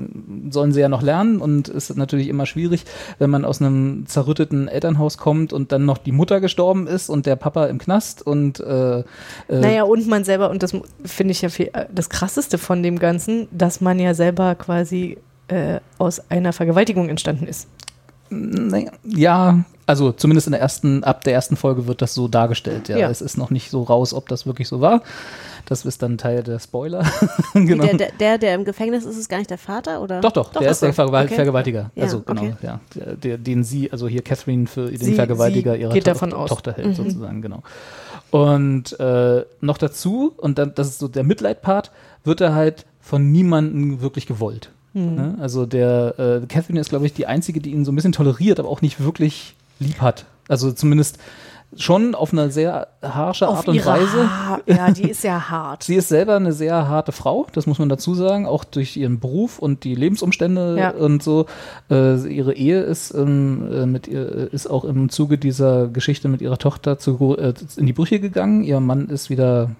sollen 0.51 0.72
sie 0.72 0.80
ja 0.80 0.88
noch 0.88 1.03
lernen 1.03 1.38
und 1.40 1.68
es 1.68 1.90
ist 1.90 1.97
natürlich 1.97 2.28
immer 2.28 2.47
schwierig, 2.47 2.84
wenn 3.18 3.30
man 3.30 3.45
aus 3.45 3.61
einem 3.61 4.07
zerrütteten 4.07 4.68
Elternhaus 4.68 5.18
kommt 5.18 5.53
und 5.53 5.72
dann 5.72 5.84
noch 5.84 5.99
die 5.99 6.12
Mutter 6.12 6.40
gestorben 6.40 6.86
ist 6.86 7.09
und 7.09 7.26
der 7.26 7.36
Papa 7.36 7.66
im 7.66 7.78
Knast 7.78 8.26
und 8.26 8.61
äh, 8.61 9.01
äh, 9.01 9.05
Naja, 9.49 9.84
und 9.84 10.07
man 10.09 10.24
selber, 10.24 10.51
und 10.51 10.62
das 10.62 10.72
finde 11.05 11.32
ich 11.32 11.43
ja 11.43 11.49
viel, 11.49 11.70
äh, 11.72 11.86
das 11.93 12.09
Krasseste 12.11 12.59
von 12.59 12.82
dem 12.82 12.99
Ganzen, 12.99 13.49
dass 13.51 13.80
man 13.80 13.99
ja 13.99 14.14
selber 14.14 14.55
quasi 14.55 15.18
äh, 15.49 15.80
aus 15.99 16.30
einer 16.30 16.53
Vergewaltigung 16.53 17.09
entstanden 17.09 17.47
ist. 17.47 17.68
Naja, 18.30 18.90
ja, 19.05 19.64
also 19.86 20.12
zumindest 20.12 20.47
in 20.47 20.53
der 20.53 20.61
ersten, 20.61 21.05
ab 21.05 21.22
der 21.24 21.34
ersten 21.34 21.57
Folge 21.57 21.86
wird 21.86 22.01
das 22.01 22.14
so 22.14 22.28
dargestellt. 22.28 22.88
Ja, 22.88 22.97
Ja. 22.97 23.11
es 23.11 23.20
ist 23.20 23.36
noch 23.36 23.51
nicht 23.51 23.70
so 23.70 23.82
raus, 23.82 24.14
ob 24.14 24.28
das 24.28 24.47
wirklich 24.47 24.68
so 24.68 24.80
war. 24.80 25.03
Das 25.66 25.84
ist 25.84 26.02
dann 26.02 26.18
Teil 26.18 26.42
der 26.42 26.58
Spoiler. 26.58 27.04
Genau. 27.54 27.84
Der, 27.86 28.10
der, 28.18 28.38
der, 28.38 28.54
im 28.54 28.64
Gefängnis 28.64 29.04
ist, 29.04 29.16
ist 29.16 29.28
gar 29.28 29.38
nicht 29.38 29.50
der 29.50 29.58
Vater, 29.58 30.02
oder? 30.02 30.20
Doch, 30.20 30.32
doch, 30.32 30.50
der 30.52 30.70
ist 30.70 30.82
der. 30.82 30.92
Vergewalt 30.92 31.26
Okay. 31.26 31.36
Vergewaltiger. 31.36 31.90
Ja, 31.94 32.04
also 32.04 32.20
genau, 32.22 32.42
okay. 32.42 32.54
ja, 32.62 32.80
der, 33.22 33.38
den 33.38 33.62
sie, 33.62 33.90
also 33.92 34.08
hier 34.08 34.22
Catherine 34.22 34.66
für 34.66 34.90
den 34.90 34.98
Sie- 34.98 35.14
Vergewaltiger 35.14 35.74
sie 35.74 35.80
ihrer 35.82 35.92
geht 35.92 36.04
To 36.04 36.10
davon 36.10 36.32
aus. 36.32 36.48
Tochter 36.50 36.72
hält, 36.72 36.88
Mhm. 36.88 36.94
sozusagen, 36.94 37.42
genau. 37.42 37.62
Und 38.30 38.98
äh, 38.98 39.44
noch 39.60 39.78
dazu, 39.78 40.32
und 40.38 40.58
dann, 40.58 40.74
das 40.74 40.88
ist 40.88 40.98
so 40.98 41.08
der 41.08 41.24
Mitleid-Part, 41.24 41.90
wird 42.24 42.40
er 42.40 42.54
halt 42.54 42.86
von 43.00 43.30
niemandem 43.30 44.00
wirklich 44.00 44.26
gewollt. 44.26 44.70
Mhm. 44.94 45.14
Ne? 45.14 45.34
Also 45.40 45.66
der 45.66 46.14
äh, 46.42 46.46
Catherine 46.46 46.80
ist, 46.80 46.88
glaube 46.90 47.06
ich, 47.06 47.12
die 47.12 47.26
einzige, 47.26 47.60
die 47.60 47.70
ihn 47.72 47.84
so 47.84 47.92
ein 47.92 47.94
bisschen 47.96 48.12
toleriert, 48.12 48.58
aber 48.58 48.68
auch 48.68 48.80
nicht 48.82 49.02
wirklich 49.02 49.54
lieb 49.80 50.00
hat. 50.00 50.24
Also 50.48 50.72
zumindest 50.72 51.18
schon 51.77 52.14
auf 52.14 52.33
eine 52.33 52.51
sehr 52.51 52.89
harsche 53.03 53.49
Auf 53.49 53.59
Art 53.59 53.68
und 53.68 53.85
Weise. 53.87 54.29
Ha- 54.49 54.61
ja, 54.66 54.91
die 54.91 55.11
ist 55.11 55.25
ja 55.25 55.49
hart. 55.51 55.83
Sie 55.85 55.95
ist 55.97 56.09
selber 56.09 56.37
eine 56.37 56.53
sehr 56.53 56.89
harte 56.89 57.12
Frau, 57.12 57.47
das 57.53 57.66
muss 57.66 57.79
man 57.79 57.89
dazu 57.89 58.14
sagen, 58.14 58.47
auch 58.47 58.64
durch 58.64 58.97
ihren 58.97 59.20
Beruf 59.20 59.59
und 59.59 59.85
die 59.85 59.95
Lebensumstände 59.95 60.77
Ja. 60.79 60.91
und 60.91 61.23
so. 61.23 61.47
Äh, 61.91 62.16
ihre 62.29 62.55
Ehe 62.55 62.81
ist, 62.83 63.14
ähm, 63.14 63.68
äh, 63.73 63.87
mit 63.87 64.07
ihr, 64.09 64.53
ist 64.53 64.66
auch 64.68 64.85
im 64.85 65.09
Zuge 65.09 65.39
dieser 65.39 65.89
Geschichte 65.89 66.29
mit 66.29 66.43
ihrer 66.43 66.59
Tochter 66.59 66.99
zu, 66.99 67.37
äh, 67.39 67.55
in 67.77 67.87
die 67.87 67.93
Brüche 67.93 68.20
gegangen. 68.20 68.62
Ihr 68.64 68.81
Mann 68.81 69.09
ist 69.09 69.31
wieder 69.31 69.70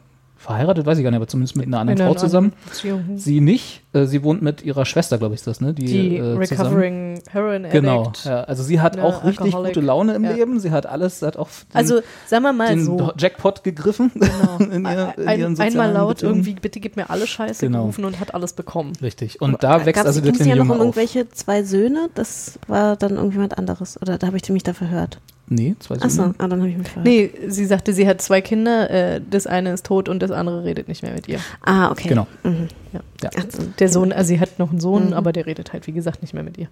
verheiratet, 0.43 0.84
weiß 0.84 0.99
ich 0.99 1.05
gar 1.05 1.11
nicht, 1.11 1.16
aber 1.16 1.28
zumindest 1.28 1.57
mit 1.57 1.66
einer 1.66 1.78
anderen 1.80 1.99
In 1.99 2.05
Frau 2.05 2.11
einer 2.12 2.20
zusammen. 2.20 2.53
anderen 2.53 2.68
Beziehung. 2.70 3.18
Sie 3.18 3.40
nicht. 3.40 3.82
Äh, 3.95 4.07
sie 4.07 4.22
wohnt 4.22 4.43
mit 4.43 4.62
ihrer 4.62 4.84
Schwester, 4.86 5.18
glaube 5.18 5.34
ich, 5.34 5.40
ist 5.40 5.47
das, 5.47 5.61
ne? 5.61 5.72
Die, 5.74 5.84
Die 5.84 6.16
äh, 6.16 6.22
recovering 6.22 7.20
Heroin 7.30 7.64
Addict. 7.66 7.72
Genau, 7.72 8.12
ja. 8.24 8.45
also 8.45 8.62
sie 8.62 8.80
hat 8.80 8.99
auch 8.99 9.24
richtig 9.24 9.47
Alcoholic. 9.47 9.74
gute 9.74 9.84
Laune 9.86 10.14
im 10.14 10.24
Ja. 10.24 10.32
Leben. 10.32 10.59
Sie 10.61 10.70
hat 10.70 10.86
alles, 10.86 11.20
sie 11.20 11.26
hat 11.26 11.36
auch 11.36 11.49
den, 11.49 11.76
Also, 11.76 12.01
sagen 12.26 12.43
wir 12.43 12.53
mal 12.53 12.68
den 12.70 12.84
so. 12.84 13.12
Jackpot 13.18 13.62
gegriffen 13.64 14.11
Genau. 14.14 14.72
in, 14.74 14.84
ihr, 14.86 15.14
in 15.18 15.26
Ein, 15.26 15.61
einmal 15.61 15.93
laut 15.93 16.16
Beziehungen. 16.16 16.36
irgendwie, 16.36 16.55
bitte 16.55 16.80
gib 16.80 16.97
mir 16.97 17.11
alle 17.11 17.26
Scheiße 17.26 17.66
Genau. 17.66 17.80
gerufen 17.80 18.05
und 18.05 18.18
hat 18.18 18.34
alles 18.34 18.55
bekommen. 18.55 18.93
Richtig. 19.03 19.40
Und 19.43 19.62
da 19.62 19.84
wächst 19.86 19.97
Gab's- 20.03 20.07
also 20.07 20.20
der 20.22 20.32
kleine 20.32 20.49
ja 20.51 20.57
noch 20.57 20.64
Junge 20.64 20.74
um 20.74 20.80
irgendwelche 20.80 21.28
zwei 21.30 21.62
Söhne? 21.62 22.09
Das 22.14 22.59
war 22.66 22.97
dann 22.97 23.12
irgendjemand 23.16 23.59
anderes. 23.59 24.01
Oder 24.01 24.18
da 24.18 24.26
habe 24.28 24.36
ich 24.38 24.49
mich 24.49 24.62
da 24.62 24.72
verhört. 24.72 25.20
Nee, 25.55 25.74
zwei 25.80 25.94
Söhne. 25.96 26.05
Achso, 26.07 26.22
ah, 26.38 26.48
dann 26.48 26.61
habe 26.61 26.68
ich 26.70 26.76
mich 26.78 26.88
verhört. 26.88 27.07
Nee, 27.07 27.30
sie 27.48 27.66
sagte, 27.66 27.92
sie 27.92 28.07
hat 28.09 28.22
zwei 28.22 28.40
Kinder, 28.40 28.88
äh, 28.90 29.20
das 29.28 29.46
eine 29.46 29.72
ist 29.72 29.84
tot 29.86 30.09
und 30.09 30.22
das 30.22 30.30
andere 30.30 30.64
redet 30.64 30.88
nicht 30.88 31.03
mehr 31.03 31.12
mit 31.12 31.28
ihr. 31.28 31.38
Ah, 31.62 31.90
okay. 31.90 32.09
Genau. 32.09 32.26
Mhm. 32.42 32.68
Ja. 32.92 33.00
Ja. 33.22 33.30
Also, 33.36 33.59
Der 33.78 33.88
Sohn, 33.88 34.12
also 34.12 34.28
sie 34.28 34.40
hat 34.40 34.59
noch 34.59 34.70
einen 34.70 34.80
Sohn, 34.80 35.09
Mhm. 35.09 35.12
aber 35.12 35.32
der 35.32 35.46
redet 35.46 35.72
halt, 35.72 35.86
wie 35.86 35.92
gesagt, 35.92 36.22
nicht 36.22 36.32
mehr 36.34 36.42
mit 36.42 36.57
ihr. 36.59 36.68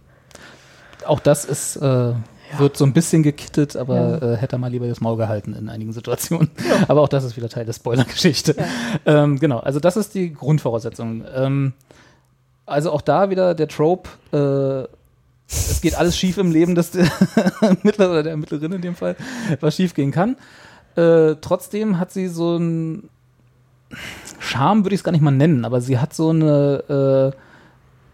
Auch 1.07 1.21
das 1.21 1.45
ist, 1.45 1.77
äh, 1.77 2.13
wird 2.59 2.77
so 2.77 2.85
ein 2.85 2.93
bisschen 2.93 3.23
gekittet, 3.23 3.77
aber 3.77 3.97
Ja. 4.21 4.33
äh, 4.33 4.37
hätte 4.37 4.57
er 4.57 4.59
mal 4.59 4.71
lieber 4.71 4.87
das 4.89 5.01
Maul 5.01 5.17
gehalten 5.17 5.55
in 5.55 5.69
einigen 5.69 5.93
Situationen. 5.93 6.51
Aber 6.89 7.01
auch 7.03 7.09
das 7.09 7.23
ist 7.23 7.37
wieder 7.37 7.49
Teil 7.49 7.65
der 7.65 7.73
Spoiler-Geschichte. 7.75 8.57
Ähm, 9.07 9.39
genau, 9.39 9.59
also 9.61 9.79
das 9.79 9.97
ist 9.97 10.15
die 10.15 10.33
Grundvoraussetzung. 10.33 11.23
Ähm, 11.33 11.75
also 12.67 12.91
auch 12.91 13.03
da 13.03 13.31
wieder 13.31 13.55
der 13.55 13.69
Trope, 13.69 14.09
äh, 14.33 14.89
es 15.51 15.81
geht 15.81 15.95
alles 15.95 16.17
schief 16.17 16.39
im 16.39 16.51
Leben 16.53 16.75
des 16.75 16.93
Mittler 17.83 18.11
oder 18.11 18.23
der 18.23 18.37
Mittlerin 18.37 18.73
in 18.73 18.83
dem 18.83 18.95
Fall, 18.95 19.17
was 19.61 19.77
schief 19.77 19.95
gehen 19.95 20.13
kann. 20.13 20.37
Äh, 20.97 21.37
trotzdem 21.41 21.99
hat 21.99 22.13
sie 22.13 22.29
so 22.29 22.57
ein 22.57 23.09
Charme, 24.39 24.85
würde 24.85 24.95
ich 24.95 25.01
es 25.01 25.05
gar 25.05 25.13
nicht 25.13 25.21
mal 25.23 25.31
nennen, 25.31 25.65
aber 25.65 25.81
sie 25.81 25.99
hat 25.99 26.15
so 26.15 26.31
eine, 26.31 27.35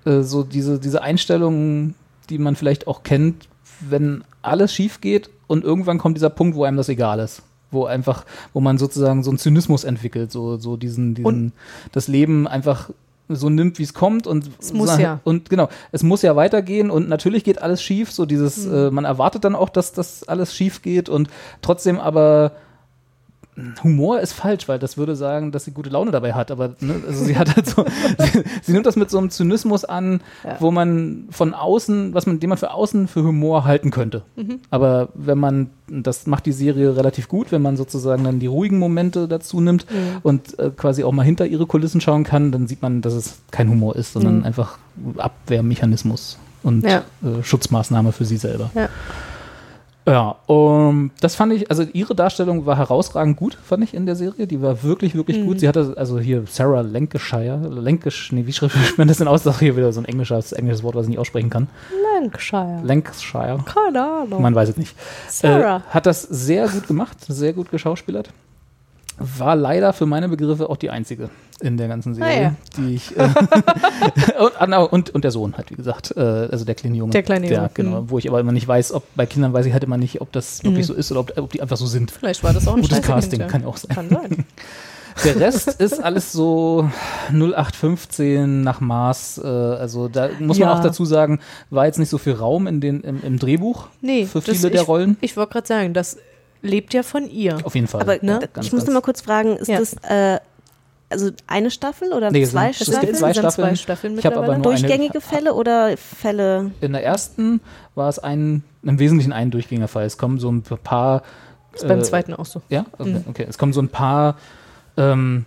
äh, 0.06 0.10
äh, 0.10 0.22
so 0.22 0.42
diese, 0.42 0.78
diese 0.78 1.02
Einstellung, 1.02 1.94
die 2.30 2.38
man 2.38 2.56
vielleicht 2.56 2.86
auch 2.86 3.02
kennt, 3.02 3.48
wenn 3.80 4.24
alles 4.42 4.72
schief 4.72 5.00
geht 5.00 5.28
und 5.46 5.64
irgendwann 5.64 5.98
kommt 5.98 6.16
dieser 6.16 6.30
Punkt, 6.30 6.56
wo 6.56 6.64
einem 6.64 6.76
das 6.78 6.88
egal 6.88 7.18
ist. 7.20 7.42
Wo 7.70 7.84
einfach, 7.84 8.24
wo 8.52 8.60
man 8.60 8.78
sozusagen 8.78 9.22
so 9.22 9.30
einen 9.30 9.38
Zynismus 9.38 9.84
entwickelt, 9.84 10.30
so, 10.32 10.56
so 10.56 10.76
diesen, 10.76 11.14
diesen, 11.14 11.26
Und- 11.26 11.52
das 11.92 12.08
Leben 12.08 12.46
einfach 12.48 12.90
so 13.28 13.48
nimmt, 13.50 13.78
wie 13.78 13.82
es 13.82 13.94
kommt 13.94 14.26
und 14.26 14.50
Es 14.60 14.72
muss 14.72 14.94
so, 14.94 15.00
ja. 15.00 15.20
und 15.24 15.50
genau, 15.50 15.68
es 15.92 16.02
muss 16.02 16.22
ja 16.22 16.36
weitergehen 16.36 16.90
und 16.90 17.08
natürlich 17.08 17.42
geht 17.44 17.60
alles 17.60 17.82
schief, 17.82 18.12
so 18.12 18.26
dieses, 18.26 18.66
Mhm. 18.66 18.74
äh, 18.74 18.90
man 18.90 19.04
erwartet 19.04 19.44
dann 19.44 19.54
auch, 19.54 19.68
dass 19.68 19.92
das 19.92 20.22
alles 20.28 20.54
schief 20.54 20.82
geht 20.82 21.08
und 21.08 21.28
trotzdem 21.62 21.98
aber 21.98 22.52
Humor 23.82 24.20
ist 24.20 24.32
falsch, 24.34 24.68
weil 24.68 24.78
das 24.78 24.98
würde 24.98 25.16
sagen, 25.16 25.50
dass 25.50 25.64
sie 25.64 25.70
gute 25.70 25.88
Laune 25.88 26.10
dabei 26.10 26.34
hat, 26.34 26.50
aber 26.50 26.74
ne, 26.80 26.96
also 27.06 27.24
sie 27.24 27.36
hat 27.38 27.56
halt 27.56 27.66
so, 27.66 27.84
sie, 28.18 28.42
sie 28.62 28.72
nimmt 28.72 28.84
das 28.86 28.96
mit 28.96 29.10
so 29.10 29.16
einem 29.18 29.30
Zynismus 29.30 29.84
an, 29.84 30.20
Ja. 30.44 30.56
wo 30.60 30.70
man 30.70 31.24
von 31.30 31.54
außen, 31.54 32.12
was 32.14 32.26
man, 32.26 32.38
den 32.38 32.48
man 32.50 32.58
für 32.58 32.72
außen 32.72 33.08
für 33.08 33.22
Humor 33.22 33.64
halten 33.64 33.90
könnte. 33.90 34.22
Mhm. 34.36 34.60
Aber 34.70 35.08
wenn 35.14 35.38
man, 35.38 35.70
das 35.88 36.26
macht 36.26 36.44
die 36.46 36.52
Serie 36.52 36.96
relativ 36.96 37.28
gut, 37.28 37.50
wenn 37.50 37.62
man 37.62 37.76
sozusagen 37.76 38.24
dann 38.24 38.40
die 38.40 38.46
ruhigen 38.46 38.78
Momente 38.78 39.26
dazu 39.28 39.60
nimmt 39.60 39.86
Mhm. 39.90 40.18
und 40.22 40.58
äh, 40.58 40.70
quasi 40.76 41.02
auch 41.04 41.12
mal 41.12 41.22
hinter 41.22 41.46
ihre 41.46 41.66
Kulissen 41.66 42.00
schauen 42.00 42.24
kann, 42.24 42.52
dann 42.52 42.66
sieht 42.66 42.82
man, 42.82 43.00
dass 43.02 43.14
es 43.14 43.38
kein 43.50 43.70
Humor 43.70 43.96
ist, 43.96 44.12
sondern 44.12 44.38
Mhm. 44.38 44.44
einfach 44.44 44.78
Abwehrmechanismus 45.50 46.38
und 46.62 46.84
Ja. 46.84 47.04
äh, 47.22 47.42
Schutzmaßnahme 47.42 48.12
für 48.12 48.24
sie 48.24 48.36
selber. 48.36 48.70
Ja. 48.74 48.88
Ja, 50.08 50.36
um, 50.46 51.10
das 51.20 51.34
fand 51.34 51.52
ich, 51.52 51.68
also 51.68 51.82
ihre 51.92 52.14
Darstellung 52.14 52.64
war 52.64 52.76
herausragend 52.76 53.36
gut, 53.36 53.58
fand 53.60 53.82
ich 53.82 53.92
in 53.92 54.06
der 54.06 54.14
Serie. 54.14 54.46
Die 54.46 54.62
war 54.62 54.84
wirklich, 54.84 55.16
wirklich 55.16 55.38
Mhm. 55.38 55.46
gut. 55.46 55.58
Sie 55.60 55.66
hatte, 55.66 55.94
also 55.96 56.20
hier 56.20 56.44
Sarah 56.46 56.82
Lancashire, 56.82 57.58
Lancash, 57.68 58.30
nee, 58.30 58.46
wie 58.46 58.52
schreibt 58.52 58.74
man 58.98 59.08
das 59.08 59.18
denn 59.18 59.26
aus? 59.26 59.42
Das 59.42 59.56
ist 59.56 59.60
hier 59.60 59.76
wieder 59.76 59.92
so 59.92 60.00
ein 60.00 60.04
englisches, 60.04 60.52
englisches 60.52 60.84
Wort, 60.84 60.94
was 60.94 61.04
ich 61.06 61.10
nicht 61.10 61.18
aussprechen 61.18 61.50
kann. 61.50 61.66
Lancashire. 62.20 62.80
Lancashire. 62.84 63.58
Keine 63.64 64.00
Ahnung. 64.22 64.40
Man 64.42 64.54
weiß 64.54 64.68
es 64.68 64.76
nicht. 64.76 64.94
Sarah. 65.28 65.78
Äh, 65.78 65.80
hat 65.90 66.06
das 66.06 66.22
sehr 66.22 66.68
gut 66.68 66.86
gemacht, 66.86 67.16
sehr 67.26 67.52
gut 67.52 67.70
geschauspielert. 67.72 68.30
War 69.18 69.56
leider 69.56 69.92
für 69.92 70.04
meine 70.06 70.28
Begriffe 70.28 70.68
auch 70.68 70.76
die 70.76 70.90
einzige 70.90 71.30
in 71.60 71.78
der 71.78 71.88
ganzen 71.88 72.14
Serie, 72.14 72.30
Ah, 72.36 72.42
ja. 72.42 72.54
die 72.76 72.94
ich. 72.96 73.16
Äh, 73.16 73.22
und, 74.38 74.72
ah, 74.74 74.82
und, 74.82 75.08
und 75.14 75.24
der 75.24 75.30
Sohn 75.30 75.56
halt, 75.56 75.70
wie 75.70 75.74
gesagt. 75.74 76.12
Äh, 76.14 76.20
also 76.20 76.66
der 76.66 76.74
kleine 76.74 76.96
Junge. 76.96 77.12
Der 77.12 77.22
kleine 77.22 77.48
Junge, 77.50 77.70
genau, 77.72 78.02
mhm. 78.02 78.10
wo 78.10 78.18
ich 78.18 78.28
aber 78.28 78.40
immer 78.40 78.52
nicht 78.52 78.68
weiß, 78.68 78.92
ob 78.92 79.04
bei 79.14 79.24
Kindern 79.24 79.54
weiß 79.54 79.64
ich 79.64 79.72
halt 79.72 79.82
immer 79.84 79.96
nicht, 79.96 80.20
ob 80.20 80.32
das 80.32 80.62
wirklich 80.64 80.84
Mhm. 80.86 80.92
so 80.92 80.94
ist 80.94 81.10
oder 81.12 81.20
ob, 81.20 81.32
ob 81.38 81.50
die 81.52 81.62
einfach 81.62 81.78
so 81.78 81.86
sind. 81.86 82.10
Vielleicht 82.10 82.44
war 82.44 82.52
das 82.52 82.68
auch 82.68 82.74
ein 82.76 82.82
Gutes 82.82 83.00
Casting, 83.00 83.46
kann 83.48 83.64
auch 83.64 83.78
sein. 83.78 83.94
Kann 83.94 84.08
sein. 84.10 84.44
Der 85.24 85.40
Rest 85.40 85.80
ist 85.80 86.04
alles 86.04 86.30
so 86.32 86.90
0815 87.32 88.60
nach 88.60 88.80
Maß. 88.80 89.40
Äh, 89.42 89.46
also 89.46 90.08
da 90.08 90.28
muss 90.38 90.58
man 90.58 90.68
Ja. 90.68 90.74
auch 90.74 90.82
dazu 90.82 91.06
sagen, 91.06 91.40
war 91.70 91.86
jetzt 91.86 91.98
nicht 91.98 92.10
so 92.10 92.18
viel 92.18 92.34
Raum 92.34 92.66
in 92.66 92.82
den, 92.82 93.00
im, 93.00 93.22
im 93.22 93.38
Drehbuch 93.38 93.86
Nee, 94.02 94.26
für 94.26 94.40
das- 94.40 94.56
viele 94.58 94.70
der 94.72 94.82
ich, 94.82 94.88
Rollen. 94.88 95.16
Ich 95.22 95.36
wollte 95.38 95.52
gerade 95.52 95.66
sagen, 95.66 95.94
das 95.94 96.18
lebt 96.66 96.92
ja 96.94 97.02
von 97.02 97.28
ihr. 97.30 97.58
Auf 97.64 97.74
jeden 97.74 97.86
Fall. 97.86 98.00
Aber 98.02 98.18
Ne? 98.20 98.40
Ganz, 98.52 98.66
ich 98.66 98.72
muss 98.72 98.86
noch 98.86 98.92
mal 98.94 99.00
kurz 99.02 99.20
fragen, 99.22 99.56
ist 99.56 99.68
Ja. 99.68 99.78
das 99.78 99.94
äh, 100.02 100.38
also 101.08 101.30
eine 101.46 101.70
Staffel 101.70 102.12
oder 102.12 102.30
Nee, 102.32 102.44
zwei 102.46 102.72
sind- 102.72 102.80
es 102.82 102.86
Staffeln? 102.88 103.00
gibt 103.06 103.16
zwei 103.18 103.32
Sind 103.32 103.42
zwei 103.42 103.50
Staffeln. 103.52 103.76
Staffeln 103.76 104.18
Ich 104.18 104.26
habe 104.26 104.36
aber 104.36 104.46
nur 104.46 104.54
eine, 104.54 104.62
Durchgängige 104.64 105.20
Fälle 105.20 105.54
oder 105.54 105.96
Fälle? 105.96 106.72
In 106.80 106.92
der 106.92 107.04
ersten 107.04 107.60
war 107.94 108.08
es 108.08 108.18
ein, 108.18 108.64
im 108.82 108.98
Wesentlichen 108.98 109.32
ein 109.32 109.50
Durchgängerfall. 109.52 110.04
Es 110.04 110.18
kommen 110.18 110.38
so 110.40 110.50
ein 110.50 110.62
paar. 110.62 111.22
Ist 111.74 111.86
beim 111.86 112.00
äh, 112.00 112.02
zweiten 112.02 112.34
auch 112.34 112.46
so. 112.46 112.60
Ja, 112.70 112.86
okay, 112.98 113.10
Mhm. 113.10 113.24
okay. 113.28 113.46
Es 113.48 113.56
kommen 113.58 113.72
so 113.72 113.80
ein 113.80 113.88
paar 113.88 114.36
ähm, 114.96 115.44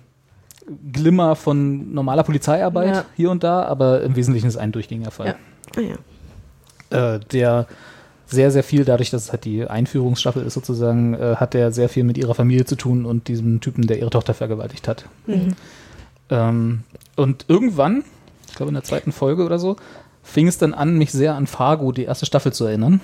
Glimmer 0.94 1.36
von 1.36 1.94
normaler 1.94 2.24
Polizeiarbeit 2.24 2.96
Ja. 2.96 3.06
hier 3.16 3.32
und 3.32 3.44
da, 3.44 3.64
aber 3.64 4.02
im 4.04 4.16
Wesentlichen 4.16 4.48
ist 4.48 4.54
es 4.54 4.60
ein 4.60 4.72
Durchgängerfall. 4.72 5.28
Ja. 5.28 5.36
Ah, 5.76 5.82
ja. 6.92 7.16
Äh, 7.16 7.20
der 7.32 7.66
sehr, 8.30 8.52
sehr 8.52 8.64
viel, 8.64 8.86
dadurch, 8.86 9.10
dass 9.10 9.26
es 9.26 9.32
halt 9.32 9.46
die 9.46 9.66
Einführungsstaffel 9.66 10.44
ist 10.44 10.54
sozusagen, 10.54 11.16
äh, 11.16 11.36
hat 11.38 11.56
er 11.56 11.72
sehr 11.72 11.90
viel 11.90 12.04
mit 12.04 12.18
ihrer 12.18 12.36
Familie 12.36 12.66
zu 12.66 12.76
tun 12.76 13.06
und 13.06 13.28
diesem 13.28 13.60
Typen, 13.60 13.88
der 13.88 13.98
ihre 13.98 14.12
Tochter 14.12 14.34
vergewaltigt 14.34 14.88
hat. 14.88 15.06
Mhm. 15.26 15.56
Ähm, 16.30 16.84
und 17.16 17.46
irgendwann, 17.48 18.04
ich 18.48 18.56
glaube 18.56 18.70
in 18.70 18.76
der 18.76 18.84
zweiten 18.84 19.12
Folge 19.12 19.44
oder 19.44 19.58
so, 19.58 19.78
fing 20.22 20.48
es 20.48 20.60
dann 20.60 20.74
an, 20.74 20.98
mich 20.98 21.12
sehr 21.12 21.36
an 21.36 21.48
Fargo, 21.48 21.92
die 21.92 22.04
erste 22.04 22.28
Staffel, 22.28 22.54
zu 22.54 22.66
erinnern. 22.66 23.02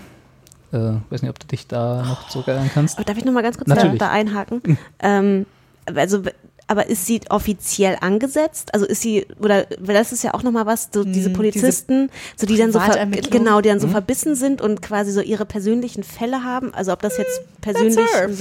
Äh, 0.71 0.93
weiß 1.09 1.23
nicht, 1.23 1.29
ob 1.29 1.39
du 1.39 1.47
dich 1.47 1.67
da 1.67 2.03
noch 2.03 2.29
zurückerinnern 2.29 2.69
kannst. 2.73 2.97
Aber 2.97 3.05
darf 3.05 3.17
ich 3.17 3.25
noch 3.25 3.33
mal 3.33 3.43
ganz 3.43 3.57
kurz 3.57 3.67
da, 3.67 3.83
da 3.83 4.11
einhaken? 4.11 4.77
ähm, 4.99 5.45
also 5.85 6.21
aber 6.67 6.89
ist 6.89 7.05
sie 7.05 7.21
offiziell 7.29 7.97
angesetzt? 8.01 8.73
Also 8.73 8.85
ist 8.87 9.01
sie 9.01 9.25
oder 9.39 9.67
weil 9.79 9.93
das 9.95 10.11
ist 10.11 10.23
ja 10.23 10.33
auch 10.33 10.41
noch 10.43 10.51
mal 10.51 10.65
was 10.65 10.89
so 10.93 11.03
diese 11.03 11.27
Hm, 11.29 11.33
Polizisten, 11.33 12.09
so 12.35 12.47
die 12.47 12.57
dann 12.57 12.71
so 12.71 12.79
ver 12.79 13.05
genau, 13.29 13.61
die 13.61 13.69
dann 13.69 13.79
so 13.79 13.87
Mhm. 13.87 13.91
verbissen 13.91 14.35
sind 14.35 14.61
und 14.61 14.81
quasi 14.81 15.11
so 15.11 15.21
ihre 15.21 15.45
persönlichen 15.45 16.03
Fälle 16.03 16.43
haben. 16.43 16.73
Also 16.73 16.91
ob 16.91 17.01
das 17.01 17.17
jetzt 17.17 17.41
persönlich, 17.61 17.99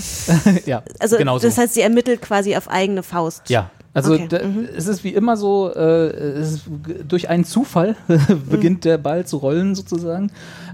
ja, 0.67 0.83
also 1.01 1.19
genau 1.19 1.39
so. 1.39 1.47
das 1.49 1.59
heißt, 1.59 1.75
sie 1.75 1.83
ermittelt 1.83 2.23
quasi 2.23 2.57
auf 2.57 2.69
eigene 2.71 3.03
Faust. 3.03 3.51
Ja, 3.51 3.71
also 3.93 4.15
Okay, 4.15 4.27
da, 4.29 4.43
mhm. 4.43 4.69
es 4.75 4.87
ist 4.89 5.05
wie 5.05 5.15
immer 5.15 5.37
so, 5.37 5.71
äh, 5.75 6.07
es 6.09 6.53
ist 6.53 6.63
durch 7.07 7.29
einen 7.29 7.45
Zufall 7.45 7.95
beginnt 8.51 8.85
der 8.85 8.99
Ball 8.99 9.27
zu 9.27 9.37
rollen 9.37 9.75
sozusagen. 9.75 10.33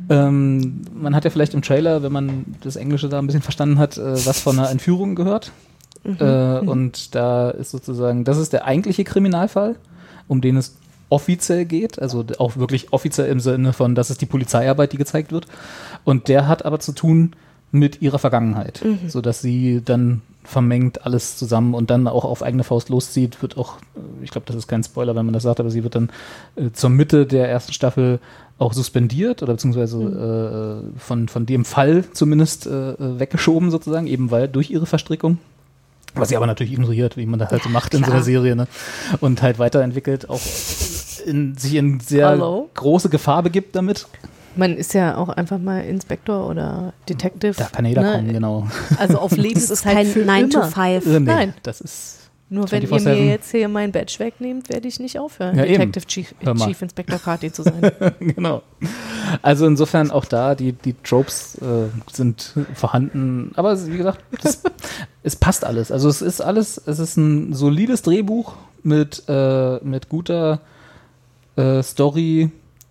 Ähm, 0.08 0.82
man 0.94 1.14
hat 1.14 1.24
ja 1.24 1.30
vielleicht 1.30 1.54
im 1.54 1.62
Trailer, 1.62 2.02
wenn 2.02 2.12
man 2.12 2.44
das 2.62 2.76
Englische 2.76 3.08
da 3.08 3.18
ein 3.18 3.26
bisschen 3.26 3.42
verstanden 3.42 3.78
hat, 3.78 3.98
äh, 3.98 4.24
was 4.26 4.40
von 4.40 4.58
einer 4.58 4.70
Entführung 4.70 5.14
gehört. 5.16 5.52
Mhm. 6.04 6.16
Äh, 6.18 6.58
und 6.60 7.14
da 7.14 7.50
ist 7.50 7.70
sozusagen, 7.70 8.24
das 8.24 8.38
ist 8.38 8.52
der 8.52 8.64
eigentliche 8.64 9.04
Kriminalfall, 9.04 9.76
um 10.28 10.40
den 10.40 10.56
es 10.56 10.76
offiziell 11.08 11.64
geht, 11.64 12.00
also 12.00 12.24
auch 12.38 12.56
wirklich 12.56 12.92
offiziell 12.92 13.28
im 13.28 13.40
Sinne 13.40 13.72
von, 13.72 13.94
das 13.94 14.10
ist 14.10 14.20
die 14.20 14.26
Polizeiarbeit, 14.26 14.92
die 14.92 14.96
gezeigt 14.96 15.32
wird. 15.32 15.46
Und 16.04 16.28
der 16.28 16.46
hat 16.46 16.64
aber 16.64 16.78
zu 16.78 16.92
tun 16.92 17.32
mit 17.72 18.00
ihrer 18.00 18.18
Vergangenheit, 18.18 18.80
Mhm. 18.84 19.08
sodass 19.08 19.40
sie 19.42 19.82
dann 19.84 20.22
vermengt 20.42 21.04
alles 21.04 21.36
zusammen 21.36 21.74
und 21.74 21.90
dann 21.90 22.08
auch 22.08 22.24
auf 22.24 22.42
eigene 22.42 22.64
Faust 22.64 22.88
loszieht, 22.88 23.42
wird 23.42 23.56
auch, 23.58 23.76
äh, 23.94 24.24
ich 24.24 24.30
glaube, 24.30 24.46
das 24.46 24.56
ist 24.56 24.68
kein 24.68 24.82
Spoiler, 24.82 25.14
wenn 25.14 25.26
man 25.26 25.34
das 25.34 25.42
sagt, 25.42 25.60
aber 25.60 25.70
sie 25.70 25.84
wird 25.84 25.94
dann 25.94 26.10
äh, 26.56 26.70
zur 26.72 26.90
Mitte 26.90 27.26
der 27.26 27.48
ersten 27.48 27.72
Staffel 27.72 28.18
auch 28.58 28.72
suspendiert 28.72 29.42
oder 29.42 29.52
beziehungsweise 29.54 30.82
äh, 30.94 30.98
von, 30.98 31.28
von 31.28 31.46
dem 31.46 31.64
Fall 31.64 32.04
zumindest 32.12 32.66
äh, 32.66 32.92
äh, 32.92 33.18
weggeschoben 33.20 33.70
sozusagen, 33.70 34.06
eben 34.06 34.30
weil 34.30 34.48
durch 34.48 34.70
ihre 34.70 34.86
Verstrickung. 34.86 35.38
Was 36.14 36.30
sie 36.30 36.36
aber 36.36 36.46
natürlich 36.46 36.72
ignoriert, 36.72 37.16
wie 37.16 37.26
man 37.26 37.38
das 37.38 37.50
halt 37.50 37.62
so 37.62 37.68
macht 37.68 37.94
in 37.94 38.00
so 38.00 38.06
einer 38.06 38.14
klar. 38.14 38.24
Serie, 38.24 38.56
ne? 38.56 38.66
Und 39.20 39.42
halt 39.42 39.58
weiterentwickelt, 39.58 40.28
auch 40.28 40.40
in, 41.26 41.56
sich 41.56 41.74
in 41.74 42.00
sehr 42.00 42.28
Hallo? 42.28 42.68
große 42.74 43.08
Gefahr 43.08 43.42
begibt 43.42 43.76
damit. 43.76 44.06
Man 44.56 44.76
ist 44.76 44.94
ja 44.94 45.16
auch 45.16 45.28
einfach 45.28 45.58
mal 45.58 45.80
Inspektor 45.80 46.48
oder 46.48 46.92
Detective. 47.08 47.54
Da 47.56 47.66
kann 47.66 47.84
jeder 47.84 48.02
ne? 48.02 48.12
kommen, 48.12 48.32
genau. 48.32 48.66
Also 48.98 49.18
auf 49.18 49.36
Lebenszeit 49.36 49.70
ist 49.70 49.82
kein 49.84 50.06
für 50.06 50.24
9 50.24 50.50
to 50.50 50.58
immer. 50.58 50.68
5. 50.68 51.06
Äh, 51.06 51.08
nee, 51.10 51.18
Nein. 51.20 51.54
Das 51.62 51.80
ist 51.80 52.19
Nur 52.52 52.70
wenn 52.72 52.82
ihr 52.82 52.88
24/7. 52.88 53.04
mir 53.14 53.26
jetzt 53.26 53.50
hier 53.52 53.68
mein 53.68 53.92
Badge 53.92 54.16
wegnehmt, 54.18 54.68
werde 54.70 54.88
ich 54.88 54.98
nicht 54.98 55.18
aufhören, 55.20 55.56
Ja, 55.56 55.64
eben. 55.64 55.92
Detective 55.92 56.06
Chief. 56.06 56.34
Chief 56.64 56.82
Inspector 56.82 57.18
Carty 57.20 57.52
zu 57.52 57.62
sein. 57.62 57.80
genau. 58.18 58.62
Also 59.40 59.66
insofern 59.66 60.10
auch 60.10 60.24
da, 60.24 60.56
die, 60.56 60.72
die 60.72 60.94
Tropes 60.94 61.54
äh, 61.62 61.88
sind 62.12 62.54
vorhanden. 62.74 63.52
Aber 63.54 63.78
wie 63.86 63.96
gesagt, 63.96 64.18
das, 64.42 64.62
es 65.22 65.36
passt 65.36 65.64
alles. 65.64 65.92
Also 65.92 66.08
es 66.08 66.22
ist 66.22 66.40
alles, 66.40 66.76
es 66.84 66.98
ist 66.98 67.16
ein 67.16 67.52
solides 67.52 68.02
Drehbuch 68.02 68.54
mit, 68.82 69.22
äh, 69.28 69.76
mit 69.84 70.08
guter 70.08 70.60
äh, 71.56 71.82
Story, 71.84 72.50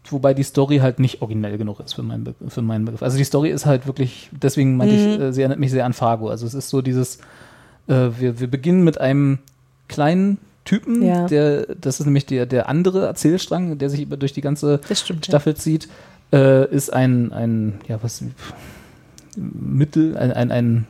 wobei 0.10 0.34
die 0.34 0.44
Story 0.44 0.78
halt 0.78 1.00
nicht 1.00 1.22
originell 1.22 1.58
genug 1.58 1.82
ist 1.82 1.94
für 1.94 2.04
meinen, 2.04 2.24
Be 2.24 2.36
für 2.48 2.62
meinen 2.62 2.86
Begriff. 2.86 3.04
Also 3.04 3.18
die 3.18 3.24
Story 3.26 3.50
ist 3.50 3.66
halt 3.66 3.88
wirklich, 3.88 4.30
deswegen 4.32 4.78
meinte 4.78 4.96
ich, 4.96 5.18
Mhm. 5.18 5.22
äh, 5.24 5.34
sie 5.34 5.42
erinnert 5.42 5.60
mich 5.60 5.72
sehr 5.72 5.86
an 5.86 5.92
Fargo. 5.94 6.30
Also 6.30 6.46
es 6.48 6.54
ist 6.54 6.70
so 6.70 6.82
dieses, 6.82 7.20
äh, 7.90 8.10
wir, 8.18 8.40
wir 8.40 8.48
beginnen 8.48 8.84
mit 8.86 9.00
einem 9.02 9.40
kleinen 9.90 10.38
Typen, 10.66 11.02
Ja. 11.02 11.26
der, 11.28 11.66
das 11.82 12.00
ist 12.00 12.06
nämlich 12.06 12.26
der, 12.28 12.46
der 12.46 12.70
andere 12.70 13.06
Erzählstrang, 13.08 13.78
der 13.78 13.90
sich 13.90 14.02
über 14.02 14.18
durch 14.18 14.34
die 14.34 14.42
ganze 14.42 14.80
stimmt, 14.94 15.26
ja. 15.28 15.32
Staffel 15.32 15.56
zieht, 15.56 15.90
äh, 16.32 16.70
ist 16.74 16.94
ein, 16.94 17.34
ein, 17.34 17.82
ja, 17.88 17.98
was, 18.02 18.24
Mittel, 19.36 20.18
ein, 20.18 20.32
ein, 20.32 20.52
ein 20.52 20.88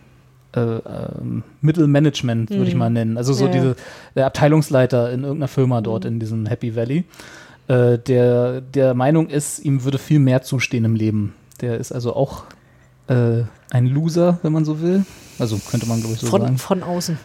äh, 0.56 0.60
ähm, 0.60 1.44
Mittelmanagement, 1.62 2.50
würde 2.50 2.66
ich 2.66 2.74
Mhm. 2.74 2.80
mal 2.80 2.90
nennen. 2.90 3.18
Also 3.18 3.34
so 3.34 3.46
Ja, 3.46 3.52
ja. 3.54 3.58
diese, 3.62 3.76
der 4.16 4.26
Abteilungsleiter 4.26 5.12
in 5.12 5.22
irgendeiner 5.24 5.48
Firma 5.48 5.82
dort 5.82 6.06
in 6.06 6.20
diesem 6.20 6.46
Happy 6.48 6.76
Valley, 6.76 7.04
äh, 7.68 8.00
der 8.00 8.62
der 8.62 8.94
Meinung 8.96 9.30
ist, 9.30 9.60
ihm 9.60 9.84
würde 9.84 9.98
viel 10.00 10.20
mehr 10.20 10.42
zustehen 10.42 10.86
im 10.86 10.96
Leben. 10.96 11.34
Der 11.62 11.78
ist 11.78 11.92
also 11.92 12.16
auch 12.16 12.46
äh, 13.08 13.44
ein 13.72 13.86
Loser, 13.86 14.40
wenn 14.42 14.52
man 14.52 14.66
so 14.66 14.82
will. 14.82 15.06
Also 15.40 15.60
könnte 15.70 15.88
man, 15.88 16.00
glaube 16.02 16.16
ich, 16.16 16.22
so 16.22 16.28
Von, 16.28 16.42
sagen. 16.42 16.58
von 16.58 16.84
außen. 16.84 17.18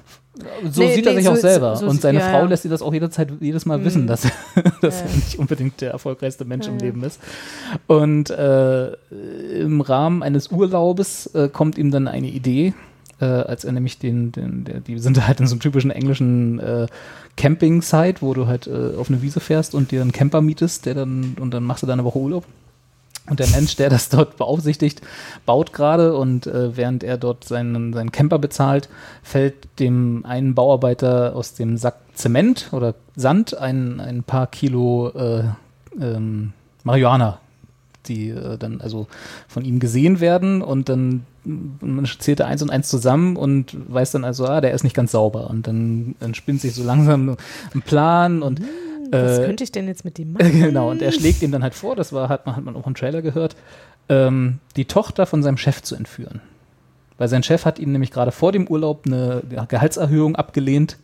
So 0.68 0.82
Nee, 0.82 0.94
sieht 0.96 1.06
er 1.06 1.12
nee, 1.12 1.18
sich 1.18 1.26
so- 1.26 1.32
auch 1.32 1.36
selber. 1.36 1.76
so- 1.76 1.86
und 1.86 2.00
seine 2.00 2.18
ja, 2.18 2.28
Frau 2.28 2.38
ja. 2.40 2.44
lässt 2.46 2.64
sie 2.64 2.68
das 2.68 2.82
auch 2.82 2.92
jederzeit, 2.92 3.28
jedes 3.40 3.66
Mal 3.66 3.78
Mhm. 3.78 3.84
wissen, 3.84 4.06
dass, 4.06 4.22
dass 4.80 5.00
Ja, 5.00 5.06
er 5.06 5.14
nicht 5.14 5.38
unbedingt 5.38 5.80
der 5.80 5.92
erfolgreichste 5.92 6.44
Mensch 6.44 6.66
im. 6.66 6.78
Leben 6.78 7.04
ist. 7.04 7.20
Und 7.86 8.30
äh, 8.30 8.92
im 9.60 9.80
Rahmen 9.80 10.22
eines 10.22 10.50
Urlaubes 10.50 11.26
äh, 11.34 11.48
kommt 11.48 11.78
ihm 11.78 11.90
dann 11.92 12.08
eine 12.08 12.28
Idee, 12.28 12.74
äh, 13.20 13.24
als 13.26 13.64
er 13.64 13.70
nämlich 13.72 13.98
den, 13.98 14.32
den 14.32 14.64
der, 14.64 14.80
die 14.80 14.98
sind 14.98 15.24
halt 15.26 15.38
in 15.38 15.46
so 15.46 15.54
einem 15.54 15.60
typischen 15.60 15.92
englischen 15.92 16.58
äh, 16.58 16.86
Camping-Site, 17.36 18.16
wo 18.20 18.34
du 18.34 18.46
halt 18.48 18.66
äh, 18.66 18.96
auf 18.98 19.08
eine 19.08 19.22
Wiese 19.22 19.38
fährst 19.40 19.74
und 19.74 19.90
dir 19.92 20.02
einen 20.02 20.12
Camper 20.12 20.40
mietest, 20.40 20.86
der 20.86 20.94
dann, 20.94 21.36
und 21.40 21.52
dann 21.54 21.62
machst 21.62 21.82
du 21.82 21.86
da 21.86 21.92
eine 21.92 22.04
Woche 22.04 22.18
Urlaub. 22.18 22.44
Und 23.28 23.40
der 23.40 23.48
Mensch, 23.48 23.76
der 23.76 23.88
das 23.88 24.10
dort 24.10 24.36
beaufsichtigt, 24.36 25.00
baut 25.46 25.72
gerade 25.72 26.16
und 26.16 26.46
äh, 26.46 26.76
während 26.76 27.02
er 27.02 27.16
dort 27.16 27.44
seinen, 27.44 27.94
seinen 27.94 28.12
Camper 28.12 28.38
bezahlt, 28.38 28.90
fällt 29.22 29.54
dem 29.78 30.26
einen 30.26 30.54
Bauarbeiter 30.54 31.34
aus 31.34 31.54
dem 31.54 31.78
Sack 31.78 31.96
Zement 32.14 32.68
oder 32.72 32.94
Sand 33.16 33.56
ein, 33.56 33.98
ein 34.00 34.22
paar 34.24 34.46
Kilo 34.46 35.08
äh, 35.08 35.44
ähm, 35.98 36.52
Marihuana, 36.82 37.40
die 38.06 38.28
äh, 38.28 38.58
dann 38.58 38.82
also 38.82 39.06
von 39.48 39.64
ihm 39.64 39.80
gesehen 39.80 40.20
werden 40.20 40.60
und 40.60 40.88
dann 40.90 41.24
man 41.46 42.06
zählt 42.06 42.40
eins 42.40 42.62
und 42.62 42.70
eins 42.70 42.88
zusammen 42.88 43.36
und 43.36 43.76
weiß 43.92 44.12
dann 44.12 44.24
also, 44.24 44.46
ah, 44.46 44.60
der 44.60 44.72
ist 44.72 44.82
nicht 44.82 44.96
ganz 44.96 45.12
sauber. 45.12 45.50
Und 45.50 45.66
dann 45.66 46.14
entspinnt 46.20 46.60
sich 46.60 46.74
so 46.74 46.82
langsam 46.82 47.36
ein 47.74 47.82
Plan 47.82 48.42
und 48.42 48.62
Was 49.22 49.38
äh, 49.38 49.46
könnte 49.46 49.64
ich 49.64 49.72
denn 49.72 49.86
jetzt 49.86 50.04
mit 50.04 50.18
dem 50.18 50.32
machen? 50.34 50.60
Genau, 50.60 50.90
und 50.90 51.02
er 51.02 51.12
schlägt 51.12 51.42
ihm 51.42 51.52
dann 51.52 51.62
halt 51.62 51.74
vor, 51.74 51.96
das 51.96 52.12
war, 52.12 52.28
hat 52.28 52.46
man, 52.46 52.56
hat 52.56 52.64
man 52.64 52.76
auch 52.76 52.86
im 52.86 52.94
Trailer 52.94 53.22
gehört, 53.22 53.56
ähm, 54.08 54.58
die 54.76 54.84
Tochter 54.84 55.26
von 55.26 55.42
seinem 55.42 55.56
Chef 55.56 55.82
zu 55.82 55.94
entführen. 55.94 56.40
Weil 57.16 57.28
sein 57.28 57.42
Chef 57.42 57.64
hat 57.64 57.78
ihm 57.78 57.92
nämlich 57.92 58.10
gerade 58.10 58.32
vor 58.32 58.52
dem 58.52 58.66
Urlaub 58.66 59.04
eine 59.06 59.42
Gehaltserhöhung 59.68 60.36
abgelehnt. 60.36 60.98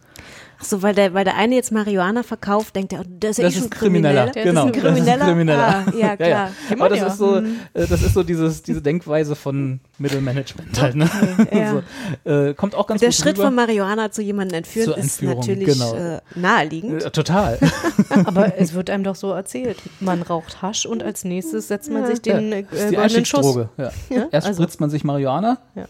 Ach 0.61 0.64
so, 0.64 0.82
weil 0.82 0.94
der, 0.94 1.14
weil 1.14 1.24
der 1.24 1.36
eine 1.36 1.54
jetzt 1.54 1.72
Marihuana 1.72 2.22
verkauft, 2.22 2.76
denkt 2.76 2.92
er, 2.92 3.00
oh, 3.00 3.04
das 3.18 3.30
ist 3.30 3.38
ja 3.38 3.44
Das 3.44 3.54
eh 3.54 3.56
schon 3.56 3.64
ist 3.64 3.70
Krimineller, 3.70 4.30
kriminell. 4.30 4.44
genau. 4.52 4.66
Das 4.68 4.76
ist 4.76 4.84
ein 4.84 4.92
Krimineller. 4.94 5.16
Das 5.16 5.16
ist 5.16 5.22
ein 5.22 5.28
Krimineller. 5.28 5.84
Ah, 5.86 5.92
ja, 5.98 6.16
klar. 6.16 6.50
Aber 6.70 6.88
das 6.90 7.02
ist 7.12 7.18
so, 7.18 7.36
äh, 7.38 7.42
das 7.72 8.02
ist 8.02 8.14
so 8.14 8.22
dieses, 8.22 8.62
diese 8.62 8.82
Denkweise 8.82 9.34
von 9.36 9.80
Mittelmanagement 9.98 10.80
halt, 10.80 10.96
ne? 10.96 11.08
Ja. 11.52 11.82
so, 12.24 12.30
äh, 12.30 12.54
kommt 12.54 12.74
auch 12.74 12.86
ganz 12.86 13.00
Der 13.00 13.08
gut 13.08 13.16
Schritt 13.16 13.34
rüber. 13.36 13.44
von 13.46 13.54
Marihuana 13.54 14.11
zu 14.11 14.20
jemandem 14.22 14.58
entführen 14.58 14.84
Zur 14.86 14.98
ist 14.98 15.04
Entführung, 15.22 15.38
natürlich 15.40 15.66
genau. 15.66 15.94
äh, 15.94 16.20
naheliegend. 16.34 17.04
Äh, 17.04 17.11
total. 17.11 17.58
Aber 18.24 18.58
es 18.58 18.74
wird 18.74 18.90
einem 18.90 19.04
doch 19.04 19.14
so 19.16 19.32
erzählt. 19.32 19.78
Man 20.00 20.20
raucht 20.22 20.61
Hasch 20.62 20.84
und 20.84 21.02
als 21.02 21.24
nächses 21.24 21.68
setzt 21.68 21.90
man 21.90 22.02
Ja. 22.02 22.08
sich 22.08 22.20
den 22.20 22.50
ja, 22.50 22.56
äh, 22.58 22.62
goldenen 22.94 23.24
Schuss. 23.24 23.56
Ja. 23.78 23.90
Ja, 24.11 24.26
Erst 24.30 24.46
also- 24.46 24.62
spritzt 24.62 24.80
man 24.80 24.90
sich 24.90 25.04
Marihuana 25.04 25.58
Ja. 25.74 25.86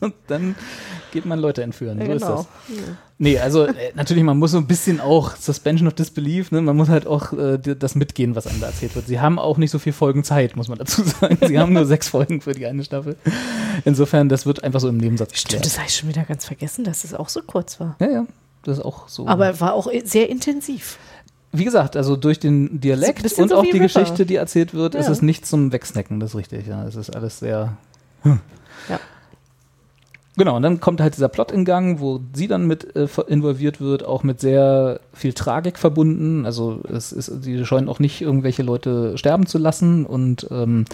und 0.00 0.14
dann 0.26 0.54
geht 1.14 1.24
man 1.24 1.38
Leute 1.38 1.62
entführen. 1.62 1.98
Ja, 1.98 2.04
so 2.06 2.12
ist 2.12 2.20
genau. 2.22 2.36
das. 2.36 2.46
Nee, 3.16 3.38
also 3.38 3.64
äh, 3.64 3.72
natürlich, 3.94 4.22
man 4.24 4.36
muss 4.38 4.50
so 4.50 4.58
ein 4.58 4.66
bisschen 4.66 5.00
auch 5.00 5.34
Suspension 5.36 5.86
of 5.88 5.94
Disbelief, 5.94 6.50
ne? 6.50 6.60
man 6.60 6.76
muss 6.76 6.90
halt 6.90 7.06
auch 7.06 7.32
äh, 7.32 7.56
das 7.58 7.94
mitgehen, 7.94 8.34
was 8.36 8.46
einem 8.46 8.60
da 8.60 8.66
erzählt 8.66 8.94
wird. 8.96 9.06
Sie 9.06 9.20
haben 9.20 9.38
auch 9.38 9.56
nicht 9.56 9.70
so 9.70 9.78
viel 9.78 9.92
Folgen 9.94 10.24
Zeit, 10.24 10.56
muss 10.56 10.68
man 10.68 10.76
dazu 10.76 11.02
sagen. 11.20 11.38
Sie 11.46 11.58
haben 11.58 11.72
nur 11.72 11.86
sechs 11.86 12.08
Folgen 12.10 12.42
für 12.42 12.52
die 12.52 12.66
eine 12.66 12.84
Staffel. 12.84 13.16
Insofern, 13.86 14.28
das 14.28 14.44
wird 14.44 14.62
einfach 14.62 14.80
so 14.80 14.88
im 14.88 14.98
Nebensatz 14.98 15.38
Stimmt, 15.38 15.64
das 15.64 15.78
habe 15.78 15.88
ich 15.88 15.96
schon 15.96 16.08
wieder 16.10 16.24
ganz 16.24 16.44
vergessen, 16.44 16.84
dass 16.84 17.04
es 17.04 17.14
auch 17.14 17.30
so 17.30 17.40
kurz 17.42 17.80
war. 17.80 17.96
Ja, 18.00 18.10
ja, 18.10 18.26
das 18.64 18.78
ist 18.78 18.84
auch 18.84 19.08
so. 19.08 19.26
Aber 19.26 19.58
war 19.60 19.72
auch 19.74 19.88
sehr 20.04 20.28
intensiv. 20.28 20.98
wie 21.52 21.64
gesagt, 21.64 21.96
also 21.96 22.16
durch 22.16 22.40
den 22.40 22.80
Dialekt 22.80 23.22
und 23.38 23.48
so 23.48 23.56
auch 23.56 23.62
die 23.62 23.70
River. 23.70 23.84
Geschichte, 23.84 24.26
die 24.26 24.34
erzählt 24.36 24.74
wird, 24.74 24.96
ist 24.96 25.06
Ja. 25.06 25.12
es 25.12 25.22
nicht 25.22 25.46
zum 25.46 25.70
Wegsnacken, 25.72 26.18
das 26.18 26.30
ist 26.30 26.36
richtig. 26.36 26.66
Ja, 26.66 26.84
es 26.84 26.96
ist 26.96 27.14
alles 27.14 27.38
sehr. 27.38 27.76
hm. 28.22 28.40
Ja. 28.88 28.98
Genau, 30.36 30.56
und 30.56 30.62
dann 30.62 30.80
kommt 30.80 31.00
halt 31.00 31.14
dieser 31.14 31.28
Plot 31.28 31.52
in 31.52 31.64
Gang, 31.64 32.00
wo 32.00 32.20
sie 32.32 32.48
dann 32.48 32.66
mit 32.66 32.96
äh, 32.96 33.06
involviert 33.28 33.80
wird, 33.80 34.04
auch 34.04 34.24
mit 34.24 34.40
sehr 34.40 35.00
viel 35.12 35.32
Tragik 35.32 35.78
verbunden. 35.78 36.44
Also 36.44 36.80
es 36.92 37.12
ist, 37.12 37.44
sie 37.44 37.64
scheuen 37.64 37.88
auch 37.88 38.00
nicht 38.00 38.20
irgendwelche 38.20 38.62
Leute 38.62 39.16
sterben 39.16 39.46
zu 39.46 39.58
lassen 39.58 40.04
und 40.04 40.48
ähm, 40.50 40.86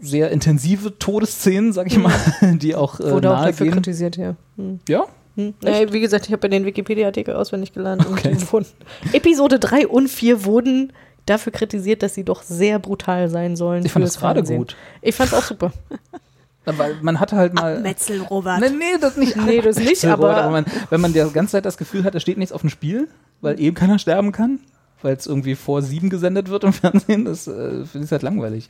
sehr 0.00 0.30
intensive 0.30 0.98
Todesszenen, 0.98 1.72
sag 1.72 1.86
ich 1.86 1.98
mal, 1.98 2.12
die 2.58 2.74
auch 2.74 3.00
äh, 3.00 3.10
Wurde 3.10 3.34
auch 3.34 3.44
dafür 3.44 3.66
gehen. 3.66 3.74
kritisiert, 3.74 4.16
ja. 4.16 4.36
Hm. 4.56 4.80
Ja? 4.86 5.06
Hm. 5.36 5.54
Nee, 5.62 5.86
wie 5.92 6.00
gesagt, 6.00 6.26
ich 6.26 6.32
habe 6.32 6.46
ja 6.46 6.50
den 6.50 6.66
Wikipedia-Artikel 6.66 7.34
auswendig 7.34 7.72
gelernt. 7.72 8.06
Okay. 8.06 8.30
Und 8.32 8.40
die 8.40 8.52
wurden, 8.52 8.66
Episode 9.12 9.58
3 9.58 9.86
und 9.86 10.08
4 10.08 10.44
wurden 10.44 10.92
dafür 11.24 11.52
kritisiert, 11.52 12.02
dass 12.02 12.14
sie 12.14 12.24
doch 12.24 12.42
sehr 12.42 12.78
brutal 12.78 13.28
sein 13.28 13.56
sollen. 13.56 13.84
Ich 13.84 13.92
fand 13.92 14.04
das 14.04 14.18
gerade 14.18 14.42
gut. 14.42 14.76
Ich 15.02 15.14
fand 15.14 15.32
es 15.32 15.38
auch 15.38 15.42
super. 15.42 15.72
Weil 16.66 16.96
man 17.00 17.20
hatte 17.20 17.36
halt 17.36 17.54
mal. 17.54 17.80
Metzel, 17.80 18.20
Robert. 18.22 18.60
Nee, 18.60 18.70
nee, 18.70 18.98
das 19.00 19.16
nicht. 19.16 19.36
Nee, 19.36 19.60
das 19.60 19.76
nicht, 19.78 20.04
aber- 20.04 20.36
aber 20.36 20.50
man, 20.50 20.66
wenn 20.90 21.00
man 21.00 21.12
die 21.12 21.20
ganze 21.32 21.52
Zeit 21.52 21.64
das 21.64 21.78
Gefühl 21.78 22.02
hat, 22.04 22.14
da 22.14 22.20
steht 22.20 22.38
nichts 22.38 22.52
auf 22.52 22.60
dem 22.62 22.70
Spiel, 22.70 23.08
weil 23.40 23.60
eben 23.60 23.74
keiner 23.76 23.98
sterben 24.00 24.32
kann, 24.32 24.58
weil 25.02 25.14
es 25.14 25.26
irgendwie 25.26 25.54
vor 25.54 25.80
sieben 25.82 26.10
gesendet 26.10 26.50
wird 26.50 26.64
im 26.64 26.72
Fernsehen, 26.72 27.24
das 27.24 27.46
äh, 27.46 27.84
finde 27.84 28.04
ich 28.06 28.10
halt 28.10 28.22
langweilig. 28.22 28.68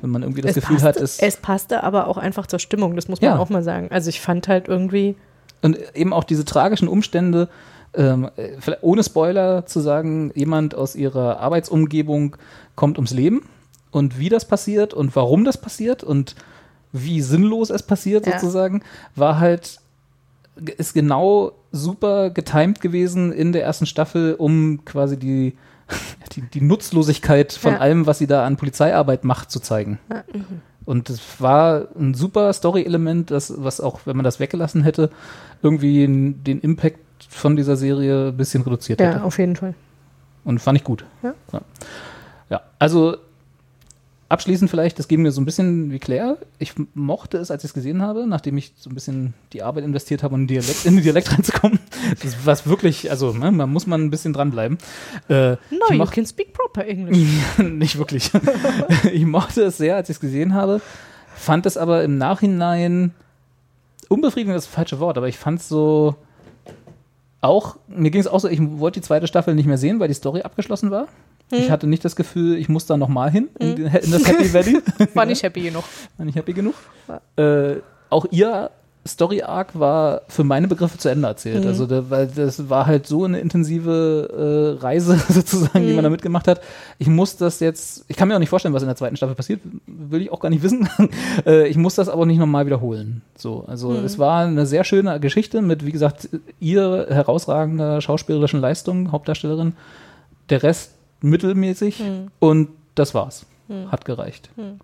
Wenn 0.00 0.10
man 0.10 0.22
irgendwie 0.22 0.40
das 0.42 0.50
es 0.50 0.54
Gefühl 0.56 0.76
passte, 0.78 0.88
hat, 0.88 0.96
es. 0.96 1.18
es 1.20 1.36
passte 1.36 1.84
aber 1.84 2.08
auch 2.08 2.16
einfach 2.18 2.48
zur 2.48 2.58
Stimmung, 2.58 2.96
das 2.96 3.06
muss 3.06 3.20
man 3.20 3.30
Ja. 3.34 3.38
auch 3.38 3.50
mal 3.50 3.62
sagen. 3.62 3.86
Also 3.92 4.08
ich 4.08 4.20
fand 4.20 4.48
halt 4.48 4.66
irgendwie, 4.66 5.14
Und 5.62 5.78
eben 5.94 6.12
auch 6.12 6.24
diese 6.24 6.44
tragischen 6.44 6.88
Umstände, 6.88 7.48
ähm, 7.94 8.28
äh, 8.36 8.48
vielleicht 8.58 8.82
ohne 8.82 9.04
Spoiler 9.04 9.64
zu 9.66 9.78
sagen, 9.78 10.32
jemand 10.34 10.74
aus 10.74 10.96
ihrer 10.96 11.38
Arbeitsumgebung 11.38 12.36
kommt 12.74 12.98
ums 12.98 13.12
Leben 13.12 13.42
und 13.92 14.18
wie 14.18 14.28
das 14.28 14.44
passiert 14.48 14.92
und 14.92 15.14
warum 15.14 15.44
das 15.44 15.56
passiert 15.58 16.02
und 16.02 16.34
wie 16.92 17.20
sinnlos 17.20 17.70
es 17.70 17.82
passiert 17.82 18.26
Ja. 18.26 18.38
sozusagen, 18.38 18.82
war 19.16 19.38
halt, 19.40 19.78
ist 20.76 20.94
genau 20.94 21.52
super 21.70 22.30
getimed 22.30 22.80
gewesen 22.80 23.32
in 23.32 23.52
der 23.52 23.62
ersten 23.64 23.86
Staffel, 23.86 24.34
um 24.34 24.84
quasi 24.84 25.16
die, 25.16 25.56
die, 26.32 26.42
die 26.42 26.60
Nutzlosigkeit 26.60 27.52
von 27.52 27.72
Ja. 27.74 27.78
allem, 27.80 28.06
was 28.06 28.18
sie 28.18 28.26
da 28.26 28.44
an 28.44 28.56
Polizeiarbeit 28.56 29.24
macht, 29.24 29.50
zu 29.50 29.60
zeigen. 29.60 29.98
Ja. 30.10 30.24
Und 30.84 31.10
es 31.10 31.20
war 31.40 31.86
ein 31.98 32.12
super 32.12 32.52
Story-Element, 32.52 33.30
das, 33.30 33.54
was 33.56 33.80
auch, 33.80 34.00
wenn 34.04 34.16
man 34.16 34.24
das 34.24 34.40
weggelassen 34.40 34.82
hätte, 34.82 35.10
irgendwie 35.62 36.04
den 36.06 36.60
Impact 36.60 36.98
von 37.28 37.54
dieser 37.56 37.76
Serie 37.76 38.28
ein 38.28 38.36
bisschen 38.36 38.62
reduziert 38.62 39.00
ja, 39.00 39.06
hätte. 39.10 39.22
auf 39.22 39.38
jeden 39.38 39.54
Fall. 39.54 39.74
Und 40.44 40.58
fand 40.58 40.76
ich 40.76 40.82
gut. 40.84 41.04
Ja. 41.22 41.34
Ja. 41.52 41.60
ja, 42.50 42.60
also 42.80 43.16
abschließend 44.32 44.70
vielleicht, 44.70 44.98
das 44.98 45.08
ging 45.08 45.20
mir 45.20 45.30
so 45.30 45.42
ein 45.42 45.44
bisschen 45.44 45.92
wie 45.92 45.98
Claire. 45.98 46.38
Ich 46.58 46.72
mochte 46.94 47.36
es, 47.36 47.50
als 47.50 47.64
ich 47.64 47.68
es 47.68 47.74
gesehen 47.74 48.00
habe, 48.00 48.26
nachdem 48.26 48.56
ich 48.56 48.72
so 48.76 48.88
ein 48.88 48.94
bisschen 48.94 49.34
die 49.52 49.62
Arbeit 49.62 49.84
investiert 49.84 50.22
habe, 50.22 50.34
um 50.34 50.40
in 50.40 50.46
den 50.46 50.60
Dialekt, 50.60 50.86
in 50.86 50.94
den 50.96 51.04
Dialekt 51.04 51.32
reinzukommen. 51.36 51.78
Das 52.22 52.34
was 52.46 52.66
wirklich, 52.66 53.10
also 53.10 53.32
ne, 53.32 53.52
man 53.52 53.70
muss 53.70 53.86
man 53.86 54.02
ein 54.02 54.10
bisschen 54.10 54.32
dranbleiben. 54.32 54.78
Äh, 55.28 55.52
No, 55.52 55.58
ich 55.90 55.98
you 55.98 56.06
can 56.06 56.26
speak 56.26 56.54
proper 56.54 56.86
English. 56.86 57.28
nicht 57.58 57.98
wirklich. 57.98 58.30
ich 59.12 59.26
mochte 59.26 59.64
es 59.64 59.76
sehr, 59.76 59.96
als 59.96 60.08
ich 60.08 60.16
es 60.16 60.20
gesehen 60.20 60.54
habe, 60.54 60.80
fand 61.34 61.66
es 61.66 61.76
aber 61.76 62.02
im 62.02 62.16
Nachhinein 62.16 63.12
unbefriedigend 64.08 64.56
ist 64.56 64.66
das 64.66 64.74
falsche 64.74 64.98
Wort, 64.98 65.18
aber 65.18 65.28
ich 65.28 65.38
fand 65.38 65.60
es 65.60 65.68
so 65.68 66.16
auch, 67.42 67.76
mir 67.88 68.10
ging 68.10 68.20
es 68.20 68.28
auch 68.28 68.40
so, 68.40 68.48
ich 68.48 68.60
wollte 68.78 69.00
die 69.00 69.06
zweite 69.06 69.26
Staffel 69.26 69.54
nicht 69.54 69.66
mehr 69.66 69.76
sehen, 69.76 69.98
weil 70.00 70.08
die 70.08 70.14
Story 70.14 70.42
abgeschlossen 70.42 70.90
war. 70.90 71.08
Ich 71.52 71.66
Hm. 71.66 71.70
hatte 71.70 71.86
nicht 71.86 72.04
das 72.04 72.16
Gefühl, 72.16 72.56
ich 72.56 72.68
muss 72.68 72.86
da 72.86 72.96
nochmal 72.96 73.30
hin 73.30 73.48
in, 73.58 73.76
Hm. 73.76 73.86
in 74.02 74.10
das 74.10 74.26
Happy 74.26 74.52
Valley. 74.54 74.78
War 75.14 75.26
nicht 75.26 75.42
happy 75.42 75.60
genug. 75.62 75.84
War 76.16 76.26
nicht 76.26 76.36
happy 76.36 76.52
genug. 76.52 76.74
Äh, 77.36 77.76
auch 78.10 78.26
ihr 78.30 78.70
Story 79.06 79.42
Arc 79.42 79.76
war 79.76 80.22
für 80.28 80.44
meine 80.44 80.68
Begriffe 80.68 80.96
zu 80.96 81.08
Ende 81.08 81.26
erzählt. 81.26 81.62
Mhm. 81.64 81.68
Also 81.70 81.86
da, 81.86 82.08
weil 82.08 82.28
das 82.28 82.68
war 82.70 82.86
halt 82.86 83.06
so 83.08 83.24
eine 83.24 83.40
intensive 83.40 84.76
äh, 84.78 84.80
Reise 84.80 85.16
sozusagen, 85.28 85.80
die 85.84 85.88
Mhm. 85.90 85.96
man 85.96 86.04
da 86.04 86.10
mitgemacht 86.10 86.46
hat. 86.46 86.60
Ich 86.98 87.08
muss 87.08 87.36
das 87.36 87.58
jetzt, 87.58 88.04
ich 88.06 88.16
kann 88.16 88.28
mir 88.28 88.36
auch 88.36 88.38
nicht 88.38 88.48
vorstellen, 88.48 88.72
was 88.74 88.82
in 88.84 88.88
der 88.88 88.94
zweiten 88.94 89.16
Staffel 89.16 89.34
passiert, 89.34 89.60
will 89.88 90.22
ich 90.22 90.30
auch 90.30 90.38
gar 90.38 90.50
nicht 90.50 90.62
wissen. 90.62 90.88
äh, 91.46 91.66
ich 91.66 91.76
muss 91.76 91.96
das 91.96 92.08
aber 92.08 92.26
nicht 92.26 92.38
nochmal 92.38 92.64
wiederholen. 92.64 93.22
So, 93.36 93.64
also 93.66 93.90
Mhm. 93.90 94.04
es 94.04 94.20
war 94.20 94.44
eine 94.46 94.66
sehr 94.66 94.84
schöne 94.84 95.18
Geschichte 95.18 95.62
mit, 95.62 95.84
wie 95.84 95.90
gesagt, 95.92 96.28
ihr 96.60 97.06
herausragender 97.10 98.00
schauspielerischen 98.00 98.60
Leistung, 98.60 99.10
Hauptdarstellerin. 99.10 99.74
Der 100.48 100.62
Rest 100.62 100.92
mittelmäßig 101.22 102.00
Mhm. 102.00 102.30
und 102.38 102.68
das 102.94 103.14
war's. 103.14 103.46
Mhm. 103.68 103.90
Hat 103.92 104.04
gereicht. 104.04 104.50
Mhm. 104.56 104.78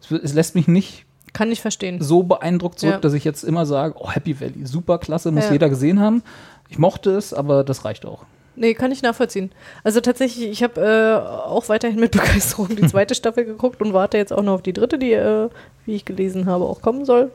Es, 0.00 0.10
es 0.10 0.34
lässt 0.34 0.54
mich 0.54 0.68
nicht 0.68 1.04
Kann 1.32 1.50
ich 1.52 1.60
verstehen. 1.60 2.00
so 2.02 2.22
beeindruckt 2.22 2.78
zurück, 2.78 2.94
Ja. 2.94 3.00
dass 3.00 3.12
ich 3.14 3.24
jetzt 3.24 3.42
immer 3.44 3.66
sage, 3.66 3.94
oh, 3.98 4.10
Happy 4.10 4.40
Valley, 4.40 4.66
super 4.66 4.98
klasse, 4.98 5.30
muss 5.30 5.44
Ja. 5.46 5.52
jeder 5.52 5.68
gesehen 5.68 6.00
haben. 6.00 6.22
Ich 6.68 6.78
mochte 6.78 7.10
es, 7.10 7.34
aber 7.34 7.64
das 7.64 7.84
reicht 7.84 8.06
auch. 8.06 8.24
Nee, 8.56 8.74
kann 8.74 8.92
ich 8.92 9.00
nachvollziehen. 9.02 9.50
Also 9.84 10.00
tatsächlich, 10.00 10.46
ich 10.48 10.62
habe 10.62 10.80
äh, 10.80 11.48
auch 11.48 11.68
weiterhin 11.68 11.98
mit 11.98 12.12
Begeisterung 12.12 12.68
die 12.76 12.86
zweite 12.86 13.14
Staffel 13.14 13.44
geguckt 13.44 13.80
und 13.80 13.92
warte 13.94 14.16
jetzt 14.18 14.32
auch 14.32 14.42
noch 14.42 14.54
auf 14.54 14.62
die 14.62 14.72
dritte, 14.72 14.98
die, 14.98 15.12
äh, 15.12 15.48
wie 15.86 15.94
ich 15.94 16.04
gelesen 16.04 16.46
habe, 16.46 16.64
auch 16.64 16.82
kommen 16.82 17.04
soll. 17.04 17.30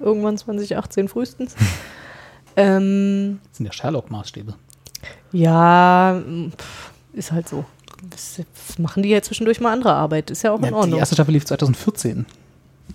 Irgendwann 0.00 0.36
2018 0.38 1.08
frühestens. 1.08 1.56
ähm, 2.56 3.40
Das 3.48 3.56
sind 3.58 3.66
ja 3.66 3.72
Sherlock-Maßstäbe. 3.72 4.54
ja, 5.32 6.20
pff, 6.56 6.92
ist 7.12 7.32
halt 7.32 7.48
so. 7.48 7.64
Machen 8.78 9.02
die 9.02 9.08
ja 9.10 9.22
zwischendurch 9.22 9.60
mal 9.60 9.72
andere 9.72 9.92
Arbeit. 9.92 10.30
Ist 10.30 10.42
ja 10.42 10.52
auch 10.52 10.58
in 10.58 10.64
Ja, 10.64 10.68
die 10.70 10.74
Ordnung. 10.74 10.98
erste 10.98 11.14
Staffel 11.16 11.32
lief 11.32 11.44
2014. 11.46 12.26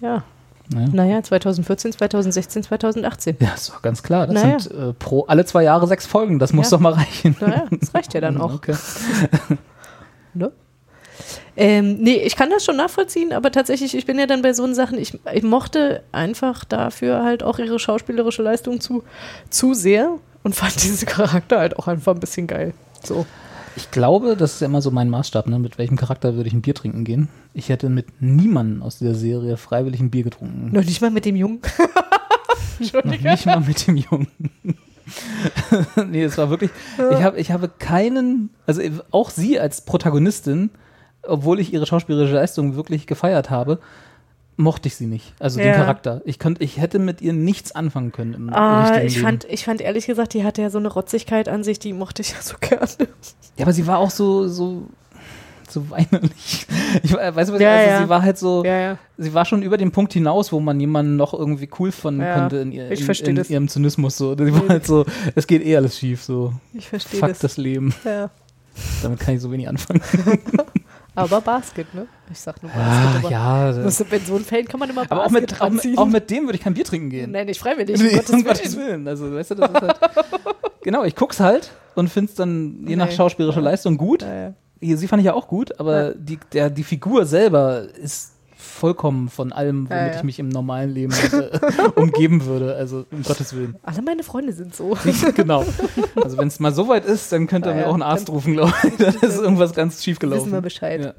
Ja. 0.02 0.24
Naja. 0.70 0.88
Naja, 0.94 1.24
2014, 1.24 1.92
2016, 1.92 2.64
2018. 2.64 3.36
Ja, 3.42 3.50
ist 3.54 3.70
doch 3.70 3.82
ganz 3.82 4.02
klar. 4.02 4.28
Das 4.28 4.42
Naja. 4.42 4.60
sind 4.60 4.74
äh, 4.76 4.94
pro 4.94 5.24
alle 5.26 5.44
zwei 5.46 5.64
Jahre 5.64 5.88
sechs 5.88 6.06
Folgen. 6.06 6.40
Das 6.40 6.54
muss 6.54 6.68
Ja. 6.72 6.78
doch 6.78 6.82
mal 6.82 6.94
reichen. 6.94 7.36
Naja, 7.42 7.66
das 7.70 7.94
reicht 7.94 8.14
ja 8.14 8.22
dann 8.22 8.38
auch. 8.42 8.54
Okay. 8.56 8.76
Ne? 10.36 10.52
Ähm, 11.56 11.98
nee, 12.00 12.16
ich 12.16 12.36
kann 12.36 12.50
das 12.50 12.66
schon 12.66 12.76
nachvollziehen, 12.76 13.34
aber 13.34 13.52
tatsächlich, 13.52 13.96
ich 13.96 14.08
bin 14.08 14.18
ja 14.18 14.26
dann 14.26 14.42
bei 14.42 14.54
so 14.54 14.72
Sachen, 14.74 14.98
ich, 14.98 15.20
ich 15.32 15.44
mochte 15.44 16.02
einfach 16.12 16.66
dafür 16.66 17.24
halt 17.24 17.44
auch 17.44 17.60
ihre 17.60 17.78
schauspielerische 17.78 18.42
Leistung 18.42 18.80
zu, 18.82 19.04
zu 19.52 19.76
sehr 19.76 20.10
und 20.42 20.56
fand 20.56 20.74
diesen 20.84 21.08
Charakter 21.08 21.60
halt 21.60 21.78
auch 21.78 21.88
einfach 21.88 22.16
ein 22.16 22.20
bisschen 22.20 22.48
geil. 22.48 22.74
So. 23.04 23.28
Ich 23.76 23.92
glaube, 23.92 24.36
das 24.38 24.54
ist 24.56 24.62
ja 24.62 24.68
immer 24.68 24.82
so 24.82 24.92
mein 24.92 25.10
Maßstab, 25.10 25.48
ne? 25.48 25.58
mit 25.60 25.78
welchem 25.78 25.98
Charakter 25.98 26.36
würde 26.36 26.48
ich 26.48 26.54
ein 26.54 26.62
Bier 26.62 26.76
trinken 26.76 27.04
gehen. 27.06 27.30
Ich 27.54 27.70
hätte 27.70 27.90
mit 27.90 28.22
niemandem 28.22 28.84
aus 28.84 29.00
dieser 29.00 29.16
Serie 29.16 29.58
freiwillig 29.58 30.00
ein 30.00 30.12
Bier 30.12 30.24
getrunken. 30.24 30.72
Noch 30.72 30.84
nicht 30.84 31.02
mal 31.02 31.10
mit 31.12 31.26
dem 31.26 31.36
Jungen. 31.36 31.60
Noch 32.94 33.04
nicht 33.04 33.46
mal 33.46 33.60
mit 33.62 33.88
dem 33.88 33.98
Jungen. 33.98 34.28
nee, 36.10 36.24
es 36.24 36.38
war 36.38 36.50
wirklich, 36.50 36.72
ich, 37.12 37.24
hab, 37.24 37.38
ich 37.38 37.52
habe 37.52 37.68
keinen, 37.70 38.50
also 38.66 38.82
auch 39.12 39.30
sie 39.30 39.60
als 39.60 39.82
Protagonistin, 39.86 40.70
obwohl 41.24 41.60
ich 41.60 41.74
ihre 41.74 41.86
schauspielerische 41.86 42.36
Leistung 42.36 42.76
wirklich 42.76 43.08
gefeiert 43.08 43.50
habe, 43.50 43.80
mochte 44.56 44.88
ich 44.88 44.96
sie 44.96 45.08
nicht. 45.08 45.34
Also 45.40 45.60
Ja. 45.60 45.66
den 45.68 45.76
Charakter. 45.76 46.22
Ich, 46.26 46.38
konnte, 46.40 46.64
ich 46.64 46.78
hätte 46.78 47.00
mit 47.00 47.22
ihr 47.22 47.34
nichts 47.34 47.74
anfangen 47.74 48.12
können 48.12 48.34
im 48.34 48.54
Ah, 48.54 49.02
ich 49.04 49.16
Leben. 49.16 49.26
fand, 49.26 49.46
ich 49.46 49.66
fand 49.66 49.82
ehrlich 49.82 50.06
gesagt, 50.06 50.34
die 50.34 50.44
hatte 50.44 50.62
ja 50.62 50.70
so 50.70 50.78
eine 50.78 50.90
Rotzigkeit 50.90 51.50
an 51.50 51.64
sich, 51.64 51.80
die 51.80 51.94
mochte 51.94 52.22
ich 52.22 52.32
ja 52.32 52.42
so 52.42 52.56
gerne. 52.60 52.88
Ja, 53.58 53.66
aber 53.66 53.74
sie 53.74 53.86
war 53.86 54.00
auch 54.00 54.10
so, 54.12 54.48
so, 54.48 54.88
so 55.70 55.90
weinerlich. 55.90 56.66
Ich, 57.04 57.16
du, 57.16 57.36
was 57.36 57.50
Ja, 57.62 57.76
also 57.76 57.90
ja. 57.90 58.02
sie 58.04 58.10
war 58.10 58.22
halt 58.22 58.38
so, 58.38 58.64
Ja, 58.66 58.98
sie 59.18 59.34
war 59.34 59.46
schon 59.46 59.64
über 59.64 59.78
den 59.78 59.92
Punkt 59.92 60.14
hinaus, 60.14 60.52
wo 60.52 60.60
man 60.60 60.80
jemanden 60.80 61.16
noch 61.16 61.34
irgendwie 61.34 61.70
cool 61.80 61.92
Ja, 62.22 62.40
konnte 62.40 62.58
in, 62.58 62.72
ihr, 62.72 62.92
ich 62.92 63.02
in, 63.02 63.32
in 63.32 63.36
das. 63.38 63.50
ihrem 63.50 63.68
Zynismus. 63.68 64.18
So. 64.18 64.36
Sie 64.38 64.54
war 64.54 64.68
halt 64.70 64.86
so, 64.86 65.06
es 65.36 65.48
geht 65.48 65.66
eh 65.66 65.76
alles 65.78 65.98
schief. 65.98 66.24
So. 66.24 66.54
Ich 66.74 66.88
verstehe 66.90 67.20
Fuck 67.20 67.30
das. 67.30 67.40
das 67.40 67.58
Leben. 67.58 67.94
Ja. 68.06 68.30
Damit 69.04 69.20
kann 69.20 69.36
ich 69.36 69.42
so 69.42 69.52
wenig 69.52 69.68
anfangen. 69.68 70.02
Aber 71.16 71.42
Basket, 71.42 71.94
ne? 71.94 72.08
Ich 72.32 72.40
sag 72.40 72.62
nur 72.64 72.72
Basket. 72.72 73.18
aber 73.20 73.30
ja, 73.32 73.72
das, 73.72 74.00
in 74.02 74.26
so 74.26 74.36
einem 74.36 74.46
Fällen 74.46 74.68
kann 74.68 74.80
man 74.80 74.90
immer 74.90 75.02
Basket 75.06 75.12
Aber 75.12 75.26
auch 75.26 75.30
mit, 75.32 75.62
auch, 75.62 75.70
mit, 75.70 75.98
auch 75.98 76.08
mit 76.08 76.30
dem 76.30 76.46
würde 76.46 76.58
ich 76.58 76.64
kein 76.64 76.74
Bier 76.74 76.86
trinken 76.86 77.10
gehen. 77.10 77.32
Nein, 77.32 77.46
nicht 77.46 77.60
freiwillig. 77.60 78.00
Nee, 78.02 78.10
um 78.10 78.16
Gottes 78.16 78.30
um 78.30 78.36
Willen. 78.36 78.46
Gottes 78.46 78.78
Willen. 78.78 79.08
Also, 79.08 79.34
weißt 79.34 79.52
du, 79.52 79.56
das 79.56 79.70
ist 79.72 79.82
halt. 79.82 80.00
genau, 80.84 81.04
ich 81.04 81.16
guck's 81.16 81.40
halt 81.40 81.72
und 81.96 82.10
find's 82.10 82.34
dann 82.36 82.86
je 82.88 82.96
nach 82.96 83.08
Nee. 83.10 83.16
schauspielerischer 83.16 83.62
Leistung 83.62 83.98
gut. 83.98 84.24
Ja, 84.24 84.54
ja. 84.82 84.98
Sie 84.98 85.08
fand 85.08 85.22
ich 85.22 85.26
ja 85.28 85.34
auch 85.34 85.48
gut, 85.48 85.80
aber 85.80 86.14
die, 86.14 86.38
der, 86.52 86.70
die 86.70 86.84
Figur 86.84 87.26
selber 87.26 87.84
ist 88.02 88.33
vollkommen 88.74 89.30
von 89.30 89.54
allem, 89.54 89.88
Ja, 89.90 89.98
womit 89.98 90.14
ja. 90.14 90.18
ich 90.20 90.24
mich 90.24 90.40
im 90.40 90.50
normalen 90.50 90.90
Leben 90.90 91.14
äh, 91.14 91.88
umgeben 91.96 92.46
würde. 92.46 92.76
Also, 92.76 93.06
um 93.12 93.24
Gottes 93.24 93.56
Willen. 93.56 93.76
Alle 93.84 94.02
meine 94.02 94.24
Freunde 94.24 94.52
sind 94.54 94.76
so. 94.76 94.98
genau. 95.36 95.64
Also, 96.22 96.38
wenn 96.38 96.48
es 96.48 96.60
mal 96.60 96.74
so 96.74 96.88
weit 96.88 97.06
ist, 97.06 97.32
dann 97.32 97.48
könnte 97.48 97.70
Ja, 97.70 97.76
mir 97.76 97.82
ja. 97.84 97.88
auch 97.88 97.94
einen 97.94 98.04
Arzt 98.04 98.30
rufen, 98.30 98.54
glaube 98.54 98.74
ich. 98.84 98.96
Dann 98.98 99.16
ist 99.16 99.38
irgendwas 99.40 99.74
ganz 99.74 100.04
schief 100.04 100.20
gelaufen. 100.20 100.42
Wissen 100.46 100.52
wir 100.54 100.62
Bescheid. 100.62 101.02
Ja, 101.02 101.14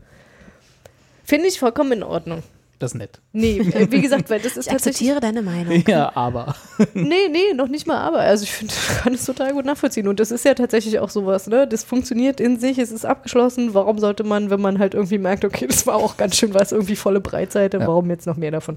Finde 1.23 1.47
ich 1.49 1.59
vollkommen 1.59 1.93
in 1.93 2.03
Ordnung. 2.03 2.43
Das 2.79 2.93
ist 2.93 2.99
nett. 2.99 3.20
Nee, 3.33 3.59
äh, 3.59 3.87
wie 3.91 4.01
gesagt, 4.01 4.29
weil 4.31 4.41
das 4.41 4.57
ist 4.57 4.66
Ich 4.66 4.72
akzeptiere 4.72 5.20
deine 5.20 5.43
Meinung. 5.43 5.83
Ja, 5.89 6.14
aber. 6.14 6.55
Nee, 6.95 7.29
nee, 7.31 7.53
noch 7.55 7.68
nicht 7.68 7.87
mal 7.87 7.99
aber. 7.99 8.20
Also 8.20 8.45
ich 8.45 8.53
finde, 8.53 8.75
ich 8.75 8.97
kann 9.03 9.14
es 9.14 9.25
total 9.25 9.53
gut 9.53 9.64
nachvollziehen. 9.64 10.09
Und 10.09 10.20
das 10.20 10.31
ist 10.31 10.45
ja 10.45 10.55
tatsächlich 10.55 10.99
auch 10.99 11.11
sowas, 11.11 11.47
ne? 11.47 11.66
Das 11.66 11.85
funktioniert 11.85 12.41
in 12.41 12.59
sich, 12.59 12.79
es 12.79 12.91
ist 12.93 13.05
abgeschlossen. 13.07 13.75
Warum 13.75 13.99
sollte 13.99 14.25
man, 14.25 14.51
wenn 14.51 14.61
man 14.61 14.79
halt 14.79 14.95
irgendwie 14.95 15.18
merkt, 15.18 15.45
okay, 15.45 15.66
das 15.66 15.87
war 15.87 15.97
auch 15.97 16.16
ganz 16.16 16.37
schön 16.37 16.53
was, 16.55 16.72
irgendwie 16.72 16.97
volle 16.97 17.20
Breitseite, 17.20 17.79
Ja. 17.79 17.87
warum 17.87 18.11
jetzt 18.11 18.27
noch 18.27 18.37
mehr 18.37 18.51
davon? 18.51 18.77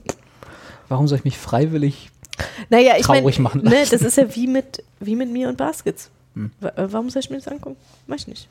Warum 0.90 1.08
soll 1.08 1.18
ich 1.18 1.24
mich 1.26 1.38
freiwillig 1.38 2.10
Naja, 2.70 2.94
ich 2.98 3.06
traurig 3.06 3.40
machen 3.40 3.62
ne, 3.64 3.72
lassen? 3.72 3.92
das 3.92 4.02
ist 4.04 4.18
ja 4.18 4.36
wie 4.36 4.48
mit, 4.48 4.84
wie 5.00 5.16
mit 5.16 5.30
mir 5.30 5.50
und 5.50 5.58
Baskets. 5.58 6.10
Hm. 6.36 6.52
Äh, 6.62 6.72
Warum 6.76 7.10
soll 7.10 7.22
ich 7.22 7.30
mir 7.30 7.38
das 7.38 7.48
angucken? 7.48 7.76
Mach 8.06 8.16
ich 8.18 8.28
nicht. 8.28 8.48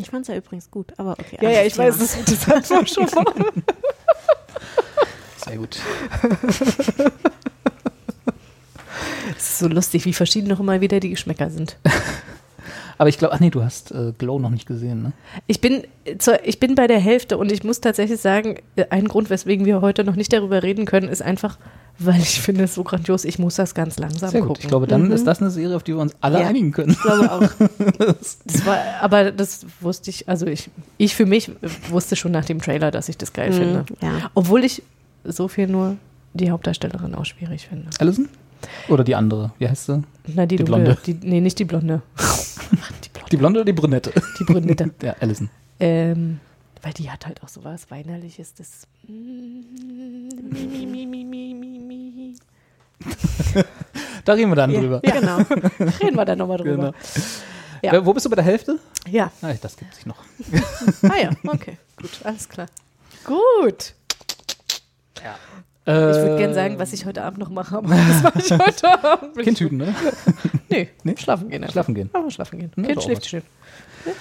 Ich 0.00 0.10
fand 0.10 0.22
es 0.22 0.28
ja 0.28 0.36
übrigens 0.36 0.70
gut, 0.70 0.92
aber 0.96 1.12
okay. 1.12 1.38
Ja, 1.40 1.50
ja, 1.50 1.62
ich 1.64 1.76
weiß, 1.76 1.96
Thema. 1.96 2.24
das, 2.24 2.24
das 2.24 2.46
hat 2.46 2.70
man 2.70 2.86
schon 2.86 3.06
mal. 3.14 3.24
Sehr 5.44 5.56
gut. 5.56 5.78
Es 9.36 9.50
ist 9.50 9.58
so 9.58 9.68
lustig, 9.68 10.04
wie 10.04 10.12
verschieden 10.12 10.48
noch 10.48 10.60
immer 10.60 10.80
wieder 10.80 11.00
die 11.00 11.10
Geschmäcker 11.10 11.50
sind. 11.50 11.76
Aber 12.98 13.08
ich 13.08 13.16
glaube, 13.18 13.32
ach 13.34 13.40
nee, 13.40 13.50
du 13.50 13.62
hast 13.62 13.92
äh, 13.92 14.12
Glow 14.18 14.38
noch 14.40 14.50
nicht 14.50 14.66
gesehen, 14.66 15.02
ne? 15.02 15.12
Ich 15.46 15.60
bin, 15.60 15.84
zur, 16.18 16.44
ich 16.44 16.58
bin 16.58 16.74
bei 16.74 16.86
der 16.88 16.98
Hälfte 16.98 17.38
und 17.38 17.50
ich 17.52 17.62
muss 17.64 17.80
tatsächlich 17.80 18.20
sagen, 18.20 18.56
äh, 18.76 18.86
ein 18.90 19.06
Grund, 19.08 19.30
weswegen 19.30 19.64
wir 19.66 19.80
heute 19.80 20.02
noch 20.04 20.16
nicht 20.16 20.32
darüber 20.32 20.62
reden 20.64 20.84
können, 20.84 21.08
ist 21.08 21.22
einfach, 21.22 21.58
weil 22.00 22.18
ich 22.20 22.40
finde 22.40 22.64
es 22.64 22.74
so 22.74 22.82
grandios, 22.84 23.24
ich 23.24 23.38
muss 23.38 23.54
das 23.54 23.74
ganz 23.74 23.98
langsam 23.98 24.30
Sehr 24.30 24.40
gucken. 24.40 24.54
gut. 24.54 24.58
Ich 24.64 24.68
glaube, 24.68 24.86
dann 24.88 25.06
Mhm. 25.06 25.12
ist 25.12 25.26
das 25.26 25.40
eine 25.40 25.50
Serie, 25.50 25.76
auf 25.76 25.84
die 25.84 25.94
wir 25.94 26.00
uns 26.00 26.12
alle 26.20 26.40
Ja, 26.40 26.48
einigen 26.48 26.72
können. 26.72 26.90
Ich 26.90 27.00
glaube 27.00 27.30
auch. 27.30 27.42
Das 28.44 28.66
war, 28.66 28.78
aber 29.00 29.30
das 29.32 29.64
wusste 29.80 30.10
ich, 30.10 30.28
also 30.28 30.46
ich, 30.46 30.68
ich 30.96 31.14
für 31.14 31.26
mich 31.26 31.50
wusste 31.90 32.16
schon 32.16 32.32
nach 32.32 32.44
dem 32.44 32.60
Trailer, 32.60 32.90
dass 32.90 33.08
ich 33.08 33.16
das 33.16 33.32
geil 33.32 33.50
Mhm, 33.50 33.54
finde. 33.54 33.84
ja. 34.02 34.30
Obwohl 34.34 34.64
ich 34.64 34.82
so 35.24 35.46
viel 35.48 35.68
nur 35.68 35.96
die 36.34 36.50
Hauptdarstellerin 36.50 37.14
auch 37.14 37.24
schwierig 37.24 37.68
finde. 37.68 37.88
Allison? 37.98 38.28
Oder 38.88 39.04
die 39.04 39.14
andere? 39.14 39.52
Wie 39.58 39.68
heißt 39.68 39.86
sie? 39.86 40.02
Na, 40.26 40.44
die, 40.46 40.56
Die 40.56 40.64
Blonde. 40.64 40.96
Blonde. 41.04 41.18
Die, 41.20 41.28
nee, 41.28 41.40
nicht 41.40 41.58
die 41.60 41.64
Blonde. 41.64 42.02
Die 43.30 43.36
Blonde 43.36 43.60
oder 43.60 43.64
die 43.66 43.72
Brünette? 43.72 44.12
Die 44.38 44.44
Brünette. 44.44 44.90
ja, 45.02 45.14
Allison. 45.20 45.50
Ähm, 45.80 46.40
weil 46.82 46.92
die 46.92 47.10
hat 47.10 47.26
halt 47.26 47.42
auch 47.42 47.48
so 47.48 47.64
was 47.64 47.90
Weinerliches, 47.90 48.54
das. 48.54 48.86
Da 54.24 54.32
reden 54.34 54.50
wir 54.50 54.56
dann 54.56 54.70
Ja, 54.70 54.80
drüber. 54.80 55.00
ja, 55.04 55.20
genau. 55.20 55.36
Reden 56.02 56.16
wir 56.16 56.24
dann 56.24 56.38
nochmal 56.38 56.58
drüber. 56.58 56.92
Genau. 56.92 56.94
Ja. 57.80 58.04
Wo 58.04 58.12
bist 58.12 58.26
du 58.26 58.30
bei 58.30 58.36
der 58.36 58.44
Hälfte? 58.44 58.78
Ja. 59.08 59.30
Ah, 59.40 59.52
das 59.60 59.76
gibt 59.76 59.94
sich 59.94 60.04
noch. 60.04 60.18
Ah 61.02 61.16
ja, 61.22 61.30
okay. 61.46 61.78
Gut, 61.96 62.10
alles 62.24 62.48
klar. 62.48 62.66
Gut. 63.24 63.94
Äh, 65.22 65.28
Ich 65.90 65.94
würde 65.94 66.36
gerne 66.36 66.54
sagen, 66.54 66.78
was 66.78 66.92
ich 66.92 67.06
heute 67.06 67.22
Abend 67.22 67.38
noch 67.38 67.48
mache, 67.50 67.78
aber 67.78 67.88
das 67.88 68.22
mache 68.22 68.38
ich 68.40 68.50
heute 68.52 69.04
Abend 69.04 69.36
nicht. 69.36 69.72
Ne? 69.72 69.94
Nee, 70.70 70.88
Nee? 71.02 71.14
schlafen 71.16 71.48
gehen. 71.48 71.62
einfach. 71.62 71.72
Schlafen 71.72 71.94
gehen. 71.94 72.10
Aber 72.12 72.30
schlafen 72.30 72.58
gehen. 72.58 72.70
Na, 72.76 72.88
kind 72.88 73.02
schläft 73.02 73.26
schön. 73.26 73.42
Ja, 74.04 74.12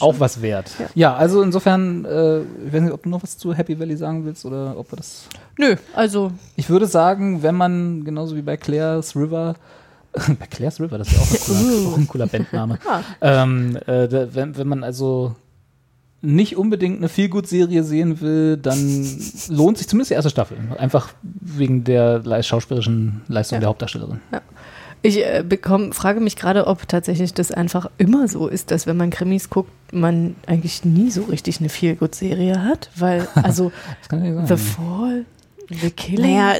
Auch 0.00 0.18
was 0.18 0.42
wert. 0.42 0.70
Ja. 0.78 0.86
Ja, 0.94 1.14
also 1.14 1.42
insofern, 1.42 2.04
äh, 2.04 2.40
ich 2.66 2.72
weiß 2.72 2.82
nicht, 2.82 2.92
ob 2.92 3.02
du 3.04 3.08
noch 3.08 3.22
was 3.22 3.38
zu 3.38 3.54
Happy 3.54 3.78
Valley 3.78 3.96
sagen 3.96 4.24
willst 4.24 4.44
oder 4.44 4.76
ob 4.76 4.90
wir 4.92 4.96
das. 4.96 5.26
Nö, 5.58 5.76
also 5.94 6.32
Ich 6.56 6.68
würde 6.68 6.86
sagen, 6.86 7.42
wenn 7.42 7.54
man, 7.54 8.04
genauso 8.04 8.34
wie 8.36 8.42
bei 8.42 8.56
Claire's 8.56 9.14
River, 9.16 9.54
bei 10.12 10.46
Claire's 10.50 10.80
River, 10.80 10.98
das 10.98 11.08
ist 11.08 11.14
ja 11.16 11.20
auch 11.22 11.30
ein 11.30 11.38
cooler, 11.46 11.88
auch 11.88 11.98
ein 11.98 12.08
cooler 12.08 12.26
Bandname. 12.26 12.78
Ah. 12.86 13.00
ähm, 13.20 13.76
äh, 13.86 14.34
wenn, 14.34 14.56
wenn 14.56 14.68
man 14.68 14.84
also 14.84 15.34
nicht 16.24 16.56
unbedingt 16.56 16.98
eine 16.98 17.08
Feelgood-Serie 17.08 17.82
sehen 17.82 18.20
will, 18.20 18.56
dann 18.56 18.78
lohnt 19.48 19.78
sich 19.78 19.88
zumindest 19.88 20.10
die 20.10 20.14
erste 20.14 20.30
Staffel. 20.30 20.56
Einfach 20.78 21.10
wegen 21.22 21.84
der 21.84 22.20
le- 22.20 22.42
schauspielerischen 22.42 23.22
Leistung 23.28 23.56
Ja. 23.56 23.60
der 23.60 23.68
Hauptdarstellerin. 23.70 24.20
Ich 25.04 25.18
äh, 25.18 25.42
bekomm, 25.46 25.92
frage 25.92 26.20
mich 26.20 26.36
gerade, 26.36 26.68
ob 26.68 26.86
tatsächlich 26.86 27.34
das 27.34 27.50
einfach 27.50 27.90
immer 27.98 28.28
so 28.28 28.46
ist, 28.46 28.70
dass 28.70 28.86
wenn 28.86 28.96
man 28.96 29.10
Krimis 29.10 29.50
guckt, 29.50 29.70
man 29.92 30.36
eigentlich 30.46 30.84
nie 30.84 31.10
so 31.10 31.22
richtig 31.24 31.58
eine 31.58 31.68
Feel-Good-Serie 31.68 32.62
hat, 32.62 32.88
weil, 32.96 33.26
also, 33.34 33.72
ja 34.12 34.46
The. 34.46 34.56
Fall, 34.56 35.24
The 35.70 35.90
Killing. 35.90 36.36
Naja, 36.36 36.54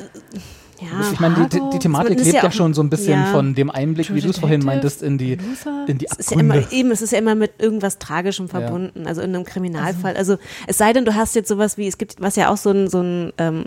ja. 0.82 1.10
Ich 1.12 1.20
meine, 1.20 1.34
die, 1.34 1.48
die, 1.48 1.60
die 1.72 1.78
Thematik 1.78 2.18
ist 2.18 2.26
lebt 2.26 2.36
ja 2.36 2.42
ja, 2.42 2.50
schon 2.50 2.74
so 2.74 2.82
ein 2.82 2.90
bisschen 2.90 3.20
ja. 3.20 3.26
von 3.26 3.54
dem 3.54 3.70
Einblick, 3.70 4.12
wie 4.14 4.20
du 4.20 4.30
es 4.30 4.38
vorhin 4.38 4.64
meintest, 4.64 5.02
in 5.02 5.18
die, 5.18 5.36
Loser. 5.36 5.84
in 5.86 5.98
die 5.98 6.06
Es 6.06 6.18
ist 6.18 6.30
ja 6.30 6.40
immer, 6.40 6.54
Abgründe. 6.54 6.76
eben, 6.76 6.90
es 6.90 7.02
ist 7.02 7.12
ja 7.12 7.18
immer 7.18 7.34
mit 7.34 7.52
irgendwas 7.58 7.98
Tragischem 7.98 8.48
verbunden, 8.48 9.06
also 9.06 9.20
in 9.20 9.34
einem 9.34 9.44
Kriminalfall. 9.44 10.16
Also, 10.16 10.36
es 10.66 10.78
sei 10.78 10.92
denn, 10.92 11.04
du 11.04 11.14
hast 11.14 11.34
jetzt 11.34 11.48
sowas 11.48 11.78
wie, 11.78 11.86
es 11.86 11.98
gibt, 11.98 12.20
was 12.20 12.36
ja 12.36 12.50
auch 12.50 12.56
so 12.56 12.70
ein, 12.70 12.88
so 12.88 13.00
ein, 13.00 13.32
ähm, 13.38 13.64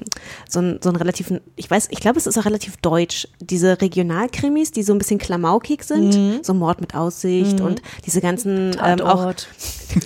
so 0.49 0.59
ein, 0.59 0.79
so 0.81 0.89
ein 0.89 0.95
relativ, 0.95 1.31
ich 1.55 1.69
weiß, 1.69 1.87
ich 1.91 1.99
glaube, 1.99 2.17
es 2.17 2.27
ist 2.27 2.37
auch 2.37 2.45
relativ 2.45 2.77
deutsch, 2.77 3.27
diese 3.39 3.81
Regionalkrimis, 3.81 4.71
die 4.71 4.83
so 4.83 4.93
ein 4.93 4.97
bisschen 4.97 5.19
klamaukig 5.19 5.83
sind, 5.83 6.45
so 6.45 6.53
Mord 6.53 6.81
mit 6.81 6.95
Aussicht 6.95 7.61
und 7.61 7.81
diese 8.05 8.21
ganzen, 8.21 8.75
ähm, 8.83 9.01
auch, 9.01 9.15
Tatort. 9.15 9.47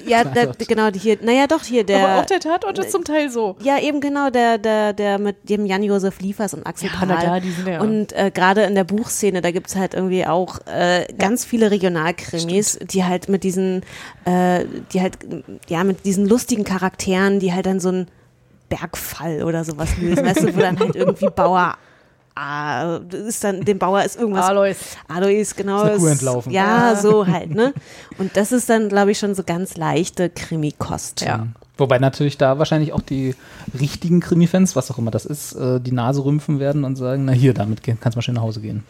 ja, 0.05 0.23
da, 0.33 0.45
genau, 0.67 0.91
die 0.91 0.99
hier, 0.99 1.17
naja, 1.21 1.47
doch, 1.47 1.63
hier, 1.63 1.83
der, 1.83 2.07
aber 2.07 2.21
auch 2.21 2.25
der 2.25 2.39
Tatort 2.39 2.77
ist 2.79 2.91
zum 2.91 3.03
Teil 3.03 3.29
so. 3.29 3.55
ja, 3.63 3.79
eben 3.79 4.01
genau, 4.01 4.29
der, 4.29 4.57
der, 4.57 4.93
der 4.93 5.19
mit 5.19 5.49
dem 5.49 5.65
Jan-Josef 5.65 6.19
Liefers 6.19 6.53
und 6.53 6.65
Axel 6.65 6.89
Ja, 7.01 7.05
Prahl. 7.07 7.23
klar, 7.23 7.39
die 7.41 7.51
sind 7.51 7.67
ja- 7.67 7.81
Und 7.81 8.13
äh, 8.13 8.31
gerade 8.33 8.63
in 8.63 8.75
der 8.75 8.83
Buchszene, 8.83 9.41
da 9.41 9.51
gibt's 9.51 9.75
halt 9.75 9.93
irgendwie 9.93 10.25
auch 10.25 10.59
äh, 10.67 11.05
ganz 11.17 11.45
viele 11.45 11.71
Regionalkrimis, 11.71 12.79
die 12.81 13.03
halt 13.05 13.29
mit 13.29 13.43
diesen, 13.43 13.83
äh, 14.25 14.65
die 14.93 15.01
halt, 15.01 15.17
ja, 15.67 15.83
mit 15.83 16.05
diesen 16.05 16.27
lustigen 16.27 16.63
Charakteren, 16.63 17.39
die 17.39 17.53
halt 17.53 17.65
dann 17.65 17.79
so 17.79 17.89
ein 17.91 18.07
Bergfall 18.69 19.43
oder 19.43 19.63
sowas 19.63 19.97
lösen, 19.97 20.25
weißt 20.25 20.43
du, 20.43 20.55
wo 20.55 20.59
dann 20.59 20.79
halt 20.79 20.95
irgendwie 20.95 21.29
Bauer 21.35 21.75
Ah, 22.41 22.99
ist 23.11 23.43
dann, 23.43 23.65
dem 23.65 23.79
Bauer 23.79 24.01
ist 24.03 24.15
irgendwas. 24.17 24.45
Alois. 24.45 24.75
Alois, 25.09 25.53
genau. 25.57 25.83
Ist 25.83 25.89
eine 25.89 25.97
Kuh 25.97 26.05
ist- 26.05 26.11
entlaufen. 26.13 26.51
Ja, 26.53 26.95
so 27.01 27.27
halt, 27.27 27.53
ne? 27.53 27.73
Und 28.17 28.37
das 28.37 28.53
ist 28.53 28.69
dann, 28.69 28.87
glaube 28.87 29.11
ich, 29.11 29.19
schon 29.19 29.35
so 29.35 29.43
ganz 29.43 29.75
leichte 29.75 30.29
Krimikost. 30.29 31.19
Ja. 31.19 31.47
Wobei 31.79 31.99
natürlich 31.99 32.37
da 32.37 32.59
wahrscheinlich 32.59 32.93
auch 32.93 33.01
die 33.01 33.35
richtigen 33.79 34.19
Krimi-Fans, 34.19 34.75
was 34.75 34.91
auch 34.91 34.97
immer 34.97 35.11
das 35.11 35.25
ist, 35.25 35.53
äh, 35.53 35.79
die 35.79 35.91
Nase 35.91 36.23
rümpfen 36.23 36.59
werden 36.59 36.83
und 36.83 36.95
sagen, 36.95 37.25
na 37.25 37.31
hier, 37.31 37.53
damit 37.53 37.83
kannst 37.83 38.15
du 38.15 38.17
mal 38.17 38.21
schön 38.21 38.35
nach 38.35 38.41
Hause 38.41 38.61
gehen. 38.61 38.83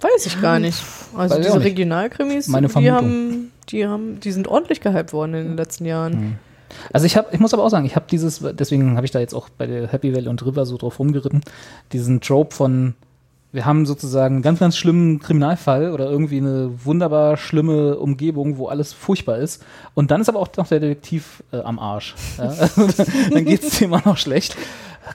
Weiß 0.00 0.26
ich 0.26 0.40
gar 0.40 0.58
nicht. 0.58 0.82
Also 1.16 1.36
Weiß 1.36 1.46
diese. 1.46 1.60
Regionalkrimis, 1.60 2.46
die 2.46 2.90
haben, 2.90 3.52
die 3.68 3.86
haben, 3.86 4.20
die 4.20 4.30
sind 4.30 4.46
ordentlich 4.46 4.80
gehypt 4.80 5.12
worden 5.12 5.34
in 5.34 5.46
den 5.48 5.56
letzten 5.56 5.84
Jahren. 5.86 6.38
Also 6.92 7.06
ich 7.06 7.16
habe, 7.16 7.28
ich 7.32 7.40
muss 7.40 7.54
aber 7.54 7.64
auch 7.64 7.70
sagen, 7.70 7.86
ich 7.86 7.96
habe 7.96 8.06
dieses, 8.10 8.40
deswegen 8.52 8.96
habe 8.96 9.06
ich 9.06 9.10
da 9.10 9.18
jetzt 9.18 9.34
auch 9.34 9.48
bei 9.48 9.66
der 9.66 9.88
Happy 9.88 10.14
Valley 10.14 10.28
und 10.28 10.44
River 10.44 10.66
so 10.66 10.76
drauf 10.76 10.98
rumgeritten, 10.98 11.40
diesen 11.92 12.20
Trope 12.20 12.54
von, 12.54 12.94
wir 13.58 13.66
haben 13.66 13.86
sozusagen 13.86 14.36
einen 14.36 14.42
ganz, 14.42 14.60
ganz 14.60 14.76
schlimmen 14.76 15.18
Kriminalfall 15.18 15.90
oder 15.90 16.08
irgendwie 16.08 16.36
eine 16.36 16.70
wunderbar 16.84 17.36
schlimme 17.36 17.96
Umgebung, 17.98 18.56
wo 18.56 18.68
alles 18.68 18.92
furchtbar 18.92 19.38
ist. 19.38 19.64
Und 19.94 20.12
dann 20.12 20.20
ist 20.20 20.28
aber 20.28 20.38
auch 20.38 20.46
noch 20.56 20.68
der 20.68 20.78
Detektiv 20.78 21.42
äh, 21.52 21.56
am 21.58 21.80
Arsch. 21.80 22.14
Ja? 22.38 22.44
Also, 22.60 22.86
dann 23.32 23.44
geht 23.44 23.64
es 23.64 23.80
dem 23.80 23.92
auch 23.94 24.04
noch 24.04 24.16
schlecht. 24.16 24.56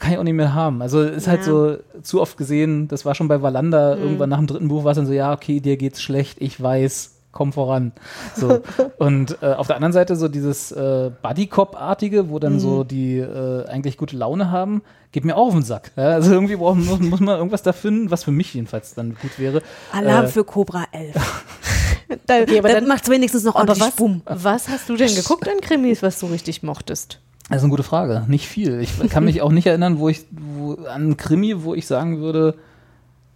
Kann 0.01 0.11
ich 0.11 0.17
auch 0.17 0.23
nicht 0.23 0.33
mehr 0.33 0.53
haben. 0.53 0.81
Also 0.81 1.01
ist 1.01 1.27
halt 1.29 1.39
Ja. 1.41 1.45
so 1.45 1.77
zu 2.01 2.19
oft 2.19 2.35
gesehen, 2.35 2.89
das 2.89 3.05
war 3.05 3.15
schon 3.15 3.29
bei 3.29 3.41
Valanda, 3.41 3.95
Mhm. 3.95 4.01
irgendwann 4.01 4.29
nach 4.31 4.39
dem 4.39 4.47
dritten 4.47 4.67
Buch 4.67 4.83
war 4.83 4.91
es 4.91 4.97
dann 4.97 5.05
so, 5.07 5.13
ja, 5.13 5.31
okay, 5.31 5.61
dir 5.61 5.77
geht's 5.77 6.01
schlecht, 6.01 6.41
ich 6.41 6.61
weiß, 6.61 7.12
komm 7.33 7.51
voran. 7.51 7.91
So. 8.37 8.61
Und 8.97 9.37
äh, 9.41 9.47
auf 9.53 9.67
der 9.67 9.75
anderen 9.75 9.91
Seite 9.91 10.15
so 10.15 10.29
dieses 10.29 10.71
äh, 10.71 11.11
Buddy-Cop-artige, 11.21 12.29
wo 12.29 12.39
dann 12.39 12.53
Mhm. 12.53 12.59
so 12.59 12.83
die 12.85 13.17
äh, 13.17 13.65
eigentlich 13.67 13.97
gute 13.97 14.15
Laune 14.15 14.49
haben, 14.51 14.81
geht 15.11 15.25
mir 15.25 15.35
auch 15.35 15.47
auf 15.47 15.53
den 15.53 15.63
Sack. 15.63 15.91
Ja? 15.97 16.09
Also 16.11 16.31
irgendwie 16.31 16.55
brauchen, 16.55 16.85
muss, 16.85 16.99
muss 17.01 17.19
man 17.19 17.37
irgendwas 17.37 17.63
da 17.63 17.73
finden, 17.73 18.09
was 18.11 18.23
für 18.23 18.31
mich 18.31 18.53
jedenfalls 18.53 18.93
dann 18.93 19.15
gut 19.21 19.37
wäre. 19.37 19.61
Alarm 19.91 20.25
Äh, 20.25 20.27
für 20.29 20.43
Cobra 20.45 20.85
11. 20.91 21.15
da 22.27 22.41
Okay, 22.41 22.59
aber 22.59 22.69
dann 22.69 22.77
dann- 22.79 22.87
macht's 22.87 23.09
wenigstens 23.09 23.43
noch 23.43 23.55
Aber 23.55 23.69
ordentlich 23.69 23.87
was, 23.89 23.95
Bumm. 23.95 24.21
was 24.25 24.69
hast 24.69 24.87
du 24.89 24.95
denn 24.95 25.13
geguckt 25.13 25.47
an 25.49 25.59
Krimis, 25.61 26.01
was 26.01 26.19
du 26.19 26.27
richtig 26.27 26.63
mochtest? 26.63 27.19
Das 27.49 27.57
ist 27.57 27.63
eine 27.63 27.71
gute 27.71 27.83
Frage. 27.83 28.23
Nicht 28.27 28.47
viel. 28.47 28.79
Ich 28.79 28.97
kann 29.09 29.25
mich 29.25 29.41
auch 29.41 29.51
nicht 29.51 29.67
erinnern, 29.67 29.99
wo 29.99 30.07
ich 30.07 30.25
wo, 30.31 30.75
an 30.85 31.17
Krimi, 31.17 31.63
wo 31.63 31.73
ich 31.75 31.85
sagen 31.87 32.19
würde, 32.21 32.55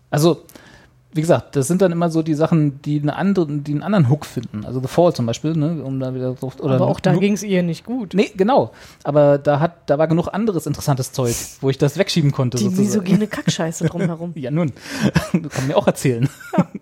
also 0.10 0.44
wie 1.18 1.22
gesagt, 1.22 1.56
das 1.56 1.68
sind 1.68 1.82
dann 1.82 1.92
immer 1.92 2.10
so 2.10 2.22
die 2.22 2.36
Sachen, 2.36 2.82
die, 2.84 3.02
eine 3.02 3.16
andere, 3.16 3.48
die 3.48 3.74
einen 3.74 3.84
anderen 3.84 4.10
Hook 4.10 4.26
finden. 4.26 4.66
Also 4.66 4.80
The 4.80 4.88
Fall 4.88 5.14
zum 5.14 5.26
Beispiel, 5.26 5.54
ne, 5.54 5.84
um 5.84 6.00
da 6.00 6.14
wieder 6.14 6.34
drauf, 6.34 6.60
oder 6.60 6.76
Aber 6.76 6.88
auch 6.88 7.00
da 7.00 7.16
ging 7.16 7.34
es 7.34 7.44
ihr 7.44 7.64
nicht 7.64 7.86
gut. 7.86 8.14
Nee, 8.14 8.32
genau. 8.38 8.72
Aber 9.04 9.38
da 9.38 9.60
hat, 9.60 9.90
da 9.90 9.98
war 9.98 10.08
genug 10.08 10.30
anderes 10.30 10.66
interessantes 10.66 11.12
Zeug, 11.12 11.36
wo 11.60 11.70
ich 11.70 11.78
das 11.78 11.98
wegschieben 11.98 12.32
konnte. 12.32 12.58
Die 12.58 12.66
sozusagen. 12.66 12.86
misogene 12.86 13.28
Kackscheiße 13.28 13.86
drumherum. 13.86 14.32
Ja, 14.36 14.52
nun. 14.52 14.72
Du 15.34 15.50
kannst 15.50 15.68
mir 15.68 15.76
auch 15.76 15.88
erzählen. 15.88 16.30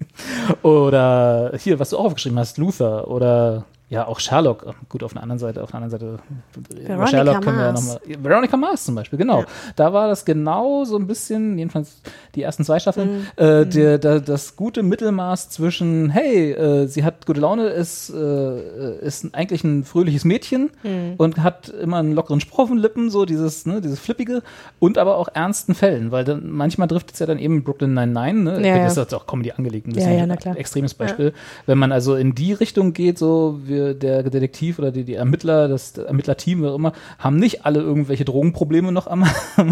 oder 0.61 1.53
hier, 1.57 1.79
was 1.79 1.89
du 1.89 1.97
auch 1.97 2.05
aufgeschrieben 2.05 2.37
hast, 2.37 2.57
Luther 2.57 3.07
oder 3.07 3.65
ja, 3.89 4.07
auch 4.07 4.19
Sherlock. 4.19 4.73
Gut, 4.89 5.03
auf 5.03 5.11
einer 5.13 5.21
anderen 5.21 5.39
Seite, 5.39 5.61
auf 5.63 5.73
einer 5.73 5.83
anderen 5.85 5.91
Seite. 5.99 6.19
über 6.55 6.87
Veronica 6.87 7.07
Sherlock 7.07 7.41
können 7.43 7.57
wir 7.57 7.65
ja 7.65 7.71
Mars. 7.71 7.87
nochmal. 7.87 8.23
Veronica 8.23 8.57
Mars 8.57 8.85
zum 8.85 8.95
Beispiel, 8.95 9.19
genau. 9.19 9.41
Ja. 9.41 9.45
Da 9.75 9.93
war 9.93 10.07
das 10.07 10.25
genau 10.25 10.85
so 10.85 10.97
ein 10.97 11.05
bisschen, 11.07 11.57
jedenfalls 11.59 12.01
die 12.33 12.41
ersten 12.41 12.63
zwei 12.65 12.79
Staffeln, 12.79 13.19
Mhm. 13.19 13.25
äh, 13.43 13.65
der, 13.65 13.97
der, 13.99 14.19
das 14.21 14.55
gute 14.55 14.81
Mittelmaß 14.81 15.49
zwischen, 15.49 16.09
hey, 16.09 16.51
äh, 16.53 16.87
sie 16.87 17.03
hat 17.03 17.25
gute 17.27 17.39
Laune, 17.41 17.67
ist, 17.67 18.09
äh, 18.09 18.97
ist 19.01 19.33
eigentlich 19.35 19.63
ein 19.63 19.83
fröhliches 19.83 20.25
Mädchen 20.25 20.71
Mhm. 20.83 21.13
und 21.17 21.43
hat 21.43 21.69
immer 21.69 21.97
einen 21.97 22.13
lockeren 22.13 22.39
Spruch 22.39 22.59
auf 22.59 22.69
den 22.69 22.77
Lippen, 22.79 23.09
so 23.11 23.25
dieses, 23.25 23.65
ne, 23.67 23.81
dieses 23.81 23.99
Flippige 23.99 24.41
und 24.79 24.97
aber 24.97 25.17
auch 25.17 25.27
ernsten 25.33 25.75
Fällen, 25.75 26.11
weil 26.11 26.23
dann 26.23 26.49
manchmal 26.49 26.87
trifft 26.87 27.11
es 27.13 27.19
ja 27.19 27.25
dann 27.27 27.37
eben 27.39 27.63
Brooklyn 27.63 27.93
99, 27.93 28.61
ne? 28.61 28.67
Ja, 28.67 28.77
das 28.83 28.93
ist 28.93 28.97
ja. 28.97 29.03
jetzt 29.03 29.13
auch 29.13 29.27
Comedy 29.27 29.51
angelegt, 29.51 29.85
ein 29.87 29.91
Ja, 29.91 29.95
bisschen 29.97 30.17
ja, 30.17 30.25
na 30.25 30.35
klar. 30.37 30.57
extremes 30.57 30.93
Beispiel. 30.95 31.33
Wenn 31.67 31.77
man 31.77 31.91
also 31.91 32.15
in 32.15 32.33
die 32.33 32.53
Richtung 32.53 32.93
geht, 32.93 33.17
so 33.19 33.59
wir, 33.63 33.74
der 33.93 34.23
Detektiv 34.23 34.79
oder 34.79 34.91
die, 34.91 35.03
die 35.03 35.15
Ermittler, 35.15 35.67
das 35.67 35.97
Ermittlerteam, 35.97 36.61
wer 36.61 36.71
auch 36.71 36.75
immer, 36.75 36.93
haben 37.19 37.37
nicht 37.37 37.65
alle 37.65 37.79
irgendwelche 37.79 38.25
Drogenprobleme 38.25 38.91
noch 38.91 39.07
am, 39.11 39.25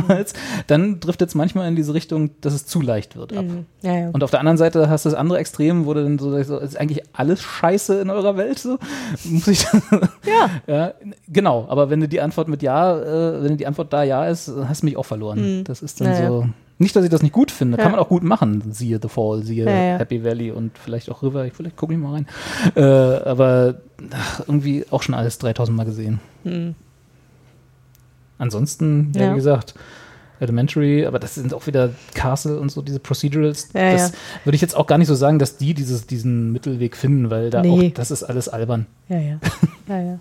Hals, 0.08 0.34
dann 0.68 1.00
trifft 1.00 1.22
jetzt 1.22 1.36
manchmal 1.36 1.68
in 1.68 1.76
diese 1.76 1.94
Richtung, 1.94 2.32
dass 2.42 2.54
es 2.54 2.66
zu 2.66 2.82
leicht 2.82 3.16
wird 3.16 3.36
ab. 3.36 3.46
Mhm. 3.46 3.66
Ja, 3.82 3.98
ja. 3.98 4.10
Und 4.12 4.24
auf 4.24 4.32
der 4.32 4.40
anderen 4.40 4.58
Seite 4.58 4.90
hast 4.90 5.06
du 5.06 5.10
das 5.10 5.18
andere 5.18 5.40
Extrem, 5.40 5.86
wo 5.86 5.94
du 5.94 6.04
dann 6.04 6.20
so, 6.20 6.42
so 6.44 6.58
ist 6.58 6.78
eigentlich 6.80 7.04
alles 7.14 7.42
scheiße 7.42 8.00
in 8.00 8.10
eurer 8.10 8.38
Welt, 8.38 8.60
so 8.60 8.78
muss 9.26 9.48
ich 9.48 9.64
ja. 10.26 10.50
ja, 10.68 10.94
genau, 11.28 11.66
aber 11.70 11.90
wenn 11.90 12.00
du 12.00 12.08
die 12.08 12.22
Antwort 12.22 12.48
mit 12.48 12.64
Ja, 12.64 13.00
äh, 13.00 13.44
wenn 13.44 13.58
die 13.58 13.68
Antwort 13.68 13.94
da 13.94 14.04
Ja 14.04 14.28
ist, 14.28 14.52
hast 14.68 14.82
du 14.82 14.86
mich 14.86 14.98
auch 14.98 15.06
verloren. 15.06 15.60
Mhm. 15.60 15.64
Das 15.64 15.82
ist 15.82 16.02
dann 16.02 16.10
Naja. 16.12 16.28
so. 16.28 16.48
Nicht, 16.84 16.96
dass 16.96 17.04
ich 17.04 17.10
das 17.10 17.24
nicht 17.24 17.34
gut 17.34 17.50
finde, 17.50 17.78
Ja. 17.78 17.84
kann 17.84 17.92
man 17.94 18.00
auch 18.00 18.10
gut 18.10 18.24
machen. 18.24 18.62
Siehe 18.72 19.00
The 19.02 19.08
Fall, 19.08 19.42
siehe 19.44 19.66
Ja. 19.66 19.98
Happy 19.98 20.24
Valley 20.24 20.52
und 20.52 20.78
vielleicht 20.78 21.10
auch 21.10 21.24
River. 21.24 21.46
Ich, 21.46 21.54
vielleicht 21.54 21.76
gucke 21.78 21.94
ich 21.94 22.00
mal 22.00 22.12
rein. 22.14 22.28
Äh, 22.76 22.82
aber 22.84 23.76
ach, 24.12 24.42
irgendwie 24.48 24.86
auch 24.92 25.02
schon 25.02 25.16
alles 25.16 25.38
3000 25.40 25.76
Mal 25.76 25.86
gesehen. 25.86 26.20
Hm. 26.44 26.76
Ansonsten, 28.38 29.12
ja, 29.16 29.32
wie 29.32 29.36
gesagt, 29.36 29.74
Elementary, 30.40 31.06
aber 31.06 31.20
das 31.20 31.36
sind 31.36 31.54
auch 31.54 31.68
wieder 31.68 31.92
Castle 32.14 32.60
und 32.60 32.70
so, 32.70 32.82
diese 32.82 33.00
Procedurals. 33.00 33.70
Ja, 33.74 33.92
das 33.94 34.12
ja. 34.12 34.18
würde 34.44 34.56
ich 34.56 34.62
jetzt 34.62 34.76
auch 34.76 34.88
gar 34.88 34.98
nicht 34.98 35.08
so 35.08 35.16
sagen, 35.16 35.40
dass 35.40 35.58
die 35.58 35.74
dieses, 35.74 36.06
diesen 36.08 36.52
Mittelweg 36.52 36.98
finden, 36.98 37.30
weil 37.30 37.50
da 37.50 37.62
Nee. 37.62 37.90
auch, 37.90 37.94
das 37.94 38.12
ist 38.12 38.24
alles 38.24 38.50
albern. 38.50 38.88
Ja, 39.08 39.20
ja. 39.20 39.40
ja. 39.88 40.20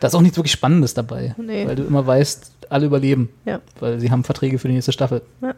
Da 0.00 0.06
ist 0.08 0.14
auch 0.14 0.20
nichts 0.20 0.36
wirklich 0.36 0.52
Spannendes 0.52 0.94
dabei, 0.94 1.34
Nee. 1.38 1.66
weil 1.66 1.74
du 1.76 1.82
immer 1.84 2.06
weißt, 2.06 2.52
alle 2.68 2.86
überleben, 2.86 3.30
weil 3.80 3.98
sie 3.98 4.10
haben 4.10 4.22
Verträge 4.24 4.58
für 4.58 4.68
die 4.68 4.74
nächste 4.74 4.92
Staffel. 4.92 5.22
Ja. 5.42 5.54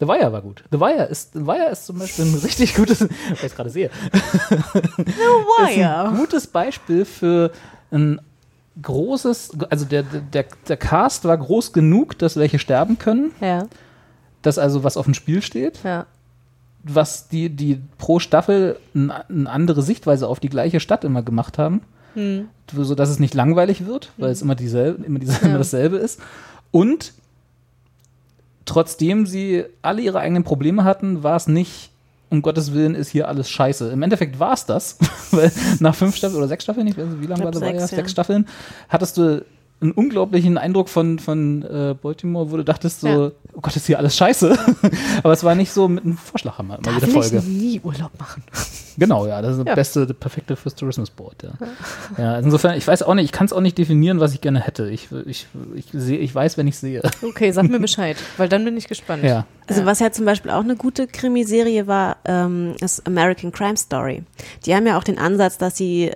The 0.00 0.08
Wire 0.08 0.32
war 0.32 0.40
gut. 0.42 0.64
The 0.72 0.80
Wire 0.80 1.04
ist, 1.04 1.34
The 1.34 1.46
Wire 1.46 1.68
ist 1.70 1.84
zum 1.86 1.98
Beispiel 1.98 2.24
ein 2.24 2.34
richtig 2.34 2.74
gutes, 2.74 3.00
weil 3.02 3.10
ich 3.34 3.42
es 3.44 3.54
gerade 3.54 3.70
sehe, 3.70 3.90
The 4.14 5.72
ist 5.72 5.78
ein 5.78 6.16
gutes 6.16 6.46
Beispiel 6.46 7.04
für 7.04 7.50
ein 7.90 8.20
großes, 8.80 9.52
also 9.68 9.84
der, 9.84 10.02
der, 10.02 10.46
der 10.68 10.76
Cast 10.76 11.24
war 11.24 11.36
groß 11.36 11.72
genug, 11.72 12.18
dass 12.18 12.36
welche 12.36 12.58
sterben 12.58 12.98
können, 12.98 13.32
Ja, 13.40 13.66
dass 14.42 14.58
also 14.58 14.84
was 14.84 14.96
auf 14.96 15.04
dem 15.04 15.12
Spiel 15.14 15.42
steht, 15.42 15.80
ja. 15.84 16.06
was 16.82 17.28
die, 17.28 17.50
die 17.50 17.80
pro 17.98 18.20
Staffel 18.20 18.78
eine 18.94 19.50
andere 19.50 19.82
Sichtweise 19.82 20.28
auf 20.28 20.40
die 20.40 20.48
gleiche 20.48 20.80
Stadt 20.80 21.04
immer 21.04 21.22
gemacht 21.22 21.58
haben 21.58 21.82
Hm. 22.14 22.48
so 22.72 22.94
dass 22.96 23.08
es 23.08 23.20
nicht 23.20 23.34
langweilig 23.34 23.86
wird, 23.86 24.10
weil 24.16 24.30
es 24.30 24.42
immer 24.42 24.54
dieselbe, 24.56 25.04
immer, 25.04 25.18
dieselbe, 25.20 25.42
Ja. 25.44 25.48
immer 25.50 25.58
dasselbe 25.58 25.96
ist. 25.98 26.20
Und 26.72 27.12
trotzdem 28.70 29.26
sie 29.26 29.64
alle 29.82 30.00
ihre 30.00 30.20
eigenen 30.20 30.44
Probleme 30.44 30.84
hatten, 30.84 31.24
war 31.24 31.36
es 31.36 31.48
nicht, 31.48 31.90
um 32.30 32.40
Gottes 32.40 32.72
Willen 32.72 32.94
ist 32.94 33.08
hier 33.08 33.26
alles 33.26 33.50
scheiße. 33.50 33.90
Im 33.90 34.02
Endeffekt 34.02 34.38
war 34.38 34.52
es 34.52 34.64
das, 34.64 34.96
weil 35.32 35.50
nach 35.80 35.94
fünf 35.94 36.14
Staffeln 36.14 36.38
oder 36.38 36.48
sechs 36.48 36.62
Staffeln, 36.62 36.86
ich 36.86 36.96
weiß 36.96 37.06
nicht, 37.06 37.20
wie 37.20 37.26
lange 37.26 37.42
war 37.42 37.50
das? 37.50 37.60
Sechs, 37.60 37.90
ja. 37.90 37.96
sechs 37.96 38.12
Staffeln, 38.12 38.46
hattest 38.88 39.16
du 39.16 39.44
einen 39.82 39.92
unglaublichen 39.92 40.58
Eindruck 40.58 40.88
von, 40.88 41.18
von 41.18 41.62
äh, 41.62 41.94
Baltimore, 42.00 42.50
wo 42.50 42.56
du 42.58 42.64
dachtest 42.64 43.00
so, 43.00 43.08
Ja. 43.08 43.30
oh 43.54 43.60
Gott, 43.62 43.74
ist 43.76 43.86
hier 43.86 43.98
alles 43.98 44.16
scheiße. 44.16 44.58
Aber 45.22 45.32
es 45.32 45.42
war 45.42 45.54
nicht 45.54 45.72
so 45.72 45.88
mit 45.88 46.04
einem 46.04 46.16
Vorschlaghammer 46.18 46.74
immer 46.74 46.82
Da 46.82 46.92
jede 46.92 47.06
Folge. 47.06 47.38
ich 47.38 47.44
nie 47.44 47.80
Urlaub 47.82 48.10
machen. 48.18 48.42
Genau, 48.98 49.26
ja, 49.26 49.40
das 49.40 49.52
ist 49.52 49.58
das 49.60 49.66
Ja. 49.66 49.74
beste, 49.76 50.06
das 50.06 50.16
perfekte 50.18 50.56
fürs 50.56 50.74
Tourismus 50.74 51.08
Board, 51.10 51.42
ja. 51.42 51.52
ja. 52.18 52.38
Insofern, 52.38 52.76
ich 52.76 52.86
weiß 52.86 53.02
auch 53.04 53.14
nicht, 53.14 53.24
ich 53.24 53.32
kann 53.32 53.46
es 53.46 53.52
auch 53.54 53.62
nicht 53.62 53.78
definieren, 53.78 54.20
was 54.20 54.34
ich 54.34 54.42
gerne 54.42 54.60
hätte. 54.60 54.90
Ich, 54.90 55.08
ich, 55.24 55.46
ich, 55.74 55.86
sehe, 55.94 56.18
ich 56.18 56.34
weiß, 56.34 56.58
wenn 56.58 56.66
ich 56.66 56.76
sehe. 56.76 57.00
Okay, 57.22 57.50
sag 57.52 57.70
mir 57.70 57.80
Bescheid, 57.80 58.18
weil 58.36 58.50
dann 58.50 58.62
bin 58.62 58.76
ich 58.76 58.88
gespannt. 58.88 59.22
Ja. 59.24 59.46
Also 59.68 59.86
was 59.86 60.00
ja 60.00 60.10
zum 60.12 60.26
Beispiel 60.26 60.50
auch 60.50 60.64
eine 60.64 60.76
gute 60.76 61.06
Krimiserie 61.06 61.86
war, 61.86 62.16
ähm, 62.26 62.74
ist 62.80 63.06
American 63.06 63.52
Crime 63.52 63.76
Story. 63.78 64.22
Die 64.66 64.74
haben 64.74 64.86
ja 64.86 64.98
auch 64.98 65.04
den 65.04 65.18
Ansatz, 65.18 65.56
dass 65.56 65.78
sie 65.78 66.10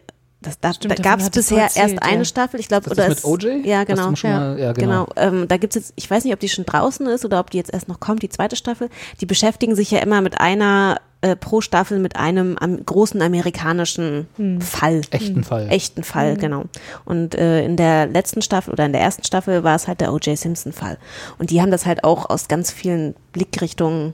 das, 0.45 0.61
da, 0.61 0.73
da 0.89 0.95
gab 0.97 1.21
es 1.21 1.31
bisher 1.31 1.63
erzählt, 1.65 1.93
erst 1.93 2.03
eine 2.03 2.19
ja. 2.19 2.25
Staffel, 2.25 2.61
ich 2.61 2.69
glaube, 2.69 2.85
Das 2.89 2.93
oder 2.99 3.07
ist 3.09 3.25
mit 3.25 3.45
OJ? 3.45 3.67
Ja, 3.67 3.85
genau. 3.85 4.15
schon 4.15 4.31
mal- 4.31 4.59
ja, 4.59 4.73
genau. 4.73 5.07
Ähm, 5.17 5.49
da 5.49 5.57
gibt's 5.57 5.75
jetzt, 5.77 5.93
ich 5.97 6.11
weiß 6.11 6.25
nicht, 6.25 6.33
ob 6.33 6.41
die 6.41 6.49
schon 6.49 6.65
draußen 6.67 7.07
ist 7.07 7.25
oder 7.25 7.41
ob 7.41 7.51
die 7.51 7.57
jetzt 7.59 7.73
erst 7.73 7.89
noch 7.89 7.99
kommt, 8.01 8.23
die 8.23 8.29
zweite 8.29 8.57
Staffel. 8.57 8.89
Die 9.21 9.27
beschäftigen 9.27 9.75
sich 9.75 9.91
ja 9.91 9.99
immer 10.01 10.21
mit 10.21 10.41
einer 10.41 11.01
äh, 11.23 11.37
pro 11.37 11.63
Staffel 11.63 11.99
mit 12.01 12.17
einem 12.17 12.59
am, 12.59 12.85
großen 12.85 13.23
amerikanischen 13.23 14.27
Hm. 14.37 14.61
Fall. 14.61 15.01
Echten 15.11 15.43
Fall. 15.43 15.69
Echten 15.71 16.03
Fall, 16.05 16.35
Mhm. 16.35 16.39
genau. 16.39 16.65
Und 17.07 17.35
äh, 17.35 17.65
in 17.65 17.77
der 17.79 18.07
letzten 18.07 18.43
Staffel 18.43 18.73
oder 18.75 18.85
in 18.85 18.93
der 18.93 19.01
ersten 19.01 19.25
Staffel 19.25 19.65
war 19.65 19.75
es 19.75 19.89
halt 19.89 20.01
der 20.03 20.13
O.J. 20.13 20.37
Simpson-Fall. 20.37 20.99
Und 21.39 21.49
die 21.51 21.63
haben 21.63 21.71
das 21.71 21.87
halt 21.87 22.05
auch 22.05 22.29
aus 22.29 22.49
ganz 22.49 22.71
vielen 22.71 23.15
Blickrichtungen 23.33 24.13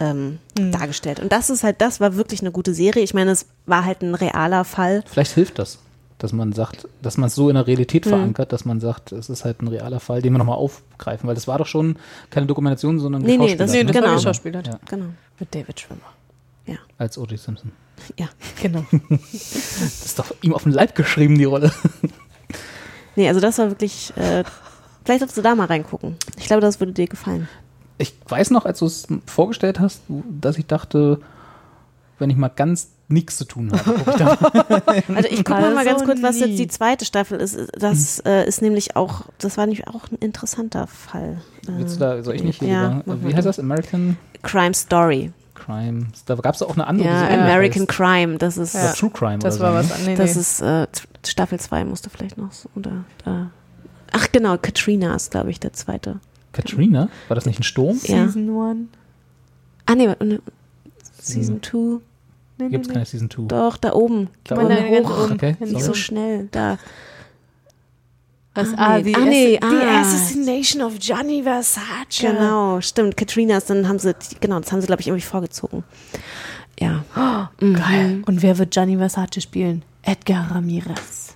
ähm, 0.00 0.38
Mhm. 0.58 0.72
dargestellt. 0.72 1.20
Und 1.20 1.30
das 1.32 1.50
ist 1.50 1.62
halt, 1.62 1.80
das 1.80 2.00
war 2.00 2.16
wirklich 2.16 2.40
eine 2.40 2.50
gute 2.50 2.74
Serie. 2.74 3.02
Ich 3.02 3.14
meine, 3.14 3.30
es 3.30 3.46
war 3.66 3.84
halt 3.84 4.02
ein 4.02 4.14
realer 4.14 4.64
Fall. 4.64 5.02
Vielleicht 5.06 5.32
hilft 5.32 5.58
das, 5.58 5.78
dass 6.18 6.32
man 6.32 6.52
sagt, 6.52 6.88
dass 7.02 7.16
man 7.16 7.28
es 7.28 7.34
so 7.34 7.48
in 7.48 7.54
der 7.54 7.66
Realität 7.66 8.06
Mhm. 8.06 8.10
verankert, 8.10 8.52
dass 8.52 8.64
man 8.64 8.80
sagt, 8.80 9.12
es 9.12 9.28
ist 9.30 9.44
halt 9.44 9.62
ein 9.62 9.68
realer 9.68 10.00
Fall, 10.00 10.22
den 10.22 10.32
wir 10.32 10.38
nochmal 10.38 10.56
aufgreifen, 10.58 11.28
weil 11.28 11.34
das 11.34 11.46
war 11.46 11.58
doch 11.58 11.66
schon 11.66 11.96
keine 12.30 12.46
Dokumentation, 12.46 12.98
sondern 12.98 13.22
Nee, 13.22 13.36
nee, 13.38 13.54
geschauspielert, 13.54 13.60
das- 13.60 13.72
Nee, 13.72 13.84
das 13.84 13.92
Genau. 13.96 14.06
war 14.08 14.14
geschauspielert. 14.16 14.66
Ja, 14.66 14.78
Genau. 14.88 15.06
Mit 15.38 15.54
David 15.54 15.80
Schwimmer. 15.80 16.00
als 16.98 17.18
O.J. 17.18 17.38
Simpson. 17.38 17.72
Ja. 18.18 18.28
Genau. 18.62 18.84
Das 19.32 20.04
ist 20.06 20.18
doch 20.18 20.32
ihm 20.42 20.54
auf 20.54 20.62
den 20.62 20.72
Leib 20.72 20.94
geschrieben, 20.94 21.36
die 21.36 21.44
Rolle. 21.44 21.72
Nee, 23.16 23.28
also 23.28 23.40
das 23.40 23.58
war 23.58 23.68
wirklich, 23.70 24.12
äh, 24.16 24.44
vielleicht 25.04 25.20
solltest 25.20 25.36
du 25.36 25.42
da 25.42 25.54
mal 25.54 25.66
reingucken. 25.66 26.16
Ich 26.38 26.46
glaube, 26.46 26.60
das 26.60 26.78
würde 26.80 26.92
dir 26.92 27.06
gefallen. 27.08 27.48
Ich 28.00 28.14
weiß 28.28 28.50
noch, 28.50 28.64
als 28.64 28.78
du 28.78 28.86
es 28.86 29.06
vorgestellt 29.26 29.78
hast, 29.78 30.00
dass 30.08 30.56
ich 30.58 30.66
dachte, 30.66 31.20
wenn 32.18 32.30
ich 32.30 32.36
mal 32.36 32.48
ganz 32.48 32.88
nichts 33.08 33.36
zu 33.36 33.44
tun 33.44 33.72
habe, 33.72 33.82
guck 33.84 34.08
ich 34.08 34.14
da 34.14 34.26
Also 35.14 35.28
ich 35.28 35.44
gucke 35.44 35.60
mal 35.60 35.76
Also 35.76 35.90
ganz 35.90 36.04
kurz, 36.04 36.22
was 36.22 36.38
jetzt 36.40 36.58
die 36.58 36.68
zweite 36.68 37.04
Staffel 37.04 37.38
ist. 37.40 37.58
Das 37.78 38.20
äh, 38.20 38.46
ist 38.46 38.62
nämlich 38.62 38.96
auch, 38.96 39.24
das 39.38 39.58
war 39.58 39.66
nämlich 39.66 39.88
auch 39.88 40.10
ein 40.10 40.16
interessanter 40.20 40.86
Fall. 40.86 41.42
Willst 41.66 41.96
du 41.96 42.00
da, 42.00 42.22
soll 42.22 42.36
ich 42.36 42.44
nicht 42.44 42.60
hier 42.60 42.68
Ja, 42.68 42.88
lieber, 43.04 43.20
Wie 43.20 43.26
mal 43.26 43.34
heißt 43.34 43.46
das? 43.46 43.58
American 43.58 44.16
Crime 44.42 44.74
Story. 44.74 45.32
Crime. 45.54 46.06
Da 46.24 46.36
gab 46.36 46.54
es 46.54 46.62
auch 46.62 46.74
eine 46.74 46.86
andere. 46.86 47.08
Ja, 47.08 47.20
so 47.20 47.26
American 47.26 47.82
heißt. 47.82 47.90
Crime. 47.90 48.38
Das 48.38 48.56
ist, 48.56 48.74
Oder 48.74 48.94
True 48.94 49.10
Crime 49.10 49.38
Das 49.40 49.56
oder 49.56 49.74
war 49.74 49.82
so, 49.82 49.90
was 49.90 49.98
ne? 49.98 50.04
an. 50.04 50.10
Nee, 50.12 50.16
das 50.16 50.34
nee. 50.34 50.40
ist 50.40 50.60
äh, 50.62 50.86
Staffel 51.26 51.60
2 51.60 51.84
musste 51.84 52.08
vielleicht 52.08 52.38
noch 52.38 52.52
so, 52.52 52.68
oder 52.76 53.04
da. 53.24 53.50
Ach 54.12 54.28
genau, 54.32 54.56
Katrina 54.56 55.14
ist, 55.14 55.30
glaube 55.30 55.50
ich, 55.50 55.60
der 55.60 55.72
zweite. 55.72 56.20
Katrina? 56.52 57.08
War 57.28 57.34
das 57.34 57.46
nicht 57.46 57.60
ein 57.60 57.64
Sturm? 57.64 57.98
Ja. 58.04 58.26
Season 58.26 58.50
One. 58.50 58.88
Ah, 59.86 59.94
nee, 59.94 60.06
ne, 60.06 60.40
Season 61.20 61.62
2. 61.62 62.00
Nee, 62.58 62.68
Gibt's 62.68 62.88
keine 62.88 63.04
Season 63.04 63.30
2. 63.30 63.42
Doch, 63.48 63.76
da 63.76 63.92
oben. 63.92 64.28
Da 64.44 64.56
oben? 64.56 64.68
da 64.68 64.76
hoch. 64.76 64.90
Ganz 64.92 65.10
oben. 65.10 65.32
Okay, 65.32 65.56
Nicht 65.60 65.70
sorry. 65.72 65.84
so 65.84 65.94
schnell. 65.94 66.48
Da. 66.50 66.78
Was? 68.54 68.68
Ah, 68.76 68.98
nee. 68.98 69.14
Ah, 69.16 69.20
nee, 69.20 69.58
Ass- 69.60 69.70
The 69.70 69.76
ah. 69.76 70.00
Assassination 70.00 70.82
of 70.82 70.98
Gianni 70.98 71.42
Versace. 71.42 72.20
Genau, 72.20 72.80
stimmt. 72.80 73.16
Katrinas, 73.16 73.66
dann 73.66 73.88
haben 73.88 73.98
sie, 73.98 74.14
genau, 74.40 74.58
das 74.60 74.72
haben 74.72 74.80
sie, 74.80 74.86
glaube 74.88 75.00
ich, 75.02 75.08
irgendwie 75.08 75.24
vorgezogen. 75.24 75.84
Ja. 76.78 77.04
Oh, 77.16 77.46
Geil. 77.74 78.22
Und 78.26 78.42
wer 78.42 78.58
wird 78.58 78.72
Gianni 78.72 78.96
Versace 78.96 79.40
spielen? 79.40 79.82
Edgar 80.02 80.50
Ramirez. 80.50 81.34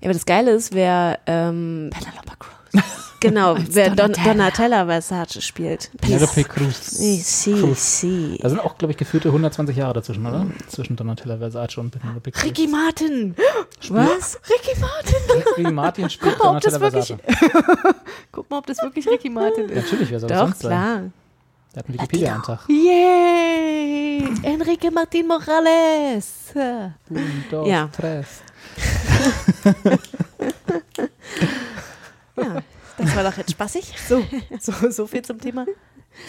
Ja, 0.00 0.06
aber 0.06 0.14
das 0.14 0.26
Geile 0.26 0.50
ist, 0.50 0.74
wer, 0.74 1.20
ähm, 1.26 1.90
genau, 3.22 3.56
wer 3.70 3.88
Don 3.90 3.96
Donatella. 4.12 4.32
Donatella 4.34 4.86
Versace 4.86 5.40
spielt. 5.40 5.90
Penelope 6.00 6.44
Cruz. 6.44 6.86
Si, 6.90 7.16
si, 7.16 7.54
Cruz. 7.54 8.00
si. 8.00 8.38
Da 8.42 8.48
sind 8.50 8.60
auch, 8.60 8.76
glaube 8.76 8.92
ich, 8.92 8.98
gefühlte 8.98 9.28
120 9.28 9.76
Jahre 9.76 9.94
dazwischen, 9.94 10.26
oder? 10.26 10.46
Zwischen 10.68 10.96
Donatella 10.96 11.38
Versace 11.38 11.78
und 11.78 11.90
Penelope 11.90 12.30
Cruz. 12.32 12.44
Ricky 12.44 12.66
Martin. 12.68 13.34
Was? 13.88 14.38
Ricky 14.50 14.78
Martin. 14.80 15.42
Ricky 15.56 15.72
Martin 15.72 16.10
spielt 16.10 16.34
Guck 16.38 16.44
mal, 16.44 16.56
ob 16.56 16.60
das 16.62 16.74
Donatella 16.74 16.92
wirklich, 17.06 17.16
Versace. 17.24 17.94
guck 18.32 18.50
mal, 18.50 18.58
ob 18.58 18.66
das 18.66 18.82
wirklich 18.82 19.08
Ricky 19.08 19.30
Martin 19.30 19.68
ist. 19.70 19.84
Natürlich, 19.84 20.10
wer 20.10 20.20
soll 20.20 20.28
das 20.28 20.38
Doch, 20.38 20.46
sonst 20.48 20.60
sein? 20.62 20.70
klar. 20.70 21.00
Der 21.74 21.78
hat 21.78 21.88
einen 21.88 21.94
Wikipedia-Eintrag. 21.94 22.68
Yay! 22.68 24.24
Enrique 24.42 24.90
Martin 24.92 25.26
Morales. 25.26 26.52
Un, 26.54 26.92
dos, 27.50 27.66
Ja. 27.66 27.88
tres. 27.96 28.26
Ja, 33.02 33.06
das 33.06 33.16
war 33.16 33.30
doch 33.30 33.36
jetzt 33.38 33.50
spaßig. 33.52 33.92
So, 34.08 34.22
so, 34.60 34.90
so 34.90 35.06
viel 35.06 35.22
zum 35.22 35.40
Thema. 35.40 35.66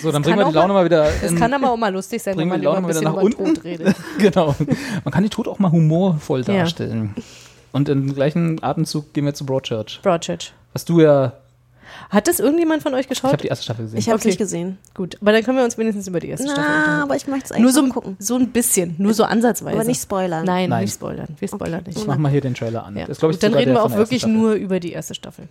So, 0.01 0.11
dann 0.11 0.21
Das 0.21 0.29
bringen 0.31 0.39
wir 0.39 0.45
die 0.49 0.53
Laune 0.53 0.69
mal- 0.73 0.79
mal 0.81 0.85
wieder. 0.85 1.03
Das 1.21 1.31
in- 1.31 1.37
kann 1.37 1.53
aber 1.53 1.71
auch 1.71 1.77
mal 1.77 1.91
lustig 1.93 2.21
sein, 2.23 2.37
wenn 2.37 2.47
man 2.47 2.61
über 2.61 2.61
die 2.61 2.67
ein 2.67 2.73
Laune 2.73 2.81
mal 2.81 2.87
bisschen 2.87 3.01
wieder 3.01 3.11
über 3.11 3.21
nach 3.23 3.29
den 3.29 3.45
unten. 3.45 3.55
Tod 3.55 3.63
redet. 3.65 3.95
genau. 4.17 4.55
Man 5.03 5.11
kann 5.11 5.23
die 5.23 5.29
Tod 5.29 5.47
auch 5.47 5.59
mal 5.59 5.71
humorvoll 5.71 6.41
Ja. 6.47 6.53
darstellen. 6.59 7.13
Und 7.73 7.89
im 7.89 8.13
gleichen 8.13 8.63
Atemzug 8.63 9.13
gehen 9.13 9.25
wir 9.25 9.33
zu 9.33 9.45
Broadchurch. 9.45 9.99
Broadchurch. 10.03 10.53
Was 10.73 10.85
du 10.85 11.01
ja. 11.01 11.33
Hat 12.09 12.27
das 12.27 12.39
irgendjemand 12.39 12.81
von 12.81 12.93
euch 12.93 13.01
Ich 13.01 13.07
geschaut? 13.09 13.31
habe 13.33 13.41
die 13.41 13.47
erste 13.49 13.65
Staffel 13.65 13.85
gesehen. 13.85 13.99
Ich 13.99 14.07
habe 14.07 14.15
es 14.17 14.21
Okay. 14.21 14.29
nicht 14.29 14.37
gesehen. 14.39 14.77
Gut, 14.95 15.17
aber 15.21 15.31
dann 15.31 15.43
können 15.43 15.57
wir 15.57 15.63
uns 15.65 15.77
wenigstens 15.77 16.07
über 16.07 16.19
die 16.19 16.29
erste 16.29 16.47
Staffel 16.47 16.63
Na, 16.65 16.75
unterhalten. 16.77 17.01
aber 17.03 17.15
ich 17.15 17.27
möchte 17.27 17.45
es 17.45 17.51
eigentlich 17.51 17.61
Nur 17.63 17.71
so, 17.71 17.89
gucken. 17.89 18.15
so 18.19 18.35
ein 18.35 18.47
bisschen, 18.51 18.95
nur 18.97 19.13
so 19.13 19.23
ansatzweise. 19.25 19.75
Aber 19.77 19.83
nicht 19.85 20.01
spoilern. 20.01 20.45
Nein, 20.45 20.69
Nein. 20.69 20.83
nicht 20.85 20.93
spoilern. 20.93 21.27
Wir 21.37 21.47
spoilern 21.47 21.83
nicht. 21.85 21.97
ich 21.99 22.07
mach 22.07 22.17
mal 22.17 22.31
hier 22.31 22.41
den 22.41 22.55
Trailer 22.55 22.85
an. 22.85 22.95
Ja. 22.97 23.05
Das 23.05 23.17
ich, 23.17 23.21
Gut, 23.21 23.43
dann 23.43 23.53
reden 23.53 23.73
wir 23.73 23.83
auch 23.83 23.91
wirklich 23.95 24.21
Staffel. 24.21 24.35
nur 24.37 24.53
über 24.53 24.79
die 24.79 24.91
erste 24.93 25.13
Staffel. 25.13 25.47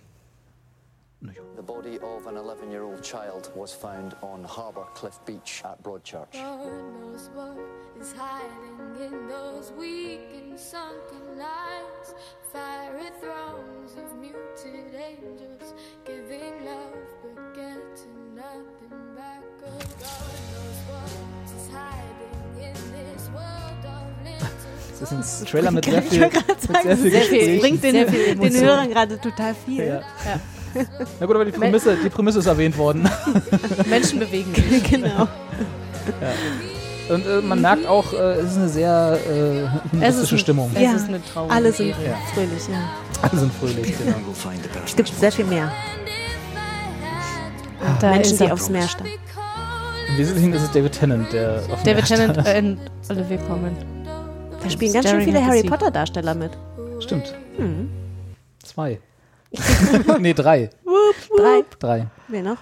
The 1.65 1.71
body 1.73 1.97
of 1.99 2.27
an 2.27 2.35
11 2.35 2.71
year 2.71 2.83
old 2.83 3.01
child 3.01 3.49
was 3.55 3.71
found 3.73 4.17
on 4.21 4.43
Harbour 4.43 4.83
Cliff 4.95 5.17
Beach 5.25 5.61
at 5.63 5.81
Broadchurch. 5.81 6.33
God 6.33 6.59
knows 6.99 7.29
what 7.33 7.57
is 8.01 8.11
hiding 8.11 9.01
in 9.01 9.27
those 9.29 9.71
weak 9.79 10.27
and 10.35 10.59
sunken 10.59 11.37
lines. 11.37 12.15
Fiery 12.51 13.11
thrones 13.21 13.93
of 13.93 14.13
muted 14.19 14.93
angels 14.93 15.73
giving 16.03 16.65
love 16.65 17.07
but 17.23 17.55
getting 17.55 18.35
nothing 18.35 19.15
back. 19.15 19.43
Oh, 19.65 19.79
God 20.01 20.35
knows 20.51 20.79
what 20.89 21.55
is 21.55 21.69
hiding 21.71 22.59
in 22.59 22.73
this 22.91 23.29
world 23.29 23.85
of 23.85 24.25
little. 24.25 24.49
Das 24.99 25.11
ist 25.13 25.41
ein 25.41 25.45
Trailer 25.45 25.71
mit 25.71 25.85
sehr 25.85 25.99
Ich 26.03 26.09
viel, 26.09 26.21
wollte 26.23 26.39
gerade 26.39 26.51
mit 26.51 26.61
sagen, 26.61 26.83
sehr 26.83 26.97
viel 26.97 27.11
sehr 27.11 27.21
viel, 27.21 27.37
Gespräch. 27.39 27.61
bringt 27.61 27.83
den, 27.83 27.91
Sehr 27.93 28.07
viel 28.09 28.25
den 28.25 28.37
Emotion. 28.41 28.65
Hörern 28.65 28.89
gerade 28.89 29.21
total 29.21 29.55
viel. 29.55 29.87
Ja. 29.87 30.01
Na 31.19 31.25
gut, 31.25 31.35
aber 31.35 31.45
die 31.45 31.51
Prämisse, 31.51 31.97
die 32.03 32.09
Prämisse 32.09 32.39
ist 32.39 32.45
erwähnt 32.47 32.77
worden. 32.77 33.07
Menschen 33.89 34.19
bewegen 34.19 34.53
sich. 34.69 34.83
genau. 34.83 35.27
Und 37.09 37.25
äh, 37.25 37.41
man 37.41 37.61
merkt 37.61 37.85
auch, 37.85 38.13
äh, 38.13 38.33
es 38.35 38.51
ist 38.51 38.57
eine 38.57 38.69
sehr 38.69 39.19
äh, 39.29 39.91
humoristische 39.91 40.35
ein- 40.35 40.39
Stimmung. 40.39 40.71
Es 40.73 40.81
Ja. 40.81 40.91
ist 40.93 41.07
eine 41.07 41.23
traurige 41.23 41.53
Alle 41.53 41.71
sind. 41.71 41.89
Ja. 41.89 41.95
fröhlich, 42.33 42.67
ja. 42.69 42.89
Alle 43.21 43.39
sind 43.39 43.53
fröhlich. 43.53 43.97
Genau. 43.97 44.15
Es 44.85 44.95
gibt 44.95 45.09
sehr 45.09 45.31
viel 45.31 45.45
mehr. 45.45 45.71
Da 47.99 48.11
Menschen, 48.11 48.31
ist 48.33 48.39
die 48.41 48.51
aufs 48.51 48.69
Meer 48.69 48.87
steigen. 48.87 49.09
Im 50.09 50.17
Wesentlichen 50.17 50.53
ist 50.53 50.61
es 50.63 50.71
David 50.71 50.91
Tennant, 50.93 51.33
der 51.33 51.61
auf 51.71 51.83
dem 51.83 51.93
David 51.95 52.05
Tennant 52.05 52.37
und 52.37 52.79
Olivia 53.17 53.37
Colman. 53.47 53.75
Da 54.63 54.69
spielen 54.69 54.93
ganz 54.93 55.09
schön 55.09 55.21
viele 55.21 55.45
Harry 55.45 55.61
sea. 55.61 55.69
Potter 55.69 55.91
Darsteller 55.91 56.33
mit. 56.35 56.51
Stimmt. 56.99 57.33
Hm. 57.57 57.89
Zwei. 58.63 58.99
nee, 60.19 60.33
drei. 60.33 60.69
Drei. 61.37 61.63
Drei. 61.79 62.07
Wer 62.27 62.43
noch? 62.43 62.57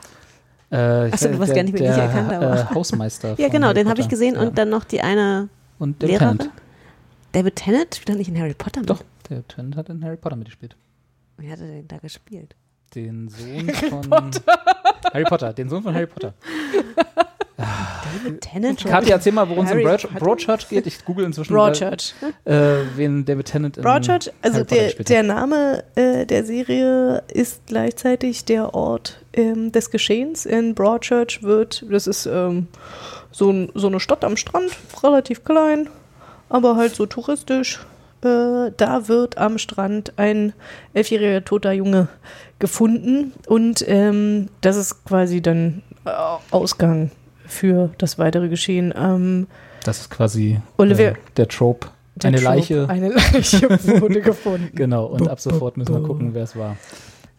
Äh, 0.69 1.11
Achso, 1.11 1.27
du 1.29 1.39
der, 1.39 1.55
gar 1.55 1.63
nicht, 1.63 1.73
wen 1.73 1.83
ich 1.83 1.89
erkannt 1.89 2.31
habe. 2.31 2.45
Äh, 2.69 2.73
Hausmeister. 2.75 3.35
Ja, 3.37 3.49
genau, 3.49 3.67
Harry 3.67 3.75
den 3.75 3.89
habe 3.89 3.99
ich 3.99 4.05
Potter. 4.05 4.09
gesehen 4.15 4.35
Ja. 4.35 4.41
und 4.41 4.57
dann 4.57 4.69
noch 4.69 4.83
die 4.85 5.01
eine 5.01 5.49
Und 5.79 6.01
David 6.01 6.19
Lehrerin. 6.19 6.37
Tennant. 6.37 6.55
David 7.33 7.55
Tennant 7.55 7.95
spielt 7.95 8.09
doch 8.09 8.15
nicht 8.15 8.27
in 8.29 8.39
Harry 8.39 8.53
Potter 8.53 8.79
mit. 8.81 8.89
Doch, 8.89 9.03
David 9.29 9.49
Tennant 9.49 9.75
hat 9.75 9.89
in 9.89 10.03
Harry 10.03 10.17
Potter 10.17 10.35
mitgespielt. 10.35 10.75
Wie 11.37 11.51
hat 11.51 11.59
er 11.59 11.67
denn 11.67 11.87
da 11.87 11.97
gespielt? 11.97 12.55
Den 12.95 13.29
Sohn 13.29 13.69
von 14.09 14.31
Harry 15.13 15.23
Potter, 15.23 15.53
den 15.53 15.69
Sohn 15.69 15.81
von 15.83 15.93
Harry 15.93 16.07
Potter. 16.07 16.33
David 17.61 18.41
Tennant? 18.41 18.85
Kathi, 18.85 19.11
erzähl 19.11 19.33
mal, 19.33 19.47
worum 19.49 19.65
es 19.65 19.71
in 19.71 19.83
Broad? 19.83 20.07
Broadchurch 20.19 20.69
geht. 20.69 20.87
Ich 20.87 21.03
google 21.05 21.25
inzwischen. 21.25 21.53
Broadchurch. 21.53 22.13
Äh, 22.45 22.53
wen 22.95 23.25
David 23.25 23.47
Tennant 23.47 23.77
in 23.77 23.83
Broadchurch, 23.83 24.31
also 24.41 24.63
der, 24.63 24.93
der. 24.93 25.23
Name 25.23 25.83
äh, 25.95 26.25
der 26.25 26.45
Serie 26.45 27.23
ist 27.31 27.61
gleichzeitig 27.67 28.45
der 28.45 28.73
Ort 28.73 29.21
ähm, 29.33 29.71
des 29.71 29.91
Geschehens. 29.91 30.45
In 30.45 30.75
Broadchurch 30.75 31.43
wird, 31.43 31.85
das 31.89 32.07
ist 32.07 32.25
ähm, 32.25 32.67
so, 33.31 33.67
so 33.73 33.87
eine 33.87 33.99
Stadt 33.99 34.23
am 34.23 34.37
Strand, 34.37 34.71
relativ 35.03 35.43
klein, 35.43 35.89
aber 36.49 36.75
halt 36.75 36.95
so 36.95 37.05
touristisch. 37.05 37.79
Äh, 38.23 38.71
da 38.77 39.07
wird 39.07 39.37
am 39.37 39.57
Strand 39.57 40.13
ein 40.17 40.53
elfjähriger 40.93 41.43
toter 41.43 41.71
Junge 41.71 42.07
gefunden 42.59 43.33
und 43.47 43.83
ähm, 43.87 44.49
das 44.61 44.75
ist 44.75 45.05
quasi 45.05 45.41
dann 45.41 45.81
äh, 46.05 46.11
Ausgang 46.51 47.09
für 47.51 47.89
das 47.97 48.17
weitere 48.17 48.49
Geschehen. 48.49 48.93
Ähm, 48.97 49.47
Das 49.83 49.99
ist 50.01 50.09
quasi 50.09 50.59
Olivia- 50.77 51.11
äh, 51.11 51.15
der 51.37 51.47
Trope. 51.47 51.87
der 52.15 52.29
eine 52.29 52.37
Trope, 52.37 52.55
Leiche. 52.55 52.89
Eine 52.89 53.09
Leiche 53.09 53.69
wurde 54.01 54.21
gefunden. 54.21 54.69
Genau, 54.75 55.05
und 55.05 55.27
ab 55.27 55.39
sofort 55.39 55.77
müssen 55.77 55.93
wir 55.93 56.01
gucken, 56.01 56.33
wer 56.33 56.43
es 56.43 56.55
war. 56.55 56.77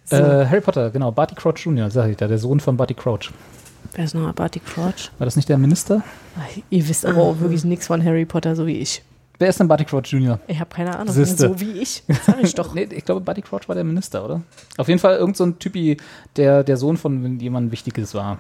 So. 0.05 0.17
Äh, 0.17 0.47
Harry 0.47 0.61
Potter, 0.61 0.91
genau, 0.91 1.11
Barty 1.13 1.35
Crouch 1.35 1.59
Jr., 1.65 1.91
sag 1.91 2.11
ich 2.11 2.17
da, 2.17 2.27
der 2.29 2.39
Sohn 2.39 2.61
von 2.61 2.77
Barty 2.77 2.95
Crouch. 2.95 3.31
Wer 3.95 4.05
ist 4.05 4.15
nochmal 4.15 4.33
Barty 4.33 4.61
Crouch? 4.61 5.11
War 5.19 5.25
das 5.25 5.37
nicht 5.37 5.49
der 5.49 5.59
Minister? 5.59 6.03
Ihr 6.71 6.89
wisst 6.89 7.05
aber 7.07 7.23
auch 7.23 7.41
wirklich 7.41 7.65
nichts 7.65 7.87
von 7.87 8.03
Harry 8.05 8.25
Potter, 8.25 8.57
so 8.57 8.67
wie 8.67 8.79
ich. 8.79 9.03
Wer 9.39 9.49
ist 9.49 9.59
denn 9.61 9.69
Barty 9.69 9.85
Crouch 9.85 10.07
Jr.? 10.07 10.39
Ich 10.47 10.61
habe 10.61 10.71
keine 10.75 10.97
Ahnung. 10.99 11.13
Siehste. 11.13 11.49
So 11.49 11.61
wie 11.61 11.73
ich. 11.73 12.03
Sag 12.27 12.43
ich 12.43 12.55
doch. 12.55 12.75
nee, 12.75 12.85
ich 12.91 13.05
glaube, 13.05 13.21
Barty 13.23 13.43
Crouch 13.43 13.69
war 13.69 13.75
der 13.75 13.85
Minister, 13.85 14.25
oder? 14.25 14.43
Auf 14.79 14.89
jeden 14.89 15.01
Fall 15.01 15.17
irgend 15.17 15.37
so 15.37 15.45
ein 15.45 15.59
Typi, 15.59 15.97
der 16.37 16.63
der 16.65 16.77
Sohn 16.77 16.97
von 16.97 17.39
jemandem 17.41 17.73
Wichtiges 17.73 18.15
war. 18.15 18.39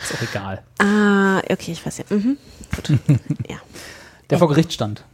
Ist 0.00 0.14
auch 0.14 0.22
egal. 0.22 0.62
Ah, 0.78 1.38
okay, 1.50 1.72
ich 1.72 1.84
weiß 1.84 1.98
ja. 1.98 2.04
Mhm. 2.10 2.36
Gut. 2.74 2.90
ja. 3.48 3.56
Der 4.30 4.38
vor 4.38 4.48
Gericht 4.48 4.72
stand. 4.72 5.04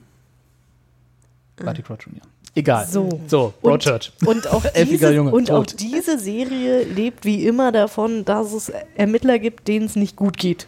Barty 1.57 1.83
Crouch 1.83 2.07
Jr. 2.07 2.23
Egal. 2.55 2.87
So. 2.87 3.21
So, 3.27 3.55
Broadchurch. 3.63 4.13
Und, 4.21 4.29
und, 4.29 4.47
auch 4.49 4.65
diese, 4.85 5.13
Junge, 5.13 5.31
und 5.31 5.51
auch 5.51 5.67
diese 5.67 6.19
Serie 6.19 6.83
lebt 6.85 7.25
wie 7.25 7.47
immer 7.47 7.73
davon, 7.73 8.25
dass 8.25 8.53
es 8.53 8.73
Ermittler 8.97 9.39
gibt, 9.39 9.69
denen 9.69 9.87
es 9.87 9.97
nicht 9.97 10.17
gut 10.17 10.37
geht. 10.37 10.67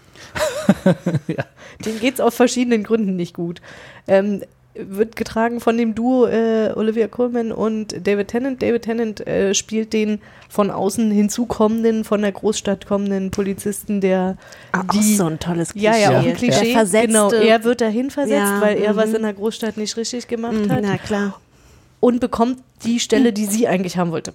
ja. 1.26 1.44
Denen 1.84 1.98
geht 2.00 2.14
es 2.14 2.20
aus 2.20 2.34
verschiedenen 2.34 2.84
Gründen 2.84 3.16
nicht 3.16 3.34
gut. 3.34 3.60
Ähm, 4.06 4.42
wird 4.74 5.16
getragen 5.16 5.60
von 5.60 5.76
dem 5.76 5.94
Duo 5.94 6.26
äh, 6.26 6.72
Olivia 6.76 7.08
Colman 7.08 7.50
und 7.52 8.06
David 8.06 8.28
Tennant. 8.28 8.62
David 8.62 8.82
Tennant 8.82 9.26
äh, 9.26 9.52
spielt 9.54 9.92
den 9.92 10.20
von 10.48 10.70
außen 10.70 11.10
hinzukommenden, 11.10 12.04
von 12.04 12.22
der 12.22 12.32
Großstadt 12.32 12.86
kommenden 12.86 13.30
Polizisten, 13.30 14.00
der 14.00 14.36
Ah, 14.72 14.80
auch 14.82 14.84
die, 14.92 15.14
so 15.16 15.26
ein 15.26 15.38
tolles 15.40 15.70
Ja, 15.74 15.96
ja, 15.96 16.18
auch 16.18 16.22
Klischee. 16.22 16.30
ein 16.30 16.36
Klischee. 16.36 16.90
Der. 16.92 17.06
Genau, 17.06 17.30
er 17.32 17.64
wird 17.64 17.80
dahin 17.80 18.10
versetzt, 18.10 18.36
Ja, 18.36 18.60
weil 18.60 18.78
er 18.78 18.94
was 18.96 19.10
mhm. 19.10 19.16
in 19.16 19.22
der 19.22 19.32
Großstadt 19.34 19.76
nicht 19.76 19.96
richtig 19.96 20.28
gemacht 20.28 20.54
Mhm, 20.54 20.70
hat. 20.70 20.80
Na 20.82 20.98
klar. 20.98 21.40
Und 21.98 22.20
bekommt 22.20 22.58
die 22.84 23.00
Stelle, 23.00 23.32
die 23.32 23.46
sie 23.46 23.66
eigentlich 23.68 23.98
haben 23.98 24.10
wollte. 24.12 24.32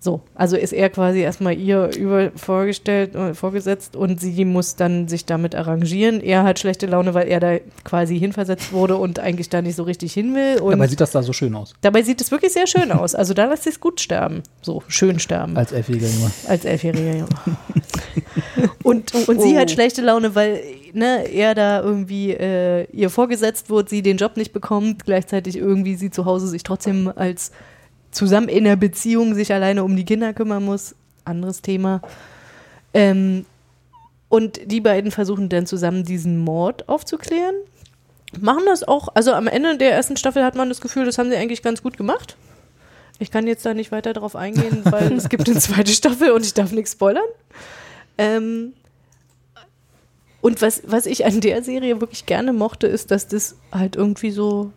So, 0.00 0.20
also 0.36 0.56
ist 0.56 0.72
er 0.72 0.90
quasi 0.90 1.18
erstmal 1.20 1.58
ihr 1.58 1.90
über 1.96 2.30
vorgestellt, 2.36 3.16
äh, 3.16 3.34
vorgesetzt 3.34 3.96
und 3.96 4.20
sie 4.20 4.44
muss 4.44 4.76
dann 4.76 5.08
sich 5.08 5.24
damit 5.24 5.56
arrangieren. 5.56 6.20
Er 6.20 6.44
hat 6.44 6.60
schlechte 6.60 6.86
Laune, 6.86 7.14
weil 7.14 7.26
er 7.26 7.40
da 7.40 7.56
quasi 7.82 8.16
hinversetzt 8.16 8.72
wurde 8.72 8.96
und 8.96 9.18
eigentlich 9.18 9.48
da 9.48 9.60
nicht 9.60 9.74
so 9.74 9.82
richtig 9.82 10.12
hin 10.12 10.36
will. 10.36 10.60
Und 10.60 10.70
Dabei 10.70 10.86
sieht 10.86 11.00
das 11.00 11.10
da 11.10 11.22
so 11.24 11.32
schön 11.32 11.52
aus. 11.56 11.74
dabei 11.80 12.02
sieht 12.02 12.20
es 12.20 12.30
wirklich 12.30 12.52
sehr 12.52 12.68
schön 12.68 12.92
aus. 12.92 13.16
Also 13.16 13.34
da 13.34 13.46
lässt 13.46 13.64
sich 13.64 13.80
gut 13.80 14.00
sterben. 14.00 14.44
So, 14.62 14.84
schön 14.86 15.18
sterben. 15.18 15.56
Als 15.56 15.72
elfjähriger 15.72 16.06
Junge. 16.06 16.30
Als 16.46 16.64
elfjähriger 16.64 17.14
Junge. 17.16 17.28
und, 18.84 19.14
und 19.28 19.40
sie 19.42 19.56
Oh. 19.56 19.58
hat 19.58 19.70
schlechte 19.72 20.02
Laune, 20.02 20.34
weil 20.36 20.60
ne, 20.92 21.24
er 21.32 21.56
da 21.56 21.80
irgendwie 21.82 22.30
äh, 22.32 22.84
ihr 22.92 23.10
vorgesetzt 23.10 23.68
wird, 23.68 23.88
sie 23.88 24.02
den 24.02 24.16
Job 24.16 24.36
nicht 24.36 24.52
bekommt, 24.52 25.04
gleichzeitig 25.04 25.56
irgendwie 25.56 25.96
sie 25.96 26.10
zu 26.10 26.24
Hause 26.24 26.46
sich 26.46 26.62
trotzdem 26.62 27.10
als 27.14 27.50
zusammen 28.18 28.48
in 28.48 28.64
der 28.64 28.76
Beziehung 28.76 29.34
sich 29.34 29.52
alleine 29.52 29.84
um 29.84 29.96
die 29.96 30.04
Kinder 30.04 30.34
kümmern 30.34 30.64
muss. 30.64 30.94
Anderes 31.24 31.62
Thema. 31.62 32.02
Ähm, 32.92 33.46
Und 34.28 34.60
die 34.66 34.80
beiden 34.82 35.10
versuchen 35.10 35.48
dann 35.48 35.66
zusammen 35.66 36.04
diesen 36.04 36.38
Mord 36.38 36.88
aufzuklären. 36.88 37.54
Machen 38.38 38.64
das 38.66 38.82
auch, 38.86 39.08
also 39.14 39.32
am 39.32 39.46
Ende 39.46 39.78
der 39.78 39.92
ersten 39.92 40.18
Staffel 40.18 40.44
hat 40.44 40.54
man 40.54 40.68
das 40.68 40.82
Gefühl, 40.82 41.06
das 41.06 41.16
haben 41.16 41.30
sie 41.30 41.36
eigentlich 41.36 41.62
ganz 41.62 41.82
gut 41.82 41.96
gemacht. 41.96 42.36
Ich 43.18 43.30
kann 43.30 43.46
jetzt 43.46 43.64
da 43.64 43.72
nicht 43.72 43.90
weiter 43.90 44.12
drauf 44.12 44.36
eingehen, 44.36 44.80
weil 44.84 45.12
es 45.14 45.30
gibt 45.30 45.48
eine 45.48 45.58
zweite 45.58 45.92
Staffel 45.92 46.32
und 46.32 46.44
ich 46.44 46.52
darf 46.52 46.72
nichts 46.72 46.92
spoilern. 46.92 47.24
Ähm, 48.18 48.74
und 50.40 50.60
was, 50.60 50.82
was 50.86 51.06
ich 51.06 51.24
an 51.24 51.40
der 51.40 51.62
Serie 51.62 52.00
wirklich 52.00 52.26
gerne 52.26 52.52
mochte, 52.52 52.86
ist, 52.86 53.10
dass 53.10 53.26
das 53.28 53.56
halt 53.72 53.96
irgendwie 53.96 54.30
so, 54.30 54.72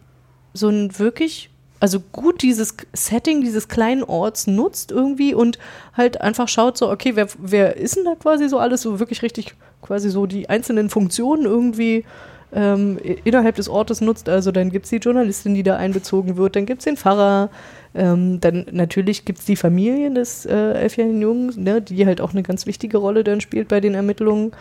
so 0.53 0.69
ein 0.69 0.97
wirklich, 0.97 1.50
also 1.81 1.99
gut 1.99 2.43
dieses 2.43 2.75
Setting 2.93 3.41
dieses 3.41 3.67
kleinen 3.67 4.03
Orts 4.03 4.47
nutzt 4.47 4.91
irgendwie 4.91 5.33
und 5.33 5.57
halt 5.93 6.21
einfach 6.21 6.47
schaut 6.47 6.77
so, 6.77 6.89
okay, 6.89 7.15
wer, 7.15 7.27
wer 7.39 7.75
ist 7.75 7.97
denn 7.97 8.05
da 8.05 8.13
quasi 8.15 8.47
so 8.47 8.59
alles 8.59 8.83
so 8.83 8.99
wirklich 8.99 9.23
richtig 9.23 9.55
quasi 9.81 10.11
so 10.11 10.27
die 10.27 10.47
einzelnen 10.47 10.91
Funktionen 10.91 11.45
irgendwie 11.45 12.05
ähm, 12.53 12.99
innerhalb 13.23 13.55
des 13.55 13.67
Ortes 13.67 13.99
nutzt. 13.99 14.29
Also 14.29 14.51
dann 14.51 14.69
gibt 14.69 14.85
es 14.85 14.91
die 14.91 14.97
Journalistin, 14.97 15.55
die 15.55 15.63
da 15.63 15.77
einbezogen 15.77 16.37
wird, 16.37 16.55
dann 16.55 16.67
gibt 16.67 16.81
es 16.81 16.85
den 16.85 16.97
Pfarrer, 16.97 17.49
ähm, 17.95 18.39
dann 18.39 18.67
natürlich 18.71 19.25
gibt 19.25 19.39
es 19.39 19.45
die 19.45 19.55
Familie 19.55 20.11
des 20.11 20.45
äh, 20.45 20.73
elfjährigen 20.73 21.21
Jungs, 21.21 21.57
ne, 21.57 21.81
die 21.81 22.05
halt 22.05 22.21
auch 22.21 22.31
eine 22.31 22.43
ganz 22.43 22.67
wichtige 22.67 22.99
Rolle 22.99 23.23
dann 23.23 23.41
spielt 23.41 23.69
bei 23.69 23.79
den 23.81 23.95
Ermittlungen. 23.95 24.51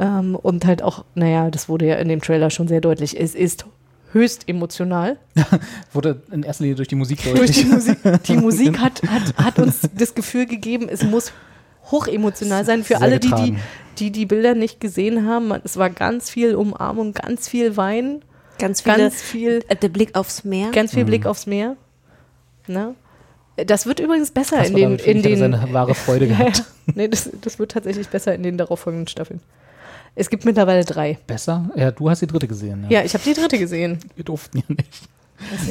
Ähm, 0.00 0.36
und 0.36 0.64
halt 0.64 0.82
auch, 0.82 1.04
naja, 1.14 1.50
das 1.50 1.68
wurde 1.68 1.86
ja 1.86 1.96
in 1.96 2.08
dem 2.08 2.22
Trailer 2.22 2.48
schon 2.48 2.66
sehr 2.66 2.80
deutlich, 2.80 3.20
es 3.20 3.34
ist 3.34 3.66
höchst 4.12 4.48
emotional. 4.48 5.18
Wurde 5.92 6.22
in 6.30 6.42
erster 6.42 6.64
Linie 6.64 6.76
durch 6.76 6.88
die 6.88 6.94
Musik 6.94 7.22
Durch 7.22 7.34
deutlich. 7.34 7.58
die 7.58 7.64
Musik, 7.66 7.98
die 8.26 8.36
Musik 8.36 8.78
hat, 8.78 9.02
hat, 9.02 9.36
hat 9.36 9.58
uns 9.58 9.80
das 9.96 10.14
Gefühl 10.14 10.46
gegeben, 10.46 10.88
es 10.88 11.02
muss 11.02 11.32
hochemotional 11.90 12.64
sein 12.64 12.84
für 12.84 12.94
Sehr 12.94 13.02
alle, 13.02 13.18
die 13.18 13.30
die, 13.32 13.56
die 13.98 14.10
die 14.10 14.26
Bilder 14.26 14.54
nicht 14.54 14.80
gesehen 14.80 15.26
haben. 15.26 15.52
Es 15.64 15.76
war 15.76 15.90
ganz 15.90 16.30
viel 16.30 16.54
Umarmung, 16.54 17.12
ganz 17.14 17.48
viel 17.48 17.76
Wein, 17.76 18.22
Ganz 18.58 18.82
viele, 18.82 18.96
ganz 18.98 19.20
viel, 19.20 19.64
äh, 19.68 19.74
der 19.76 19.88
Blick 19.88 20.14
aufs 20.14 20.44
Meer. 20.44 20.70
ganz 20.70 20.92
viel 20.92 21.02
Mhm. 21.02 21.08
Blick 21.08 21.26
aufs 21.26 21.46
Meer. 21.46 21.76
Ne? 22.68 22.94
Das 23.56 23.86
wird 23.86 23.98
übrigens 23.98 24.30
besser 24.30 24.58
Kasper 24.58 24.68
in 24.68 24.74
den, 24.76 24.82
damit 24.84 25.06
in 25.06 25.22
den 25.22 25.38
seine 25.38 25.72
wahre 25.72 25.94
Freude 25.94 26.26
ja, 26.26 26.36
gehabt. 26.36 26.58
ja. 26.58 26.64
Nee, 26.94 27.08
das, 27.08 27.30
das 27.40 27.58
wird 27.58 27.72
tatsächlich 27.72 28.08
besser 28.08 28.34
in 28.34 28.42
den 28.42 28.56
darauffolgenden 28.58 29.08
Staffeln. 29.08 29.40
Es 30.14 30.28
gibt 30.28 30.44
mittlerweile 30.44 30.84
drei. 30.84 31.18
Besser? 31.26 31.70
Ja, 31.74 31.90
du 31.90 32.10
hast 32.10 32.20
die 32.22 32.26
dritte 32.26 32.46
gesehen. 32.46 32.84
Ja, 32.88 32.98
Ja, 33.00 33.04
ich 33.04 33.14
habe 33.14 33.24
die 33.24 33.32
dritte 33.34 33.58
gesehen. 33.58 33.98
Wir 34.14 34.24
durften 34.24 34.58
ja 34.58 34.64
nicht. 34.68 35.08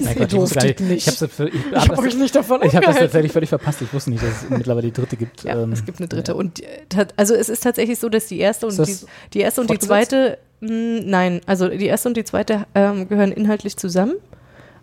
Mein 0.04 0.16
Gott, 0.18 0.34
ich 0.34 0.54
gar 0.54 0.64
nicht. 0.66 0.80
nicht. 0.82 1.08
Ich, 1.08 1.18
für, 1.32 1.48
ich, 1.48 1.54
Ich 1.56 1.76
hab 1.76 1.90
hab 1.96 2.04
das- 2.04 2.16
nicht 2.16 2.36
davon 2.36 2.60
Ich 2.64 2.76
habe 2.76 2.88
das 2.88 2.98
tatsächlich 2.98 3.32
völlig 3.32 3.48
verpasst. 3.50 3.82
Ich 3.82 3.94
wusste 3.94 4.10
nicht, 4.10 4.22
dass 4.22 4.44
es 4.44 4.50
mittlerweile 4.50 4.88
die 4.88 4.94
dritte 4.94 5.16
gibt. 5.16 5.44
Ja, 5.46 5.62
Ähm, 5.62 5.72
es 5.72 5.86
gibt 5.86 6.00
eine 6.00 6.08
dritte. 6.10 6.36
Und 6.36 6.60
äh, 6.62 6.66
tat- 6.90 7.14
also 7.18 7.34
es 7.36 7.48
ist 7.50 7.64
tatsächlich 7.64 7.98
so, 8.00 8.10
dass 8.10 8.26
die 8.28 8.40
erste 8.40 8.68
und 8.68 8.78
die, 8.86 8.96
die 9.34 9.40
erste 9.40 9.62
und 9.62 9.70
die 9.70 9.80
zweite, 9.80 10.40
mh, 10.60 11.04
nein, 11.06 11.42
also 11.46 11.70
die 11.70 11.86
erste 11.86 12.10
und 12.10 12.18
die 12.18 12.24
zweite 12.26 12.66
ähm, 12.76 13.08
gehören 13.08 13.32
inhaltlich 13.32 13.78
zusammen. 13.78 14.16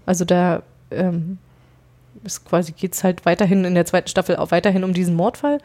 Also 0.07 0.25
da 0.25 0.63
ähm, 0.91 1.37
ist 2.25 2.45
quasi 2.45 2.73
geht 2.73 2.95
es 2.95 3.05
halt 3.05 3.27
weiterhin 3.27 3.65
in 3.65 3.75
der 3.75 3.87
zweiten 3.87 4.09
Staffel 4.09 4.37
auch 4.37 4.51
weiterhin 4.51 4.85
um 4.85 4.93
diesen 4.93 5.15
Mordfall. 5.15 5.59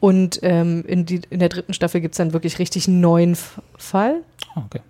Und 0.00 0.40
ähm, 0.42 0.84
in, 0.86 1.06
die, 1.06 1.22
in 1.30 1.40
der 1.40 1.48
dritten 1.48 1.74
Staffel 1.74 2.00
gibt 2.00 2.14
es 2.14 2.18
dann 2.18 2.32
wirklich 2.32 2.58
richtig 2.58 2.88
einen 2.88 3.00
neuen 3.00 3.32
F 3.32 3.60
Fall. 3.76 4.22
Ah, 4.54 4.62
okay. 4.66 4.80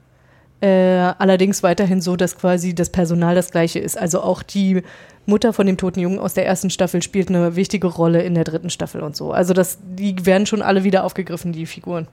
Äh, 0.60 1.14
allerdings 1.18 1.62
weiterhin 1.62 2.02
so, 2.02 2.16
dass 2.16 2.36
quasi 2.36 2.74
das 2.74 2.90
Personal 2.90 3.34
das 3.34 3.50
gleiche 3.50 3.78
ist. 3.78 3.96
Also 3.96 4.20
auch 4.20 4.42
die 4.42 4.82
Mutter 5.24 5.52
von 5.54 5.66
dem 5.66 5.78
toten 5.78 6.00
Jungen 6.00 6.18
aus 6.18 6.34
der 6.34 6.46
ersten 6.46 6.68
Staffel 6.68 7.02
spielt 7.02 7.30
eine 7.30 7.56
wichtige 7.56 7.86
Rolle 7.86 8.22
in 8.22 8.34
der 8.34 8.44
dritten 8.44 8.68
Staffel 8.68 9.00
und 9.00 9.16
so. 9.16 9.32
Also 9.32 9.54
das, 9.54 9.78
die 9.82 10.26
werden 10.26 10.46
schon 10.46 10.60
alle 10.60 10.84
wieder 10.84 11.04
aufgegriffen, 11.04 11.52
die 11.52 11.64
Figuren. 11.64 12.08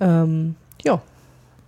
Ähm, 0.00 0.54
ja. 0.82 1.02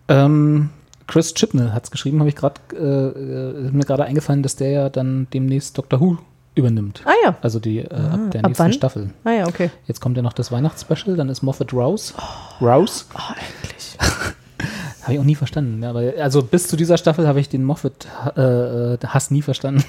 Ähm, 0.09 0.71
Chris 1.07 1.35
Chibnall 1.35 1.75
hat 1.75 1.85
es 1.85 1.91
geschrieben, 1.91 2.21
habe 2.21 2.31
ich 2.31 2.37
gerade, 2.37 2.61
äh, 2.73 3.67
ist 3.67 3.75
mir 3.75 3.85
gerade 3.85 4.05
eingefallen, 4.05 4.43
dass 4.43 4.57
der 4.57 4.71
ja 4.71 4.89
dann 4.89 5.27
demnächst 5.35 5.77
Doctor 5.77 6.01
Who 6.01 6.19
übernimmt. 6.61 7.03
Ah 7.05 7.13
ja. 7.25 7.37
Also 7.43 7.59
die 7.59 7.79
äh, 7.81 7.89
Ah, 7.93 8.15
ab 8.15 8.31
der 8.31 8.41
ab 8.45 8.49
nächsten 8.51 8.65
wann? 8.65 8.73
Staffel. 8.73 9.11
Ah 9.25 9.33
ja, 9.33 9.47
okay. 9.49 9.71
Jetzt 9.87 10.01
kommt 10.01 10.17
ja 10.17 10.23
noch 10.23 10.33
das 10.33 10.53
Weihnachtsspecial, 10.53 11.17
dann 11.17 11.29
ist 11.29 11.43
Moffat 11.43 11.73
Rouse. 11.73 12.15
Rouse? 12.61 13.07
Oh, 13.15 13.33
endlich. 13.63 13.99
Habe 15.03 15.15
ich 15.15 15.19
auch 15.19 15.25
nie 15.25 15.35
verstanden. 15.35 15.83
Ja, 15.83 15.91
aber 15.91 16.13
also 16.19 16.43
bis 16.43 16.69
zu 16.69 16.77
dieser 16.77 16.99
Staffel 16.99 17.27
habe 17.27 17.41
ich 17.41 17.49
den 17.49 17.65
Moffat-Hass 17.65 19.31
nie 19.31 19.43
verstanden. 19.43 19.83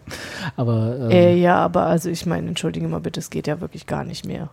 aber 0.56 0.96
ähm, 1.00 1.10
Äh, 1.10 1.34
ja, 1.36 1.56
aber 1.56 1.86
also 1.86 2.10
ich 2.10 2.26
meine, 2.26 2.46
entschuldige 2.48 2.86
mal 2.86 3.00
bitte, 3.00 3.18
es 3.20 3.30
geht 3.30 3.46
ja 3.46 3.60
wirklich 3.60 3.86
gar 3.86 4.04
nicht 4.04 4.26
mehr. 4.26 4.50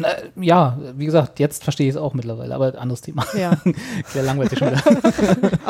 Na, 0.00 0.08
ja, 0.40 0.78
wie 0.96 1.06
gesagt, 1.06 1.38
jetzt 1.38 1.62
verstehe 1.64 1.88
ich 1.88 1.94
es 1.94 2.00
auch 2.00 2.14
mittlerweile, 2.14 2.54
aber 2.54 2.78
anderes 2.78 3.00
Thema. 3.00 3.24
Ja. 3.38 3.60
Der 4.14 4.22
langweilt 4.22 4.50
sich 4.50 4.58
schon 4.58 4.70
wieder. 4.70 4.82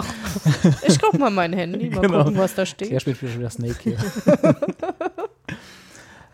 Ich 0.86 1.00
guck 1.00 1.18
mal 1.18 1.30
mein 1.30 1.52
Handy, 1.52 1.90
mal 1.90 2.06
gucken, 2.08 2.36
was 2.38 2.54
da 2.54 2.64
steht. 2.66 2.90
Der 2.90 3.00
spielt 3.00 3.18
schon 3.18 3.38
wieder 3.38 3.50
Snake 3.50 3.76
hier. 3.82 3.96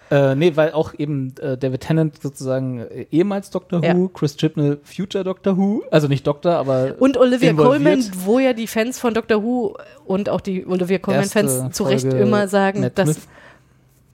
Äh, 0.09 0.36
nee, 0.36 0.55
weil 0.55 0.70
auch 0.73 0.94
eben 0.97 1.35
äh, 1.40 1.59
David 1.59 1.81
Tennant 1.81 2.23
sozusagen 2.23 2.78
äh, 2.78 3.06
ehemals 3.10 3.51
Doctor 3.51 3.82
Ja. 3.82 3.97
Who, 3.97 4.09
Chris 4.09 4.36
Chibnall 4.36 4.78
Future 4.85 5.24
Doctor 5.24 5.56
Who, 5.56 5.82
also 5.90 6.06
nicht 6.06 6.24
Doktor, 6.24 6.52
aber 6.55 6.94
Und 7.01 7.16
Olivia 7.16 7.51
involviert. 7.51 7.82
Colman, 7.82 8.24
wo 8.24 8.39
ja 8.39 8.52
die 8.52 8.68
Fans 8.68 9.01
von 9.01 9.14
Doctor 9.14 9.43
Who 9.43 9.77
und 10.05 10.28
auch 10.28 10.40
die 10.40 10.64
Olivia 10.64 10.98
Colman-Fans 10.98 11.52
Erste 11.52 11.70
zu 11.73 11.82
Recht 11.85 12.05
immer 12.05 12.47
sagen, 12.47 12.82
Matt 12.82 12.98
dass. 12.98 13.14
Smith. 13.14 13.28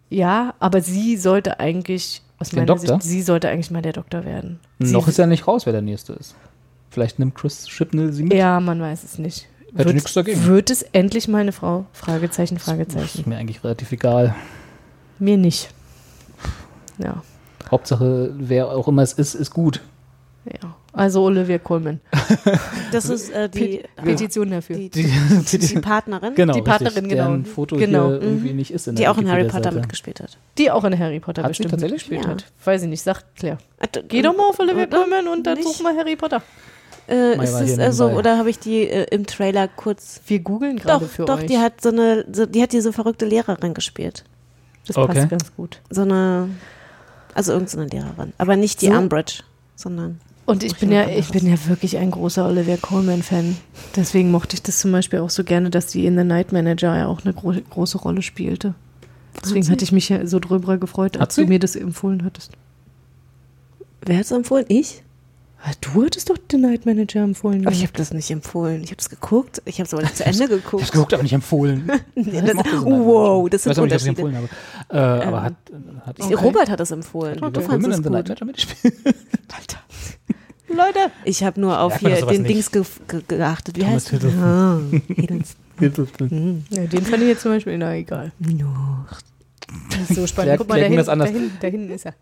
Ja, 0.09 0.55
aber 0.61 0.81
sie 0.81 1.17
sollte 1.17 1.61
eigentlich, 1.61 2.23
aus 2.43 2.51
Den 2.51 2.57
meiner 2.61 2.67
Doktor? 2.67 3.01
Sicht, 3.01 3.11
sie 3.11 3.23
sollte 3.23 3.49
eigentlich 3.49 3.71
mal 3.71 3.81
der 3.83 3.95
Doktor 3.95 4.25
werden. 4.25 4.61
Sie, 4.79 4.93
Noch 4.93 5.09
ist 5.09 5.19
ja 5.19 5.27
nicht 5.27 5.47
raus, 5.49 5.65
wer 5.67 5.73
der 5.73 5.83
nächste 5.83 6.13
ist. 6.13 6.35
Vielleicht 6.91 7.19
nimmt 7.19 7.35
Chris 7.35 7.67
Chibnall 7.67 8.13
sie 8.13 8.25
mit. 8.25 8.35
Ja, 8.35 8.61
man 8.61 8.81
weiß 8.81 9.03
es 9.05 9.19
nicht. 9.19 9.49
Hätte 9.75 9.87
Wird, 9.87 9.95
nichts 9.95 10.13
dagegen. 10.13 10.45
wird 10.45 10.69
es 10.71 10.83
endlich 10.83 11.27
mal 11.29 11.39
eine 11.39 11.53
Frau? 11.53 11.87
Fragezeichen, 11.95 12.59
Fragezeichen. 12.59 13.21
Ist 13.21 13.27
mir 13.27 13.39
eigentlich 13.39 13.65
relativ 13.65 13.91
egal. 13.93 14.35
Mir 15.19 15.39
nicht. 15.39 15.71
Ja, 16.99 17.23
Hauptsache, 17.71 18.35
wer 18.37 18.69
auch 18.69 18.87
immer 18.87 19.01
es 19.03 19.15
ist, 19.15 19.35
ist 19.35 19.51
gut. 19.51 19.81
ja. 20.45 20.75
Also 20.95 21.23
Olivia 21.23 21.59
Colman. 21.59 22.01
Das 22.93 23.07
ist 23.09 23.31
äh, 23.31 23.49
die, 23.49 23.79
Pe- 23.97 24.03
Petition 24.03 24.51
dafür. 24.51 24.77
die, 24.77 24.91
Die- 24.91 25.11
die, 25.51 25.59
die 25.59 25.79
Partnerin, 25.81 26.35
Genau, 26.35 26.53
Die 26.53 26.59
richtig, 26.59 26.65
Partnerin, 26.71 27.09
genau. 27.09 27.25
deren 27.29 27.45
Foto 27.47 27.77
Genau. 27.77 28.09
hier 28.09 28.21
irgendwie 28.23 28.51
Mhm. 28.51 28.57
nicht 28.57 28.71
ist 28.71 28.87
in 28.89 28.97
die 28.97 29.03
der 29.03 29.11
auch 29.11 29.17
in 29.17 29.31
Harry 29.31 29.45
Potter 29.49 29.73
mitgespielt 29.73 30.21
hat. 30.21 30.37
Die 30.59 30.71
auch 30.71 30.85
in 30.85 30.99
Harry 30.99 31.19
Potter 31.19 31.43
Hat 31.45 31.49
bestimmt 31.51 31.71
tatsächlich? 31.71 32.03
gespielt 32.03 32.25
Ja. 32.25 32.31
hat. 32.33 32.45
Weiß 32.65 32.83
ich 32.83 32.89
nicht, 32.89 33.01
sagt 33.03 33.25
Claire. 33.37 33.57
Äh, 33.79 33.87
Geh 34.09 34.21
doch 34.21 34.37
mal 34.37 34.51
auf 34.51 34.61
Olivia? 34.61 34.85
Colman 34.87 35.29
und 35.29 35.47
dann 35.47 35.55
Nicht? 35.57 35.67
such 35.67 35.83
mal 35.83 35.97
Harry 35.97 36.17
Potter. 36.17 36.43
Äh, 37.09 37.43
ist 37.43 37.55
es 37.79 37.97
so, 37.97 38.05
nebenbei. 38.05 38.19
oder 38.21 38.37
habe 38.39 38.51
ich 38.51 38.59
die 38.59 38.83
äh, 38.89 39.07
im 39.11 39.27
Trailer 39.27 39.69
kurz. 39.69 40.21
Wir 40.27 40.41
googeln 40.41 40.77
Doch, 40.77 40.85
gerade 40.85 41.07
für 41.07 41.25
doch, 41.25 41.39
euch. 41.41 41.47
die 41.47 41.59
hat 41.59 41.81
so 41.81 41.89
eine, 41.89 42.27
so, 42.31 42.45
die 42.47 42.63
hat 42.63 42.73
diese 42.73 42.93
verrückte 42.93 43.25
Lehrerin 43.25 43.73
gespielt. 43.75 44.25
das 44.87 44.97
Okay. 44.99 45.15
passt 45.15 45.31
ganz 45.31 45.57
gut. 45.57 45.81
So 45.91 46.03
eine, 46.03 46.51
also 47.35 47.53
irgendeine 47.55 47.87
Lehrerin. 47.87 48.33
Aber 48.39 48.57
nicht 48.57 48.83
die 48.83 48.87
So. 48.89 48.93
Umbridge, 48.93 49.43
sondern. 49.75 50.21
Und 50.45 50.65
ich 50.65 50.77
bin 50.77 50.91
ja, 50.91 51.09
ich 51.09 51.31
bin 51.31 51.47
ja 51.47 51.57
wirklich 51.67 51.99
ein 51.99 52.11
großer 52.11 52.47
Olivia 52.47 52.77
Colman-Fan. 52.77 53.57
Deswegen 53.95 54.31
mochte 54.31 54.55
ich 54.55 54.63
das 54.63 54.79
zum 54.79 54.91
Beispiel 54.91 55.21
auch 55.21 55.31
so 55.31 55.45
gerne, 55.45 55.71
dass 55.71 55.93
sie 55.93 56.05
in 56.05 56.17
The 56.17 56.25
Night 56.25 56.53
Manager 56.53 56.97
ja 56.97 57.07
auch 57.07 57.25
eine 57.25 57.33
gro 57.33 57.55
große 57.71 57.99
Rolle 57.99 58.23
spielte. 58.23 58.75
Deswegen 59.43 59.69
hatte 59.71 59.85
ich 59.85 59.93
mich 59.93 60.09
ja 60.09 60.27
so 60.27 60.41
drüber 60.41 60.79
gefreut, 60.79 61.17
als 61.17 61.37
du 61.37 61.47
mir 61.47 61.59
das 61.59 61.77
empfohlen 61.77 62.25
hattest. 62.25 62.53
Wer 64.05 64.17
hat 64.17 64.25
es 64.25 64.33
empfohlen? 64.33 64.65
Ich? 64.69 65.03
Ah, 65.65 65.71
Du 65.81 66.05
hattest 66.05 66.29
doch 66.29 66.37
The 66.51 66.57
Night 66.57 66.87
Manager 66.87 67.23
empfohlen. 67.23 67.65
Aber 67.67 67.75
ich 67.75 67.83
habe 67.83 67.93
das 67.97 68.13
nicht 68.13 68.31
empfohlen. 68.31 68.83
Ich 68.83 68.91
habe 68.91 68.99
es 69.01 69.09
geguckt. 69.09 69.63
Ich 69.65 69.79
habe 69.79 69.87
es 69.87 69.95
aber 69.95 70.03
nicht 70.03 70.17
zu 70.17 70.25
Ende 70.25 70.45
Ich 70.45 70.51
geguckt. 70.51 70.83
hab's 70.83 70.91
geguckt, 70.93 71.15
aber 71.15 71.23
nicht 71.23 71.33
empfohlen. 71.35 71.89
Nee, 72.17 72.23
Ich 72.39 72.41
das, 72.41 72.57
wow, 72.85 73.49
das 73.49 73.63
sind 73.63 73.73
Ich 73.73 73.79
weiß 73.79 73.85
nicht, 73.85 73.93
ich 73.95 74.09
Unterschiede. 74.09 74.13
es 74.13 74.19
empfohlen 74.19 74.37
habe. 74.37 74.49
Äh, 74.89 75.27
Aber 75.27 75.39
Ähm, 75.39 75.45
hat, 75.45 75.55
hat 76.07 76.19
Ich- 76.19 76.25
okay. 76.27 76.35
Robert 76.35 76.69
hat 76.71 76.81
das 76.81 76.91
empfohlen. 76.91 77.35
Lieber 77.37 77.51
Du 77.53 77.61
fandest 77.61 77.91
es 77.93 77.99
in 77.99 78.05
The 78.05 78.11
Night 78.11 78.29
gut. 78.29 78.45
Mitgespielt. 78.45 78.95
Leute. 80.69 81.11
Ich 81.25 81.45
habe 81.45 81.61
nur 81.61 81.79
auf 81.81 81.99
hier 81.99 82.17
den 82.27 82.43
nicht? 82.43 82.49
Dings 82.51 82.71
ge 82.73 82.83
ge 83.07 83.21
geachtet. 83.29 83.77
Wie 83.77 83.81
Thomas 83.81 83.95
heißt 83.95 84.11
Hiddleston. 84.11 84.43
Ah, 84.43 84.81
Hiddleston. 85.79 86.31
Hm. 86.31 86.65
Ja, 86.71 86.85
den 86.87 87.03
fand 87.05 87.23
ich 87.23 87.29
jetzt 87.29 87.43
zum 87.43 87.53
Beispiel, 87.53 87.77
na 87.77 87.95
egal. 87.95 88.33
Ist 88.41 88.49
so 90.09 90.27
spannend. 90.27 90.59
Guck 90.59 90.69
mal, 90.69 90.81
da 90.81 90.89
das 90.89 90.89
hinten, 90.91 91.07
da, 91.07 91.13
anders. 91.13 91.31
hinten, 91.31 91.59
da 91.61 91.69
hinten 91.69 91.91
ist 91.93 92.07
er. 92.07 92.15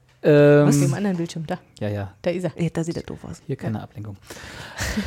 Aus 0.68 0.78
dem 0.78 0.84
Ähm, 0.88 0.94
anderen 0.94 1.16
Bildschirm. 1.16 1.46
Da, 1.46 1.58
ja, 1.80 1.88
ja. 1.88 2.12
da 2.20 2.30
ist 2.30 2.44
er. 2.44 2.52
Ja, 2.62 2.68
da 2.70 2.84
sieht 2.84 2.96
er 2.96 3.02
doof 3.02 3.20
aus. 3.24 3.40
Hier 3.46 3.56
keine 3.56 3.80
Ablenkung. 3.82 4.16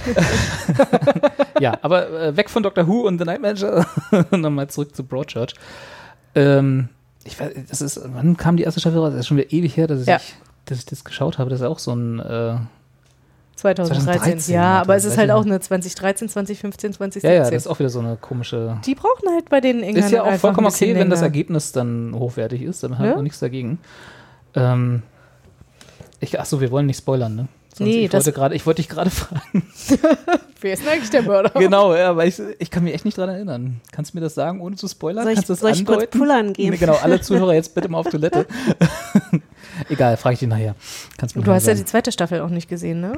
ja, 1.59 1.77
aber 1.81 2.09
äh, 2.09 2.37
weg 2.37 2.49
von 2.49 2.63
Doctor 2.63 2.87
Who 2.87 3.01
und 3.07 3.19
The 3.19 3.25
Night 3.25 3.41
Manager. 3.41 3.85
Nochmal 4.31 4.69
zurück 4.69 4.95
zu 4.95 5.03
Broadchurch. 5.03 5.53
Ähm, 6.35 6.89
ich 7.25 7.39
weiß, 7.39 7.53
das 7.69 7.81
ist, 7.81 8.01
wann 8.05 8.37
kam 8.37 8.57
die 8.57 8.63
erste 8.63 8.79
Staffel 8.79 8.99
raus? 8.99 9.11
Das 9.11 9.21
ist 9.21 9.27
schon 9.27 9.37
wieder 9.37 9.51
ewig 9.51 9.77
her, 9.77 9.87
dass 9.87 10.01
ich, 10.01 10.07
Ja. 10.07 10.19
dass 10.65 10.79
ich 10.79 10.85
das 10.85 11.03
geschaut 11.03 11.37
habe. 11.37 11.49
Das 11.49 11.59
ist 11.61 11.65
auch 11.65 11.79
so 11.79 11.93
ein. 11.93 12.19
Äh, 12.19 12.55
2013. 13.55 14.03
2013, 14.03 14.55
ja, 14.55 14.61
ja, 14.61 14.81
aber 14.81 14.95
es 14.95 15.05
ist 15.05 15.17
halt 15.17 15.31
auch 15.31 15.45
eine 15.45 15.59
2013, 15.59 16.27
2015, 16.29 16.91
ja, 16.91 16.97
2017. 16.97 17.31
ja, 17.31 17.39
das 17.39 17.51
ist 17.51 17.67
auch 17.67 17.79
wieder 17.79 17.89
so 17.89 17.99
eine 17.99 18.17
komische. 18.17 18.77
Die 18.85 18.95
brauchen 18.95 19.29
halt 19.33 19.49
bei 19.49 19.61
den 19.61 19.77
Engländern 19.83 20.03
Ist 20.05 20.11
ja 20.11 20.23
auch 20.23 20.33
vollkommen 20.35 20.67
okay, 20.67 20.95
wenn 20.95 21.09
das 21.09 21.19
länger. 21.19 21.27
Ergebnis 21.27 21.71
dann 21.71 22.13
hochwertig 22.17 22.61
ist. 22.61 22.83
Dann 22.83 22.97
haben 22.97 23.05
Ja. 23.05 23.11
wir 23.11 23.17
auch 23.17 23.21
nichts 23.21 23.39
dagegen. 23.39 23.79
Ähm, 24.55 25.03
ich, 26.19 26.39
achso, 26.39 26.59
wir 26.61 26.71
wollen 26.71 26.85
nicht 26.87 26.97
spoilern, 26.97 27.35
ne? 27.35 27.47
Sonst, 27.75 27.89
Nee, 27.89 28.05
ich, 28.05 28.11
das- 28.11 28.25
wollte 28.25 28.35
gerade, 28.37 28.55
ich 28.55 28.65
wollte 28.65 28.81
dich 28.81 28.89
gerade 28.89 29.09
fragen. 29.11 29.65
Wer 30.61 30.73
ist 30.73 30.83
denn 30.83 30.89
eigentlich 30.89 31.09
der 31.09 31.23
Mörder? 31.23 31.49
genau, 31.59 31.93
ja, 31.95 32.15
weil 32.15 32.29
ich, 32.29 32.39
ich 32.59 32.69
kann 32.71 32.83
mich 32.83 32.93
echt 32.93 33.03
nicht 33.05 33.17
dran 33.17 33.29
erinnern. 33.29 33.81
Kannst 33.91 34.13
du 34.13 34.17
mir 34.17 34.21
das 34.21 34.33
sagen, 34.35 34.61
ohne 34.61 34.75
zu 34.77 34.87
spoilern? 34.87 35.23
Soll 35.23 35.31
ich- 35.33 35.35
Kannst 35.37 35.49
du 35.49 35.53
das 35.53 35.59
soll 35.61 35.71
ich 35.71 35.85
kurz 35.85 36.05
pullern 36.11 36.53
gehen? 36.53 36.69
Nee, 36.71 36.77
genau, 36.77 36.95
alle 37.01 37.19
Zuhörer 37.19 37.53
jetzt 37.53 37.73
bitte 37.75 37.89
mal 37.89 37.97
auf 37.99 38.09
Toilette. 38.09 38.45
Egal, 39.89 40.17
frage 40.17 40.33
ich 40.33 40.39
dich 40.39 40.47
nachher. 40.49 40.75
Kannst 41.17 41.35
du 41.35 41.39
mir 41.39 41.45
Du 41.45 41.51
hast 41.51 41.63
ja 41.65 41.73
nachher 41.73 41.75
die 41.75 41.79
sagen. 41.79 41.87
zweite 41.89 42.11
Staffel 42.11 42.41
auch 42.41 42.49
nicht 42.49 42.69
gesehen, 42.69 43.01
ne? 43.01 43.13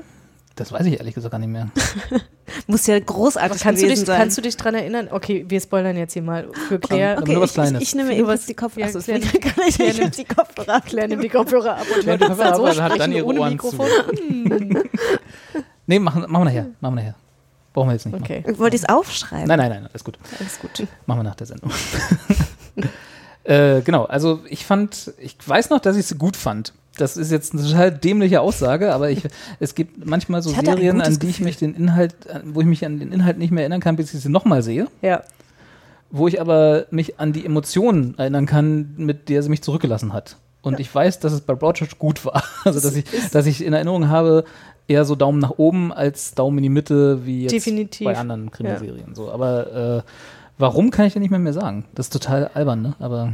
Das 0.57 0.71
weiß 0.71 0.85
ich 0.85 0.97
ehrlich 0.97 1.13
gesagt 1.13 1.31
gar 1.33 1.39
nicht 1.39 1.49
mehr. 1.49 1.69
Muss 2.67 2.87
ja 2.87 2.97
großartig 2.97 3.61
Kannst 3.61 3.81
du, 3.81 3.87
gewesen 3.87 3.99
dich, 4.01 4.07
sein. 4.07 4.19
kannst 4.19 4.37
du 4.37 4.41
dich 4.41 4.55
dran 4.55 4.73
erinnern? 4.73 5.09
Okay, 5.11 5.43
wir 5.49 5.59
spoilern 5.59 5.97
jetzt 5.97 6.13
hier 6.13 6.21
mal 6.21 6.47
für 6.69 6.79
Claire. 6.79 7.17
Aber 7.17 7.27
nur 7.31 7.41
was 7.41 7.53
Kleines. 7.53 7.81
Ich, 7.81 7.89
ich 7.89 7.95
nehme 7.95 8.15
eben 8.15 8.25
was- 8.27 8.45
die 8.45 8.53
Kopfhörer. 8.53 8.87
Ja, 8.87 8.95
Achso, 8.95 8.99
Claire 9.01 9.19
ich 9.19 9.31
Claire 9.41 9.65
nicht. 9.65 9.79
Ich 9.81 9.97
nimmt- 9.99 10.17
die 10.17 10.23
Kopfhörer 10.23 10.75
ab. 10.75 10.85
Claire 10.85 11.07
nimmt 11.09 11.23
die 11.23 11.29
Kopfhörer 11.29 11.75
ab 11.75 11.85
und 11.93 12.01
Claire 12.03 12.17
nimmt 12.17 12.21
die 12.21 12.25
so 12.25 12.29
Kopfhörer 12.29 12.53
ab 12.53 12.77
und 12.77 12.81
hat 12.83 12.99
dann 12.99 13.11
ihre 13.11 13.25
Ohren 13.25 13.49
Mikrofon. 13.51 13.87
Hm. 14.29 14.83
Nee, 15.87 15.99
machen, 15.99 16.21
machen 16.21 16.31
wir 16.31 16.45
nachher. 16.45 16.67
Machen 16.79 16.95
wir 16.95 17.01
nachher. 17.01 17.15
Brauchen 17.73 17.89
wir 17.89 17.93
jetzt 17.93 18.05
nicht. 18.05 18.15
Okay. 18.15 18.43
Wollte 18.57 18.77
ich 18.77 18.83
es 18.83 18.89
aufschreiben? 18.89 19.47
Nein, 19.47 19.59
nein, 19.59 19.69
nein, 19.69 19.87
alles 19.91 20.03
gut. 20.05 20.17
Alles 20.39 20.57
gut. 20.59 20.87
Machen 21.05 21.19
wir 21.19 21.23
nach 21.23 21.35
der 21.35 21.47
Sendung. 21.47 21.69
äh, 23.43 23.81
genau, 23.81 24.05
also 24.05 24.39
ich 24.49 24.65
fand, 24.65 25.13
ich 25.19 25.35
weiß 25.45 25.69
noch, 25.69 25.79
dass 25.79 25.97
ich 25.97 26.09
es 26.09 26.17
gut 26.17 26.37
fand. 26.37 26.73
Das 26.97 27.17
ist 27.17 27.31
jetzt 27.31 27.53
eine 27.53 27.63
total 27.63 27.91
dämliche 27.91 28.39
Aussage, 28.41 28.93
aber 28.93 29.09
ich, 29.09 29.23
es 29.59 29.75
gibt 29.75 30.05
manchmal 30.05 30.41
so 30.41 30.49
Serien, 30.51 31.01
an 31.01 31.19
die 31.19 31.27
ich 31.27 31.41
mich 31.41 31.57
den 31.57 31.75
Inhalt, 31.75 32.15
wo 32.45 32.61
ich 32.61 32.67
mich 32.67 32.85
an 32.85 32.99
den 32.99 33.11
Inhalt 33.11 33.37
nicht 33.37 33.51
mehr 33.51 33.63
erinnern 33.63 33.81
kann, 33.81 33.95
bis 33.97 34.13
ich 34.13 34.21
sie 34.21 34.29
nochmal 34.29 34.61
sehe. 34.61 34.87
Ja. 35.01 35.23
wo 36.11 36.27
ich 36.27 36.39
aber 36.39 36.85
mich 36.91 37.19
an 37.19 37.33
die 37.33 37.45
Emotionen 37.45 38.17
erinnern 38.17 38.45
kann, 38.45 38.93
mit 38.97 39.27
der 39.27 39.43
sie 39.43 39.49
mich 39.49 39.61
zurückgelassen 39.61 40.13
hat. 40.13 40.37
Und 40.61 40.79
ich 40.79 40.93
weiß, 40.93 41.19
dass 41.19 41.33
es 41.33 41.41
bei 41.41 41.53
Broadchurch 41.53 41.99
gut 41.99 42.23
war. 42.25 42.43
Also, 42.63 42.79
dass 42.79 42.95
ich, 42.95 43.05
dass 43.31 43.45
ich 43.45 43.63
in 43.63 43.73
Erinnerung 43.73 44.07
habe, 44.09 44.45
eher 44.87 45.03
so 45.05 45.15
Daumen 45.15 45.39
nach 45.39 45.51
oben 45.57 45.91
als 45.91 46.33
Daumen 46.33 46.57
in 46.59 46.63
die 46.63 46.69
Mitte, 46.69 47.25
wie 47.25 47.43
jetzt 47.43 47.51
Definitiv. 47.51 48.05
bei 48.05 48.17
anderen 48.17 48.49
Krimiserien. 48.51 49.13
So, 49.13 49.31
aber 49.31 50.03
äh, 50.05 50.09
warum 50.57 50.89
kann 50.91 51.05
ich 51.05 51.13
ja 51.15 51.19
nicht 51.19 51.31
mehr, 51.31 51.39
mehr 51.39 51.53
sagen? 51.53 51.85
Das 51.93 52.07
ist 52.07 52.13
total 52.13 52.49
albern, 52.53 52.81
ne? 52.81 52.95
Aber 52.99 53.33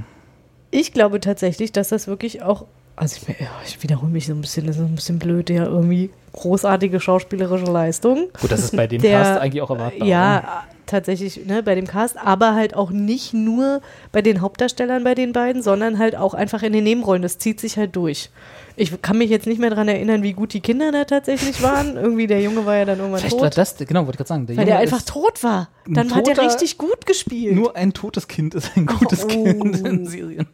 Ich 0.71 0.91
glaube 0.93 1.19
tatsächlich, 1.19 1.71
dass 1.71 1.89
das 1.89 2.07
wirklich 2.07 2.41
auch, 2.41 2.65
also 2.95 3.17
ich, 3.27 3.39
ja, 3.39 3.47
ich 3.65 3.81
wiederhole 3.83 4.11
mich 4.11 4.27
so 4.27 4.33
ein 4.33 4.41
bisschen, 4.41 4.67
das 4.67 4.77
ist 4.77 4.83
ein 4.83 4.95
bisschen 4.95 5.19
blöd, 5.19 5.49
ja, 5.49 5.65
irgendwie 5.65 6.09
großartige 6.33 6.99
schauspielerische 6.99 7.65
Leistung. 7.65 8.27
gut, 8.39 8.51
das 8.51 8.63
ist 8.63 8.75
bei 8.75 8.87
dem 8.87 9.01
Der- 9.01 9.21
Cast 9.23 9.41
eigentlich 9.41 9.61
auch 9.61 9.69
erwartbar. 9.69 10.07
Ja, 10.07 10.39
oder? 10.39 10.63
tatsächlich, 10.85 11.45
ne, 11.45 11.63
bei 11.63 11.75
dem 11.75 11.87
Cast, 11.87 12.17
aber 12.17 12.53
halt 12.55 12.75
auch 12.75 12.91
nicht 12.91 13.33
nur 13.33 13.81
bei 14.11 14.21
den 14.21 14.41
Hauptdarstellern 14.41 15.03
bei 15.03 15.15
den 15.15 15.31
beiden, 15.33 15.61
sondern 15.61 15.97
halt 15.99 16.15
auch 16.15 16.33
einfach 16.33 16.63
in 16.63 16.73
den 16.73 16.83
Nebenrollen. 16.83 17.21
Das 17.21 17.37
zieht 17.37 17.59
sich 17.61 17.77
halt 17.77 17.95
durch. 17.95 18.29
Ich 18.77 19.01
kann 19.01 19.17
mich 19.17 19.29
jetzt 19.29 19.47
nicht 19.47 19.59
mehr 19.59 19.69
daran 19.69 19.87
erinnern, 19.89 20.23
wie 20.23 20.33
gut 20.33 20.53
die 20.53 20.61
Kinder 20.61 20.91
da 20.91 21.03
tatsächlich 21.05 21.61
waren. 21.61 21.95
Irgendwie 22.01 22.27
der 22.27 22.41
Junge 22.41 22.65
war 22.65 22.75
ja 22.77 22.85
dann 22.85 22.99
irgendwann 22.99 23.19
Vielleicht 23.19 23.33
tot. 23.35 23.41
war 23.43 23.49
das, 23.49 23.75
genau, 23.77 24.01
wollte 24.01 24.11
ich 24.11 24.17
gerade 24.17 24.27
sagen. 24.29 24.47
Der 24.47 24.55
weil 24.57 24.63
Junge 24.63 24.71
der 24.71 24.79
einfach 24.79 25.01
tot 25.01 25.43
war. 25.43 25.69
Dann 25.87 26.13
hat 26.15 26.27
er 26.27 26.37
richtig 26.37 26.77
gut 26.77 27.05
gespielt. 27.05 27.55
Nur 27.55 27.75
ein 27.75 27.93
totes 27.93 28.27
Kind 28.27 28.55
ist 28.55 28.71
ein 28.75 28.85
gutes 28.85 29.23
Oh. 29.25 29.27
Kind 29.27 29.85
in 29.87 30.07
Serien. 30.07 30.47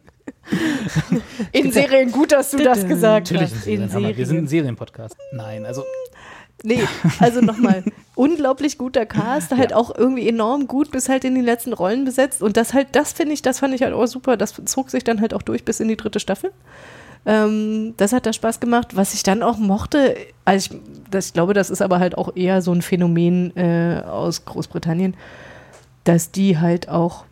In 1.52 1.72
Serien 1.72 2.12
gut, 2.12 2.32
dass 2.32 2.50
du 2.50 2.58
das 2.58 2.86
gesagt 2.86 3.30
Natürlich 3.30 3.54
hast. 3.54 3.66
in 3.66 3.88
Serien. 3.88 4.16
Wir 4.16 4.26
sind 4.26 4.36
ein 4.38 4.46
Serien. 4.46 4.48
Serienpodcast. 4.48 5.16
Nein, 5.32 5.66
also 5.66 5.84
Nee, 6.64 6.82
also 7.20 7.40
nochmal, 7.40 7.84
unglaublich 8.16 8.78
guter 8.78 9.06
Cast, 9.06 9.56
halt 9.56 9.72
auch 9.72 9.94
irgendwie 9.96 10.28
enorm 10.28 10.66
gut 10.66 10.90
bis 10.90 11.08
halt 11.08 11.24
in 11.24 11.36
die 11.36 11.40
letzten 11.40 11.72
Rollen 11.72 12.04
besetzt. 12.04 12.42
Und 12.42 12.56
das 12.56 12.74
halt, 12.74 12.88
das 12.92 13.12
finde 13.12 13.34
ich, 13.34 13.42
das 13.42 13.60
fand 13.60 13.74
ich 13.74 13.82
halt 13.82 13.94
auch 13.94 14.06
super. 14.06 14.36
Das 14.36 14.54
zog 14.64 14.90
sich 14.90 15.04
dann 15.04 15.20
halt 15.20 15.34
auch 15.34 15.42
durch 15.42 15.64
bis 15.64 15.78
in 15.78 15.86
die 15.86 15.96
dritte 15.96 16.18
Staffel. 16.18 16.50
Ähm, 17.26 17.94
das 17.96 18.12
hat 18.12 18.26
da 18.26 18.32
Spaß 18.32 18.58
gemacht. 18.58 18.96
Was 18.96 19.14
ich 19.14 19.22
dann 19.22 19.44
auch 19.44 19.58
mochte, 19.58 20.16
also 20.44 20.74
ich, 20.74 20.80
das, 21.10 21.26
ich 21.26 21.32
glaube, 21.32 21.54
das 21.54 21.70
ist 21.70 21.80
aber 21.80 22.00
halt 22.00 22.18
auch 22.18 22.34
eher 22.34 22.60
so 22.60 22.72
ein 22.72 22.82
Phänomen 22.82 23.56
äh, 23.56 24.02
aus 24.04 24.44
Großbritannien, 24.44 25.14
dass 26.02 26.32
die 26.32 26.58
halt 26.58 26.88
auch, 26.88 27.24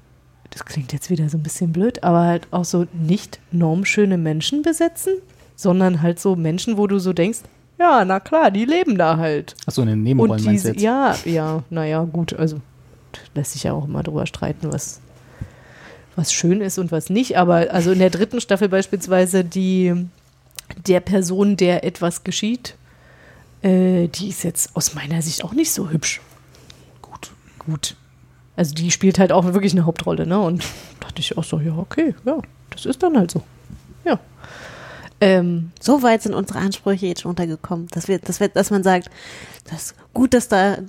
das 0.56 0.64
klingt 0.64 0.94
jetzt 0.94 1.10
wieder 1.10 1.28
so 1.28 1.36
ein 1.36 1.42
bisschen 1.42 1.70
blöd, 1.70 2.02
aber 2.02 2.22
halt 2.22 2.48
auch 2.50 2.64
so 2.64 2.86
nicht 2.94 3.40
normschöne 3.52 4.16
Menschen 4.16 4.62
besetzen, 4.62 5.12
sondern 5.54 6.00
halt 6.00 6.18
so 6.18 6.34
Menschen, 6.34 6.78
wo 6.78 6.86
du 6.86 6.98
so 6.98 7.12
denkst, 7.12 7.40
ja, 7.78 8.06
na 8.06 8.20
klar, 8.20 8.50
die 8.50 8.64
leben 8.64 8.96
da 8.96 9.18
halt. 9.18 9.54
Achso, 9.66 9.82
in 9.82 9.88
den 9.88 10.02
Nebenrollen 10.02 10.42
meinst 10.42 10.64
du 10.64 10.68
jetzt? 10.70 10.80
ja, 10.80 11.14
ja, 11.26 11.62
naja, 11.68 12.04
gut, 12.04 12.32
also 12.32 12.62
lässt 13.34 13.52
sich 13.52 13.64
ja 13.64 13.74
auch 13.74 13.84
immer 13.84 14.02
drüber 14.02 14.24
streiten, 14.24 14.72
was, 14.72 15.02
was 16.14 16.32
schön 16.32 16.62
ist 16.62 16.78
und 16.78 16.90
was 16.90 17.10
nicht. 17.10 17.36
Aber 17.36 17.70
also 17.70 17.92
in 17.92 17.98
der 17.98 18.08
dritten 18.08 18.40
Staffel 18.40 18.70
beispielsweise 18.70 19.44
die 19.44 20.08
der 20.86 21.00
Person, 21.00 21.58
der 21.58 21.84
etwas 21.84 22.24
geschieht, 22.24 22.76
äh, 23.60 24.08
die 24.08 24.30
ist 24.30 24.42
jetzt 24.42 24.74
aus 24.74 24.94
meiner 24.94 25.20
Sicht 25.20 25.44
auch 25.44 25.52
nicht 25.52 25.70
so 25.70 25.90
hübsch. 25.90 26.22
Gut. 27.02 27.30
Gut. 27.58 27.96
Also 28.56 28.74
die 28.74 28.90
spielt 28.90 29.18
halt 29.18 29.32
auch 29.32 29.44
wirklich 29.44 29.72
eine 29.72 29.84
Hauptrolle, 29.86 30.26
ne? 30.26 30.40
Und 30.40 30.64
dachte 31.00 31.20
ich 31.20 31.36
auch 31.36 31.44
so, 31.44 31.60
ja, 31.60 31.76
okay, 31.76 32.14
ja, 32.24 32.38
das 32.70 32.86
ist 32.86 33.02
dann 33.02 33.16
halt 33.16 33.30
so. 33.30 33.42
Ja. 34.04 34.18
Ähm, 35.20 35.70
So 35.80 36.02
weit 36.02 36.22
sind 36.22 36.34
unsere 36.34 36.58
Ansprüche 36.58 37.06
jetzt 37.06 37.22
schon 37.22 37.30
untergekommen, 37.30 37.86
dass 37.90 38.08
wir, 38.08 38.18
dass 38.18 38.40
wir, 38.40 38.48
dass 38.48 38.70
man 38.70 38.82
sagt, 38.82 39.10
das 39.64 39.82
ist 39.86 39.94
gut, 40.12 40.34
dass 40.34 40.48
da. 40.48 40.78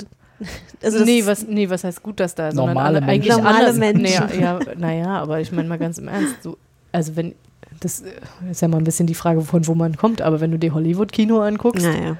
Also 0.83 1.03
nee, 1.03 1.25
was, 1.25 1.47
nee, 1.47 1.67
was 1.67 1.83
heißt 1.83 2.03
gut, 2.03 2.19
dass 2.19 2.35
da 2.35 2.51
sondern 2.51 2.75
Normale 2.75 2.97
alle- 2.99 3.05
Menschen. 3.07 3.09
eigentlich 3.31 3.37
Normale 3.37 3.57
anders. 3.57 3.77
Menschen. 3.77 4.25
Naja, 4.27 4.59
ja, 4.67 4.75
naja, 4.77 5.07
aber 5.19 5.39
ich 5.41 5.51
meine 5.51 5.67
mal 5.67 5.79
ganz 5.79 5.97
im 5.97 6.07
Ernst, 6.07 6.43
so, 6.43 6.59
also 6.91 7.15
wenn, 7.15 7.33
das 7.79 8.01
äh, 8.01 8.11
ist 8.51 8.61
ja 8.61 8.67
mal 8.67 8.77
ein 8.77 8.83
bisschen 8.83 9.07
die 9.07 9.15
Frage, 9.15 9.41
von 9.41 9.65
wo 9.65 9.73
man 9.73 9.97
kommt, 9.97 10.21
aber 10.21 10.39
wenn 10.39 10.51
du 10.51 10.59
dir 10.59 10.75
Hollywood-Kino 10.75 11.39
anguckst, 11.41 11.83
Naja. 11.87 12.17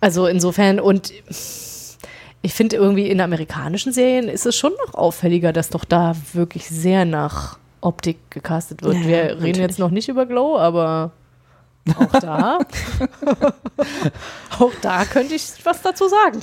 also 0.00 0.26
insofern 0.26 0.80
und 0.80 1.12
ich 2.46 2.54
finde 2.54 2.76
irgendwie 2.76 3.08
in 3.10 3.20
amerikanischen 3.20 3.92
Serien 3.92 4.28
ist 4.28 4.46
es 4.46 4.54
schon 4.54 4.72
noch 4.86 4.94
auffälliger, 4.94 5.52
dass 5.52 5.68
doch 5.68 5.84
da 5.84 6.14
wirklich 6.32 6.68
sehr 6.68 7.04
nach 7.04 7.58
Optik 7.80 8.18
gecastet 8.30 8.82
wird. 8.84 8.94
Ja, 8.94 9.00
Wir 9.00 9.16
reden 9.16 9.34
natürlich. 9.38 9.58
jetzt 9.58 9.78
noch 9.80 9.90
nicht 9.90 10.08
über 10.08 10.26
Glow, 10.26 10.56
aber 10.56 11.10
auch 11.98 12.20
da, 12.20 12.58
auch 14.60 14.72
da 14.80 15.04
könnte 15.06 15.34
ich 15.34 15.42
was 15.64 15.82
dazu 15.82 16.06
sagen. 16.08 16.40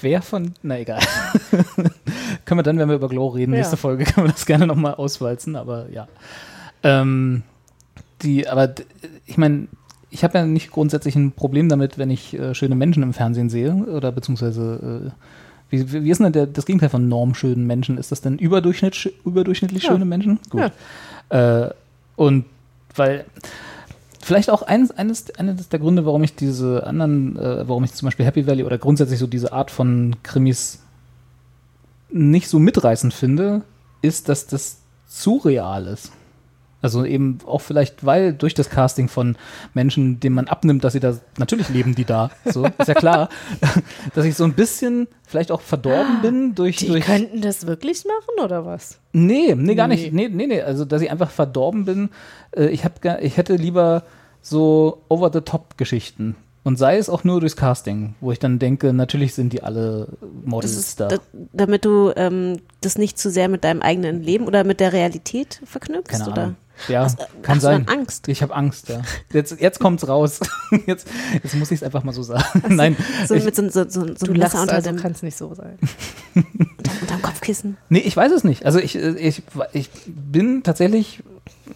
Wer 0.00 0.22
von, 0.22 0.54
na 0.62 0.78
egal. 0.80 1.00
können 2.44 2.58
wir 2.58 2.62
dann, 2.64 2.78
wenn 2.78 2.88
wir 2.88 2.96
über 2.96 3.08
Glow 3.08 3.28
reden, 3.28 3.52
Ja. 3.52 3.58
nächste 3.58 3.76
Folge, 3.76 4.04
können 4.04 4.26
wir 4.26 4.32
das 4.32 4.44
gerne 4.46 4.66
nochmal 4.66 4.94
auswalzen, 4.94 5.54
aber 5.54 5.88
ja. 5.90 6.08
Ähm, 6.82 7.44
die, 8.22 8.48
aber 8.48 8.74
ich 9.24 9.36
meine, 9.38 9.68
ich 10.10 10.24
habe 10.24 10.38
ja 10.38 10.46
nicht 10.46 10.70
grundsätzlich 10.70 11.16
ein 11.16 11.32
Problem 11.32 11.68
damit, 11.68 11.98
wenn 11.98 12.10
ich 12.10 12.34
äh, 12.38 12.54
schöne 12.54 12.74
Menschen 12.74 13.02
im 13.02 13.12
Fernsehen 13.12 13.50
sehe 13.50 13.74
oder 13.74 14.12
beziehungsweise 14.12 15.10
äh, 15.10 15.10
wie, 15.68 16.04
wie 16.04 16.10
ist 16.10 16.20
denn 16.20 16.32
der, 16.32 16.46
das 16.46 16.64
Gegenteil 16.64 16.90
von 16.90 17.08
normschönen 17.08 17.66
Menschen? 17.66 17.98
Ist 17.98 18.12
das 18.12 18.20
denn 18.20 18.38
überdurchschnitt, 18.38 19.12
überdurchschnittlich 19.24 19.82
Ja. 19.82 19.90
schöne 19.90 20.04
Menschen? 20.04 20.38
Gut. 20.48 20.70
Äh, 21.28 21.70
und 22.14 22.44
weil 22.94 23.24
vielleicht 24.22 24.48
auch 24.50 24.62
eines, 24.62 24.92
eines, 24.92 25.34
eines 25.34 25.68
der 25.68 25.80
Gründe, 25.80 26.06
warum 26.06 26.22
ich 26.22 26.36
diese 26.36 26.86
anderen, 26.86 27.36
äh, 27.36 27.68
warum 27.68 27.84
ich 27.84 27.92
zum 27.94 28.06
Beispiel 28.06 28.26
Happy 28.26 28.46
Valley 28.46 28.64
oder 28.64 28.78
grundsätzlich 28.78 29.18
so 29.18 29.26
diese 29.26 29.52
Art 29.52 29.70
von 29.70 30.16
Krimis 30.22 30.82
nicht 32.10 32.48
so 32.48 32.58
mitreißend 32.58 33.12
finde, 33.12 33.62
ist, 34.02 34.28
dass 34.28 34.46
das 34.46 34.78
zu 35.08 35.38
real 35.38 35.86
ist. 35.86 36.12
Also 36.86 37.04
eben 37.04 37.38
auch 37.44 37.60
vielleicht, 37.62 38.06
weil 38.06 38.32
durch 38.32 38.54
das 38.54 38.70
Casting 38.70 39.08
von 39.08 39.34
Menschen, 39.74 40.20
denen 40.20 40.36
man 40.36 40.46
abnimmt, 40.46 40.84
dass 40.84 40.92
sie 40.92 41.00
da, 41.00 41.18
natürlich 41.36 41.68
leben 41.68 41.96
die 41.96 42.04
da, 42.04 42.30
so, 42.44 42.64
ist 42.78 42.86
ja 42.86 42.94
klar, 42.94 43.28
dass 44.14 44.24
ich 44.24 44.36
so 44.36 44.44
ein 44.44 44.52
bisschen 44.52 45.08
vielleicht 45.26 45.50
auch 45.50 45.62
verdorben 45.62 46.20
bin 46.22 46.54
durch, 46.54 46.76
Die 46.76 46.86
durch 46.86 47.04
könnten 47.04 47.40
das 47.40 47.66
wirklich 47.66 48.04
machen 48.04 48.44
oder 48.44 48.64
was? 48.64 49.00
Nee, 49.12 49.56
nee, 49.56 49.74
gar 49.74 49.88
Nee. 49.88 49.96
nicht. 49.96 50.12
Nee, 50.12 50.28
nee, 50.28 50.46
nee. 50.46 50.62
Also, 50.62 50.84
dass 50.84 51.02
ich 51.02 51.10
einfach 51.10 51.30
verdorben 51.30 51.84
bin. 51.84 52.10
Äh, 52.56 52.66
ich, 52.68 52.84
hab, 52.84 53.04
ich 53.20 53.36
hätte 53.36 53.56
lieber 53.56 54.04
so 54.42 55.02
Over-the-Top-Geschichten. 55.08 56.36
Und 56.64 56.78
sei 56.78 56.96
es 56.96 57.08
auch 57.08 57.22
nur 57.22 57.38
durchs 57.38 57.54
Casting, 57.54 58.16
wo 58.20 58.32
ich 58.32 58.40
dann 58.40 58.58
denke, 58.58 58.92
natürlich 58.92 59.34
sind 59.34 59.52
die 59.52 59.62
alle 59.62 60.08
Models 60.44 60.76
ist, 60.76 60.98
da. 60.98 61.06
da, 61.06 61.18
damit 61.52 61.84
du 61.84 62.12
ähm, 62.16 62.56
das 62.80 62.98
nicht 62.98 63.20
zu 63.20 63.30
sehr 63.30 63.48
mit 63.48 63.62
deinem 63.62 63.82
eigenen 63.82 64.20
Leben 64.20 64.46
oder 64.48 64.64
mit 64.64 64.80
der 64.80 64.92
Realität 64.92 65.60
verknüpfst, 65.64 66.26
oder? 66.26 66.54
Ja, 66.88 67.06
äh, 67.06 67.08
kann 67.42 67.56
hast 67.56 67.56
du 67.56 67.60
sein. 67.60 67.86
dann 67.86 67.98
Angst? 67.98 68.28
Ich 68.28 68.42
habe 68.42 68.54
Angst, 68.54 68.88
ja. 68.88 69.02
Jetzt, 69.32 69.60
jetzt 69.60 69.78
kommt's 69.80 70.06
raus. 70.06 70.40
Jetzt, 70.86 71.08
jetzt 71.42 71.54
muss 71.54 71.70
ich 71.70 71.80
es 71.80 71.82
einfach 71.82 72.02
mal 72.02 72.12
so 72.12 72.22
sagen. 72.22 72.62
Nein, 72.74 72.96
So 73.26 73.34
ich, 73.34 73.44
mit 73.44 73.54
so, 73.54 73.68
so, 73.68 73.88
so, 73.88 74.06
so 74.14 74.26
Du 74.26 74.32
Messer 74.32 74.62
unter 74.62 74.74
also 74.74 74.90
dem 74.90 74.98
kann 74.98 75.12
es 75.12 75.22
nicht 75.22 75.36
so 75.36 75.54
sein. 75.54 75.78
unterm 77.00 77.22
Kopfkissen. 77.22 77.76
Nee, 77.88 78.00
ich 78.00 78.16
weiß 78.16 78.32
es 78.32 78.44
nicht. 78.44 78.66
Also 78.66 78.78
ich, 78.78 78.96
ich, 78.96 79.42
ich 79.72 79.90
bin 80.06 80.62
tatsächlich, 80.62 81.22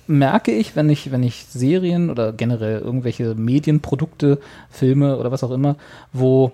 merke 0.06 0.52
ich, 0.52 0.76
wenn 0.76 0.90
ich, 0.90 1.12
wenn 1.12 1.22
ich 1.22 1.46
Serien 1.48 2.10
oder 2.10 2.32
generell 2.32 2.80
irgendwelche 2.80 3.34
Medienprodukte, 3.34 4.38
Filme 4.70 5.18
oder 5.18 5.30
was 5.30 5.44
auch 5.44 5.50
immer, 5.52 5.76
wo 6.12 6.52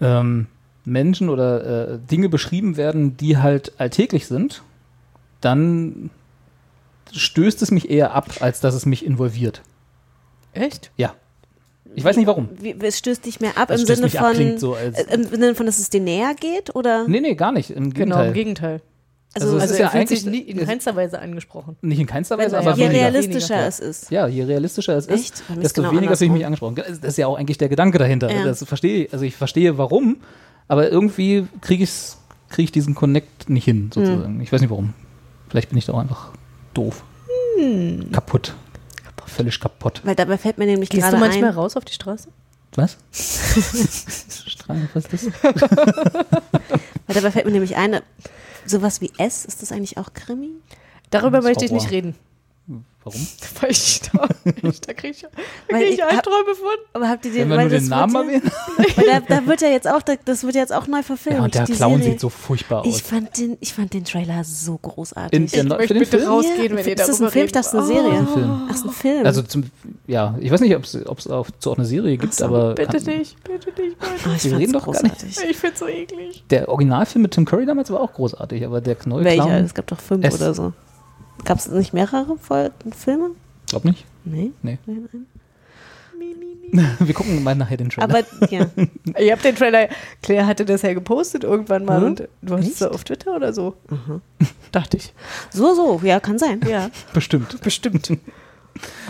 ähm, 0.00 0.46
Menschen 0.84 1.28
oder 1.28 1.92
äh, 1.92 1.98
Dinge 1.98 2.28
beschrieben 2.28 2.76
werden, 2.76 3.16
die 3.16 3.36
halt 3.36 3.72
alltäglich 3.78 4.26
sind, 4.26 4.62
dann 5.40 6.10
stößt 7.12 7.62
es 7.62 7.70
mich 7.70 7.90
eher 7.90 8.14
ab, 8.14 8.28
als 8.40 8.60
dass 8.60 8.74
es 8.74 8.86
mich 8.86 9.04
involviert. 9.04 9.62
Echt? 10.52 10.90
Ja. 10.96 11.14
Ich 11.94 12.04
weiß 12.04 12.16
nicht 12.16 12.26
warum. 12.26 12.48
Wie, 12.60 12.76
es 12.80 12.98
stößt 12.98 13.24
dich 13.24 13.40
mehr 13.40 13.56
ab 13.56 13.70
Es 13.70 13.80
im 13.80 13.86
stößt 13.86 13.96
Sinne 13.96 14.06
mich 14.06 14.20
ab, 14.20 14.26
von, 14.26 14.34
klingt 14.36 14.60
so 14.60 14.74
als- 14.74 14.98
äh, 14.98 15.14
im 15.14 15.24
Sinne 15.24 15.54
von, 15.54 15.66
dass 15.66 15.78
es 15.78 15.88
dir 15.90 16.00
näher 16.00 16.34
geht 16.38 16.74
oder? 16.76 17.08
Nee, 17.08 17.20
nee, 17.20 17.34
gar 17.34 17.50
nicht. 17.52 17.70
Im 17.70 17.92
Genau, 17.92 18.16
Gegenteil. 18.16 18.26
im 18.28 18.34
Gegenteil. 18.34 18.80
Also- 19.34 19.46
Also, 19.48 19.56
es 19.56 19.62
Also 19.62 19.74
ist 19.74 19.80
ja 19.80 19.88
fühlt 19.90 20.00
eigentlich 20.02 20.20
sich 20.22 20.30
nie 20.30 20.38
in 20.40 20.64
keinster 20.64 20.96
Weise 20.96 21.18
angesprochen. 21.20 21.76
nicht 21.82 21.98
in 22.00 22.06
keinster 22.06 22.38
Weise, 22.38 22.56
er 22.56 22.62
aber 22.62 22.72
Je 22.76 22.84
weniger. 22.84 23.00
realistischer 23.00 23.54
weniger. 23.54 23.68
es 23.68 23.78
ist. 23.80 24.10
Ja, 24.10 24.26
je 24.26 24.42
realistischer 24.44 24.96
es 24.96 25.06
ist, 25.06 25.14
Echt? 25.14 25.34
Ist 25.50 25.62
desto 25.62 25.82
genau 25.82 25.94
weniger 25.94 26.16
fühle 26.16 26.26
ich 26.28 26.32
mich 26.32 26.46
angesprochen. 26.46 26.76
Das 26.76 26.98
ist 26.98 27.18
ja 27.18 27.26
auch 27.26 27.36
eigentlich 27.36 27.58
der 27.58 27.68
Gedanke 27.68 27.98
dahinter. 27.98 28.30
Ja. 28.32 28.44
Das 28.44 28.64
verstehe 28.64 29.04
ich, 29.04 29.12
also 29.12 29.24
ich 29.24 29.36
verstehe 29.36 29.76
warum, 29.78 30.16
aber 30.66 30.90
irgendwie 30.90 31.46
kriege 31.60 31.84
ich 31.84 31.90
kriege 32.48 32.64
ich 32.64 32.72
diesen 32.72 32.94
Connect 32.94 33.50
nicht 33.50 33.64
hin, 33.64 33.90
sozusagen. 33.92 34.24
Hm. 34.36 34.40
Ich 34.40 34.50
weiß 34.52 34.60
nicht 34.62 34.70
warum. 34.70 34.94
Vielleicht 35.50 35.68
bin 35.68 35.78
ich 35.78 35.84
da 35.86 35.92
auch 35.92 35.98
einfach 35.98 36.32
doof. 36.78 37.02
Hm. 37.58 38.10
Kaputt. 38.12 38.54
Völlig 39.26 39.60
kaputt. 39.60 40.00
Weil 40.04 40.14
dabei 40.14 40.38
fällt 40.38 40.58
mir 40.58 40.64
nämlich 40.66 40.88
Gehst 40.88 41.02
gerade 41.02 41.16
du 41.16 41.20
manchmal 41.20 41.50
ein, 41.50 41.54
raus 41.54 41.76
auf 41.76 41.84
die 41.84 41.92
Straße? 41.92 42.28
Was? 42.74 42.96
Strahl, 44.46 44.88
was 44.94 45.04
ist 45.12 45.26
das? 45.26 45.52
weil 45.62 47.14
dabei 47.14 47.30
fällt 47.30 47.44
mir 47.44 47.52
nämlich 47.52 47.76
ein, 47.76 48.00
sowas 48.64 49.00
wie 49.00 49.12
S, 49.18 49.44
ist 49.44 49.62
das 49.62 49.70
eigentlich 49.70 49.98
auch 49.98 50.12
Krimi? 50.14 50.50
Darüber 51.10 51.42
möchte 51.42 51.64
ich 51.64 51.72
nicht 51.72 51.90
reden. 51.90 52.14
Warum? 53.04 53.26
Weil 53.60 53.70
ich 53.70 54.00
da, 54.02 54.28
ich, 54.62 54.80
da 54.80 54.92
kriege 54.92 55.12
ich, 55.14 55.22
da 55.22 55.28
krieg 55.68 55.88
ich 55.88 55.94
ich 55.94 56.04
Albträume 56.04 56.54
von. 56.54 56.68
Aber 56.92 57.08
habt 57.08 57.24
ihr 57.26 57.32
Wenn 57.34 57.48
den, 57.48 57.50
wir 57.50 57.56
weil 57.56 57.68
nur 57.68 57.78
das 57.78 57.82
den 57.84 57.90
wird 57.90 58.00
Namen 58.00 58.14
ja, 58.14 58.20
erwähnen? 58.22 58.52
weil 58.96 59.06
da, 59.06 59.20
da 59.20 59.46
wird 59.46 59.60
ja 59.60 59.68
jetzt 59.68 59.88
auch, 59.88 60.02
das 60.02 60.44
wird 60.44 60.54
jetzt 60.56 60.72
auch 60.72 60.86
neu 60.88 61.02
verfilmt. 61.02 61.38
Ja, 61.38 61.44
und 61.44 61.54
der 61.54 61.64
die 61.64 61.72
Clown 61.74 61.98
Serie. 61.98 62.12
sieht 62.12 62.20
so 62.20 62.28
furchtbar 62.28 62.84
Ich 62.84 62.94
aus. 62.96 63.00
fand 63.02 63.38
den, 63.38 63.56
ich 63.60 63.72
fand 63.72 63.94
den 63.94 64.04
Trailer 64.04 64.42
so 64.44 64.76
großartig. 64.78 65.38
In 65.38 65.44
Ich 65.46 65.64
möchte 65.64 65.94
bitte 65.94 66.18
Film? 66.18 66.28
rausgehen, 66.30 66.76
wenn 66.76 66.86
ihr 66.86 66.92
ist 66.96 66.98
das 66.98 67.06
darüber 67.18 67.26
ein 67.26 67.32
Film? 67.32 67.48
Das 67.52 67.66
ist 67.68 67.74
eine 67.74 67.86
Serie. 67.86 68.26
Film. 68.26 68.60
Ach, 68.68 68.74
ist 68.74 68.84
ein 68.84 68.90
Film. 68.90 69.26
Also 69.26 69.42
zum, 69.42 69.64
ja, 70.06 70.34
ich 70.40 70.50
weiß 70.50 70.60
nicht, 70.60 70.74
ob 70.76 70.84
es 70.84 71.26
auch, 71.28 71.46
so 71.58 71.70
auch 71.72 71.76
eine 71.76 71.86
Serie 71.86 72.16
gibt, 72.16 72.42
aber 72.42 72.74
Bitte 72.74 72.98
kann, 72.98 73.16
nicht, 73.18 73.42
bitte 73.44 73.70
nicht, 73.80 73.98
bitte. 73.98 74.34
ich 74.36 74.44
wir 74.50 74.58
reden 74.58 74.72
doch 74.72 74.84
gar 74.90 75.02
nicht. 75.02 75.14
großartig. 75.18 75.50
Ich 75.50 75.56
find's 75.56 75.78
so 75.78 75.86
eklig. 75.86 76.44
der 76.50 76.68
Originalfilm 76.68 77.22
mit 77.22 77.30
Tim 77.32 77.44
Curry 77.44 77.64
damals 77.64 77.90
war 77.90 78.00
auch 78.00 78.12
großartig, 78.12 78.64
aber 78.66 78.80
der 78.80 78.96
neue 79.06 79.24
Welcher? 79.24 79.60
Es 79.60 79.72
gab 79.74 79.86
doch 79.86 80.00
fünf 80.00 80.24
oder 80.34 80.52
so. 80.52 80.72
Gab 81.44 81.58
es 81.58 81.68
nicht 81.68 81.92
mehrere 81.92 82.36
Folgen, 82.38 82.92
Filme? 82.92 83.30
glaub 83.68 83.84
nicht. 83.84 84.04
Nee. 84.24 84.52
Nee. 84.62 84.78
Nein, 84.86 85.08
nein. 85.12 85.26
Wir 86.98 87.14
gucken 87.14 87.42
mal 87.42 87.54
nachher 87.54 87.78
den 87.78 87.88
Trailer. 87.88 88.04
Aber 88.10 88.22
ja. 88.50 88.66
Ihr 89.18 89.32
habt 89.32 89.42
den 89.44 89.56
Trailer, 89.56 89.88
Claire 90.22 90.46
hatte 90.46 90.66
das 90.66 90.82
ja 90.82 90.92
gepostet 90.92 91.42
irgendwann 91.44 91.84
mal 91.86 92.00
Hm? 92.00 92.06
und 92.06 92.28
du 92.42 92.56
hast 92.56 92.68
es 92.68 92.82
auf 92.82 93.04
Twitter 93.04 93.34
oder 93.36 93.54
so. 93.54 93.74
Dachte 94.72 94.98
ich. 94.98 95.14
So, 95.50 95.74
so, 95.74 96.00
ja, 96.04 96.20
kann 96.20 96.38
sein. 96.38 96.60
Ja, 96.68 96.90
Bestimmt. 97.14 97.58
bestimmt. 97.62 98.10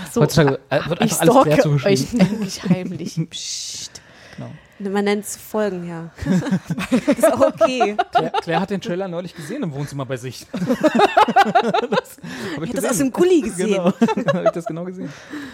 Ach 0.01 0.13
so, 0.13 0.21
Heutzutage 0.21 0.61
äh, 0.71 0.81
wird 0.89 1.01
ich 1.05 1.21
einfach 1.21 1.21
alles 1.21 1.43
Claire 1.43 1.61
stalke 1.61 1.63
zugeschrieben. 1.63 2.21
euch 2.21 2.31
nämlich 2.31 2.63
heimlich. 2.63 3.21
Psst. 3.31 4.01
Genau. 4.37 4.51
Man 4.81 5.05
nennt 5.05 5.25
es 5.25 5.37
Folgen, 5.37 5.89
ja. 5.89 6.11
ist 7.07 7.33
auch 7.33 7.41
okay. 7.41 7.97
Claire, 8.13 8.33
Claire 8.43 8.61
hat 8.61 8.71
den 8.71 8.81
Trailer 8.81 9.09
neulich 9.09 9.35
gesehen 9.35 9.63
im 9.63 9.73
Wohnzimmer 9.73 10.07
bei 10.07 10.17
sich. 10.17 10.47
das 10.53 12.19
Ich 12.63 12.69
hab 12.69 12.75
das 12.77 12.85
aus 12.85 12.99
dem 12.99 13.13
Gully 13.13 13.41
gesehen. 13.43 13.69
Genau, 13.69 13.85
habe 14.35 14.45
ich 14.45 14.51
das 14.51 14.67
genau 14.67 14.85
gesehen. 14.85 15.09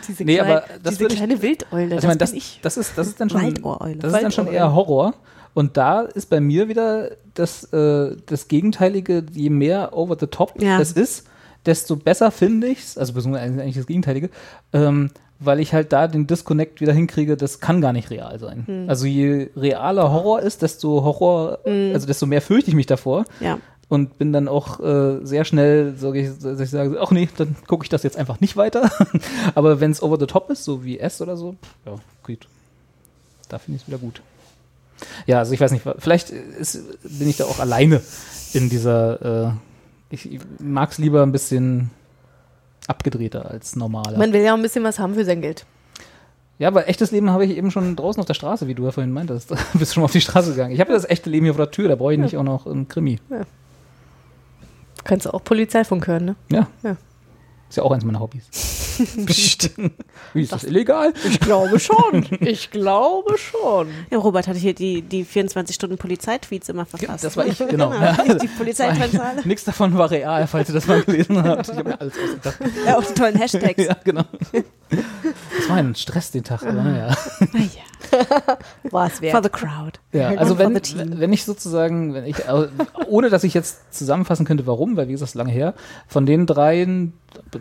Diese, 0.06 0.24
Nee, 0.24 0.36
klein, 0.36 0.62
das 0.82 0.92
diese 0.94 1.00
würde 1.00 1.14
ich- 1.14 1.20
kleine 1.20 1.42
Wildeule, 1.42 1.94
Also 1.94 1.96
ich 1.98 2.04
meine, 2.04 2.18
das, 2.18 2.30
bin 2.30 2.38
ich. 2.38 2.60
das, 2.62 2.76
ist, 2.76 2.92
das 2.96 3.06
ist 3.08 3.20
dann 3.20 3.30
schon, 3.30 3.42
Waldohreule. 3.42 3.96
das 3.96 4.12
ist 4.12 4.22
dann 4.22 4.32
schon 4.32 4.46
eher 4.48 4.72
Horror. 4.74 5.14
Und 5.54 5.76
da 5.76 6.00
ist 6.02 6.30
bei 6.30 6.40
mir 6.40 6.68
wieder 6.68 7.12
das, 7.34 7.64
äh, 7.72 8.16
das 8.26 8.48
Gegenteilige, 8.48 9.24
je 9.32 9.50
mehr 9.50 9.96
over 9.96 10.16
the 10.18 10.26
top 10.26 10.60
Ja. 10.60 10.80
es 10.80 10.92
ist, 10.92 11.26
desto 11.64 11.96
besser 11.96 12.30
finde 12.30 12.66
ich 12.66 12.80
es, 12.80 12.98
also 12.98 13.12
beziehungsweise 13.14 13.62
eigentlich 13.62 13.76
das 13.76 13.86
Gegenteilige, 13.86 14.30
ähm, 14.72 15.10
weil 15.40 15.60
ich 15.60 15.72
halt 15.72 15.92
da 15.92 16.06
den 16.08 16.26
Disconnect 16.26 16.80
wieder 16.80 16.92
hinkriege, 16.92 17.36
das 17.36 17.60
kann 17.60 17.80
gar 17.80 17.92
nicht 17.92 18.10
real 18.10 18.38
sein. 18.38 18.64
Hm. 18.66 18.88
Also 18.88 19.06
je 19.06 19.50
realer 19.56 20.10
Horror 20.12 20.40
ist, 20.40 20.62
desto 20.62 21.02
Horror, 21.02 21.58
also 21.64 22.06
desto 22.06 22.26
mehr 22.26 22.40
fürchte 22.40 22.70
ich 22.70 22.76
mich 22.76 22.86
davor. 22.86 23.24
Ja. 23.40 23.58
Und 23.88 24.16
bin 24.18 24.32
dann 24.32 24.48
auch 24.48 24.80
äh, 24.80 25.24
sehr 25.24 25.44
schnell, 25.44 25.94
so, 25.96 26.14
ich, 26.14 26.30
dass 26.38 26.58
ich 26.58 26.70
sage, 26.70 26.98
ach 27.00 27.10
nee, 27.10 27.28
dann 27.36 27.54
gucke 27.66 27.84
ich 27.84 27.90
das 27.90 28.02
jetzt 28.02 28.16
einfach 28.16 28.40
nicht 28.40 28.56
weiter. 28.56 28.90
Aber 29.54 29.78
wenn 29.78 29.90
es 29.90 30.02
over 30.02 30.18
the 30.18 30.26
top 30.26 30.50
ist, 30.50 30.64
so 30.64 30.84
wie 30.84 30.98
S 30.98 31.20
oder 31.20 31.36
so, 31.36 31.54
ja, 31.84 31.96
gut. 32.22 32.48
Da 33.48 33.58
finde 33.58 33.76
ich 33.76 33.82
es 33.82 33.88
wieder 33.88 33.98
gut. 33.98 34.22
Ja, 35.26 35.38
also 35.38 35.52
ich 35.52 35.60
weiß 35.60 35.72
nicht, 35.72 35.84
vielleicht 35.98 36.30
ist, 36.30 36.78
bin 37.02 37.28
ich 37.28 37.36
da 37.36 37.44
auch 37.44 37.58
alleine 37.58 38.00
in 38.54 38.70
dieser, 38.70 39.48
äh, 39.48 39.52
ich 40.10 40.40
mag 40.58 40.90
es 40.92 40.98
lieber 40.98 41.22
ein 41.22 41.32
bisschen 41.32 41.90
abgedrehter 42.88 43.50
als 43.50 43.76
normaler. 43.76 44.18
Man 44.18 44.32
will 44.32 44.42
ja 44.42 44.52
auch 44.52 44.56
ein 44.56 44.62
bisschen 44.62 44.84
was 44.84 44.98
haben 44.98 45.14
für 45.14 45.24
sein 45.24 45.40
Geld. 45.40 45.64
ja, 46.58 46.68
aber 46.68 46.88
echtes 46.88 47.10
Leben 47.10 47.30
habe 47.30 47.44
ich 47.44 47.56
eben 47.56 47.70
schon 47.70 47.96
draußen 47.96 48.20
auf 48.20 48.26
der 48.26 48.34
Straße, 48.34 48.66
wie 48.68 48.74
du 48.74 48.84
ja 48.84 48.90
vorhin 48.90 49.12
meintest. 49.12 49.52
Bist 49.74 49.94
schon 49.94 50.02
mal 50.02 50.06
auf 50.06 50.12
die 50.12 50.20
Straße 50.20 50.50
gegangen. 50.50 50.72
Ich 50.72 50.80
habe 50.80 50.90
ja 50.90 50.96
das 50.96 51.08
echte 51.08 51.30
Leben 51.30 51.44
hier 51.44 51.54
vor 51.54 51.64
der 51.64 51.72
Tür, 51.72 51.88
da 51.88 51.96
brauche 51.96 52.12
ich 52.12 52.18
nicht 52.18 52.36
auch 52.36 52.42
noch 52.42 52.66
einen 52.66 52.88
Krimi. 52.88 53.18
Kannst 55.04 55.26
du 55.26 55.34
auch 55.34 55.44
Polizeifunk 55.44 56.06
hören, 56.06 56.24
ne? 56.24 56.36
Ja. 56.50 56.68
Ja. 56.82 56.96
Ist 57.68 57.76
ja 57.76 57.82
auch 57.82 57.90
eins 57.90 58.04
meiner 58.04 58.20
Hobbys. 58.20 58.44
Wie 60.34 60.42
ist 60.42 60.52
das, 60.52 60.64
illegal? 60.64 61.12
Ich 61.24 61.40
glaube 61.40 61.80
schon. 61.80 62.26
Ich 62.40 62.70
glaube 62.70 63.38
schon. 63.38 63.88
Ja, 64.10 64.18
Robert 64.18 64.46
hatte 64.46 64.58
hier 64.58 64.74
die, 64.74 65.02
die 65.02 65.24
24-Stunden-Polizeitweets 65.24 66.68
immer 66.68 66.84
verfasst. 66.84 67.24
Das 67.24 67.36
war 67.36 67.46
ich, 67.46 67.58
genau. 67.68 67.92
die 68.40 68.48
Polizeizentrale. 68.48 69.42
Nichts 69.44 69.64
davon 69.64 69.96
war 69.96 70.10
real, 70.10 70.46
falls 70.46 70.68
ihr 70.68 70.74
das 70.74 70.86
mal 70.86 71.02
gelesen 71.02 71.42
habt. 71.42 71.68
Ich 71.68 71.76
habe 71.76 71.88
mir 71.88 72.00
alles 72.00 72.14
ausgedacht. 72.14 72.58
Ja, 72.86 72.98
auch 72.98 73.04
die 73.04 73.14
tollen 73.14 73.36
Hashtags. 73.36 73.82
Ja, 73.82 73.96
genau. 74.04 74.24
Das 74.90 75.68
war 75.68 75.76
ein 75.76 75.94
Stress 75.94 76.30
den 76.30 76.44
Tag, 76.44 76.62
aber 76.64 76.82
naja. 76.82 77.16
War 78.90 79.06
es 79.06 79.20
wert. 79.20 79.32
For 79.32 79.42
the 79.42 79.48
crowd. 79.48 79.98
Ja, 80.12 80.28
And 80.28 80.38
also 80.38 80.58
wenn, 80.58 80.78
wenn 81.20 81.32
ich 81.32 81.44
sozusagen, 81.44 82.14
wenn 82.14 82.26
ich, 82.26 82.36
ohne 83.08 83.30
dass 83.30 83.44
ich 83.44 83.54
jetzt 83.54 83.94
zusammenfassen 83.94 84.46
könnte, 84.46 84.66
warum, 84.66 84.96
weil 84.96 85.08
wie 85.08 85.12
gesagt, 85.12 85.30
ist 85.30 85.34
lange 85.34 85.52
her, 85.52 85.74
von 86.06 86.26
den 86.26 86.46
dreien, 86.46 87.14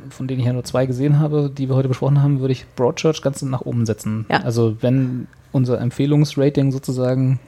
von 0.09 0.27
denen 0.27 0.39
ich 0.39 0.45
ja 0.45 0.53
nur 0.53 0.63
zwei 0.63 0.85
gesehen 0.85 1.19
habe, 1.19 1.51
die 1.55 1.69
wir 1.69 1.75
heute 1.75 1.87
besprochen 1.87 2.21
haben, 2.21 2.39
würde 2.39 2.51
ich 2.51 2.65
Broadchurch 2.75 3.21
ganz 3.21 3.41
nach 3.41 3.61
oben 3.61 3.85
setzen. 3.85 4.25
Ja. 4.29 4.41
Also 4.41 4.77
wenn 4.81 5.27
unser 5.51 5.79
Empfehlungsrating 5.79 6.71
sozusagen 6.71 7.39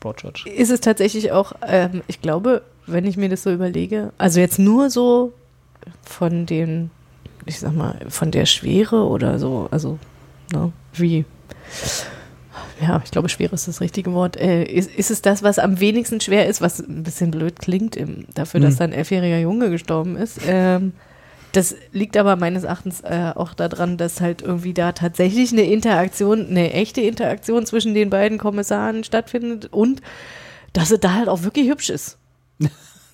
Broadchurch. 0.00 0.46
Ist 0.46 0.70
es 0.70 0.80
tatsächlich 0.80 1.30
auch, 1.30 1.52
ähm, 1.66 2.02
ich 2.06 2.20
glaube, 2.22 2.62
wenn 2.86 3.04
ich 3.04 3.16
mir 3.16 3.28
das 3.28 3.42
so 3.42 3.52
überlege, 3.52 4.12
also 4.18 4.40
jetzt 4.40 4.58
nur 4.58 4.90
so 4.90 5.32
von 6.02 6.46
den, 6.46 6.90
ich 7.46 7.60
sag 7.60 7.74
mal, 7.74 7.98
von 8.08 8.30
der 8.30 8.46
Schwere 8.46 9.06
oder 9.06 9.38
so, 9.38 9.68
also, 9.70 9.98
ne, 10.52 10.72
wie, 10.94 11.24
ja, 12.80 13.00
ich 13.04 13.10
glaube, 13.10 13.28
schwer 13.28 13.52
ist 13.52 13.68
das 13.68 13.80
richtige 13.80 14.12
Wort. 14.12 14.36
Äh, 14.36 14.64
ist, 14.64 14.90
ist 14.94 15.10
es 15.10 15.22
das, 15.22 15.42
was 15.42 15.58
am 15.58 15.80
wenigsten 15.80 16.20
schwer 16.20 16.46
ist, 16.46 16.60
was 16.60 16.78
ein 16.80 17.02
bisschen 17.02 17.30
blöd 17.30 17.58
klingt, 17.58 17.96
im, 17.96 18.24
dafür, 18.34 18.60
dass 18.60 18.74
Mhm. 18.74 18.78
da 18.78 18.84
ein 18.84 18.92
elfjähriger 18.92 19.38
Junge 19.38 19.70
gestorben 19.70 20.16
ist? 20.16 20.38
Ähm, 20.46 20.92
das 21.52 21.74
liegt 21.92 22.16
aber 22.16 22.36
meines 22.36 22.62
Erachtens 22.64 23.00
äh, 23.00 23.32
auch 23.34 23.54
daran, 23.54 23.96
dass 23.96 24.20
halt 24.20 24.40
irgendwie 24.42 24.72
da 24.72 24.92
tatsächlich 24.92 25.52
eine 25.52 25.62
Interaktion, 25.62 26.46
eine 26.48 26.72
echte 26.72 27.00
Interaktion 27.00 27.66
zwischen 27.66 27.92
den 27.92 28.08
beiden 28.08 28.38
Kommissaren 28.38 29.02
stattfindet 29.04 29.66
und 29.72 30.00
dass 30.72 30.90
es 30.92 31.00
da 31.00 31.14
halt 31.14 31.28
auch 31.28 31.42
wirklich 31.42 31.68
hübsch 31.68 31.90
ist. 31.90 32.18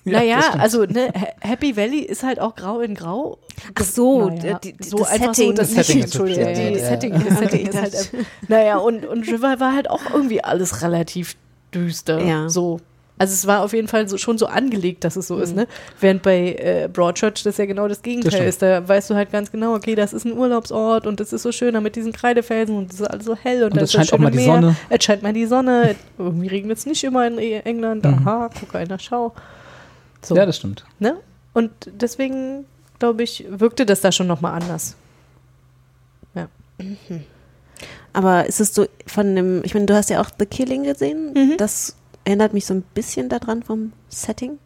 Ja, 0.07 0.19
naja, 0.19 0.39
das 0.53 0.59
also 0.59 0.83
ne, 0.85 1.09
Ha- 1.13 1.33
Happy 1.47 1.75
Valley 1.77 1.99
ist 1.99 2.23
halt 2.23 2.39
auch 2.39 2.55
grau 2.55 2.79
in 2.79 2.95
grau. 2.95 3.37
Ach 3.75 3.83
so, 3.83 4.29
Naja, 4.29 4.59
die, 4.63 4.73
die, 4.73 4.87
so 4.89 4.97
das 4.97 5.09
einfach 5.11 5.33
Setting. 5.35 5.49
so 5.51 5.53
das, 5.61 5.73
Das 5.73 5.85
Setting 5.87 5.99
ist 5.99 6.05
Entschuldigung, 6.05 6.43
ja, 6.47 6.53
die 6.53 6.61
ja, 6.61 6.69
ja. 6.69 6.85
Setting, 6.89 7.13
das 7.13 7.39
Setting 7.39 7.67
ist 7.67 7.81
halt, 7.81 8.11
naja, 8.47 8.77
und, 8.77 9.05
und 9.05 9.27
River 9.27 9.59
war 9.59 9.73
halt 9.73 9.89
auch 9.89 10.01
irgendwie 10.13 10.43
alles 10.43 10.81
relativ 10.81 11.35
düster, 11.73 12.19
Ja. 12.23 12.49
so. 12.49 12.79
Also 13.19 13.33
es 13.33 13.47
war 13.47 13.63
auf 13.63 13.73
jeden 13.73 13.87
Fall 13.87 14.07
so, 14.07 14.19
schon 14.19 14.37
so 14.37 14.45
angelegt, 14.45 15.03
dass 15.03 15.15
es 15.15 15.25
so 15.25 15.39
ist, 15.39 15.55
ne? 15.55 15.65
Während 15.99 16.21
bei 16.21 16.53
äh, 16.53 16.87
Broadchurch 16.87 17.41
das 17.41 17.57
ja 17.57 17.65
genau 17.65 17.87
das 17.87 18.03
Gegenteil 18.03 18.31
stimmt. 18.31 18.47
ist. 18.49 18.61
Da 18.61 18.87
weißt 18.87 19.09
du 19.09 19.15
halt 19.15 19.31
ganz 19.31 19.51
genau, 19.51 19.73
okay, 19.73 19.95
das 19.95 20.13
ist 20.13 20.23
ein 20.25 20.37
Urlaubsort 20.37 21.07
und 21.07 21.19
es 21.19 21.33
ist 21.33 21.41
so 21.41 21.51
schöner 21.51 21.81
mit 21.81 21.95
diesen 21.95 22.11
Kreidefelsen 22.13 22.77
und 22.77 22.93
es 22.93 22.99
ist 22.99 23.07
alles 23.09 23.25
so 23.25 23.35
hell 23.35 23.63
und, 23.63 23.71
Und 23.71 23.77
da 23.77 23.81
das 23.81 23.91
scheint 23.91 24.13
auch 24.13 24.19
mal 24.19 24.29
die 24.29 24.37
Meer. 24.37 24.45
Sonne. 24.45 24.75
Es 24.89 25.03
scheint 25.03 25.23
mal 25.23 25.33
die 25.33 25.47
Sonne. 25.47 25.95
Irgendwie 26.19 26.45
regnet 26.47 26.77
es 26.77 26.85
nicht 26.85 27.03
immer 27.03 27.25
in 27.25 27.39
E- 27.39 27.61
England. 27.65 28.05
Mhm. 28.05 28.13
Aha, 28.27 28.49
guck 28.59 28.75
einer, 28.75 28.99
schau. 28.99 29.33
So. 30.27 30.35
Ja, 30.35 30.45
das 30.45 30.57
stimmt. 30.57 30.83
Ne? 30.99 31.15
Und 31.53 31.71
deswegen, 31.85 32.65
glaube 32.99 33.23
ich, 33.23 33.45
wirkte 33.47 33.85
das 33.85 34.01
da 34.01 34.11
schon 34.11 34.27
nochmal 34.27 34.61
anders. 34.61 34.97
Ja. 36.35 36.49
Aber 38.11 38.45
ist 38.45 38.59
es 38.59 38.75
so 38.75 38.87
von 39.05 39.35
dem, 39.37 39.63
ich 39.63 39.73
meine, 39.73 39.85
du 39.85 39.95
hast 39.95 40.09
ja 40.09 40.19
auch 40.19 40.29
The 40.37 40.45
Killing 40.45 40.83
gesehen. 40.83 41.31
Mhm. 41.33 41.55
Das 41.57 41.95
erinnert 42.25 42.53
mich 42.53 42.65
so 42.65 42.73
ein 42.73 42.81
bisschen 42.93 43.29
daran 43.29 43.63
vom 43.63 43.93
Setting. 44.09 44.59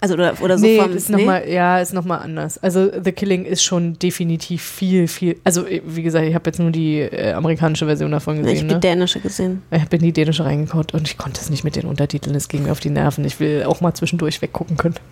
Also 0.00 0.14
oder, 0.14 0.34
oder 0.42 0.58
so 0.58 0.66
nee, 0.66 0.78
vom. 0.78 0.92
ist 0.92 1.08
noch 1.08 1.20
mal, 1.20 1.48
ja, 1.48 1.78
ist 1.78 1.94
nochmal 1.94 2.20
anders. 2.20 2.58
Also 2.58 2.90
The 3.02 3.12
Killing 3.12 3.44
ist 3.44 3.62
schon 3.62 3.98
definitiv 3.98 4.62
viel, 4.62 5.08
viel. 5.08 5.40
Also 5.44 5.66
äh, 5.66 5.80
wie 5.86 6.02
gesagt, 6.02 6.26
ich 6.26 6.34
habe 6.34 6.46
jetzt 6.46 6.58
nur 6.58 6.70
die 6.70 7.00
äh, 7.00 7.32
amerikanische 7.32 7.86
Version 7.86 8.10
davon 8.10 8.36
ich 8.36 8.42
gesehen. 8.42 8.56
habe 8.58 8.68
die 8.68 8.74
ne? 8.74 8.80
dänische 8.80 9.20
gesehen. 9.20 9.62
Ich 9.70 9.80
habe 9.80 9.96
in 9.96 10.02
die 10.02 10.12
dänische 10.12 10.44
reingekommen 10.44 10.86
und 10.92 11.08
ich 11.08 11.16
konnte 11.16 11.40
es 11.40 11.48
nicht 11.48 11.64
mit 11.64 11.76
den 11.76 11.86
Untertiteln. 11.86 12.34
Es 12.36 12.48
ging 12.48 12.64
mir 12.64 12.72
auf 12.72 12.80
die 12.80 12.90
Nerven. 12.90 13.24
Ich 13.24 13.40
will 13.40 13.64
auch 13.64 13.80
mal 13.80 13.94
zwischendurch 13.94 14.42
weggucken 14.42 14.76
können. 14.76 14.96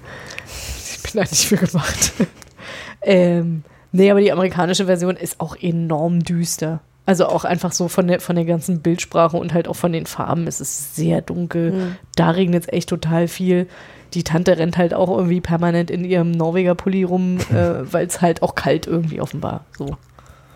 Ich 1.05 1.11
bin 1.11 1.21
da 1.21 1.29
nicht 1.29 1.47
für 1.47 1.57
gemacht. 1.57 2.13
ähm, 3.03 3.65
nee, 3.91 4.09
aber 4.09 4.21
die 4.21 4.31
amerikanische 4.31 4.87
Version 4.87 5.17
ist 5.17 5.41
auch 5.41 5.57
enorm 5.61 6.23
düster. 6.23 6.81
Also 7.05 7.27
auch 7.27 7.45
einfach 7.45 7.73
so 7.73 7.89
von 7.89 8.07
der, 8.07 8.21
von 8.21 8.37
der 8.37 8.45
ganzen 8.45 8.81
Bildsprache 8.81 9.37
und 9.37 9.53
halt 9.53 9.67
auch 9.67 9.75
von 9.75 9.93
den 9.93 10.07
Farben. 10.07 10.47
Es 10.47 10.61
ist 10.61 10.95
sehr 10.95 11.21
dunkel. 11.21 11.73
Mhm. 11.73 11.97
Da 12.15 12.31
regnet 12.31 12.65
es 12.65 12.73
echt 12.73 12.89
total 12.89 13.27
viel. 13.27 13.67
Die 14.15 14.25
Tante 14.25 14.59
rennt 14.59 14.77
halt 14.77 14.95
auch 14.95 15.09
irgendwie 15.09 15.41
permanent 15.41 15.91
in 15.91 16.05
ihrem 16.05 16.31
Norweger 16.31 16.75
Pulli 16.75 17.03
rum, 17.03 17.39
äh, 17.51 17.93
weil 17.93 18.07
es 18.07 18.21
halt 18.21 18.43
auch 18.43 18.55
kalt 18.55 18.87
irgendwie 18.87 19.21
offenbar. 19.21 19.65
So. 19.77 19.97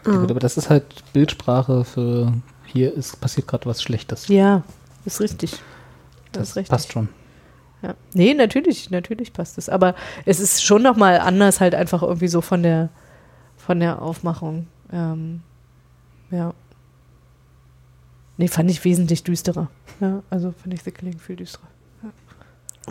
Ja, 0.07 0.13
gut, 0.17 0.31
aber 0.31 0.41
das 0.41 0.57
ist 0.57 0.71
halt 0.71 0.85
Bildsprache 1.13 1.85
für 1.85 2.33
hier 2.65 2.93
ist 2.95 3.21
passiert 3.21 3.49
gerade 3.49 3.67
was 3.67 3.83
Schlechtes. 3.83 4.29
Ja, 4.29 4.63
ist 5.05 5.21
richtig. 5.21 5.53
Das, 5.53 5.61
Das 6.33 6.49
ist 6.51 6.57
richtig. 6.57 6.71
passt 6.71 6.93
schon. 6.93 7.09
Ja. 7.83 7.95
Nee, 8.15 8.35
natürlich, 8.35 8.91
natürlich 8.91 9.33
passt 9.33 9.59
es. 9.59 9.69
Aber 9.69 9.95
es 10.25 10.41
ist 10.41 10.63
schon 10.65 10.83
nochmal 10.83 11.19
anders, 11.21 11.61
halt 11.61 11.75
einfach 11.75 12.03
irgendwie 12.03 12.29
so 12.29 12.41
von 12.41 12.63
der, 12.63 12.89
von 13.57 13.81
der 13.81 14.03
Aufmachung. 14.03 14.67
Ähm, 14.93 15.43
ja. 16.31 16.53
Nee, 18.37 18.49
fand 18.49 18.71
ich 18.71 18.85
wesentlich 18.85 19.23
düsterer. 19.23 19.69
Ja, 20.01 20.23
also 20.31 20.53
fand 20.53 20.75
ich 20.75 20.83
The 20.83 20.91
Killing 20.91 21.19
viel 21.19 21.37
düsterer. 21.37 21.69
Ja. 22.03 22.11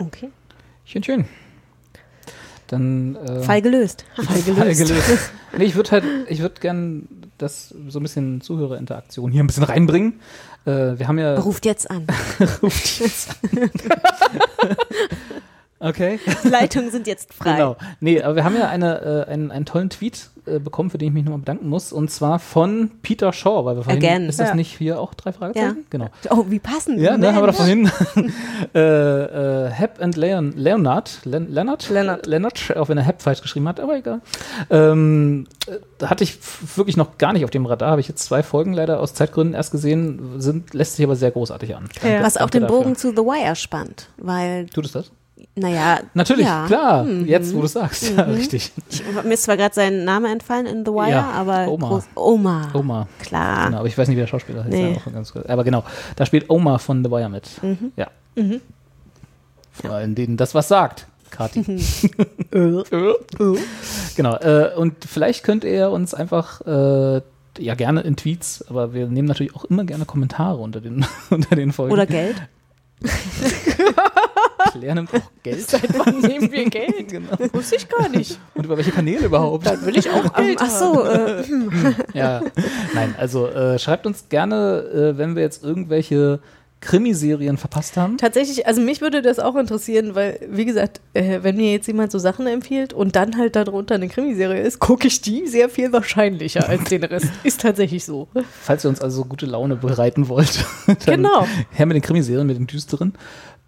Okay. 0.04 0.30
Schön, 0.88 1.02
schön. 1.02 1.24
Dann 2.68 3.16
äh, 3.16 3.42
Fall 3.42 3.60
gelöst. 3.60 4.04
Fall 4.14 4.24
Fall 4.24 4.42
gelöst. 4.42 4.86
gelöst. 4.86 5.30
nee, 5.58 5.64
ich 5.64 5.74
würde 5.74 5.90
halt, 5.90 6.04
ich 6.28 6.40
würde 6.40 6.60
gern 6.60 7.08
das 7.38 7.74
so 7.88 7.98
ein 7.98 8.02
bisschen 8.04 8.40
Zuhörerinteraktion 8.40 9.32
hier 9.32 9.42
ein 9.42 9.48
bisschen 9.48 9.64
reinbringen. 9.64 10.20
Äh, 10.64 10.96
wir 10.96 11.08
haben 11.08 11.18
ja. 11.18 11.34
Ruft 11.40 11.66
jetzt 11.66 11.90
an. 11.90 12.06
Ruft 12.62 13.00
jetzt 13.00 13.30
an. 13.30 13.70
okay. 15.80 16.20
Die 16.44 16.48
Leitungen 16.48 16.92
sind 16.92 17.08
jetzt 17.08 17.34
frei. 17.34 17.54
Genau. 17.54 17.76
Nee, 17.98 18.22
aber 18.22 18.36
wir 18.36 18.44
haben 18.44 18.56
ja 18.56 18.68
eine, 18.68 19.26
äh, 19.26 19.30
einen, 19.30 19.50
einen 19.50 19.66
tollen 19.66 19.90
Tweet 19.90 20.30
äh, 20.46 20.58
bekommen, 20.58 20.90
für 20.90 20.98
den 20.98 21.08
ich 21.08 21.14
mich 21.14 21.24
nochmal 21.24 21.40
bedanken 21.40 21.68
muss. 21.68 21.92
Und 21.92 22.10
zwar 22.10 22.38
von 22.38 22.90
Peter 23.02 23.32
Shaw, 23.32 23.64
weil 23.64 23.76
wir 23.76 23.82
vorhin. 23.84 24.02
Again. 24.02 24.28
Ist 24.28 24.40
das 24.40 24.48
Ja. 24.50 24.54
nicht 24.54 24.76
hier 24.78 25.00
auch 25.00 25.14
drei 25.14 25.32
Fragezeichen? 25.32 25.76
Ja. 25.78 25.82
Genau. 25.90 26.06
Oh, 26.30 26.44
wie 26.48 26.58
passend. 26.58 27.00
Ja, 27.00 27.16
ne, 27.16 27.34
haben 27.34 27.42
wir 27.42 27.46
doch 27.48 27.54
vorhin. 27.54 27.90
äh, 28.74 28.78
äh, 29.66 29.70
Hep 29.70 30.00
and 30.02 30.16
Leon, 30.16 30.52
Leonard, 30.56 31.20
Len, 31.24 31.52
Leonard, 31.52 31.88
Leonard, 31.90 32.26
Leonard, 32.26 32.76
auch 32.76 32.88
wenn 32.88 32.98
er 32.98 33.04
Hep 33.04 33.22
falsch 33.22 33.42
geschrieben 33.42 33.68
hat, 33.68 33.80
aber 33.80 33.96
egal. 33.96 34.20
Ähm, 34.70 35.46
äh, 35.66 36.04
hatte 36.06 36.24
ich 36.24 36.38
wirklich 36.76 36.96
noch 36.96 37.18
gar 37.18 37.32
nicht 37.32 37.44
auf 37.44 37.50
dem 37.50 37.66
Radar, 37.66 37.90
habe 37.90 38.00
ich 38.00 38.08
jetzt 38.08 38.22
zwei 38.24 38.42
Folgen 38.42 38.72
leider 38.72 39.00
aus 39.00 39.14
Zeitgründen 39.14 39.54
erst 39.54 39.70
gesehen, 39.72 40.40
sind, 40.40 40.74
lässt 40.74 40.96
sich 40.96 41.04
aber 41.04 41.16
sehr 41.16 41.30
großartig 41.30 41.74
an. 41.76 41.88
Danke- 42.02 42.22
Was 42.24 42.36
auch 42.36 42.50
den 42.50 42.62
dafür. 42.62 42.78
Bogen 42.78 42.96
zu 42.96 43.10
The 43.10 43.18
Wire 43.18 43.56
spannt, 43.56 44.08
weil, 44.18 44.66
Tut 44.66 44.84
es 44.86 44.92
das? 44.92 45.10
Naja. 45.54 46.00
Natürlich, 46.14 46.46
ja. 46.46 46.66
klar, 46.66 47.04
Mhm. 47.04 47.26
jetzt 47.26 47.54
wo 47.54 47.60
du 47.62 47.66
sagst, 47.66 48.10
ja, 48.16 48.24
Mhm. 48.26 48.34
richtig. 48.34 48.72
Ich, 48.90 49.02
mir 49.24 49.34
ist 49.34 49.42
zwar 49.44 49.56
gerade 49.56 49.74
sein 49.74 50.04
Name 50.04 50.30
entfallen 50.30 50.66
in 50.66 50.84
The 50.84 50.92
Wire, 50.92 51.10
Ja, 51.10 51.30
aber 51.30 51.68
Omar. 51.68 51.90
groß, 51.90 52.04
Oma. 52.14 52.68
Oma. 52.74 53.08
Klar. 53.20 53.66
Genau, 53.66 53.78
aber 53.78 53.88
ich 53.88 53.96
weiß 53.96 54.08
nicht, 54.08 54.16
wie 54.16 54.20
der 54.20 54.26
Schauspieler 54.26 54.60
heißt. 54.64 54.72
Nee. 54.72 54.92
ja, 54.92 54.96
auch 54.98 55.12
ganz 55.12 55.32
kurz. 55.32 55.46
Aber 55.46 55.64
genau, 55.64 55.84
da 56.16 56.26
spielt 56.26 56.48
Oma 56.50 56.78
von 56.78 57.04
The 57.04 57.10
Wire 57.10 57.28
mit. 57.28 57.48
Mhm. 57.62 57.92
Ja. 57.96 58.08
Mhm. 58.34 58.60
Vor 59.72 59.90
allem 59.90 60.14
denen 60.14 60.36
das 60.36 60.54
was 60.54 60.68
sagt. 60.68 61.06
Kati. 61.30 61.62
genau. 64.16 64.36
Äh, 64.36 64.74
und 64.76 64.94
vielleicht 65.04 65.44
könnt 65.44 65.64
ihr 65.64 65.90
uns 65.90 66.14
einfach 66.14 66.60
äh, 66.66 67.20
ja 67.58 67.74
gerne 67.74 68.00
in 68.02 68.16
Tweets, 68.16 68.64
aber 68.68 68.94
wir 68.94 69.06
nehmen 69.08 69.28
natürlich 69.28 69.54
auch 69.54 69.64
immer 69.64 69.84
gerne 69.84 70.04
Kommentare 70.04 70.56
unter 70.58 70.80
den, 70.80 71.04
unter 71.30 71.56
den 71.56 71.72
Folgen. 71.72 71.92
Oder 71.92 72.06
Geld. 72.06 72.36
Claire 74.72 74.94
nimmt 74.94 75.12
auch 75.14 75.30
Geld. 75.42 75.68
Seit 75.68 75.98
wann 75.98 76.20
nehmen 76.20 76.50
wir 76.50 76.64
Geld? 76.70 77.08
genau. 77.08 77.36
Wusste 77.52 77.76
ich 77.76 77.88
gar 77.88 78.08
nicht. 78.08 78.38
Und 78.54 78.64
über 78.64 78.76
welche 78.76 78.90
Kanäle 78.90 79.26
überhaupt? 79.26 79.66
Dann 79.66 79.84
will 79.84 79.96
ich 79.96 80.08
auch 80.10 80.32
Geld 80.36 80.58
Ach 80.60 80.70
so, 80.70 81.04
äh, 81.04 81.44
hm. 81.44 81.94
ja, 82.14 82.42
nein, 82.94 83.14
also 83.18 83.46
äh, 83.48 83.78
schreibt 83.78 84.06
uns 84.06 84.28
gerne, 84.28 85.12
äh, 85.14 85.18
wenn 85.18 85.36
wir 85.36 85.42
jetzt 85.42 85.62
irgendwelche 85.62 86.40
Krimiserien 86.86 87.58
verpasst 87.58 87.96
haben. 87.96 88.16
Tatsächlich, 88.16 88.66
also 88.66 88.80
mich 88.80 89.00
würde 89.00 89.20
das 89.20 89.38
auch 89.38 89.56
interessieren, 89.56 90.14
weil, 90.14 90.40
wie 90.48 90.64
gesagt, 90.64 91.00
äh, 91.14 91.40
wenn 91.42 91.56
mir 91.56 91.72
jetzt 91.72 91.86
jemand 91.86 92.12
so 92.12 92.18
Sachen 92.18 92.46
empfiehlt 92.46 92.92
und 92.92 93.16
dann 93.16 93.36
halt 93.36 93.56
darunter 93.56 93.96
eine 93.96 94.08
Krimiserie 94.08 94.62
ist, 94.62 94.78
gucke 94.78 95.06
ich 95.08 95.20
die 95.20 95.46
sehr 95.46 95.68
viel 95.68 95.92
wahrscheinlicher 95.92 96.68
als 96.68 96.84
den 96.84 97.04
Rest. 97.04 97.26
Ist 97.44 97.60
tatsächlich 97.60 98.04
so. 98.04 98.28
Falls 98.62 98.84
ihr 98.84 98.88
uns 98.88 99.00
also 99.00 99.24
gute 99.24 99.46
Laune 99.46 99.76
bereiten 99.76 100.28
wollt, 100.28 100.64
dann 100.86 100.96
Genau. 101.22 101.46
her 101.72 101.86
mit 101.86 101.96
den 101.96 102.02
Krimiserien, 102.02 102.46
mit 102.46 102.56
den 102.56 102.66
düsteren. 102.66 103.14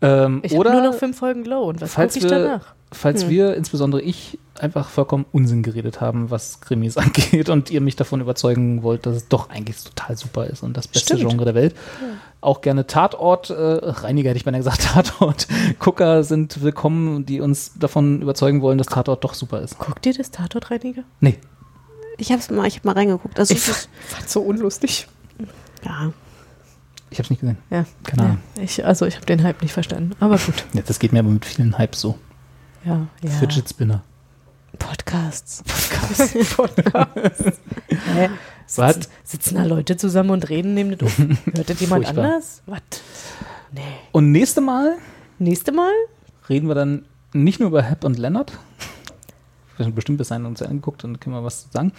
Ähm, 0.01 0.41
Ich 0.45 0.55
habe 0.57 0.71
nur 0.71 0.83
noch 0.83 0.95
fünf 0.95 1.19
Folgen 1.19 1.43
Glow 1.43 1.65
und 1.69 1.81
was 1.81 1.93
falls 1.95 2.15
gucke 2.15 2.27
ich 2.27 2.31
danach? 2.31 2.75
Falls 2.93 3.23
Hm. 3.25 3.31
wir, 3.31 3.55
insbesondere 3.55 4.01
ich, 4.03 4.39
einfach 4.59 4.89
vollkommen 4.89 5.25
Unsinn 5.31 5.63
geredet 5.63 6.01
haben, 6.01 6.31
was 6.31 6.61
Krimis 6.61 6.97
angeht 6.99 7.49
und 7.49 7.71
ihr 7.71 7.81
mich 7.81 7.97
davon 7.97 8.21
überzeugen 8.21 8.83
wollt, 8.83 9.07
dass 9.07 9.15
es 9.17 9.29
doch 9.29 9.51
eigentlich 9.51 9.83
total 9.83 10.17
super 10.17 10.47
ist 10.47 10.63
und 10.63 10.77
das 10.77 10.89
beste 10.89 11.17
Stimmt. 11.17 11.31
Genre 11.31 11.45
der 11.45 11.55
Welt. 11.55 11.75
Auch 12.41 12.61
gerne 12.61 12.87
Tatort, 12.87 13.51
äh, 13.51 13.55
Reiniger 13.55 14.31
hätte 14.31 14.39
ich 14.39 14.45
beinahe 14.45 14.61
gesagt, 14.61 14.83
Tatort-Gucker 14.93 16.25
sind 16.25 16.63
willkommen, 16.63 17.25
die 17.27 17.41
uns 17.41 17.73
davon 17.79 18.23
überzeugen 18.23 18.63
wollen, 18.63 18.79
dass 18.79 18.87
Tatort 18.89 19.23
doch 19.25 19.35
super 19.35 19.61
ist. 19.61 19.79
Guckt 19.79 20.05
ihr 20.07 20.15
das 20.15 20.31
Tatortreiniger? 20.31 21.03
Nee. 21.21 21.39
Ich 22.17 22.33
hab's 22.33 22.51
mal, 22.51 22.67
ich 22.67 22.77
hab 22.77 22.85
mal 22.85 22.93
reingeguckt. 22.93 23.39
Also 23.39 23.55
Ich 23.55 23.61
es 23.61 23.69
ist- 23.69 23.89
fand 24.07 24.29
so 24.29 24.41
unlustig. 24.41 25.07
ja. 25.85 26.13
Ich 27.11 27.19
habe 27.19 27.25
es 27.25 27.31
nicht 27.31 27.41
gesehen. 27.41 27.57
Ja. 27.71 27.87
Keine 28.05 28.23
Ahnung. 28.23 28.39
Ja, 28.57 28.63
ich, 28.65 28.85
also 28.85 29.07
ich 29.07 29.17
habe 29.17 29.25
den 29.25 29.43
Hype 29.43 29.63
nicht 29.63 29.73
verstanden. 29.73 30.11
Aber 30.21 30.37
gut. 30.37 30.65
Ja, 30.75 30.83
das 30.87 30.99
geht 30.99 31.13
mir 31.13 31.21
aber 31.21 31.31
mit 31.31 31.47
vielen 31.47 31.79
Hypes 31.79 32.01
so. 32.03 32.19
Ja, 32.89 33.07
ja. 33.23 33.31
Fidget 33.31 33.69
Spinner. 33.69 34.03
Podcasts. 34.79 35.63
Podcast. 35.63 36.57
Podcasts. 36.57 37.61
Hä? 38.15 38.31
Was? 38.77 38.95
Sitzen, 38.95 39.11
sitzen 39.25 39.55
da 39.57 39.65
Leute 39.65 39.97
zusammen 39.99 40.31
und 40.31 40.49
reden, 40.49 40.75
das 40.75 41.03
auf? 41.03 41.19
Hört 41.19 41.69
das 41.71 41.81
jemand 41.81 42.05
Furchtbar. 42.07 42.25
anders? 42.25 42.63
Was? 42.67 42.81
Nee. 43.73 43.81
Und 44.13 44.33
nächste 44.33 44.61
Mal 44.63 44.97
Nächste 45.39 45.73
Mal? 45.73 45.93
reden 46.49 46.67
wir 46.69 46.75
dann 46.75 47.05
nicht 47.35 47.61
nur 47.61 47.69
über 47.69 47.83
Hep 47.83 48.05
und 48.05 48.19
Leonard. 48.19 48.53
Wir 49.77 49.85
haben 49.87 49.95
bestimmt 49.95 50.19
bis 50.19 50.29
dahin 50.29 50.47
uns 50.47 50.63
angeguckt 50.63 51.05
und 51.05 51.21
können 51.21 51.37
wir 51.37 51.45
was 51.45 51.65
zu 51.65 51.69
sagen, 51.71 51.93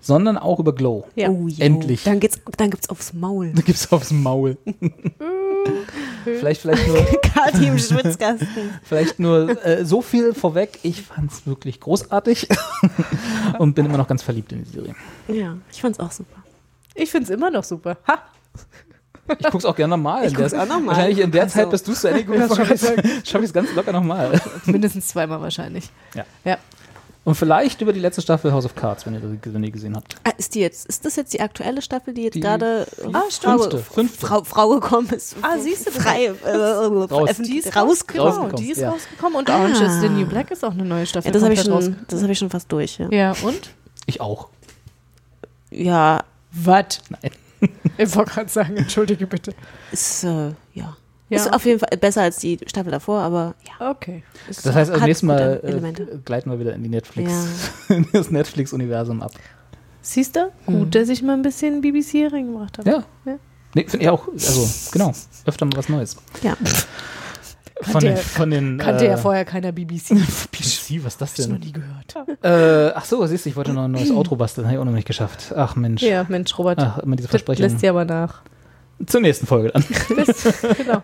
sondern 0.00 0.38
auch 0.38 0.60
über 0.60 0.74
Glow. 0.74 1.06
Ja. 1.16 1.28
Oh. 1.28 1.48
Endlich. 1.58 2.04
Dann, 2.04 2.20
geht's, 2.20 2.40
dann 2.56 2.70
gibt's 2.70 2.88
aufs 2.88 3.12
Maul. 3.12 3.52
Da 3.52 3.62
gibt's 3.62 3.90
aufs 3.92 4.12
Maul. 4.12 4.56
vielleicht, 6.38 6.60
vielleicht 6.60 6.86
nur, 6.88 6.98
Kati 7.22 7.66
im 7.66 7.78
Schwitzkasten. 7.78 8.48
vielleicht 8.82 9.18
nur 9.18 9.64
äh, 9.64 9.84
so 9.84 10.02
viel 10.02 10.34
vorweg. 10.34 10.78
Ich 10.82 11.02
fand's 11.02 11.46
wirklich 11.46 11.80
großartig 11.80 12.48
und 13.58 13.74
bin 13.74 13.86
immer 13.86 13.98
noch 13.98 14.08
ganz 14.08 14.22
verliebt 14.22 14.52
in 14.52 14.64
die 14.64 14.70
Serie. 14.70 14.94
Ja, 15.28 15.56
ich 15.72 15.80
fand's 15.80 15.98
auch 16.00 16.12
super. 16.12 16.42
Ich 16.94 17.10
finde 17.10 17.24
es 17.24 17.30
immer 17.30 17.50
noch 17.50 17.64
super. 17.64 17.96
Ha! 18.06 18.18
Ich 19.38 19.50
guck's 19.50 19.64
auch 19.64 19.74
gerne 19.74 19.96
nochmal. 19.96 20.26
Ich 20.26 20.34
guck's 20.34 20.54
auch 20.54 20.66
noch 20.66 20.78
mal. 20.80 20.88
Wahrscheinlich 20.88 21.18
in 21.18 21.32
der 21.32 21.42
Also, 21.44 21.54
Zeit, 21.58 21.70
bis 21.70 21.82
du 21.82 21.92
es 21.92 22.00
zu 22.00 22.08
Ende 22.08 22.24
geguckt 22.24 22.58
hast, 22.60 22.84
schaffe 23.26 23.44
ich 23.44 23.48
es 23.50 23.52
ganz 23.52 23.74
locker 23.74 23.92
nochmal. 23.92 24.40
Mindestens 24.66 25.08
zweimal 25.08 25.40
wahrscheinlich. 25.40 25.90
Ja. 26.14 26.24
Ja. 26.44 26.58
Und 27.26 27.34
vielleicht 27.34 27.80
über 27.82 27.92
die 27.92 27.98
letzte 27.98 28.22
Staffel 28.22 28.52
House 28.52 28.64
of 28.64 28.76
Cards, 28.76 29.04
wenn 29.04 29.14
ihr 29.14 29.20
die, 29.20 29.52
wenn 29.52 29.64
ihr 29.64 29.72
gesehen 29.72 29.96
habt. 29.96 30.14
Ah, 30.22 30.30
ist 30.38 30.54
die 30.54 30.60
jetzt, 30.60 30.86
ist 30.86 31.04
das 31.04 31.16
jetzt 31.16 31.32
die 31.34 31.40
aktuelle 31.40 31.82
Staffel, 31.82 32.14
die 32.14 32.22
jetzt 32.22 32.34
Die- 32.34 32.40
gerade 32.40 32.86
ah, 33.12 33.22
fünfte, 33.28 33.78
fünfte. 33.78 34.26
Frau, 34.26 34.44
Frau 34.44 34.68
gekommen 34.68 35.08
ist? 35.10 35.34
Ah, 35.42 35.58
siehst 35.58 35.88
du, 35.88 35.90
frei 35.90 36.26
äh, 36.44 36.50
Raus. 36.56 37.30
Die 37.44 37.58
ist 37.58 37.76
rausgekommen. 37.76 38.06
Genau, 38.06 38.24
rausgekommen, 38.42 38.56
die 38.64 38.70
ist 38.70 38.80
ja. 38.80 38.90
rausgekommen 38.90 39.38
und 39.38 39.50
Orange 39.50 39.80
Ah. 39.82 39.86
is 39.86 40.00
the 40.00 40.08
New 40.08 40.24
Black 40.26 40.52
ist 40.52 40.64
auch 40.64 40.70
eine 40.70 40.84
neue 40.84 41.04
Staffel. 41.04 41.26
Ja, 41.26 41.32
das 41.32 41.42
habe 41.42 41.52
ich, 41.54 41.62
schon- 41.62 41.96
das 42.06 42.22
hab 42.22 42.30
ich 42.30 42.38
schon 42.38 42.48
fast 42.50 42.70
durch. 42.70 42.98
Ja. 42.98 43.08
Ja, 43.10 43.34
und? 43.42 43.70
Ich 44.06 44.20
auch. 44.20 44.48
Ja, 45.70 46.22
Was? 46.52 47.00
Nein. 47.10 47.32
Ich 47.98 48.14
wollte 48.14 48.30
gerade 48.30 48.50
sagen, 48.50 48.76
entschuldige 48.76 49.26
bitte. 49.26 49.52
ist, 49.90 50.22
äh, 50.24 50.52
ja. 51.28 51.36
Ja. 51.38 51.44
Ist 51.44 51.52
auf 51.52 51.64
jeden 51.66 51.78
Fall 51.80 51.96
besser 51.98 52.22
als 52.22 52.36
die 52.36 52.58
Staffel 52.66 52.92
davor, 52.92 53.20
aber 53.20 53.54
ja. 53.80 53.90
Okay. 53.90 54.22
es 54.48 54.62
Das 54.62 54.74
heißt, 54.74 54.92
hat 54.92 55.00
nächstes 55.02 55.22
Mal 55.26 55.60
äh, 55.64 56.18
gleiten 56.24 56.50
wir 56.50 56.60
wieder 56.60 56.74
in 56.74 56.82
die 56.82 56.88
Netflix, 56.88 57.30
in 57.88 58.06
das 58.12 58.30
Netflix-Universum 58.30 59.22
ab. 59.22 59.32
Siehst 60.02 60.36
du? 60.36 60.52
Gut, 60.66 60.94
dass 60.94 61.08
ich 61.08 61.22
mal 61.22 61.32
ein 61.32 61.42
bisschen 61.42 61.80
BBC 61.80 62.32
reingebracht 62.32 62.78
habe. 62.78 62.88
Ja. 62.90 63.04
Ja. 63.24 63.38
Nee, 63.74 63.84
finde 63.88 64.04
ich 64.04 64.08
auch. 64.08 64.28
Also, 64.32 64.68
genau. 64.92 65.12
Öfter 65.46 65.66
mal 65.66 65.76
was 65.76 65.88
Neues. 65.88 66.16
Ja. 66.42 66.56
Von 67.82 67.92
Kannte 67.92 68.06
den, 68.06 68.16
ja- 68.16 68.22
von 68.22 68.50
den, 68.50 68.78
Kannte 68.78 69.04
äh, 69.04 69.10
ja 69.10 69.16
vorher 69.18 69.44
keiner 69.44 69.70
BBC. 69.72 70.10
BBC, 70.50 71.04
was 71.04 71.14
ist 71.14 71.20
das 71.20 71.32
Hab 71.32 71.38
ich 71.40 71.48
noch 71.48 71.58
denn? 71.58 71.66
nie 71.66 71.72
gehört. 71.72 72.14
Äh, 72.42 72.92
ach 72.94 73.04
so, 73.04 73.26
siehst 73.26 73.44
du, 73.44 73.50
ich 73.50 73.56
wollte 73.56 73.72
noch 73.74 73.84
ein 73.84 73.90
neues 73.90 74.10
Outro 74.12 74.36
basteln. 74.36 74.66
Habe 74.66 74.76
ich 74.76 74.80
auch 74.80 74.84
noch 74.86 74.92
nicht 74.92 75.06
geschafft. 75.06 75.52
Ach 75.54 75.74
Mensch. 75.76 76.02
Ja, 76.02 76.24
Mensch, 76.28 76.56
Robert. 76.56 76.78
Ach, 76.78 76.98
immer 76.98 77.16
diese 77.16 77.26
das 77.26 77.32
Versprechungen. 77.32 77.70
lässt 77.70 77.82
ja 77.82 77.90
aber 77.90 78.04
nach. 78.06 78.42
Zur 79.04 79.20
nächsten 79.20 79.46
Folge 79.46 79.68
dann. 79.70 79.84
Das, 80.16 80.42
genau. 80.76 81.02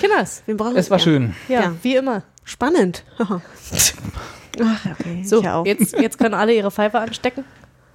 Kinders. 0.00 0.42
Wir 0.46 0.56
brauchen 0.56 0.76
Es 0.76 0.90
war 0.90 0.98
schön. 0.98 1.34
Ja, 1.48 1.60
Ja. 1.62 1.74
wie 1.82 1.96
immer. 1.96 2.22
Spannend. 2.44 3.04
Ach, 3.18 3.40
okay. 4.98 5.22
So, 5.24 5.40
ich 5.40 5.48
auch. 5.48 5.66
jetzt, 5.66 5.92
jetzt 5.98 6.18
können 6.18 6.34
alle 6.34 6.54
ihre 6.54 6.70
Pfeife 6.70 6.98
anstecken. 6.98 7.44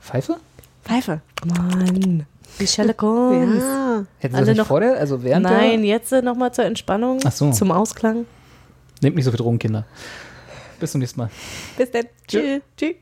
Pfeife? 0.01 0.38
Pfeife. 0.84 1.21
Mann. 1.45 2.26
Die 2.59 2.67
Sherlock 2.67 3.01
Holmes. 3.01 3.63
Ja. 3.89 4.05
Hätten 4.19 4.34
Sie 4.34 4.38
Alle 4.38 4.45
das 4.45 4.47
nicht 4.49 4.57
noch- 4.57 4.67
vor 4.67 4.80
der? 4.81 4.97
Also 4.97 5.23
während 5.23 5.43
Nein, 5.43 5.84
jetzt 5.84 6.11
äh, 6.13 6.21
nochmal 6.21 6.53
zur 6.53 6.65
Entspannung, 6.65 7.19
Ach 7.26 7.31
so. 7.31 7.51
zum 7.51 7.71
Ausklang. 7.71 8.26
Nehmt 9.01 9.15
nicht 9.15 9.26
so 9.26 9.31
viel 9.31 9.38
Drogen, 9.38 9.59
Kinder. 9.59 9.85
Bis 10.80 10.91
zum 10.91 10.99
nächsten 10.99 11.19
Mal. 11.21 11.30
Bis 11.77 11.91
dann. 11.91 12.05
Tschüss. 12.27 12.61
Tschüss. 12.77 12.95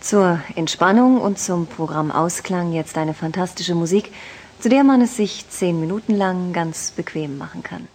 Zur 0.00 0.40
Entspannung 0.56 1.20
und 1.20 1.38
zum 1.38 1.66
Programmausklang 1.66 2.72
jetzt 2.72 2.96
eine 2.96 3.12
fantastische 3.12 3.74
Musik, 3.74 4.10
zu 4.60 4.68
der 4.68 4.84
man 4.84 5.00
es 5.00 5.16
sich 5.16 5.48
zehn 5.48 5.80
Minuten 5.80 6.14
lang 6.14 6.52
ganz 6.52 6.90
bequem 6.90 7.38
machen 7.38 7.62
kann. 7.62 7.88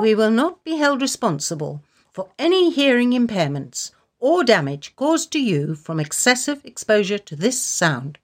We 0.00 0.14
will 0.14 0.30
not 0.30 0.64
be 0.64 0.76
held 0.76 1.02
responsible 1.02 1.80
for 2.12 2.28
any 2.38 2.70
hearing 2.70 3.12
impairments 3.12 3.92
or 4.18 4.44
damage 4.44 4.94
caused 4.96 5.32
to 5.32 5.40
you 5.40 5.74
from 5.74 6.00
excessive 6.00 6.64
exposure 6.64 7.18
to 7.18 7.36
this 7.36 7.60
sound. 7.60 8.18